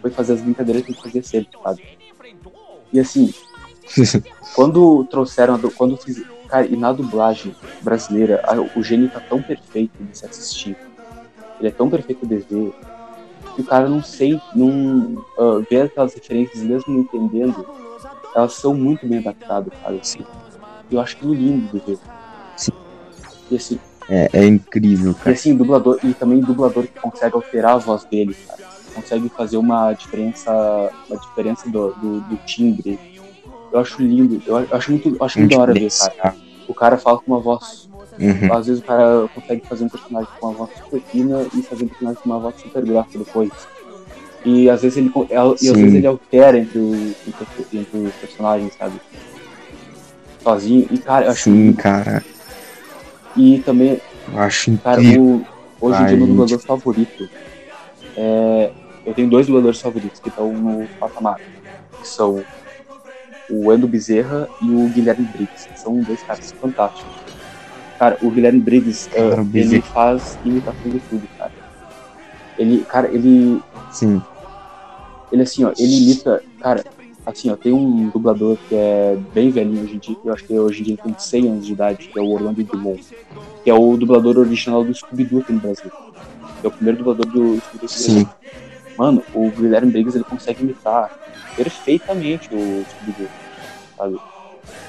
foi 0.00 0.10
fazer 0.10 0.34
as 0.34 0.40
brincadeiras 0.40 0.82
que 0.82 0.92
ele 0.92 1.00
fazia 1.00 1.22
sempre, 1.22 1.58
sabe? 1.62 1.82
E 2.92 3.00
assim, 3.00 3.32
quando 4.54 5.04
trouxeram, 5.04 5.58
quando 5.76 5.96
fiz, 5.96 6.24
cara, 6.54 6.66
e 6.68 6.76
na 6.76 6.92
dublagem 6.92 7.52
brasileira, 7.82 8.40
a- 8.44 8.60
o 8.60 8.82
gênio 8.82 9.10
tá 9.10 9.20
tão 9.28 9.42
perfeito 9.42 9.92
de 9.98 10.16
se 10.16 10.24
assistir, 10.24 10.76
ele 11.58 11.68
é 11.68 11.72
tão 11.72 11.90
perfeito 11.90 12.24
de 12.24 12.36
ver, 12.36 12.72
que 13.54 13.62
o 13.62 13.64
cara 13.64 13.88
não 13.88 14.00
sei, 14.02 14.40
não 14.54 15.20
ah, 15.36 15.60
vê 15.68 15.80
aquelas 15.80 16.14
referências, 16.14 16.62
mesmo 16.62 16.94
não 16.94 17.00
entendendo, 17.00 17.66
elas 18.34 18.52
são 18.54 18.72
muito 18.74 19.06
bem 19.06 19.18
adaptadas, 19.18 19.72
cara. 19.82 19.98
Sim. 20.02 20.24
Eu 20.90 21.00
acho 21.00 21.16
aquilo 21.16 21.34
lindo 21.34 21.66
de 21.68 21.80
ver. 21.84 21.98
Sim. 22.56 22.72
E 23.50 23.56
assim, 23.56 23.80
é, 24.08 24.28
é 24.32 24.46
incrível, 24.46 25.10
e 25.10 25.14
cara. 25.14 25.32
assim, 25.32 25.56
dublador, 25.56 25.98
e 26.04 26.14
também 26.14 26.40
dublador 26.40 26.84
que 26.84 27.00
consegue 27.00 27.34
alterar 27.34 27.72
a 27.74 27.78
voz 27.78 28.04
dele, 28.04 28.36
cara. 28.46 28.60
Consegue 28.94 29.28
fazer 29.36 29.56
uma 29.56 29.92
diferença, 29.92 30.52
uma 31.08 31.18
diferença 31.18 31.68
do, 31.68 31.92
do, 31.94 32.20
do 32.20 32.36
timbre. 32.44 33.00
Eu 33.72 33.80
acho 33.80 34.00
lindo, 34.00 34.40
eu 34.46 34.56
acho 34.56 34.92
muito, 34.92 35.16
eu 35.16 35.24
acho 35.24 35.38
muito 35.40 35.50
da 35.50 35.58
hora 35.60 35.74
ver, 35.74 35.88
cara. 35.98 36.36
O 36.68 36.74
cara 36.74 36.98
fala 36.98 37.18
com 37.18 37.32
uma 37.32 37.40
voz. 37.40 37.88
Uhum. 38.18 38.52
Às 38.52 38.66
vezes 38.66 38.82
o 38.82 38.86
cara 38.86 39.28
consegue 39.34 39.66
fazer 39.66 39.84
um 39.84 39.88
personagem 39.88 40.28
com 40.38 40.46
uma 40.46 40.54
voz 40.54 40.70
super 40.76 41.00
fina 41.00 41.46
e 41.54 41.62
fazer 41.62 41.84
um 41.84 41.88
personagem 41.88 42.22
com 42.22 42.30
uma 42.30 42.38
voz 42.38 42.54
super 42.60 42.84
grossa 42.84 43.18
depois. 43.18 43.50
E 44.44 44.68
às 44.68 44.82
vezes 44.82 44.98
ele, 44.98 45.10
e 45.30 45.34
às 45.34 45.76
vezes 45.76 45.94
ele 45.94 46.06
altera 46.06 46.58
entre, 46.58 46.78
o, 46.78 47.14
entre, 47.72 47.98
os 47.98 48.14
personagens, 48.14 48.74
sabe? 48.74 49.00
Sozinho. 50.42 50.86
E 50.90 50.98
cara, 50.98 51.26
eu 51.26 51.30
acho 51.30 51.44
Sim, 51.44 51.72
cara. 51.72 52.22
E 53.36 53.58
também 53.60 54.00
Eu 54.32 54.38
acho 54.38 54.76
Cara, 54.78 55.02
incrível. 55.02 55.44
o, 55.80 55.86
hoje 55.86 56.02
em 56.02 56.06
dia 56.06 56.16
meu 56.16 56.26
dublador 56.26 56.58
favorito 56.60 57.28
é. 58.16 58.70
Eu 59.04 59.12
tenho 59.12 59.28
dois 59.28 59.46
dubladores 59.46 59.80
favoritos 59.80 60.18
que 60.18 60.28
estão 60.28 60.50
no 60.52 60.86
patamar. 60.98 61.38
Que 62.00 62.08
são 62.08 62.42
o 63.50 63.72
Endo 63.72 63.86
Bezerra 63.86 64.48
e 64.62 64.70
o 64.70 64.88
Guilherme 64.88 65.26
Briggs. 65.26 65.68
que 65.68 65.78
São 65.78 66.00
dois 66.00 66.22
caras 66.22 66.52
fantásticos. 66.52 67.12
Cara, 67.98 68.18
o 68.22 68.30
Guilherme 68.30 68.60
Briggs, 68.60 69.08
Cara, 69.08 69.40
ah, 69.40 69.42
o 69.42 69.56
ele 69.56 69.80
faz 69.80 70.38
imitação 70.44 70.90
de 70.90 70.98
tudo, 71.00 71.28
cara. 71.38 71.52
Ele, 72.58 72.84
cara, 72.84 73.08
ele. 73.08 73.60
Sim. 73.90 74.20
Ele 75.30 75.42
assim, 75.42 75.64
ó, 75.64 75.72
ele 75.78 76.02
imita. 76.02 76.42
Cara, 76.60 76.84
assim, 77.24 77.50
ó, 77.50 77.56
tem 77.56 77.72
um 77.72 78.08
dublador 78.10 78.56
que 78.68 78.74
é 78.74 79.16
bem 79.32 79.50
velhinho 79.50 79.84
hoje 79.84 79.96
em 79.96 79.98
dia, 79.98 80.14
que 80.14 80.28
eu 80.28 80.32
acho 80.32 80.44
que 80.44 80.58
hoje 80.58 80.80
em 80.80 80.84
dia 80.84 80.96
tem 80.96 81.14
100 81.16 81.48
anos 81.48 81.66
de 81.66 81.72
idade, 81.72 82.08
que 82.08 82.18
é 82.18 82.22
o 82.22 82.30
Orlando 82.30 82.62
Drummond. 82.62 83.00
Que 83.62 83.70
é 83.70 83.74
o 83.74 83.96
dublador 83.96 84.38
original 84.38 84.84
do 84.84 84.94
Scooby-Doo 84.94 85.40
aqui 85.40 85.52
no 85.52 85.60
Brasil. 85.60 85.90
É 86.62 86.66
o 86.66 86.70
primeiro 86.70 86.98
dublador 86.98 87.26
do 87.26 87.60
Scooby-Doo 87.60 87.64
no 87.72 87.78
Brasil. 87.78 88.28
Mano, 88.96 89.22
o 89.34 89.50
Guilherme 89.50 89.90
Briggs 89.90 90.16
ele 90.16 90.24
consegue 90.24 90.62
imitar 90.62 91.10
perfeitamente 91.56 92.48
o 92.52 92.84
Scooby-Doo, 92.88 93.28
sabe? 93.96 94.20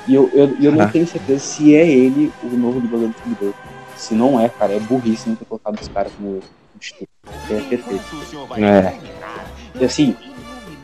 E 0.07 0.13
eu, 0.13 0.29
eu, 0.33 0.55
eu 0.61 0.71
não 0.71 0.81
Ah. 0.81 0.87
tenho 0.87 1.07
certeza 1.07 1.39
se 1.39 1.75
é 1.75 1.87
ele 1.87 2.31
o 2.43 2.47
novo 2.55 2.79
dublador 2.79 3.09
do 3.09 3.15
Scooby-Doo. 3.17 3.53
Se 3.95 4.13
não 4.13 4.39
é, 4.39 4.49
cara, 4.49 4.73
é 4.73 4.79
burrice 4.79 5.29
não 5.29 5.35
ter 5.35 5.45
colocado 5.45 5.79
esse 5.79 5.89
cara 5.89 6.09
como 6.17 6.41
substituto. 6.73 7.09
É 7.49 7.61
perfeito. 7.61 8.03
É. 8.57 8.99
E 9.79 9.85
assim, 9.85 10.15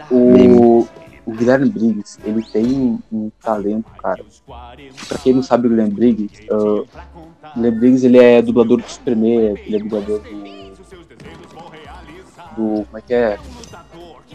o, 0.09 0.87
o 1.25 1.31
Guilherme 1.31 1.69
Briggs, 1.69 2.17
ele 2.23 2.43
tem 2.43 2.99
um, 3.11 3.31
talento, 3.41 3.91
cara. 4.01 4.23
Pra 5.07 5.17
quem 5.17 5.33
não 5.33 5.43
sabe 5.43 5.67
o 5.67 5.69
Guilherme 5.69 5.93
Briggs, 5.93 6.41
ah, 6.49 6.55
o 6.55 6.87
Guilherme 7.55 7.79
Briggs 7.79 8.05
ele 8.05 8.17
é 8.17 8.41
dublador 8.41 8.77
do 8.77 8.89
Superman, 8.89 9.57
ele 9.65 9.75
é 9.75 9.79
dublador 9.79 10.19
do. 10.19 10.60
Do. 12.55 12.85
como 12.85 12.97
é 12.97 13.01
que 13.01 13.13
é? 13.13 13.37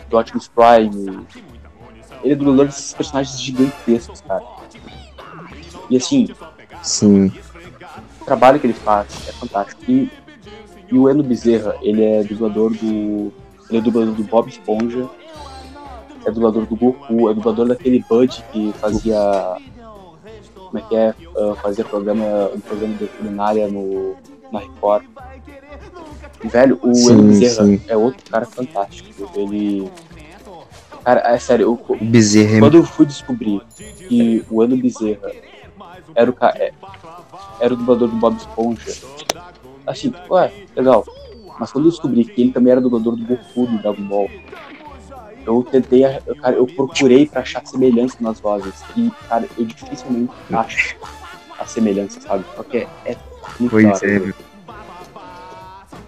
Do 0.08 0.18
Optimus 0.18 0.48
Prime. 0.48 1.26
Ele 2.22 2.32
é 2.32 2.36
dublador 2.36 2.66
desses 2.66 2.92
personagens 2.94 3.40
gigantescos, 3.40 4.20
cara. 4.20 4.44
E 5.88 5.96
assim, 5.96 6.28
Sim. 6.82 7.32
o 8.20 8.24
trabalho 8.24 8.58
que 8.58 8.66
ele 8.66 8.74
faz 8.74 9.28
é 9.28 9.32
fantástico. 9.32 9.82
E, 9.88 10.10
e 10.90 10.98
o 10.98 11.08
Eno 11.08 11.22
Bezerra, 11.22 11.76
ele 11.82 12.02
é 12.02 12.22
dublador 12.24 12.70
do. 12.72 13.32
Ele 13.68 13.78
é 13.78 13.80
dublador 13.80 14.14
do 14.14 14.22
Bob 14.24 14.48
Esponja, 14.48 15.08
é 16.24 16.30
dublador 16.30 16.66
do 16.66 16.76
Goku, 16.76 17.30
é 17.30 17.34
dublador 17.34 17.68
daquele 17.68 18.04
Bud 18.08 18.44
que 18.52 18.72
fazia. 18.74 19.56
Como 20.54 20.78
é 20.78 20.82
que 20.82 20.96
é? 20.96 21.14
Ah, 21.36 21.54
fazia 21.62 21.84
programa, 21.84 22.50
um 22.52 22.60
programa 22.60 22.94
de 22.94 23.06
culinária 23.06 23.68
no, 23.68 24.16
na 24.52 24.58
Record. 24.58 25.04
Velho, 26.42 26.78
o 26.82 26.92
Sim, 26.94 27.28
Bezerra 27.28 27.64
sim. 27.66 27.80
é 27.88 27.96
outro 27.96 28.22
cara 28.30 28.46
fantástico. 28.46 29.28
Ele. 29.34 29.90
Cara, 31.04 31.20
é 31.34 31.38
sério, 31.38 31.78
eu, 31.88 31.96
Bezerra 31.96 32.56
é 32.56 32.60
quando 32.60 32.76
eu 32.76 32.84
fui 32.84 33.06
descobrir 33.06 33.62
que 34.08 34.44
o 34.50 34.60
Ano 34.60 34.76
Bezerra 34.76 35.32
era 36.14 36.30
o, 36.30 36.34
ca- 36.34 36.54
é- 36.58 36.72
era 37.60 37.74
o 37.74 37.76
dublador 37.76 38.08
do 38.08 38.16
Bob 38.16 38.36
Esponja, 38.36 38.92
assim, 39.86 40.12
ué, 40.30 40.52
legal. 40.76 41.06
Mas 41.58 41.70
quando 41.72 41.86
eu 41.86 41.90
descobri 41.90 42.24
que 42.24 42.40
ele 42.40 42.52
também 42.52 42.72
era 42.72 42.80
dublador 42.80 43.16
do 43.16 43.24
Goku 43.24 43.66
do 43.66 43.78
Dragon 43.78 44.02
Ball, 44.02 44.30
eu 45.46 45.62
tentei, 45.70 46.04
eu, 46.26 46.34
cara, 46.36 46.56
eu 46.56 46.66
procurei 46.66 47.26
pra 47.26 47.40
achar 47.42 47.64
semelhança 47.64 48.16
nas 48.20 48.40
vozes. 48.40 48.84
E, 48.96 49.10
cara, 49.28 49.48
eu 49.56 49.64
dificilmente 49.64 50.32
acho 50.52 50.96
a 51.58 51.64
semelhança, 51.66 52.20
sabe? 52.20 52.44
Porque 52.56 52.88
é, 53.04 53.16
muito 53.58 53.70
Pois 53.70 53.84
hora, 53.84 54.00
é. 54.04 54.55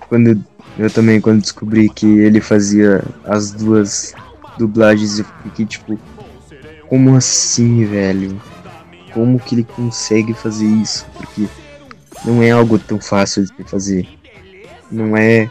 Quando 0.09 0.43
eu 0.79 0.91
também, 0.91 1.21
quando 1.21 1.43
descobri 1.43 1.89
que 1.89 2.07
ele 2.07 2.41
fazia 2.41 3.05
as 3.25 3.53
duas 3.53 4.15
dublagens, 4.57 5.19
eu 5.19 5.25
fiquei 5.45 5.67
tipo, 5.67 5.99
como 6.89 7.15
assim, 7.17 7.85
velho? 7.85 8.41
Como 9.13 9.39
que 9.39 9.55
ele 9.55 9.65
consegue 9.65 10.33
fazer 10.35 10.67
isso? 10.67 11.07
Porque 11.17 11.49
não 12.25 12.43
é 12.43 12.51
algo 12.51 12.79
tão 12.79 13.01
fácil 13.01 13.45
de 13.45 13.65
fazer. 13.65 14.09
Não 14.91 15.17
é. 15.17 15.51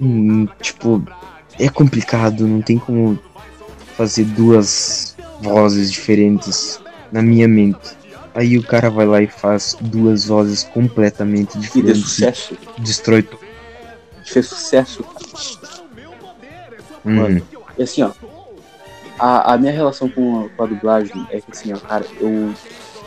hum, 0.00 0.46
tipo, 0.60 1.02
é 1.58 1.68
complicado, 1.68 2.46
não 2.46 2.62
tem 2.62 2.78
como 2.78 3.18
fazer 3.96 4.24
duas 4.24 5.16
vozes 5.40 5.90
diferentes 5.90 6.80
na 7.10 7.20
minha 7.20 7.48
mente. 7.48 7.96
Aí 8.38 8.56
o 8.56 8.62
cara 8.62 8.88
vai 8.88 9.04
lá 9.04 9.20
e 9.20 9.26
faz 9.26 9.76
duas 9.80 10.26
vozes 10.26 10.62
completamente 10.62 11.56
E 11.56 11.60
de 11.60 11.66
diferentes 11.66 12.02
sucesso. 12.02 12.56
destrói 12.78 13.22
tudo. 13.22 13.42
Fez 14.24 14.46
sucesso, 14.46 15.02
cara. 15.02 15.24
Hum, 17.04 17.40
E 17.76 17.82
assim, 17.82 18.02
ó. 18.02 18.12
A, 19.18 19.54
a 19.54 19.58
minha 19.58 19.72
relação 19.72 20.08
com 20.08 20.44
a, 20.44 20.48
com 20.50 20.62
a 20.62 20.66
dublagem 20.66 21.26
é 21.30 21.40
que 21.40 21.50
assim, 21.50 21.72
ó, 21.72 21.78
cara, 21.78 22.06
eu 22.20 22.54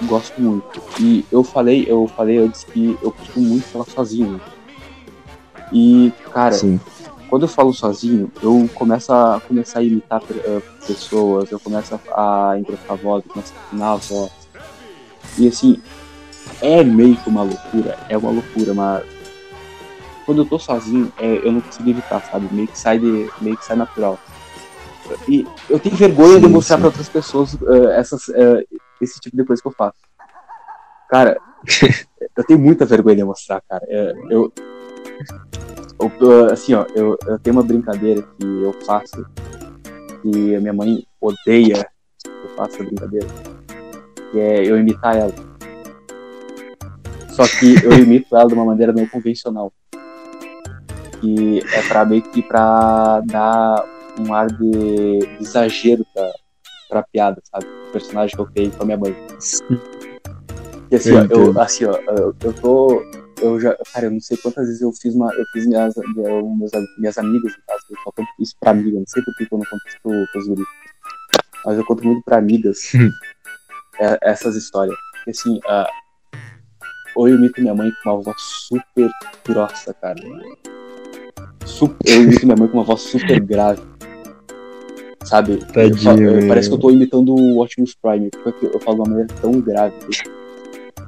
gosto 0.05 0.41
muito. 0.41 0.81
E 0.99 1.23
eu 1.31 1.43
falei, 1.43 1.85
eu 1.87 2.07
falei 2.07 2.39
antes 2.39 2.63
que 2.65 2.97
eu 3.01 3.11
costumo 3.11 3.47
muito 3.47 3.65
falar 3.67 3.85
sozinho. 3.85 4.31
né? 4.31 4.39
E, 5.71 6.11
cara, 6.33 6.51
sim. 6.51 6.79
quando 7.29 7.43
eu 7.43 7.47
falo 7.47 7.71
sozinho, 7.73 8.29
eu 8.41 8.69
começo 8.75 9.13
a 9.13 9.39
começar 9.47 9.79
a 9.79 9.83
imitar 9.83 10.21
eh, 10.29 10.61
pessoas, 10.85 11.49
eu 11.49 11.59
começo 11.61 11.95
a, 12.09 12.51
a 12.89 12.95
voz, 12.95 13.23
eu 13.25 13.31
começo 13.31 13.53
a 13.55 13.67
afinar 13.67 13.91
a 13.93 13.95
voz. 13.95 14.31
E 15.39 15.47
assim, 15.47 15.81
é 16.61 16.83
meio 16.83 17.15
que 17.17 17.29
uma 17.29 17.43
loucura, 17.43 17.97
é 18.09 18.17
uma 18.17 18.31
loucura, 18.31 18.73
mas 18.73 19.03
quando 20.25 20.43
eu 20.43 20.45
tô 20.45 20.59
sozinho, 20.59 21.11
é, 21.19 21.45
eu 21.47 21.51
não 21.51 21.61
consigo 21.61 21.89
evitar, 21.89 22.23
sabe? 22.25 22.53
Meio 22.53 22.67
que 22.67 22.77
sai 22.79 22.99
de, 22.99 23.29
meio 23.41 23.57
que 23.57 23.65
sai 23.65 23.75
natural. 23.75 24.17
E 25.27 25.45
eu 25.69 25.79
tenho 25.79 25.95
vergonha 25.95 26.39
de 26.39 26.45
Sim, 26.45 26.51
mostrar 26.51 26.75
sim. 26.77 26.81
pra 26.81 26.89
outras 26.89 27.09
pessoas 27.09 27.53
eh, 27.61 27.99
essas, 27.99 28.29
eh, 28.29 28.65
esse 29.01 29.19
tipo 29.19 29.35
de 29.35 29.43
coisa 29.43 29.61
que 29.61 29.67
eu 29.67 29.73
faço. 29.73 29.97
Cara, 31.09 31.41
eu 32.37 32.43
tenho 32.45 32.59
muita 32.59 32.85
vergonha 32.85 33.17
de 33.17 33.23
mostrar, 33.23 33.61
cara. 33.67 33.83
É, 33.89 34.13
Eu, 34.29 34.51
eu- 36.19 36.45
assim, 36.51 36.73
ó, 36.73 36.85
eu, 36.95 37.17
eu 37.27 37.39
tenho 37.39 37.55
uma 37.55 37.63
brincadeira 37.63 38.21
que 38.21 38.45
eu 38.45 38.73
faço 38.85 39.25
que 40.21 40.55
a 40.55 40.59
minha 40.61 40.73
mãe 40.73 41.05
odeia 41.19 41.87
que 42.23 42.29
eu 42.29 42.55
faço 42.55 42.75
essa 42.75 42.83
brincadeira, 42.83 43.27
que 44.31 44.39
é 44.39 44.65
eu 44.65 44.79
imitar 44.79 45.15
ela. 45.15 45.33
Só 47.29 47.43
que 47.47 47.83
eu 47.83 47.93
imito 47.93 48.35
ela 48.35 48.47
de 48.47 48.53
uma 48.53 48.65
maneira 48.65 48.91
não 48.91 49.07
convencional. 49.07 49.71
Que 51.19 51.59
é 51.73 51.81
pra 51.87 52.05
meio 52.05 52.21
que 52.23 52.41
pra 52.41 53.21
dar 53.21 53.85
um 54.19 54.33
ar 54.33 54.47
de, 54.47 55.19
de 55.19 55.37
exagero 55.39 56.05
pra, 56.13 56.31
pra 56.89 57.03
piada, 57.03 57.41
sabe? 57.43 57.65
O 57.89 57.91
personagem 57.91 58.35
que 58.35 58.41
eu 58.41 58.47
criei 58.47 58.71
com 58.71 58.83
a 58.83 58.85
minha 58.85 58.97
mãe. 58.97 59.15
E 60.89 60.95
assim, 60.95 61.11
Eu 61.11 61.17
ó, 61.17 61.51
eu, 61.51 61.61
assim, 61.61 61.85
ó, 61.85 61.95
eu, 62.17 62.35
eu 62.43 62.53
tô. 62.53 63.03
Eu 63.41 63.59
já, 63.59 63.75
cara, 63.91 64.05
eu 64.05 64.11
não 64.11 64.19
sei 64.19 64.37
quantas 64.37 64.67
vezes 64.67 64.81
eu 64.81 64.91
fiz 64.91 65.15
uma. 65.15 65.33
Eu 65.33 65.45
fiz 65.53 65.65
minhas, 65.65 65.95
meus, 66.15 66.71
minhas 66.97 67.17
amigas, 67.17 67.53
no 67.53 67.63
caso, 67.67 67.85
eu 67.89 67.97
só 68.03 68.11
conto 68.11 68.29
isso 68.39 68.55
pra 68.59 68.71
amiga, 68.71 68.99
não 68.99 69.07
sei 69.07 69.23
por 69.23 69.35
que 69.35 69.43
eu 69.43 69.57
não 69.57 69.65
conto 69.65 69.87
isso 69.87 69.97
pro, 70.03 70.27
pros 70.31 70.47
guris. 70.47 70.67
Mas 71.65 71.77
eu 71.77 71.85
conto 71.85 72.03
muito 72.05 72.23
pra 72.23 72.37
amigas 72.37 72.91
essas 74.21 74.55
histórias. 74.55 74.95
Porque 75.13 75.31
assim, 75.31 75.59
ou 77.15 77.27
eu 77.27 77.35
imito 77.35 77.61
minha 77.61 77.75
mãe 77.75 77.91
com 78.03 78.09
uma 78.11 78.21
voz 78.21 78.37
super 78.67 79.09
grossa, 79.47 79.93
cara. 79.93 80.15
Sup- 81.65 81.95
eu 82.05 82.23
imito 82.23 82.45
minha 82.45 82.55
mãe 82.57 82.67
com 82.67 82.77
uma 82.77 82.83
voz 82.83 83.01
super 83.01 83.39
grave. 83.39 83.81
Sabe? 85.23 85.57
Tadinho, 85.71 86.29
Eu 86.31 86.39
eu- 86.41 86.47
parece 86.47 86.67
que 86.69 86.75
eu 86.75 86.79
tô 86.79 86.89
imitando 86.89 87.33
o 87.35 87.61
Optimus 87.61 87.95
Prime, 87.95 88.29
porque 88.43 88.65
eu 88.65 88.79
falo 88.79 88.95
de 88.95 89.01
uma 89.01 89.09
maneira 89.09 89.33
tão 89.39 89.51
grave. 89.61 89.95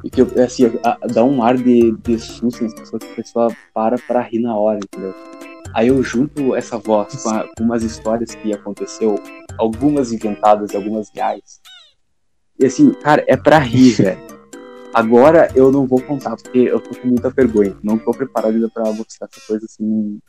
E 0.03 0.09
que 0.09 0.21
eu, 0.21 0.27
assim, 0.43 0.65
a- 0.83 0.97
dá 1.11 1.23
um 1.23 1.41
ar 1.41 1.55
de, 1.57 1.91
de 2.03 2.19
susto 2.19 2.63
nas 2.63 2.73
pessoas 2.73 3.03
que 3.03 3.11
a 3.11 3.15
pessoa 3.15 3.55
para 3.73 3.97
pra 4.07 4.21
rir 4.21 4.39
na 4.39 4.55
hora, 4.55 4.77
entendeu? 4.83 5.13
Aí 5.73 5.87
eu 5.87 6.03
junto 6.03 6.55
essa 6.55 6.77
voz 6.77 7.23
com, 7.23 7.29
a- 7.29 7.47
com 7.57 7.63
umas 7.63 7.81
histórias 7.83 8.35
que 8.35 8.53
aconteceu, 8.53 9.15
algumas 9.57 10.11
inventadas 10.11 10.71
e 10.71 10.75
algumas 10.75 11.09
reais. 11.15 11.59
E 12.59 12.65
assim, 12.65 12.91
cara, 12.93 13.23
é 13.27 13.35
pra 13.35 13.57
rir, 13.59 13.91
velho. 14.01 14.33
Agora 14.93 15.49
eu 15.55 15.71
não 15.71 15.87
vou 15.87 15.99
contar, 16.01 16.35
porque 16.35 16.59
eu 16.59 16.79
tô 16.79 16.91
com 16.99 17.07
muita 17.07 17.29
vergonha. 17.29 17.75
Não 17.83 17.97
tô 17.97 18.11
preparado 18.11 18.53
ainda 18.53 18.69
pra 18.69 18.83
mostrar 18.93 19.27
essa 19.31 19.41
coisa 19.47 19.65
assim. 19.65 20.19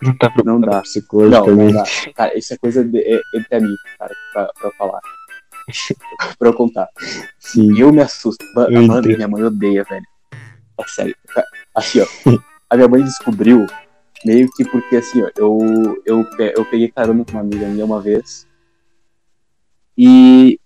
Não 0.00 0.16
tá 0.16 0.32
Não 0.44 0.58
dá. 0.60 0.66
Não, 0.66 0.76
não 0.76 0.82
psicologicamente. 0.82 1.74
dá. 1.74 2.12
Cara, 2.14 2.38
isso 2.38 2.54
é 2.54 2.56
coisa 2.56 2.82
de, 2.82 2.98
é, 2.98 3.20
entre 3.34 3.56
amigos, 3.56 3.80
cara, 3.98 4.14
pra, 4.32 4.46
pra 4.58 4.70
falar. 4.72 5.00
pra 6.38 6.48
eu 6.48 6.54
contar. 6.54 6.88
Sim. 7.38 7.72
E 7.74 7.80
eu 7.80 7.92
me 7.92 8.00
assusto. 8.00 8.42
Eu 8.68 8.82
Mano, 8.82 8.98
entendo. 9.00 9.16
minha 9.16 9.28
mãe 9.28 9.42
odeia, 9.44 9.84
velho. 9.84 10.06
É 10.80 10.84
sério. 10.88 11.14
Assim, 11.74 12.00
ó. 12.00 12.06
A 12.70 12.76
minha 12.76 12.88
mãe 12.88 13.04
descobriu, 13.04 13.66
meio 14.24 14.48
que 14.56 14.64
porque, 14.64 14.96
assim, 14.96 15.22
ó, 15.22 15.30
eu, 15.36 16.02
eu, 16.06 16.26
eu 16.56 16.64
peguei 16.64 16.90
carona 16.90 17.24
com 17.24 17.32
uma 17.32 17.40
amiga 17.42 17.66
minha 17.66 17.84
uma 17.84 18.00
vez. 18.00 18.46
E 19.96 20.58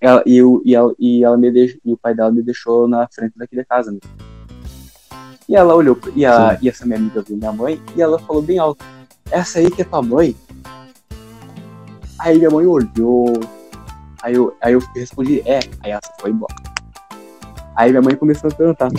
ela, 0.00 0.22
e, 0.24 0.36
eu, 0.36 0.62
e, 0.64 0.74
ela, 0.74 0.94
e, 0.98 1.24
ela 1.24 1.36
me 1.36 1.50
deixou, 1.50 1.80
e 1.84 1.92
o 1.92 1.96
pai 1.96 2.14
dela 2.14 2.30
me 2.30 2.42
deixou 2.42 2.88
na 2.88 3.08
frente 3.08 3.32
daqui 3.36 3.56
da 3.56 3.64
casa, 3.64 3.90
né? 3.90 3.98
E 5.48 5.56
ela 5.56 5.74
olhou, 5.74 5.98
e, 6.14 6.26
a, 6.26 6.58
e 6.60 6.68
essa 6.68 6.84
minha 6.84 6.98
amiga 6.98 7.22
viu 7.22 7.36
minha 7.36 7.52
mãe, 7.52 7.80
e 7.96 8.02
ela 8.02 8.18
falou 8.18 8.42
bem 8.42 8.58
alto: 8.58 8.84
Essa 9.30 9.58
aí 9.58 9.70
que 9.70 9.82
é 9.82 9.84
tua 9.84 10.02
mãe? 10.02 10.36
Aí 12.18 12.36
minha 12.36 12.50
mãe 12.50 12.66
olhou, 12.66 13.32
Aí 14.22 14.34
eu, 14.34 14.56
aí 14.60 14.72
eu 14.72 14.80
respondi, 14.94 15.40
é. 15.46 15.60
Aí 15.80 15.92
ela 15.92 16.00
foi 16.20 16.30
embora. 16.30 16.54
Aí 17.76 17.90
minha 17.90 18.02
mãe 18.02 18.16
começou 18.16 18.50
a 18.50 18.54
perguntar, 18.54 18.90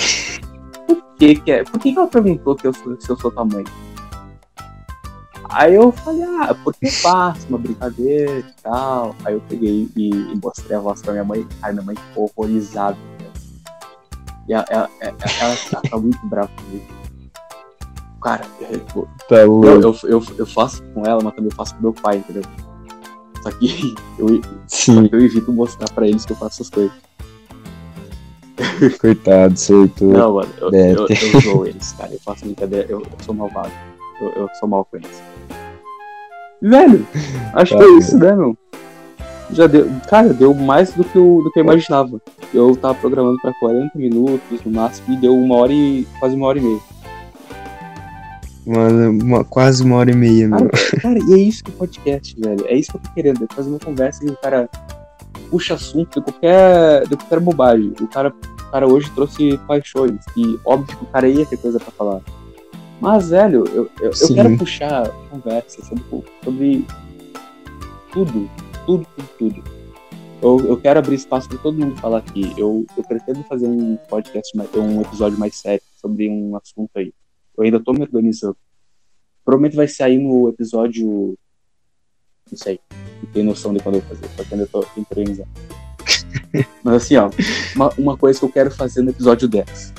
por 0.88 1.16
que 1.18 1.36
que 1.36 1.52
é? 1.52 1.64
Por 1.64 1.80
que, 1.80 1.92
que 1.92 2.00
ela 2.00 2.08
perguntou 2.08 2.56
que 2.56 2.68
eu 2.68 2.74
sou, 2.74 3.00
se 3.00 3.10
eu 3.10 3.18
sou 3.18 3.30
tua 3.30 3.44
mãe? 3.44 3.66
Aí 5.50 5.74
eu 5.76 5.92
falei, 5.92 6.24
ah, 6.24 6.56
porque 6.64 6.86
eu 6.88 6.92
faço 6.92 7.48
uma 7.50 7.58
brincadeira 7.58 8.40
e 8.40 8.62
tal. 8.62 9.16
Aí 9.26 9.34
eu 9.34 9.42
peguei 9.50 9.90
e, 9.96 10.10
e 10.10 10.40
mostrei 10.42 10.78
a 10.78 10.80
voz 10.80 11.02
pra 11.02 11.12
minha 11.14 11.24
mãe. 11.24 11.48
Aí 11.62 11.74
minha 11.74 11.84
mãe 11.84 11.96
ficou 11.96 12.32
horrorizada. 12.38 12.96
né? 13.20 13.28
E 14.48 14.54
ela, 14.54 14.66
ela, 14.70 14.90
ela, 15.02 15.16
ela, 15.42 15.58
ela 15.72 15.82
tá 15.82 15.98
muito 15.98 16.26
brava 16.28 16.50
comigo. 16.56 16.86
Cara, 18.22 18.46
eu, 18.60 19.08
Tá 19.28 19.38
eu, 19.38 19.64
eu, 19.82 19.96
eu, 20.04 20.24
eu 20.38 20.46
faço 20.46 20.84
com 20.94 21.06
ela, 21.06 21.22
mas 21.24 21.34
também 21.34 21.50
eu 21.50 21.56
faço 21.56 21.74
com 21.76 21.82
meu 21.82 21.94
pai, 21.94 22.18
entendeu? 22.18 22.44
Só 23.42 23.52
que 23.52 23.96
eu, 24.18 24.42
Sim, 24.68 25.08
eu 25.12 25.20
evito 25.22 25.52
mostrar 25.52 25.90
pra 25.92 26.06
eles 26.08 26.26
que 26.26 26.34
eu 26.34 26.38
faço 26.38 26.62
essas 26.62 26.70
coisas. 26.70 26.92
coitado, 29.00 29.58
surtou. 29.58 30.12
Não, 30.12 30.34
mano, 30.34 30.50
eu, 30.58 30.70
eu, 30.74 31.08
eu 31.08 31.42
zoo 31.42 31.66
eles, 31.66 31.94
cara. 31.94 32.12
Eu 32.14 32.20
faço 32.20 32.44
brincadeira, 32.46 32.86
eu, 32.90 33.00
eu 33.00 33.08
sou 33.24 33.34
malvado. 33.34 33.72
Eu, 34.22 34.30
eu 34.32 34.50
sou 34.60 34.68
mal 34.68 34.84
com 34.84 34.98
eles. 34.98 35.22
Velho, 36.62 37.06
acho 37.54 37.74
Tá 37.74 37.78
que 37.80 37.84
é 37.84 37.88
bom. 37.88 37.98
isso, 37.98 38.18
né, 38.18 38.36
meu? 38.36 38.58
Já 39.52 39.66
deu. 39.68 39.90
Cara, 40.08 40.34
deu 40.34 40.54
mais 40.54 40.94
do 40.94 41.04
que, 41.04 41.16
eu, 41.18 41.42
do 41.44 41.52
que 41.52 41.60
eu 41.60 41.64
imaginava. 41.64 42.22
Eu 42.54 42.76
tava 42.76 42.94
programando 42.96 43.40
pra 43.42 43.52
40 43.60 43.98
minutos 43.98 44.60
no 44.66 44.72
máximo 44.72 45.14
e 45.16 45.18
deu 45.18 45.36
uma 45.36 45.56
hora 45.56 45.74
e. 45.74 46.06
quase 46.20 46.36
uma 46.36 46.48
hora 46.48 46.60
e 46.60 46.62
meia. 46.62 46.80
Uma, 48.66 48.88
uma- 49.10 49.44
quase 49.44 49.84
uma 49.84 49.96
hora 49.96 50.12
e 50.12 50.16
meia, 50.16 50.50
Cara, 50.50 50.62
meu. 50.62 50.72
cara, 51.02 51.20
e 51.28 51.34
é 51.34 51.38
isso 51.38 51.64
que 51.64 51.72
é 51.72 51.74
podcast, 51.74 52.40
velho. 52.40 52.66
É 52.68 52.76
isso 52.76 52.92
que 52.92 52.98
eu 52.98 53.02
tô 53.02 53.10
querendo. 53.14 53.44
É 53.50 53.54
fazer 53.56 53.70
uma 53.70 53.80
conversa 53.80 54.24
e 54.26 54.30
o 54.30 54.38
cara 54.38 54.70
puxa 55.50 55.74
assunto 55.74 56.20
de 56.20 56.26
qualquer, 56.26 57.08
de 57.08 57.16
qualquer 57.18 57.40
bobagem. 57.40 57.94
O 58.00 58.08
cara, 58.08 58.30
o 58.68 58.72
cara 58.72 58.88
hoje 58.88 59.10
trouxe 59.16 59.58
paixões. 59.68 60.20
E 60.38 60.60
óbvio 60.66 60.96
que 60.96 61.04
o 61.04 61.08
cara 61.08 61.28
ia 61.28 61.46
ter 61.46 61.58
coisa 61.58 61.80
pra 61.80 61.92
falar. 61.92 62.20
Mas, 63.00 63.30
velho, 63.30 63.64
eu, 63.70 63.90
eu, 64.02 64.12
eu 64.12 64.34
quero 64.36 64.58
puxar 64.58 65.10
conversa 65.30 65.84
sobre, 65.86 66.04
sobre 66.44 66.86
tudo. 68.12 68.50
Tudo, 68.86 69.08
tudo, 69.16 69.30
tudo. 69.38 69.64
Eu, 70.42 70.60
eu 70.68 70.78
quero 70.78 71.00
abrir 71.00 71.16
espaço 71.16 71.48
pra 71.50 71.58
todo 71.58 71.78
mundo 71.78 71.96
falar 72.00 72.20
aqui. 72.20 72.54
Eu, 72.58 72.86
eu 72.98 73.04
pretendo 73.04 73.44
fazer 73.44 73.68
um 73.68 73.96
podcast, 74.10 74.56
mais- 74.56 74.74
um 74.76 75.02
episódio 75.02 75.38
mais 75.38 75.56
sério 75.56 75.82
sobre 76.02 76.30
um 76.30 76.56
assunto 76.56 76.90
aí. 76.96 77.14
Eu 77.58 77.64
ainda 77.64 77.80
tô 77.80 77.94
me 77.94 78.02
organizando. 78.02 78.58
Provavelmente 79.46 79.76
vai 79.76 79.88
sair 79.88 80.18
no 80.18 80.48
episódio 80.50 81.38
Não 82.52 82.58
sei. 82.58 82.80
Não 83.22 83.32
tenho 83.32 83.46
noção 83.46 83.74
de 83.74 83.82
quando 83.82 83.96
eu 83.96 84.02
vou 84.02 84.16
fazer, 84.16 84.30
só 84.36 84.44
que 84.44 84.54
ainda 84.54 84.68
tô 84.68 84.82
tentando 84.82 85.20
organizar. 85.20 85.48
Mas 86.84 86.96
assim, 86.96 87.16
ó, 87.18 87.30
uma, 87.76 87.90
uma 87.98 88.18
coisa 88.18 88.40
que 88.40 88.46
eu 88.46 88.52
quero 88.52 88.72
fazer 88.72 89.02
no 89.02 89.10
episódio 89.12 89.48
10. 89.48 89.94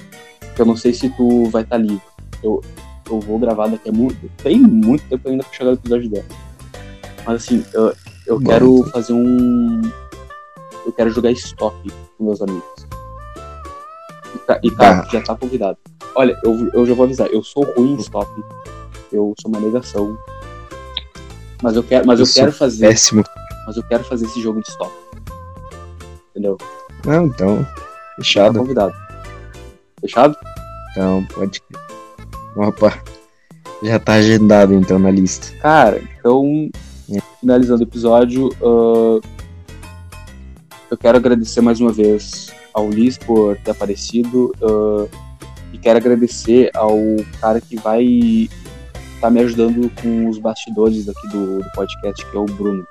Que 0.54 0.62
eu 0.62 0.66
não 0.66 0.76
sei 0.76 0.92
se 0.94 1.08
tu 1.10 1.46
vai 1.46 1.62
estar 1.62 1.76
livre. 1.76 2.02
Eu, 2.42 2.62
eu 3.10 3.20
vou 3.20 3.38
gravar 3.38 3.68
daqui 3.68 3.88
a 3.88 3.92
muito. 3.92 4.30
Tem 4.42 4.58
muito 4.60 5.04
tempo 5.08 5.28
ainda 5.28 5.42
pra 5.44 5.52
chegar 5.52 5.70
no 5.70 5.76
episódio 5.76 6.10
10. 6.10 6.24
Mas 7.26 7.42
assim, 7.42 7.64
eu, 7.74 7.92
eu 8.26 8.38
Bom, 8.40 8.48
quero 8.50 8.78
então. 8.78 8.90
fazer 8.92 9.12
um. 9.12 9.82
Eu 10.86 10.92
quero 10.92 11.10
jogar 11.10 11.30
stop 11.32 11.76
com 12.16 12.24
meus 12.24 12.40
amigos. 12.40 12.86
E, 14.34 14.38
ca- 14.46 14.60
e 14.62 14.70
cara, 14.70 15.02
Bah. 15.02 15.08
já 15.10 15.20
tá 15.22 15.34
convidado. 15.36 15.78
Olha, 16.14 16.36
eu, 16.44 16.68
eu 16.72 16.86
já 16.86 16.94
vou 16.94 17.04
avisar, 17.04 17.28
eu 17.28 17.42
sou 17.42 17.64
ruim 17.76 17.92
em 17.94 17.96
stop. 18.00 18.28
Eu 19.12 19.34
sou 19.40 19.50
uma 19.50 19.60
negação. 19.60 20.16
Mas 21.62 21.76
eu 21.76 21.82
quero, 21.82 22.06
mas 22.06 22.18
eu, 22.20 22.26
Eu 22.26 22.32
quero 22.32 22.52
fazer. 22.52 22.88
Péssimo. 22.88 23.22
Mas 23.66 23.76
eu 23.76 23.82
quero 23.84 24.02
fazer 24.04 24.24
esse 24.26 24.40
jogo 24.40 24.60
de 24.62 24.68
stop. 24.70 24.90
Entendeu? 26.30 26.56
Não, 27.04 27.26
então. 27.26 27.62
Tá 27.64 27.82
Fechado. 28.16 28.58
convidado. 28.58 28.94
Fechado? 30.00 30.36
Então, 30.92 31.24
pode. 31.34 31.60
Opa. 32.60 32.92
Já 33.82 33.98
tá 33.98 34.14
agendado 34.14 34.74
então 34.74 34.98
na 34.98 35.10
lista. 35.10 35.56
Cara, 35.62 36.02
então, 36.18 36.68
É. 37.10 37.18
finalizando 37.40 37.80
o 37.80 37.86
episódio, 37.86 38.50
ah, 38.62 39.18
eu 40.90 40.98
quero 40.98 41.16
agradecer 41.16 41.62
mais 41.62 41.80
uma 41.80 41.90
vez 41.90 42.52
ao 42.74 42.90
Liz 42.90 43.16
por 43.16 43.56
ter 43.58 43.70
aparecido 43.70 44.52
ah, 44.62 45.06
e 45.72 45.78
quero 45.78 45.98
agradecer 45.98 46.70
ao 46.74 46.98
cara 47.40 47.60
que 47.62 47.76
vai 47.76 48.04
estar 49.14 49.30
me 49.30 49.40
ajudando 49.40 49.90
com 50.02 50.28
os 50.28 50.38
bastidores 50.38 51.08
aqui 51.08 51.28
do, 51.28 51.60
do 51.60 51.70
podcast, 51.74 52.26
que 52.26 52.36
é 52.36 52.40
o 52.40 52.44
Bruno. 52.44 52.86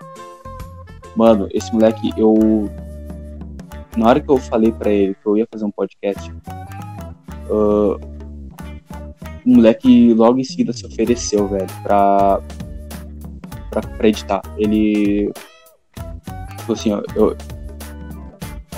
Mano, 1.15 1.47
esse 1.53 1.71
moleque, 1.71 2.11
eu. 2.17 2.69
Na 3.95 4.07
hora 4.07 4.19
que 4.19 4.29
eu 4.29 4.37
falei 4.37 4.71
pra 4.71 4.89
ele 4.89 5.13
que 5.13 5.27
eu 5.27 5.37
ia 5.37 5.47
fazer 5.51 5.65
um 5.65 5.71
podcast, 5.71 6.33
ah, 7.51 8.18
o 9.45 9.49
moleque 9.55 10.13
logo 10.13 10.39
em 10.39 10.43
seguida 10.43 10.73
se 10.73 10.85
ofereceu, 10.85 11.47
velho, 11.47 11.67
pra, 11.83 12.41
pra, 13.71 13.81
pra 13.81 14.07
editar. 14.07 14.41
Ele. 14.57 15.31
Tipo 16.57 16.73
assim, 16.73 16.91
ó, 16.93 17.01
eu. 17.15 17.35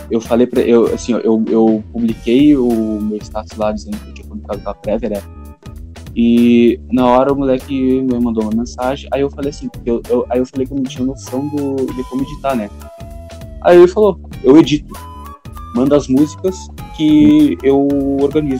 Eu 0.10 0.20
falei 0.20 0.46
pra. 0.46 0.62
Eu, 0.62 0.94
assim, 0.94 1.14
ó, 1.14 1.20
eu, 1.20 1.44
eu 1.48 1.84
publiquei 1.92 2.56
o 2.58 3.00
meu 3.02 3.18
status 3.18 3.58
lá 3.58 3.72
dizendo 3.72 3.98
que 3.98 4.10
eu 4.10 4.14
tinha 4.14 4.28
publicado 4.28 4.60
aquela 4.60 4.76
prévia, 4.76 5.10
né? 5.10 5.22
E 6.16 6.78
na 6.92 7.08
hora 7.08 7.32
o 7.32 7.38
moleque 7.38 8.02
me 8.02 8.20
mandou 8.20 8.44
uma 8.44 8.52
mensagem, 8.54 9.08
aí 9.14 9.22
eu 9.22 9.30
falei 9.30 9.50
assim, 9.50 9.70
eu, 9.86 10.02
eu- 10.10 10.26
aí 10.30 10.40
eu 10.40 10.46
falei 10.46 10.68
que 10.68 10.74
eu 10.74 10.78
não 10.78 10.84
tinha 10.84 11.06
noção 11.06 11.48
do, 11.48 11.86
de 11.86 12.04
como 12.10 12.22
editar, 12.24 12.54
né? 12.54 12.70
Aí 13.62 13.78
ele 13.78 13.88
falou, 13.88 14.20
eu 14.44 14.58
edito. 14.58 14.94
Manda 15.74 15.96
as 15.96 16.10
músicas 16.10 16.58
que 16.98 17.58
eu 17.64 17.88
organizo. 18.22 18.60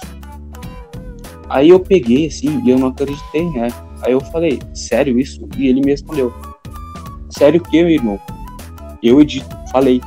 Aí 1.52 1.68
eu 1.68 1.80
peguei 1.82 2.28
assim 2.28 2.64
e 2.64 2.70
eu 2.70 2.80
não 2.80 2.88
acreditei, 2.88 3.50
né? 3.50 3.68
Aí 4.02 4.14
eu 4.14 4.22
falei, 4.22 4.62
sério 4.74 5.20
isso? 5.20 5.48
E 5.58 5.68
ele 5.68 5.82
me 5.82 5.92
respondeu, 5.92 6.34
sério 7.30 7.60
o 7.60 7.64
que, 7.64 7.84
meu 7.84 7.92
irmão? 7.92 8.20
Eu 9.04 9.20
edito, 9.20 9.54
falei. 9.70 10.02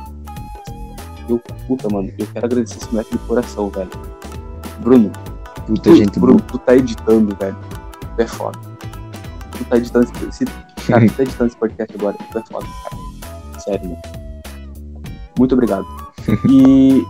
Eu, 1.29 1.39
puta, 1.67 1.87
mano, 1.87 2.11
eu 2.17 2.27
quero 2.33 2.47
agradecer 2.47 2.77
esse 2.77 2.89
moleque 2.89 3.11
de 3.11 3.19
coração, 3.19 3.69
velho. 3.69 3.91
Bruno, 4.79 5.11
Puta 5.67 5.81
tu, 5.81 5.95
gente 5.95 6.19
Bruno, 6.19 6.41
tu 6.41 6.57
tá 6.57 6.75
editando, 6.75 7.35
velho. 7.39 7.57
Tu 8.15 8.21
é 8.23 8.27
foda. 8.27 8.57
Tu 9.51 9.65
tá 9.65 9.77
editando 9.77 10.09
esse, 10.27 10.45
se, 10.45 10.45
cara, 10.87 11.05
tu 11.05 11.13
tá 11.13 11.23
editando 11.23 11.47
esse 11.47 11.57
podcast 11.57 11.95
agora. 11.95 12.17
Tu 12.31 12.39
é 12.39 12.43
foda, 12.43 12.65
cara. 12.83 13.59
Sério, 13.59 13.89
mano. 13.89 14.01
Muito 15.37 15.53
obrigado. 15.53 15.85
E. 16.49 17.05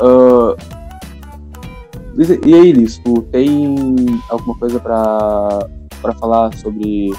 Liz, 0.00 0.81
e 2.44 2.54
aí, 2.54 2.72
Liz, 2.72 2.98
tu 2.98 3.22
tem 3.30 3.74
alguma 4.28 4.56
coisa 4.58 4.78
pra, 4.78 5.68
pra 6.00 6.12
falar 6.14 6.54
sobre 6.58 7.10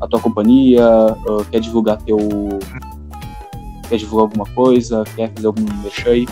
a 0.00 0.06
tua 0.06 0.20
companhia? 0.20 0.86
Ah, 0.86 1.44
quer 1.50 1.60
divulgar 1.60 2.00
teu. 2.02 2.18
Quer 3.88 3.96
divulgar 3.98 4.24
alguma 4.26 4.46
coisa? 4.54 5.04
Quer 5.14 5.30
fazer 5.34 5.46
algum 5.46 5.64
mexer 5.82 6.08
aí? 6.08 6.28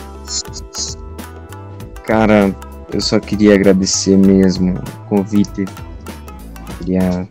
Cara, 2.04 2.54
eu 2.92 3.00
só 3.00 3.20
queria 3.20 3.54
agradecer 3.54 4.16
mesmo 4.16 4.74
o 4.74 5.08
convite. 5.08 5.64
Queria 6.78 7.28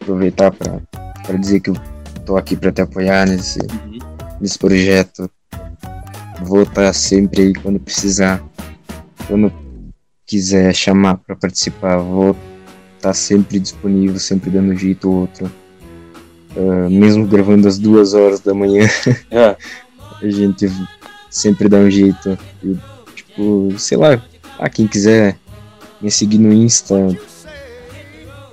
aproveitar 0.00 0.52
pra 0.52 1.36
dizer 1.36 1.60
que 1.60 1.70
eu 1.70 1.76
tô 2.24 2.36
aqui 2.36 2.54
pra 2.54 2.70
te 2.70 2.82
apoiar 2.82 3.26
nesse, 3.26 3.58
nesse 4.40 4.58
projeto. 4.58 5.30
Vou 6.42 6.62
estar 6.62 6.92
sempre 6.92 7.42
aí 7.42 7.54
quando 7.54 7.80
precisar. 7.80 8.47
Quando 9.28 9.52
quiser 10.26 10.74
chamar 10.74 11.18
pra 11.18 11.36
participar, 11.36 11.98
vou 11.98 12.34
estar 12.96 13.14
sempre 13.14 13.60
disponível, 13.60 14.18
sempre 14.18 14.50
dando 14.50 14.72
um 14.72 14.76
jeito 14.76 15.08
ou 15.08 15.20
outro. 15.20 15.50
Ah, 16.56 16.88
mesmo 16.90 17.26
gravando 17.26 17.68
às 17.68 17.78
duas 17.78 18.14
horas 18.14 18.40
da 18.40 18.52
manhã, 18.52 18.88
É, 19.30 19.56
a 20.20 20.30
gente 20.30 20.66
sempre 21.30 21.68
dá 21.68 21.76
um 21.76 21.90
jeito. 21.90 22.36
E, 22.62 22.76
tipo, 23.14 23.78
sei 23.78 23.96
lá, 23.96 24.22
ah, 24.58 24.68
quem 24.68 24.86
quiser 24.86 25.38
me 26.00 26.10
seguir 26.10 26.38
no 26.38 26.52
Insta, 26.52 26.96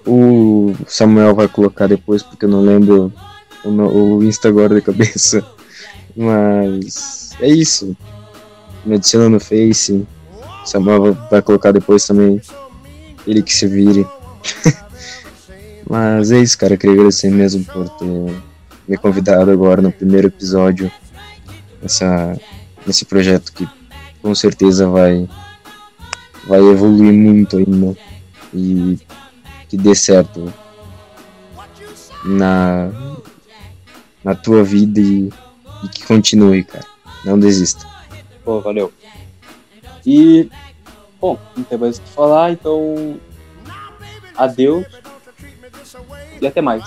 o 0.05 0.73
Samuel 0.87 1.33
vai 1.33 1.47
colocar 1.47 1.87
depois, 1.87 2.21
porque 2.21 2.45
eu 2.45 2.49
não 2.49 2.61
lembro 2.61 3.11
o, 3.63 3.69
o 3.69 4.23
Insta 4.23 4.49
agora 4.49 4.75
de 4.75 4.81
cabeça. 4.81 5.43
Mas 6.15 7.31
é 7.39 7.49
isso. 7.49 7.97
Me 8.85 8.95
adiciona 8.95 9.27
no 9.29 9.39
Face. 9.39 10.05
Samuel 10.65 11.13
vai- 11.29 11.41
colocar 11.41 11.71
depois 11.71 12.05
também. 12.05 12.41
Ele 13.25 13.41
que 13.41 13.53
se 13.53 13.67
vire. 13.67 14.05
Mas 15.89 16.31
é 16.31 16.39
isso, 16.39 16.57
cara. 16.57 16.73
Eu 16.73 16.77
queria 16.77 16.95
agradecer 16.95 17.29
mesmo 17.29 17.63
por 17.65 17.87
ter 17.97 18.35
me 18.87 18.97
convidado 18.97 19.51
agora 19.51 19.81
no 19.81 19.91
primeiro 19.91 20.27
episódio 20.27 20.91
nessa, 21.81 22.39
nesse 22.85 23.05
projeto 23.05 23.51
que 23.51 23.67
com 24.21 24.33
certeza 24.35 24.87
vai, 24.87 25.27
vai 26.47 26.59
evoluir 26.59 27.13
muito 27.13 27.57
ainda 27.57 27.95
e 28.53 28.97
que 29.69 29.77
dê 29.77 29.93
certo 29.95 30.51
na, 32.23 32.89
na 34.23 34.33
tua 34.35 34.63
vida 34.63 34.99
e, 34.99 35.29
e 35.83 35.89
que 35.89 36.05
continue, 36.05 36.63
cara. 36.63 36.85
Não 37.23 37.39
desista. 37.39 37.85
Pô, 38.43 38.61
valeu. 38.61 38.91
E, 40.05 40.49
bom, 41.19 41.39
não 41.55 41.63
tem 41.63 41.77
mais 41.77 41.97
o 41.97 42.01
que 42.01 42.09
falar, 42.09 42.51
então. 42.51 43.19
Adeus 44.37 44.85
e 46.41 46.47
até 46.47 46.61
mais. 46.61 46.83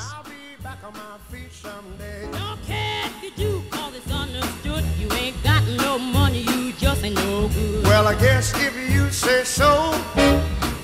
Well, 7.85 8.07
I 8.07 8.15
guess 8.15 8.53
if 8.55 8.75
you 8.95 9.11
say 9.11 9.45
so, 9.45 9.93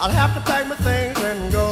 I'll 0.01 0.11
have 0.11 0.35
to 0.35 0.40
pack 0.40 0.66
my 0.66 0.74
things 0.77 1.23
and 1.23 1.52
go. 1.52 1.63